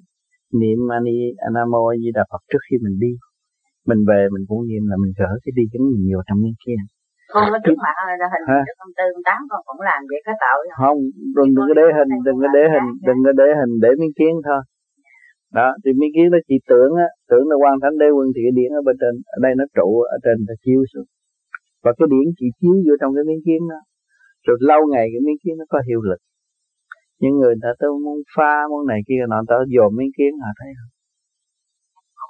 Niệm 0.61 0.79
ani 0.97 1.17
anamo 1.47 1.81
di 2.01 2.09
đà 2.17 2.23
phật 2.31 2.41
trước 2.49 2.61
khi 2.65 2.75
mình 2.85 2.97
đi. 3.05 3.11
Mình 3.89 4.01
về 4.09 4.21
mình 4.33 4.43
cũng 4.49 4.61
niệm 4.69 4.83
là 4.91 4.95
mình 5.03 5.13
gỡ 5.19 5.31
cái 5.43 5.51
đi 5.57 5.63
chứng 5.71 5.85
mình 5.91 6.03
nhiều 6.07 6.19
trong 6.27 6.39
miếng 6.43 6.57
kia. 6.63 6.79
Con 7.33 7.45
có 7.53 7.59
trước 7.65 7.77
mặt 7.85 7.95
là 8.21 8.27
hình 8.33 8.45
trước 8.65 8.77
công 8.81 8.93
tư 8.97 9.05
con 9.13 9.23
tám 9.29 9.39
con 9.49 9.61
cũng 9.67 9.81
làm 9.89 9.99
vậy 10.09 10.19
có 10.25 10.33
tội 10.43 10.61
không 10.77 10.83
không 10.85 10.99
đừng 11.37 11.49
đừng 11.55 11.67
có 11.69 11.73
để 11.79 11.87
hình 11.97 12.11
đừng 12.27 12.37
có 12.43 12.47
để 12.57 12.63
hình 12.73 12.87
đừng 13.07 13.19
có 13.25 13.31
để 13.41 13.49
hình 13.59 13.73
để 13.83 13.89
miếng 13.99 14.15
kiến 14.19 14.33
thôi 14.47 14.61
đó, 15.57 15.67
thì 15.81 15.89
mấy 15.99 16.09
kiến 16.15 16.27
nó 16.33 16.39
chỉ 16.47 16.55
tưởng 16.71 16.91
á, 17.05 17.07
tưởng 17.29 17.45
là 17.49 17.55
quan 17.61 17.75
thánh 17.81 17.95
đế 18.01 18.09
quân 18.15 18.27
thì 18.33 18.41
cái 18.45 18.53
điển 18.59 18.69
ở 18.79 18.81
bên 18.87 18.95
trên, 19.01 19.13
ở 19.35 19.37
đây 19.45 19.53
nó 19.59 19.65
trụ 19.77 19.89
ở 20.15 20.17
trên 20.25 20.37
nó 20.47 20.53
chiếu 20.63 20.81
xuống. 20.91 21.07
Và 21.83 21.91
cái 21.97 22.07
điển 22.13 22.25
chỉ 22.37 22.47
chiếu 22.59 22.75
vô 22.85 22.93
trong 23.01 23.11
cái 23.15 23.23
miếng 23.29 23.43
kiến 23.45 23.61
đó. 23.71 23.79
Rồi 24.45 24.57
lâu 24.69 24.81
ngày 24.91 25.05
cái 25.13 25.21
miếng 25.25 25.39
kiến 25.43 25.55
nó 25.61 25.65
có 25.73 25.79
hiệu 25.87 26.01
lực. 26.09 26.21
Những 27.21 27.35
người 27.39 27.55
ta 27.63 27.69
tới 27.79 27.89
muốn 28.05 28.17
pha 28.35 28.53
muốn 28.69 28.81
này 28.91 28.99
kia 29.07 29.21
nọ 29.29 29.39
ta 29.49 29.55
dồn 29.75 29.89
miếng 29.97 30.13
kiến, 30.17 30.31
họ 30.43 30.51
thấy 30.59 30.69
không? 30.77 30.91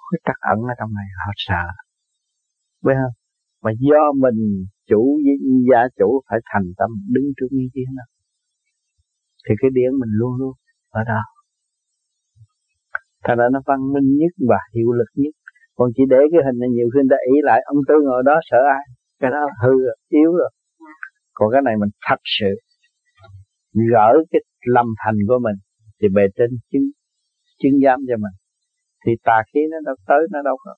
Cái 0.10 0.20
tắc 0.28 0.38
ẩn 0.54 0.60
ở 0.72 0.74
trong 0.80 0.92
này, 1.00 1.08
họ 1.22 1.32
sợ. 1.48 1.66
Biết 2.86 2.98
không? 3.02 3.16
Mà 3.64 3.72
do 3.90 4.04
mình 4.24 4.40
chủ 4.90 5.02
gia 5.70 5.82
chủ 6.00 6.10
phải 6.28 6.40
thành 6.52 6.68
tâm 6.80 6.90
đứng 7.14 7.28
trước 7.38 7.50
miếng 7.52 7.72
kiến 7.74 7.90
đó. 7.98 8.06
Thì 9.44 9.56
cái 9.62 9.70
điển 9.74 9.92
mình 10.02 10.14
luôn 10.20 10.34
luôn 10.40 10.54
ở 10.90 11.02
đó 11.12 11.22
thành 13.26 13.38
ra 13.40 13.46
nó 13.54 13.60
văn 13.70 13.80
minh 13.94 14.10
nhất 14.20 14.34
và 14.50 14.60
hiệu 14.76 14.92
lực 15.00 15.12
nhất. 15.22 15.34
Còn 15.78 15.88
chỉ 15.96 16.04
để 16.14 16.22
cái 16.32 16.42
hình 16.46 16.58
này, 16.62 16.70
nhiều 16.76 16.88
khi 16.94 17.00
người 17.02 17.14
ta 17.14 17.20
ý 17.34 17.36
lại, 17.50 17.60
ông 17.72 17.80
tư 17.88 17.96
ngồi 18.06 18.22
đó 18.30 18.36
sợ 18.50 18.60
ai? 18.78 18.84
Cái 19.22 19.32
đó 19.36 19.42
hư 19.64 19.74
rồi, 19.86 19.98
yếu 20.20 20.32
rồi. 20.40 20.52
Còn 21.38 21.48
cái 21.54 21.62
này 21.68 21.76
mình 21.82 21.92
thật 22.08 22.22
sự 22.38 22.52
gỡ 23.92 24.10
cái 24.32 24.42
lâm 24.76 24.88
thành 25.02 25.18
của 25.28 25.40
mình, 25.46 25.58
thì 26.00 26.08
bề 26.16 26.24
trên 26.38 26.50
chứng 26.72 26.88
chứng 27.62 27.76
giám 27.84 28.00
cho 28.08 28.16
mình. 28.24 28.36
Thì 29.04 29.12
tà 29.28 29.38
khí 29.50 29.60
nó 29.72 29.78
đâu 29.86 29.96
tới, 30.08 30.22
nó 30.34 30.40
đâu 30.50 30.58
có, 30.64 30.72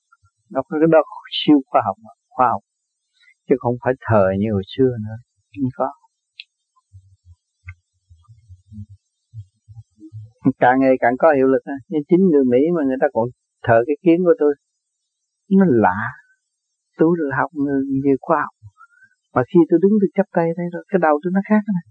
nó 0.52 0.60
có 0.66 0.76
cái 0.80 0.88
đó 0.92 1.00
siêu 1.38 1.58
khoa 1.66 1.82
học 1.86 1.96
khoa 2.34 2.48
học. 2.52 2.62
Chứ 3.48 3.54
không 3.58 3.76
phải 3.84 3.94
thời 4.08 4.30
như 4.40 4.48
hồi 4.52 4.62
xưa 4.76 4.90
nữa, 5.06 5.16
không 5.52 5.70
có. 5.76 5.88
Càng 10.62 10.80
ngày 10.80 10.94
càng 11.00 11.14
có 11.18 11.32
hiệu 11.36 11.48
lực 11.54 11.62
như 11.88 11.98
chính 12.08 12.22
người 12.30 12.44
Mỹ 12.52 12.62
mà 12.76 12.82
người 12.86 13.00
ta 13.00 13.06
còn 13.12 13.26
thờ 13.66 13.78
cái 13.86 13.96
kiến 14.04 14.18
của 14.26 14.34
tôi. 14.38 14.52
Nó 15.58 15.64
lạ. 15.84 16.00
Tôi 16.98 17.10
là 17.18 17.36
học 17.40 17.50
về 18.04 18.14
khoa 18.20 18.38
học. 18.44 18.54
Mà 19.34 19.42
khi 19.48 19.60
tôi 19.70 19.78
đứng 19.82 19.94
tôi 20.00 20.10
chấp 20.16 20.26
tay 20.36 20.46
đây 20.58 20.66
rồi 20.72 20.82
cái 20.90 20.98
đầu 21.06 21.14
tôi 21.22 21.30
nó 21.36 21.40
khác 21.48 21.62
này 21.76 21.84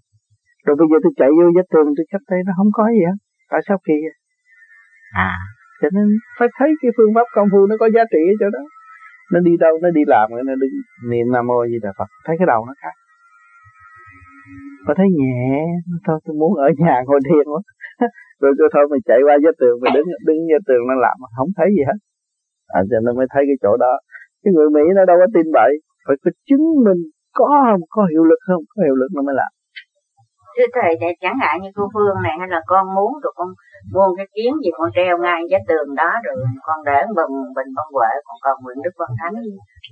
rồi 0.65 0.75
bây 0.79 0.87
giờ 0.91 0.97
tôi 1.03 1.13
chạy 1.19 1.29
vô 1.37 1.43
vách 1.55 1.69
tường 1.73 1.87
tôi 1.97 2.05
chấp 2.11 2.21
tay 2.29 2.39
nó 2.47 2.51
không 2.57 2.71
có 2.77 2.83
gì 2.95 3.03
hết. 3.09 3.17
Tại 3.51 3.61
sao 3.67 3.77
kỳ 3.87 3.95
vậy? 4.05 4.15
À. 5.29 5.33
Cho 5.81 5.87
nên 5.95 6.07
phải 6.37 6.47
thấy 6.57 6.69
cái 6.81 6.91
phương 6.95 7.11
pháp 7.15 7.27
công 7.35 7.47
phu 7.51 7.61
nó 7.69 7.75
có 7.81 7.87
giá 7.95 8.03
trị 8.13 8.21
ở 8.33 8.35
chỗ 8.39 8.49
đó. 8.57 8.63
Nó 9.33 9.39
đi 9.47 9.53
đâu 9.63 9.73
nó 9.83 9.89
đi 9.97 10.03
làm 10.13 10.25
nó 10.49 10.55
đứng 10.63 10.75
niệm 11.11 11.25
nam 11.33 11.43
mô 11.47 11.59
gì 11.71 11.77
là 11.85 11.91
phật. 11.97 12.09
Thấy 12.25 12.35
cái 12.39 12.47
đầu 12.53 12.61
nó 12.67 12.73
khác. 12.81 12.95
Mà 14.85 14.93
thấy 14.97 15.07
nhẹ 15.19 15.47
thôi 16.05 16.19
tôi 16.25 16.35
muốn 16.41 16.51
ở 16.67 16.69
nhà 16.77 16.95
ngồi 17.05 17.19
thiền 17.27 17.45
quá 17.53 17.61
rồi 18.41 18.51
tôi 18.59 18.67
thôi 18.73 18.83
mình 18.91 19.03
chạy 19.09 19.19
qua 19.25 19.35
vách 19.43 19.57
tường 19.61 19.75
mình 19.81 19.93
đứng 19.95 20.07
đứng 20.27 20.39
vách 20.51 20.65
tường 20.69 20.83
nó 20.89 20.95
làm 21.05 21.15
không 21.37 21.49
thấy 21.57 21.67
gì 21.77 21.83
hết. 21.89 21.97
À 22.77 22.79
cho 22.89 22.97
nên 23.03 23.13
mới 23.19 23.27
thấy 23.33 23.43
cái 23.49 23.57
chỗ 23.63 23.71
đó. 23.85 23.93
Cái 24.41 24.51
người 24.55 24.69
mỹ 24.75 24.83
nó 24.97 25.01
đâu 25.09 25.17
có 25.21 25.27
tin 25.35 25.45
vậy. 25.59 25.71
Phải 26.05 26.15
có 26.23 26.29
chứng 26.47 26.65
minh 26.85 27.01
có 27.39 27.47
không 27.67 27.83
có 27.95 28.01
hiệu 28.11 28.23
lực 28.29 28.41
không 28.47 28.63
có 28.71 28.77
hiệu 28.85 28.95
lực 29.01 29.11
nó 29.15 29.21
mới 29.27 29.35
làm. 29.41 29.51
Thưa 30.55 30.69
thầy 30.77 30.91
này 31.01 31.11
chẳng 31.23 31.39
hạn 31.43 31.55
như 31.61 31.69
cô 31.77 31.83
Phương 31.93 32.17
này 32.25 32.35
hay 32.41 32.49
là 32.55 32.61
con 32.71 32.85
muốn 32.95 33.11
rồi 33.23 33.33
con 33.39 33.49
mua 33.93 34.07
cái 34.17 34.27
kiến 34.35 34.51
gì 34.63 34.69
con 34.77 34.89
treo 34.95 35.13
ngay 35.23 35.39
vách 35.51 35.65
tường 35.71 35.89
đó 36.01 36.11
rồi 36.25 36.35
con 36.67 36.79
để 36.89 36.99
bình 37.17 37.35
bình 37.57 37.69
bông 37.77 37.91
huệ 37.97 38.11
còn 38.27 38.37
còn 38.45 38.55
nguyện 38.61 38.77
đức 38.83 38.93
con 38.99 39.11
thánh 39.19 39.35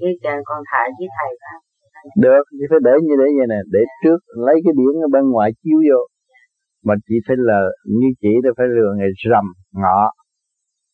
với 0.01 0.13
trời 0.23 0.39
con 0.49 0.59
thầy 0.71 0.87
với 0.97 1.09
thầy. 1.17 1.31
Đó 1.43 1.55
được 2.25 2.43
chỉ 2.57 2.65
phải 2.69 2.81
để 2.87 2.93
như 3.05 3.15
để 3.21 3.27
vậy 3.37 3.47
nè. 3.53 3.59
Để 3.75 3.81
trước 4.03 4.19
lấy 4.45 4.55
cái 4.63 4.73
điển 4.79 4.93
ở 5.05 5.07
bên 5.15 5.23
ngoài 5.33 5.49
chiếu 5.61 5.79
vô 5.87 5.99
mà 6.85 6.93
chỉ 7.07 7.15
phải 7.27 7.37
là, 7.39 7.59
như 7.85 8.07
chị 8.21 8.33
thì 8.43 8.49
phải 8.57 8.67
lừa 8.75 8.91
ngày 8.97 9.09
rằm 9.31 9.45
ngọ 9.71 10.11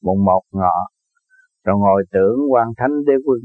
mùng 0.05 0.25
một 0.25 0.43
ngọ. 0.51 0.77
Rồi 1.65 1.75
ngồi 1.79 2.03
tưởng 2.13 2.37
quan 2.51 2.67
thánh 2.77 3.05
đế 3.07 3.13
quân 3.25 3.39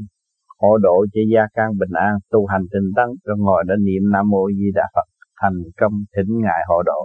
hộ 0.61 0.77
độ 0.77 1.05
cho 1.13 1.21
gia 1.33 1.43
can 1.53 1.69
bình 1.79 1.93
an, 2.07 2.13
tu 2.31 2.45
hành 2.45 2.65
tinh 2.73 2.87
tấn. 2.95 3.09
Rồi 3.25 3.37
ngồi 3.39 3.63
đã 3.67 3.75
niệm 3.85 4.03
nam 4.13 4.29
mô 4.29 4.43
di 4.57 4.67
đà 4.73 4.85
phật, 4.95 5.07
thành 5.41 5.57
công 5.79 5.93
thỉnh 6.15 6.31
ngài 6.43 6.61
hộ 6.69 6.83
độ. 6.85 7.01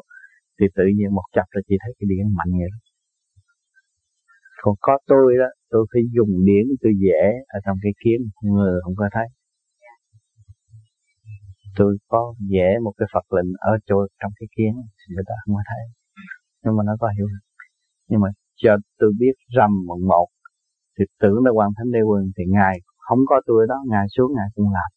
Thì 0.60 0.66
tự 0.76 0.84
nhiên 0.96 1.08
một 1.14 1.26
chập 1.32 1.46
là 1.54 1.60
chị 1.68 1.74
thấy 1.82 1.92
cái 1.98 2.06
điện 2.10 2.24
mạnh 2.36 2.52
vậy 2.60 2.68
đó. 2.72 2.78
còn 4.62 4.74
có 4.80 4.98
tôi 5.06 5.34
đó, 5.38 5.48
tôi 5.70 5.86
phải 5.92 6.02
dùng 6.16 6.32
điển 6.46 6.64
tôi 6.82 6.92
vẽ 7.02 7.22
ở 7.48 7.58
trong 7.64 7.76
cái 7.82 7.92
kiến 8.04 8.20
người 8.42 8.74
không 8.84 8.94
có 8.96 9.08
thấy 9.12 9.26
tôi 11.76 11.96
có 12.08 12.34
vẽ 12.52 12.68
một 12.84 12.92
cái 12.98 13.06
Phật 13.12 13.32
lệnh 13.36 13.50
ở 13.58 13.72
chỗ 13.88 13.96
trong 14.20 14.32
cái 14.38 14.46
kiến 14.56 14.72
người 15.14 15.24
ta 15.28 15.34
không 15.42 15.54
có 15.56 15.62
thấy. 15.70 15.84
Nhưng 16.62 16.76
mà 16.76 16.82
nó 16.86 16.96
có 17.00 17.08
hiểu 17.16 17.26
nhưng 18.08 18.20
mà 18.20 18.28
cho 18.62 18.72
tôi 18.98 19.10
biết 19.20 19.34
rằm 19.56 19.70
mùng 19.88 20.04
một 20.08 20.28
thì 20.98 21.04
tưởng 21.20 21.38
là 21.44 21.50
quan 21.56 21.70
thánh 21.76 21.90
đế 21.94 22.02
quân 22.08 22.22
thì 22.36 22.44
ngài 22.56 22.76
không 23.06 23.18
có 23.30 23.36
tôi 23.46 23.66
đó 23.68 23.78
ngài 23.90 24.06
xuống 24.14 24.30
ngài 24.36 24.48
cũng 24.54 24.68
làm. 24.76 24.90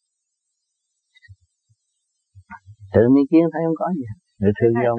Tự 2.94 3.02
mấy 3.14 3.24
kiến 3.30 3.44
thấy 3.52 3.62
không 3.66 3.78
có 3.82 3.86
gì. 3.98 4.06
Người 4.40 4.52
thương 4.58 4.74
vô 4.82 4.90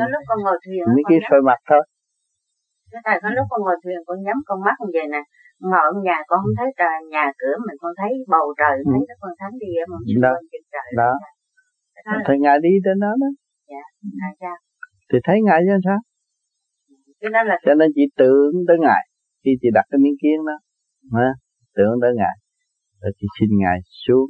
mấy 0.96 1.04
cái 1.10 1.20
soi 1.30 1.42
mặt 1.50 1.60
thôi. 1.70 1.84
Cái 2.92 3.02
thầy 3.06 3.18
có 3.24 3.30
lúc 3.38 3.46
con 3.50 3.62
ngồi 3.66 3.78
thuyền 3.84 4.00
con 4.08 4.18
nhắm 4.26 4.38
con 4.48 4.58
mắt 4.68 4.76
như 4.82 4.90
vậy 4.96 5.08
nè. 5.14 5.22
Ngồi 5.70 5.84
ở 5.90 5.92
nhà 6.08 6.18
con 6.30 6.38
không 6.44 6.56
thấy 6.60 6.70
trời 6.80 6.96
nhà 7.14 7.26
cửa 7.42 7.56
mình 7.68 7.78
con 7.82 7.94
thấy 8.00 8.12
bầu 8.34 8.46
trời 8.60 8.76
ừ. 8.86 8.90
thấy 8.92 9.02
các 9.10 9.18
con 9.22 9.34
thánh 9.40 9.54
đi 9.62 9.70
ở 9.82 9.86
một 9.92 10.02
đó, 10.26 10.34
trời. 10.74 10.90
Đó 11.02 11.12
thì 12.28 12.34
ngài 12.44 12.58
đi 12.66 12.70
trên 12.86 13.00
đó 13.00 13.12
đó. 13.22 13.30
Dạ 13.72 14.54
thì 15.10 15.18
thấy 15.24 15.38
ngài 15.46 15.60
chứ 15.66 15.76
sao? 15.88 16.00
Cho 17.22 17.30
nên 17.36 17.44
là 17.50 17.58
cho 17.66 17.74
nên 17.80 17.90
chị 17.96 18.02
tưởng 18.20 18.54
tới 18.68 18.78
ngài. 18.86 19.02
Khi 19.44 19.52
chị 19.62 19.68
đặt 19.74 19.86
cái 19.92 20.00
miếng 20.04 20.18
kiến 20.22 20.38
đó 20.50 20.58
ha 21.18 21.30
tưởng 21.78 21.96
tới 22.02 22.12
ngài. 22.20 22.36
Rồi 23.02 23.12
chị 23.18 23.28
xin 23.40 23.50
ngài 23.62 23.78
xuống 24.06 24.28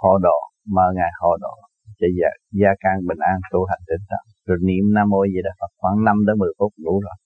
hộ 0.00 0.12
độ 0.26 0.38
mời 0.76 0.90
ngài 0.98 1.12
hộ 1.20 1.36
độ 1.44 1.54
cho 1.98 2.06
gia, 2.18 2.28
gia 2.60 2.72
can 2.82 2.96
bình 3.08 3.20
an 3.32 3.36
tu 3.52 3.60
hành 3.70 3.82
tinh 3.88 4.02
tấn 4.10 4.22
rồi 4.46 4.58
niệm 4.68 4.84
nam 4.96 5.06
mô 5.12 5.20
gì 5.24 5.40
đó 5.46 5.66
khoảng 5.80 6.04
5 6.04 6.16
đến 6.26 6.38
10 6.38 6.50
phút 6.58 6.72
đủ 6.84 6.94
rồi. 7.06 7.16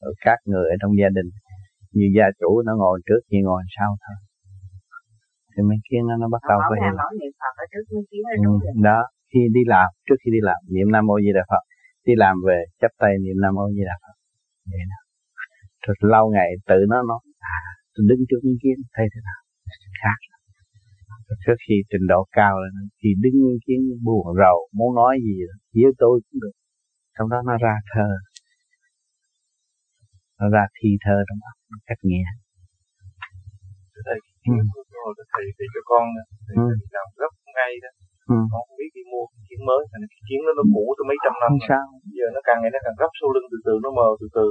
Rồi 0.00 0.14
các 0.26 0.38
người 0.44 0.66
ở 0.74 0.76
trong 0.80 0.92
gia 1.00 1.08
đình 1.16 1.28
như 1.96 2.06
gia 2.16 2.26
chủ 2.40 2.62
nó 2.66 2.72
ngồi 2.76 3.00
trước 3.06 3.20
thì 3.30 3.38
ngồi 3.46 3.62
sau 3.76 3.90
thôi 4.02 4.16
thì 5.56 5.62
mấy 5.70 5.78
kiến 5.88 6.02
nó, 6.08 6.14
nó 6.22 6.28
bắt 6.34 6.42
đầu 6.50 6.58
có 6.68 6.74
hiểu. 6.82 6.94
ừ, 8.48 8.52
đó 8.88 8.98
khi 9.30 9.40
đi 9.56 9.62
làm 9.74 9.88
trước 10.06 10.18
khi 10.22 10.30
đi 10.36 10.40
làm 10.48 10.60
niệm 10.74 10.88
nam 10.94 11.02
mô 11.08 11.16
di 11.24 11.32
đà 11.38 11.44
phật. 11.50 11.62
Đi 12.06 12.14
làm 12.22 12.34
về 12.46 12.58
chắp 12.80 12.90
tay 13.00 13.12
niệm 13.24 13.36
nam 13.42 13.54
mô 13.54 13.64
di 13.76 13.82
đà 13.90 13.96
phật. 14.02 14.14
Vậy 14.70 14.84
đó. 14.92 14.98
Rồi 15.84 15.94
lâu 16.14 16.24
ngày 16.34 16.50
tự 16.68 16.78
nó 16.92 16.98
nói 17.10 17.20
à 17.38 17.58
tôi 17.94 18.04
đứng 18.10 18.20
trước 18.28 18.40
mấy 18.44 18.56
kiến 18.62 18.76
thấy 18.94 19.06
thế 19.12 19.20
nào? 19.28 19.40
Khác. 20.02 20.18
Rồi 21.26 21.36
trước 21.44 21.58
khi 21.64 21.74
trình 21.90 22.06
độ 22.12 22.20
cao 22.38 22.52
rồi 22.62 22.70
thì 23.00 23.08
đứng 23.22 23.36
nguyên 23.42 23.58
kiến 23.66 23.80
buồn 24.06 24.24
rầu 24.42 24.58
muốn 24.78 24.90
nói 25.00 25.14
gì 25.26 25.34
với 25.82 25.92
tôi 26.02 26.14
cũng 26.24 26.40
được. 26.42 26.54
Trong 27.18 27.28
đó 27.32 27.38
nó 27.48 27.54
ra 27.64 27.74
thơ. 27.92 28.08
Nó 30.38 30.46
ra 30.54 30.64
thi 30.76 30.90
thơ 31.04 31.16
trong 31.28 31.38
óc 31.50 31.56
cách 31.88 32.02
ừ. 34.50 34.54
Rồi 35.16 35.26
thầy 35.32 35.44
thầy 35.56 35.66
cho 35.74 35.82
con 35.90 36.04
thầy 36.46 36.56
ừ. 36.60 36.66
làm 36.96 37.06
gấp 37.20 37.32
ngay 37.56 37.72
đó. 37.84 37.90
Ừ. 38.34 38.38
con 38.52 38.62
không 38.66 38.78
biết 38.80 38.90
đi 38.96 39.02
mua 39.12 39.24
cái 39.32 39.40
kiến 39.46 39.60
mới 39.68 39.82
thành 39.90 40.04
cái 40.12 40.22
kiến 40.28 40.40
nó 40.46 40.52
nó 40.58 40.64
cũ 40.74 40.84
từ 40.96 41.02
mấy 41.10 41.18
trăm 41.24 41.34
năm 41.42 41.52
rồi. 41.58 41.66
sao. 41.70 41.86
Giờ 42.18 42.26
nó 42.36 42.40
càng 42.48 42.58
ngày 42.60 42.70
nó 42.74 42.80
càng 42.84 42.96
gấp 43.02 43.12
sau 43.18 43.28
lưng 43.34 43.46
từ 43.52 43.58
từ 43.66 43.74
nó 43.84 43.90
mờ 43.98 44.08
từ 44.20 44.26
từ 44.36 44.46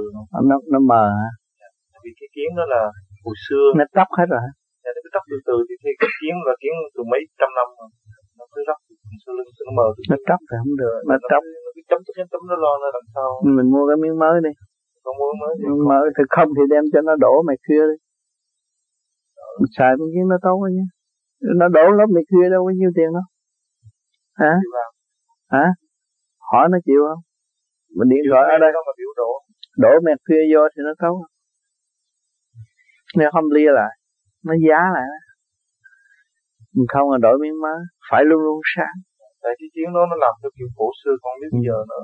nó 0.50 0.56
nó 0.74 0.80
mờ 0.92 1.06
hả? 1.20 1.30
Dạ. 1.60 1.98
vì 2.04 2.12
cái 2.20 2.28
kiến 2.34 2.50
đó 2.58 2.64
là 2.74 2.82
hồi 3.24 3.36
xưa. 3.46 3.66
Nó 3.78 3.84
tóc 3.98 4.08
hết 4.18 4.28
rồi 4.34 4.42
dạ, 4.82 4.90
nó 4.94 5.00
cứ 5.04 5.10
tóc 5.16 5.24
từ 5.30 5.36
từ 5.48 5.56
thì, 5.66 5.74
thì 5.82 5.90
cái 6.00 6.10
kiến 6.20 6.34
là 6.46 6.54
kiến 6.62 6.74
từ 6.94 7.00
mấy 7.12 7.20
trăm 7.40 7.50
năm 7.58 7.68
rồi. 7.78 7.88
Nó 8.38 8.44
cứ 8.52 8.60
róc 8.68 8.78
sau 9.24 9.32
lưng 9.38 9.50
nó 9.68 9.72
mờ 9.78 9.86
từ 9.94 10.00
nó 10.12 10.18
tóc 10.30 10.40
thì 10.48 10.54
không 10.60 10.74
được 10.82 10.96
nó, 11.08 11.14
nó 11.14 11.16
tóc 11.32 11.42
nó 11.64 11.70
cứ 11.74 11.82
chấm 11.90 12.00
chấm 12.06 12.26
chấm 12.32 12.42
nó 12.50 12.56
lo 12.64 12.72
nó 12.82 12.88
làm 12.96 13.04
sao. 13.14 13.28
Mình 13.56 13.68
mua 13.74 13.84
cái 13.88 13.98
miếng 14.02 14.16
mới 14.22 14.36
đi. 14.46 14.52
Con 15.04 15.14
mua 15.20 15.32
mới 15.42 15.52
miếng 15.62 15.84
mới 15.92 16.06
thì 16.16 16.22
không 16.34 16.50
thì 16.56 16.64
đem 16.72 16.84
cho 16.92 17.00
nó 17.08 17.14
đổ 17.24 17.34
mày 17.48 17.56
kia 17.66 17.82
đi 17.90 17.96
mình 19.60 19.72
xài 19.76 19.92
miếng 19.98 20.12
kiến 20.14 20.26
nó 20.32 20.36
tốt 20.42 20.56
nhé. 20.76 20.86
Nó 21.60 21.66
đổ 21.76 21.86
lớp 21.98 22.08
mày 22.14 22.24
kia 22.30 22.44
đâu 22.54 22.60
có 22.66 22.70
nhiêu 22.78 22.90
tiền 22.96 23.08
đâu. 23.16 23.26
Hả? 24.40 24.54
Hả? 25.54 25.66
Hỏi 26.50 26.64
nó 26.72 26.78
chịu 26.86 27.00
không? 27.08 27.22
Mình 27.96 28.08
điện 28.12 28.24
thoại 28.30 28.44
ở 28.54 28.58
đây. 28.64 28.70
Đổ, 29.20 29.30
đổ 29.82 29.92
mẹt 30.06 30.18
kia 30.28 30.42
vô 30.52 30.62
thì 30.72 30.80
nó 30.86 30.92
tốt. 31.02 31.16
Nếu 33.18 33.28
không 33.34 33.46
lia 33.56 33.70
lại. 33.80 33.92
Nó 34.46 34.54
giá 34.66 34.80
lại. 34.96 35.08
Mình 36.76 36.88
không 36.92 37.10
là 37.12 37.18
đổi 37.26 37.36
miếng 37.42 37.56
mới 37.64 37.78
phải 38.10 38.22
luôn 38.28 38.40
luôn 38.46 38.58
sáng. 38.74 38.96
Tại 39.42 39.52
cái 39.58 39.68
chiến 39.74 39.88
đó 39.96 40.02
nó 40.10 40.16
làm 40.24 40.32
theo 40.40 40.50
kiểu 40.56 40.68
cổ 40.78 40.88
xưa 41.00 41.14
còn 41.22 41.32
biết 41.40 41.50
bây 41.56 41.62
giờ 41.68 41.76
nó 41.90 41.96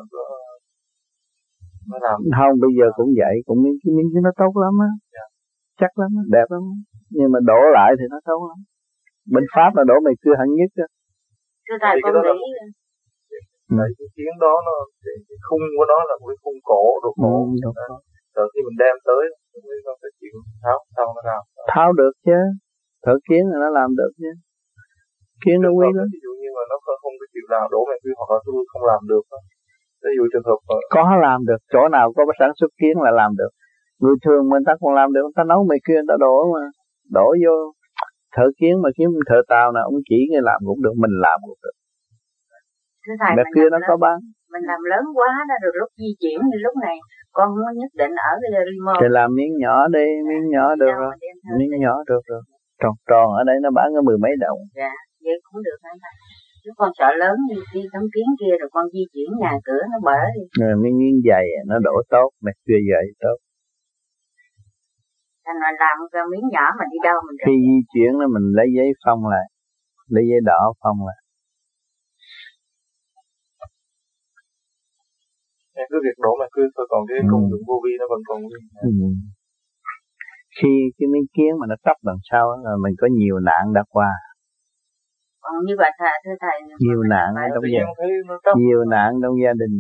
nó 1.91 1.97
làm. 2.07 2.17
Không 2.39 2.55
bây 2.65 2.73
giờ 2.79 2.87
cũng 2.99 3.11
vậy. 3.21 3.35
Cũng 3.47 3.59
miếng 3.65 3.77
cái 3.83 3.91
miếng 3.97 4.23
nó 4.27 4.33
tốt 4.41 4.53
lắm 4.65 4.75
á. 4.89 4.91
Yeah. 4.91 4.99
Dạ. 5.15 5.25
chắc 5.81 5.93
lắm 6.01 6.11
á. 6.21 6.23
Đẹp 6.37 6.49
lắm 6.55 6.63
nhưng 7.17 7.29
mà 7.35 7.39
đổ 7.51 7.61
lại 7.77 7.91
thì 7.99 8.05
nó 8.13 8.19
tốt 8.29 8.41
lắm 8.51 8.59
bên 9.35 9.45
pháp 9.55 9.71
là 9.79 9.83
đổ 9.91 9.97
mày 10.07 10.15
cưa 10.23 10.35
hẳn 10.41 10.49
nhất 10.59 10.71
á 10.85 10.87
Thưa 11.67 11.79
thầy 11.85 11.97
con 12.03 12.13
nghĩ 12.41 12.53
Tại 13.79 13.91
cái 13.99 14.09
tiếng 14.17 14.35
đó 14.45 14.55
nó 14.67 14.75
cái, 15.05 15.17
cái 15.29 15.39
khung 15.47 15.65
của 15.77 15.87
nó 15.93 15.99
là 16.09 16.15
một 16.19 16.27
cái 16.31 16.39
khung 16.43 16.59
cổ 16.71 16.83
đồ 17.03 17.11
cổ. 17.23 17.35
Ừ, 17.93 17.97
rồi 18.37 18.47
khi 18.53 18.61
mình 18.67 18.79
đem 18.83 18.95
tới 19.09 19.23
mới 19.69 19.79
có 19.87 19.93
cái 20.03 20.11
chuyện 20.19 20.35
tháo 20.63 20.79
sau 20.97 21.07
nó 21.17 21.21
ra. 21.29 21.39
Tháo 21.73 21.89
được 22.01 22.15
chứ. 22.27 22.39
Thở 23.05 23.15
kiến 23.27 23.43
là 23.51 23.57
nó 23.65 23.69
làm 23.79 23.89
được 24.01 24.13
chứ. 24.21 24.31
Kiến 25.43 25.57
nó 25.65 25.71
quý 25.79 25.89
lắm. 25.99 26.07
Ví 26.15 26.21
dụ 26.25 26.33
như 26.41 26.49
mà 26.57 26.63
nó 26.71 26.77
không, 26.85 26.99
không 27.03 27.15
cái 27.21 27.29
chịu 27.33 27.47
làm 27.55 27.65
đổ 27.75 27.81
mày 27.89 27.99
quy 28.03 28.13
hoặc 28.19 28.29
là 28.33 28.39
tôi 28.47 28.55
không 28.73 28.85
làm 28.93 29.03
được. 29.11 29.25
Ví 30.03 30.13
dụ 30.17 30.25
trường 30.33 30.47
hợp 30.49 30.61
có 30.95 31.05
làm 31.27 31.39
được 31.49 31.61
chỗ 31.73 31.83
nào 31.97 32.07
có 32.17 32.23
sản 32.41 32.51
xuất 32.59 32.71
kiến 32.81 32.95
là 33.05 33.11
làm 33.21 33.33
được 33.41 33.53
người 34.03 34.17
thường 34.25 34.43
mình 34.53 34.63
ta 34.67 34.73
còn 34.81 34.93
làm 35.01 35.09
được 35.15 35.23
người 35.25 35.39
ta 35.39 35.45
nấu 35.53 35.61
mày 35.71 35.79
kia 35.87 35.99
người 35.99 36.11
ta 36.13 36.17
đổ 36.27 36.37
mà 36.55 36.63
đổ 37.11 37.27
vô 37.45 37.55
thợ 38.35 38.47
kiến 38.59 38.75
mà 38.83 38.89
kiếm 38.97 39.09
thợ 39.29 39.39
tàu 39.53 39.67
nào 39.73 39.85
ông 39.91 40.01
chỉ 40.09 40.19
người 40.31 40.45
làm 40.49 40.59
cũng 40.69 40.83
được 40.85 40.95
mình 41.03 41.15
làm 41.25 41.39
cũng 41.47 41.59
được. 41.65 41.77
Thưa 43.05 43.17
thầy, 43.21 43.33
kia 43.55 43.69
nó 43.73 43.79
có 43.89 43.97
bán. 44.05 44.19
mình 44.53 44.65
làm 44.71 44.81
lớn 44.93 45.05
quá 45.19 45.31
đó 45.49 45.55
rồi 45.63 45.73
lúc 45.81 45.91
di 46.01 46.11
chuyển 46.21 46.39
như 46.49 46.59
lúc 46.67 46.75
này 46.87 46.97
con 47.37 47.47
không 47.55 47.77
nhất 47.81 47.93
định 48.01 48.15
ở 48.31 48.33
cái 48.43 48.51
remote. 48.69 49.01
Thì 49.01 49.09
làm 49.19 49.29
miếng 49.39 49.53
nhỏ 49.63 49.77
đi 49.97 50.07
miếng 50.29 50.47
nhỏ 50.55 50.67
được 50.83 50.95
rồi. 51.03 51.15
miếng 51.59 51.75
nhỏ 51.85 51.95
được 52.11 52.23
rồi. 52.31 52.43
Tròn 52.83 52.95
tròn 53.11 53.27
ở 53.41 53.43
đây 53.49 53.57
nó 53.65 53.71
bán 53.77 53.87
có 53.95 54.01
mười 54.09 54.19
mấy 54.25 54.33
đồng. 54.45 54.59
Dạ 54.81 54.93
vậy 55.25 55.37
cũng 55.47 55.63
được 55.67 55.79
hả 55.85 55.93
thầy? 56.03 56.15
Chứ 56.63 56.71
con 56.79 56.91
sợ 56.99 57.09
lớn 57.23 57.37
như 57.49 57.57
đi 57.75 57.83
tấm 57.93 58.05
kiến 58.15 58.29
kia 58.41 58.55
rồi 58.61 58.69
con 58.75 58.85
di 58.95 59.05
chuyển 59.13 59.29
nhà 59.43 59.55
cửa 59.67 59.83
nó 59.93 59.99
bể 60.09 60.21
đi. 60.37 60.45
Rồi 60.61 60.75
miếng 60.83 60.97
miếng 61.01 61.19
dày 61.29 61.47
nó 61.71 61.77
đổ 61.87 61.97
tốt 62.15 62.29
mẹ 62.45 62.53
kia 62.67 62.81
dày 62.91 63.05
tốt 63.23 63.37
thành 65.45 65.59
là 65.63 65.71
làm 65.83 65.97
cái 66.13 66.23
miếng 66.33 66.47
nhỏ 66.55 66.67
mà 66.79 66.85
đi 66.93 66.99
đâu 67.09 67.17
mình 67.27 67.37
khi 67.47 67.55
di 67.67 67.79
chuyển 67.93 68.11
là 68.21 68.27
mình 68.35 68.47
lấy 68.59 68.69
giấy 68.77 68.89
phong 69.05 69.23
lại 69.33 69.47
lấy 70.15 70.25
giấy 70.31 70.41
đỏ 70.51 70.63
phong 70.81 70.99
lại. 71.09 71.19
Em 75.81 75.87
cứ 75.91 75.99
việc 76.07 76.17
đổ 76.25 76.33
mà 76.41 76.47
cứ 76.55 76.63
thôi 76.75 76.87
còn 76.93 77.03
cái 77.09 77.19
ừ. 77.23 77.29
công 77.31 77.45
dụng 77.51 77.65
vô 77.69 77.77
vi 77.85 77.93
nó 78.01 78.07
vẫn 78.13 78.21
còn 78.29 78.39
nguyên. 78.43 78.63
Ừ. 78.89 78.91
khi 80.59 80.73
cái 80.97 81.07
miếng 81.13 81.29
kiến 81.35 81.53
mà 81.61 81.67
nó 81.71 81.77
tóc 81.87 81.97
đằng 82.09 82.23
sau 82.31 82.45
là 82.65 82.75
mình 82.85 82.95
có 83.01 83.07
nhiều 83.19 83.37
nạn 83.49 83.65
đã 83.77 83.83
qua. 83.95 84.13
Còn 85.45 85.55
như 85.67 85.75
vậy 85.83 85.91
thầy 86.01 86.17
thưa 86.25 86.37
thầy 86.45 86.57
nhiều 86.85 87.03
nạn 87.13 87.29
trong 87.55 87.65
gia 87.75 87.83
nhiều 88.61 88.81
nạn 88.95 89.11
trong 89.23 89.35
gia 89.45 89.53
đình. 89.63 89.75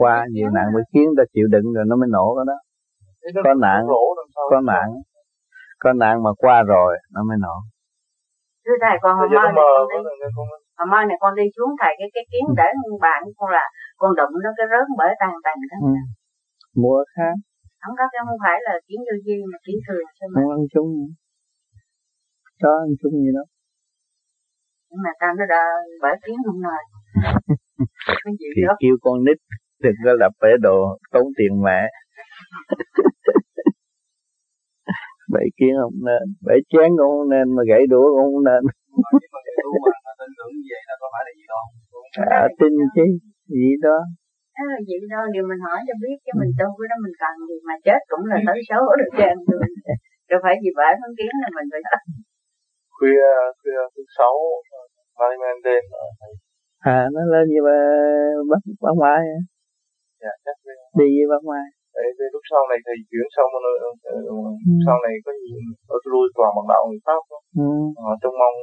Qua 0.00 0.26
nhiều 0.30 0.48
nạn 0.56 0.66
mới 0.74 0.82
kiến 0.92 1.08
ta 1.16 1.22
chịu 1.34 1.46
đựng 1.54 1.66
rồi 1.74 1.84
nó 1.88 1.96
mới 1.96 2.08
nổ 2.12 2.26
cái 2.36 2.44
đó 2.50 2.56
có 3.44 3.54
nạn 3.54 3.80
có 4.50 4.60
nạn. 4.70 4.88
Có 5.78 5.92
nạn 5.92 6.22
mà 6.24 6.30
qua 6.42 6.62
rồi 6.62 6.96
nó 7.14 7.20
mới 7.28 7.36
nổ. 7.44 7.56
Thưa 8.64 8.76
thầy 8.82 8.96
còn 9.02 9.12
hôm 9.18 9.30
nay 9.30 9.48
hôm 10.78 10.88
mai 10.92 11.04
này 11.08 11.16
con 11.20 11.32
đi 11.40 11.46
xuống 11.56 11.70
thầy 11.80 11.92
cái 11.98 12.08
cái 12.14 12.24
kiến 12.30 12.44
để 12.58 12.68
bạn 13.00 13.20
con 13.38 13.50
là 13.56 13.64
con 14.00 14.10
đụng 14.18 14.32
nó 14.44 14.50
cái 14.58 14.66
rớt 14.72 14.86
bởi 14.98 15.10
tàn 15.20 15.30
tàn 15.44 15.56
đó. 15.70 15.78
Ừ. 15.88 15.94
mua 16.82 16.98
khác. 17.14 17.34
Không 17.82 17.94
có 17.98 18.04
cái 18.12 18.20
không 18.26 18.40
phải 18.44 18.56
là 18.66 18.74
kiến 18.86 19.00
vô 19.06 19.14
duyên 19.24 19.40
mà 19.52 19.58
kiến 19.64 19.78
thường 19.86 20.06
sao 20.18 20.28
mà 20.32 20.38
không 20.42 20.50
ăn 20.56 20.64
chung. 20.74 20.90
Có 22.62 22.70
ăn 22.86 22.90
chung 23.00 23.14
gì 23.24 23.30
đâu. 23.38 23.46
Nhưng 24.90 25.02
mà 25.04 25.12
tao 25.20 25.30
nó 25.38 25.44
đã 25.54 25.62
bởi 26.02 26.14
kiến 26.24 26.36
không 26.46 26.60
rồi 26.66 26.82
thì 28.56 28.62
đó. 28.68 28.74
kêu 28.82 28.96
con 29.04 29.16
nít 29.26 29.38
đừng 29.84 29.98
có 30.04 30.12
lập 30.20 30.32
bể 30.42 30.48
đồ 30.66 30.78
tốn 31.12 31.26
tiền 31.38 31.52
mẹ 31.66 31.80
bể 35.32 35.44
kiến 35.58 35.72
không 35.82 35.96
nên 36.08 36.24
bể 36.46 36.56
chén 36.70 36.88
cũng 36.98 37.10
không 37.14 37.28
nên 37.34 37.46
mà 37.56 37.62
gãy 37.70 37.82
đũa 37.92 38.06
cũng 38.14 38.30
không 38.34 38.46
nên. 38.50 38.62
À, 42.40 42.42
tin 42.58 42.72
chứ 42.94 43.04
gì 43.54 43.68
đó. 43.86 43.98
À, 44.66 44.68
vậy 44.88 44.98
đó 45.12 45.20
điều 45.34 45.44
mình 45.50 45.60
hỏi 45.66 45.78
cho 45.88 45.94
biết 46.02 46.16
cho 46.26 46.32
mình 46.40 46.50
tu 46.58 46.66
cái 46.78 46.88
đó 46.90 46.96
mình 47.04 47.16
cần 47.22 47.34
gì 47.48 47.56
mà 47.68 47.74
chết 47.86 48.00
cũng 48.10 48.24
là 48.30 48.36
tới 48.46 48.58
số 48.68 48.78
được 49.00 49.10
trơn 49.18 49.36
rồi 49.50 49.68
đâu 50.30 50.38
phải 50.44 50.54
vì 50.62 50.70
bể 50.78 50.88
phân 51.00 51.12
kiến 51.18 51.32
là 51.42 51.48
mình 51.56 51.68
phải 51.72 51.82
khuya 52.96 53.26
khuya 53.60 53.80
thứ 53.94 54.02
sáu 54.18 54.34
mai 55.18 55.34
men 55.42 55.56
đêm 55.66 55.84
à 56.94 56.98
nó 57.14 57.22
lên 57.32 57.44
như 57.52 57.60
mà 57.68 57.76
bắt 58.50 58.60
bắt 58.84 58.94
mai 59.02 59.22
dạ 60.22 60.32
đi 60.98 61.08
với 61.16 61.26
bắt 61.32 61.42
mai 61.50 61.66
để, 61.94 62.04
để 62.18 62.26
lúc 62.34 62.42
sau 62.50 62.62
này 62.70 62.78
thì 62.86 62.94
chuyển 63.10 63.26
sang 63.34 63.48
một 63.52 63.62
nơi 63.66 63.76
ừ. 64.14 64.72
sau 64.86 64.96
này 65.06 65.14
có 65.24 65.32
nhiều 65.42 65.60
ở 65.94 65.96
lui 66.12 66.26
toàn 66.36 66.50
bằng 66.56 66.68
đạo 66.72 66.82
người 66.86 67.00
pháp 67.06 67.22
đó. 67.30 67.38
Ừ. 67.64 67.70
À, 68.10 68.12
trong 68.20 68.34
mong 68.40 68.56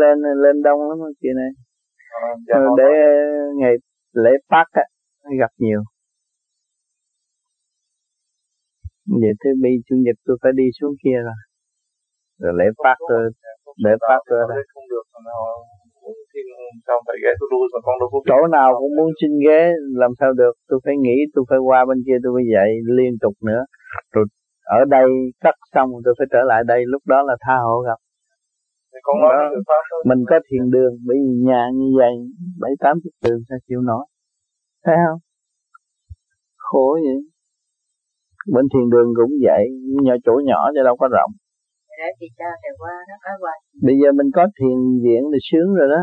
lên 0.00 0.16
lên 0.44 0.56
đông 0.66 0.80
lắm 0.88 0.98
chị 1.20 1.28
này. 1.40 1.50
À, 2.22 2.28
dạ, 2.48 2.56
ờ, 2.58 2.64
để 2.80 2.92
ngày 3.60 3.74
lễ 4.24 4.32
Pác 4.50 4.66
á 4.82 4.84
gặp 5.42 5.52
nhiều. 5.64 5.82
Vậy 9.20 9.34
thứ 9.40 9.50
bi 9.62 9.72
chủ 9.86 9.96
nhật 10.04 10.16
tôi 10.26 10.36
phải 10.42 10.52
đi 10.60 10.66
xuống 10.78 10.94
kia 11.02 11.18
rồi. 11.28 11.38
Rồi 12.42 12.52
lễ 12.58 12.66
Pác 12.84 12.96
tôi 13.08 13.22
lễ 13.84 13.92
Pác 14.08 14.20
tôi 14.28 14.38
không 14.74 14.86
được 14.92 15.06
sao 16.86 16.96
phải 17.06 17.16
ghé 17.22 17.30
tôi 17.40 17.48
lui 17.52 17.64
mà 17.72 17.78
con 17.86 17.94
đâu 18.00 18.08
có 18.12 18.18
chỗ 18.30 18.40
nào 18.56 18.68
cũng 18.80 18.92
muốn 18.98 19.10
xin 19.20 19.32
ghé 19.46 19.62
làm 20.02 20.12
sao 20.18 20.30
được? 20.40 20.54
Tôi 20.68 20.78
phải 20.84 20.94
nghĩ 21.04 21.18
tôi 21.34 21.44
phải 21.50 21.58
qua 21.68 21.80
bên 21.88 21.98
kia 22.06 22.18
tôi 22.22 22.30
phải 22.36 22.46
dậy 22.54 22.70
liên 22.98 23.12
tục 23.22 23.34
nữa. 23.48 23.62
Rồi 24.14 24.24
ở 24.78 24.80
đây 24.96 25.08
cắt 25.44 25.56
xong 25.74 25.88
tôi 26.04 26.14
phải 26.18 26.26
trở 26.32 26.42
lại 26.50 26.60
đây. 26.72 26.80
Lúc 26.92 27.02
đó 27.12 27.18
là 27.28 27.36
tha 27.44 27.56
hộ 27.66 27.76
gặp. 27.88 27.98
Con 29.06 29.16
nói 29.22 29.32
đó, 29.38 29.46
mình 30.10 30.20
có 30.30 30.36
thiền 30.46 30.64
đường 30.74 30.92
bởi 31.06 31.16
vì 31.24 31.34
nhà 31.48 31.62
như 31.78 31.88
vậy 32.00 32.14
bảy 32.62 32.72
tám 32.82 32.94
chục 33.02 33.14
đường 33.24 33.40
sao 33.48 33.58
chịu 33.68 33.80
nổi? 33.90 34.04
Thấy 34.84 34.96
không? 35.06 35.18
Khổ 36.56 36.88
vậy. 37.06 37.20
Bên 38.54 38.64
thiền 38.72 38.86
đường 38.94 39.08
cũng 39.18 39.32
vậy 39.46 39.64
nhỏ 40.04 40.14
chỗ 40.24 40.34
nhỏ 40.44 40.60
chứ 40.74 40.80
đâu 40.84 40.96
có 40.96 41.08
rộng. 41.16 41.32
Thì 42.20 42.26
cho 42.38 42.48
thì 42.62 42.70
qua 42.78 42.94
đó 43.08 43.16
có 43.24 43.30
qua. 43.42 43.54
Bây 43.86 43.94
giờ 44.00 44.08
mình 44.18 44.30
có 44.36 44.44
thiền 44.58 44.78
viện 45.04 45.22
thì 45.32 45.38
sướng 45.50 45.68
rồi 45.78 45.88
đó 45.94 46.02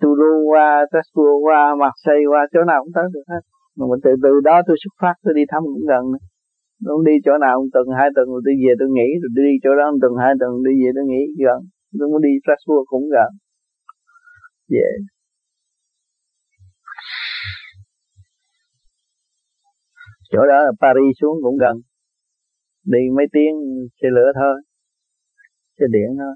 Turu 0.00 0.34
qua, 0.50 0.68
Tasua 0.92 1.34
qua, 1.44 1.60
Marseille 1.80 2.28
qua, 2.32 2.40
chỗ 2.52 2.60
nào 2.70 2.78
cũng 2.84 2.94
tới 2.96 3.06
được 3.14 3.26
hết. 3.32 3.42
Mà 3.76 3.84
mình 3.90 4.00
từ 4.04 4.12
từ 4.24 4.32
đó 4.48 4.56
tôi 4.66 4.76
xuất 4.82 4.94
phát, 5.00 5.14
tôi 5.22 5.34
đi 5.38 5.44
thăm 5.50 5.62
cũng 5.72 5.86
gần 5.92 6.04
nữa. 6.12 6.22
Tôi 6.86 6.96
đi 7.08 7.14
chỗ 7.24 7.32
nào 7.44 7.54
một 7.60 7.68
tuần, 7.74 7.86
hai 7.98 8.08
tuần 8.14 8.26
rồi 8.32 8.40
tôi 8.44 8.54
về 8.62 8.72
tôi 8.80 8.88
nghỉ, 8.96 9.08
rồi 9.22 9.30
đi 9.40 9.50
chỗ 9.64 9.70
đó 9.80 9.86
một 9.92 10.00
tuần, 10.02 10.14
hai 10.22 10.32
tuần 10.40 10.52
đi 10.66 10.72
về 10.82 10.90
tôi 10.96 11.04
nghỉ 11.10 11.22
gần. 11.46 11.60
Tôi 11.98 12.06
muốn 12.10 12.20
đi 12.26 12.32
Strasbourg 12.42 12.86
cũng 12.92 13.06
gần. 13.16 13.30
Về. 14.72 14.88
Chỗ 20.30 20.42
đó 20.50 20.58
là 20.66 20.72
Paris 20.82 21.16
xuống 21.20 21.36
cũng 21.44 21.56
gần. 21.64 21.76
Đi 22.92 23.02
mấy 23.16 23.26
tiếng 23.32 23.54
xe 23.98 24.08
lửa 24.16 24.30
thôi. 24.40 24.56
Xe 25.78 25.86
điện 25.94 26.10
thôi. 26.20 26.34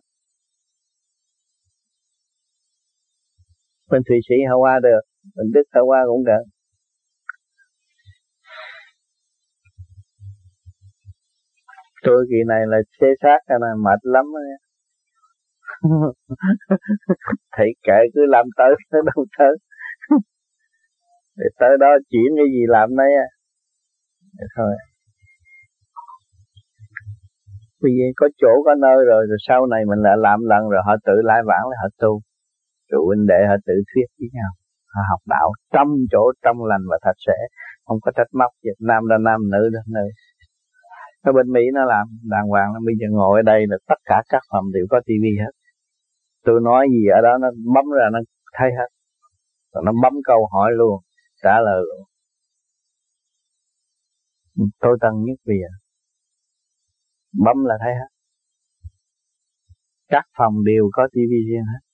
Bên 3.92 4.02
Thụy 4.08 4.18
Sĩ 4.28 4.34
họ 4.48 4.56
qua 4.56 4.80
được 4.82 5.00
bên 5.36 5.46
Đức 5.54 5.62
họ 5.74 5.82
qua 5.84 6.00
cũng 6.06 6.24
được. 6.24 6.44
Tôi 12.04 12.26
kỳ 12.30 12.36
này 12.46 12.60
là 12.66 12.78
xê 13.00 13.06
xác 13.22 13.38
này 13.48 13.70
mệt 13.84 14.00
lắm 14.02 14.24
thầy 17.56 17.68
kệ, 17.82 17.98
cứ 18.14 18.20
làm 18.28 18.46
tới 18.56 18.74
tới 18.90 19.02
đâu 19.14 19.24
tới. 19.38 19.56
Để 21.36 21.46
tới 21.58 21.70
đó 21.80 21.88
chuyển 22.10 22.36
cái 22.36 22.46
gì 22.54 22.62
làm 22.68 22.96
đấy 22.96 23.08
à 23.16 23.28
thôi. 24.56 24.72
Vì 27.82 27.90
có 28.16 28.28
chỗ 28.38 28.62
có 28.64 28.74
nơi 28.74 28.96
rồi 29.06 29.26
rồi 29.28 29.38
sau 29.48 29.66
này 29.66 29.84
mình 29.84 30.02
lại 30.02 30.16
làm 30.18 30.40
lần 30.42 30.68
rồi 30.68 30.82
họ 30.86 30.96
tự 31.06 31.12
lai 31.24 31.42
vãng 31.46 31.68
lại 31.68 31.78
họ 31.82 31.88
tu 31.98 32.20
rồi 32.92 33.02
huynh 33.08 33.24
đệ 33.30 33.40
họ 33.48 33.56
tự 33.66 33.76
thuyết 33.88 34.08
với 34.18 34.28
nhau. 34.36 34.50
Họ 34.94 35.02
học 35.10 35.22
đạo 35.34 35.48
trong 35.74 35.88
chỗ 36.12 36.24
trong 36.44 36.56
lành 36.70 36.84
và 36.90 36.98
thật 37.04 37.16
sẽ, 37.26 37.36
không 37.86 37.98
có 38.04 38.10
trách 38.16 38.30
móc 38.40 38.50
Việt 38.64 38.78
Nam 38.88 39.00
ra 39.10 39.16
nam 39.26 39.40
nữ 39.52 39.62
ra 39.74 39.82
nữ 39.96 40.06
ở 41.22 41.32
bên 41.32 41.52
Mỹ 41.52 41.60
nó 41.74 41.84
làm, 41.84 42.06
đàng 42.22 42.46
hoàng 42.48 42.72
bây 42.86 42.94
giờ 43.00 43.06
ngồi 43.10 43.38
ở 43.40 43.42
đây 43.42 43.60
là 43.68 43.76
tất 43.88 43.94
cả 44.04 44.22
các 44.28 44.42
phòng 44.50 44.64
đều 44.72 44.86
có 44.90 45.00
tivi 45.06 45.32
hết. 45.40 45.52
Tôi 46.44 46.60
nói 46.62 46.86
gì 46.90 47.06
ở 47.06 47.20
đó 47.22 47.38
nó 47.40 47.48
bấm 47.74 47.84
ra 47.98 48.06
nó 48.12 48.18
thấy 48.52 48.70
hết. 48.78 48.88
Rồi 49.72 49.82
nó 49.86 49.92
bấm 50.02 50.12
câu 50.24 50.48
hỏi 50.52 50.70
luôn, 50.74 51.00
trả 51.42 51.60
lời 51.60 51.82
luôn. 51.88 52.08
Tôi 54.80 54.98
tăng 55.00 55.24
nhất 55.24 55.38
vì 55.44 55.54
bấm 57.44 57.64
là 57.64 57.74
thấy 57.80 57.92
hết. 57.94 58.08
Các 60.08 60.24
phòng 60.38 60.64
đều 60.64 60.90
có 60.92 61.08
tivi 61.12 61.36
riêng 61.48 61.64
hết 61.72 61.91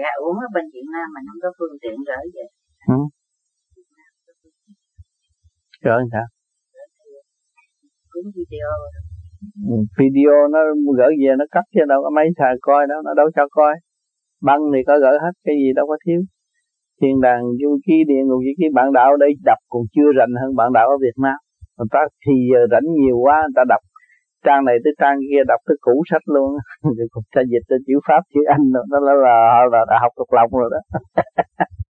dạ 0.00 0.10
uống 0.24 0.36
ở 0.46 0.48
bên 0.54 0.64
Việt 0.74 0.86
Nam 0.94 1.06
mình 1.14 1.24
không 1.28 1.40
có 1.44 1.50
phương 1.58 1.76
tiện 1.82 1.96
gửi 2.08 2.24
vậy 2.36 2.48
ừ. 2.94 3.00
gửi 5.86 6.02
sao? 6.12 6.26
Cũng 8.12 8.26
video 8.36 8.68
ừ, 9.72 9.76
video 9.98 10.34
nó 10.54 10.60
gửi 10.98 11.12
về 11.22 11.32
nó 11.40 11.44
cắt 11.54 11.64
chứ 11.74 11.80
đâu 11.92 12.00
có 12.04 12.10
mấy 12.16 12.26
xài 12.38 12.54
coi 12.66 12.82
đâu 12.90 13.02
nó 13.06 13.12
đâu 13.20 13.28
cho 13.36 13.44
coi. 13.50 13.74
Băng 14.46 14.62
thì 14.72 14.80
có 14.86 14.94
gửi 15.04 15.16
hết 15.24 15.34
cái 15.44 15.54
gì 15.60 15.68
đâu 15.78 15.86
có 15.90 15.96
thiếu. 16.04 16.20
Thiên 17.00 17.20
đàng 17.26 17.42
du 17.60 17.78
ký 17.86 17.96
địa 18.10 18.22
ngục 18.26 18.40
du 18.46 18.52
ký 18.58 18.66
bạn 18.74 18.92
đạo 18.92 19.16
đây 19.16 19.32
đọc 19.44 19.60
còn 19.72 19.82
chưa 19.94 20.10
rành 20.18 20.32
hơn 20.40 20.50
bạn 20.56 20.72
đạo 20.76 20.86
ở 20.94 20.96
Việt 21.04 21.16
Nam. 21.24 21.38
Người 21.76 21.90
ta 21.94 22.00
thì 22.24 22.34
giờ 22.50 22.60
rảnh 22.72 22.86
nhiều 23.00 23.16
quá 23.24 23.36
người 23.42 23.56
ta 23.56 23.62
đọc 23.68 23.82
trang 24.46 24.64
này 24.64 24.76
tới 24.84 24.92
trang 25.00 25.16
kia 25.30 25.42
đọc 25.50 25.60
tới 25.66 25.76
cũ 25.80 25.94
sách 26.10 26.24
luôn 26.34 26.50
rồi 26.82 27.06
ta 27.34 27.42
dịch 27.52 27.64
tới 27.68 27.78
chữ 27.86 27.94
pháp 28.08 28.22
chữ 28.34 28.40
anh 28.54 28.64
đó 28.74 28.98
là 29.06 29.14
là, 29.24 29.36
là, 29.72 29.80
là, 29.90 29.96
học 30.02 30.12
thuộc 30.16 30.32
lòng 30.32 30.50
rồi 30.60 30.70
đó. 30.74 30.80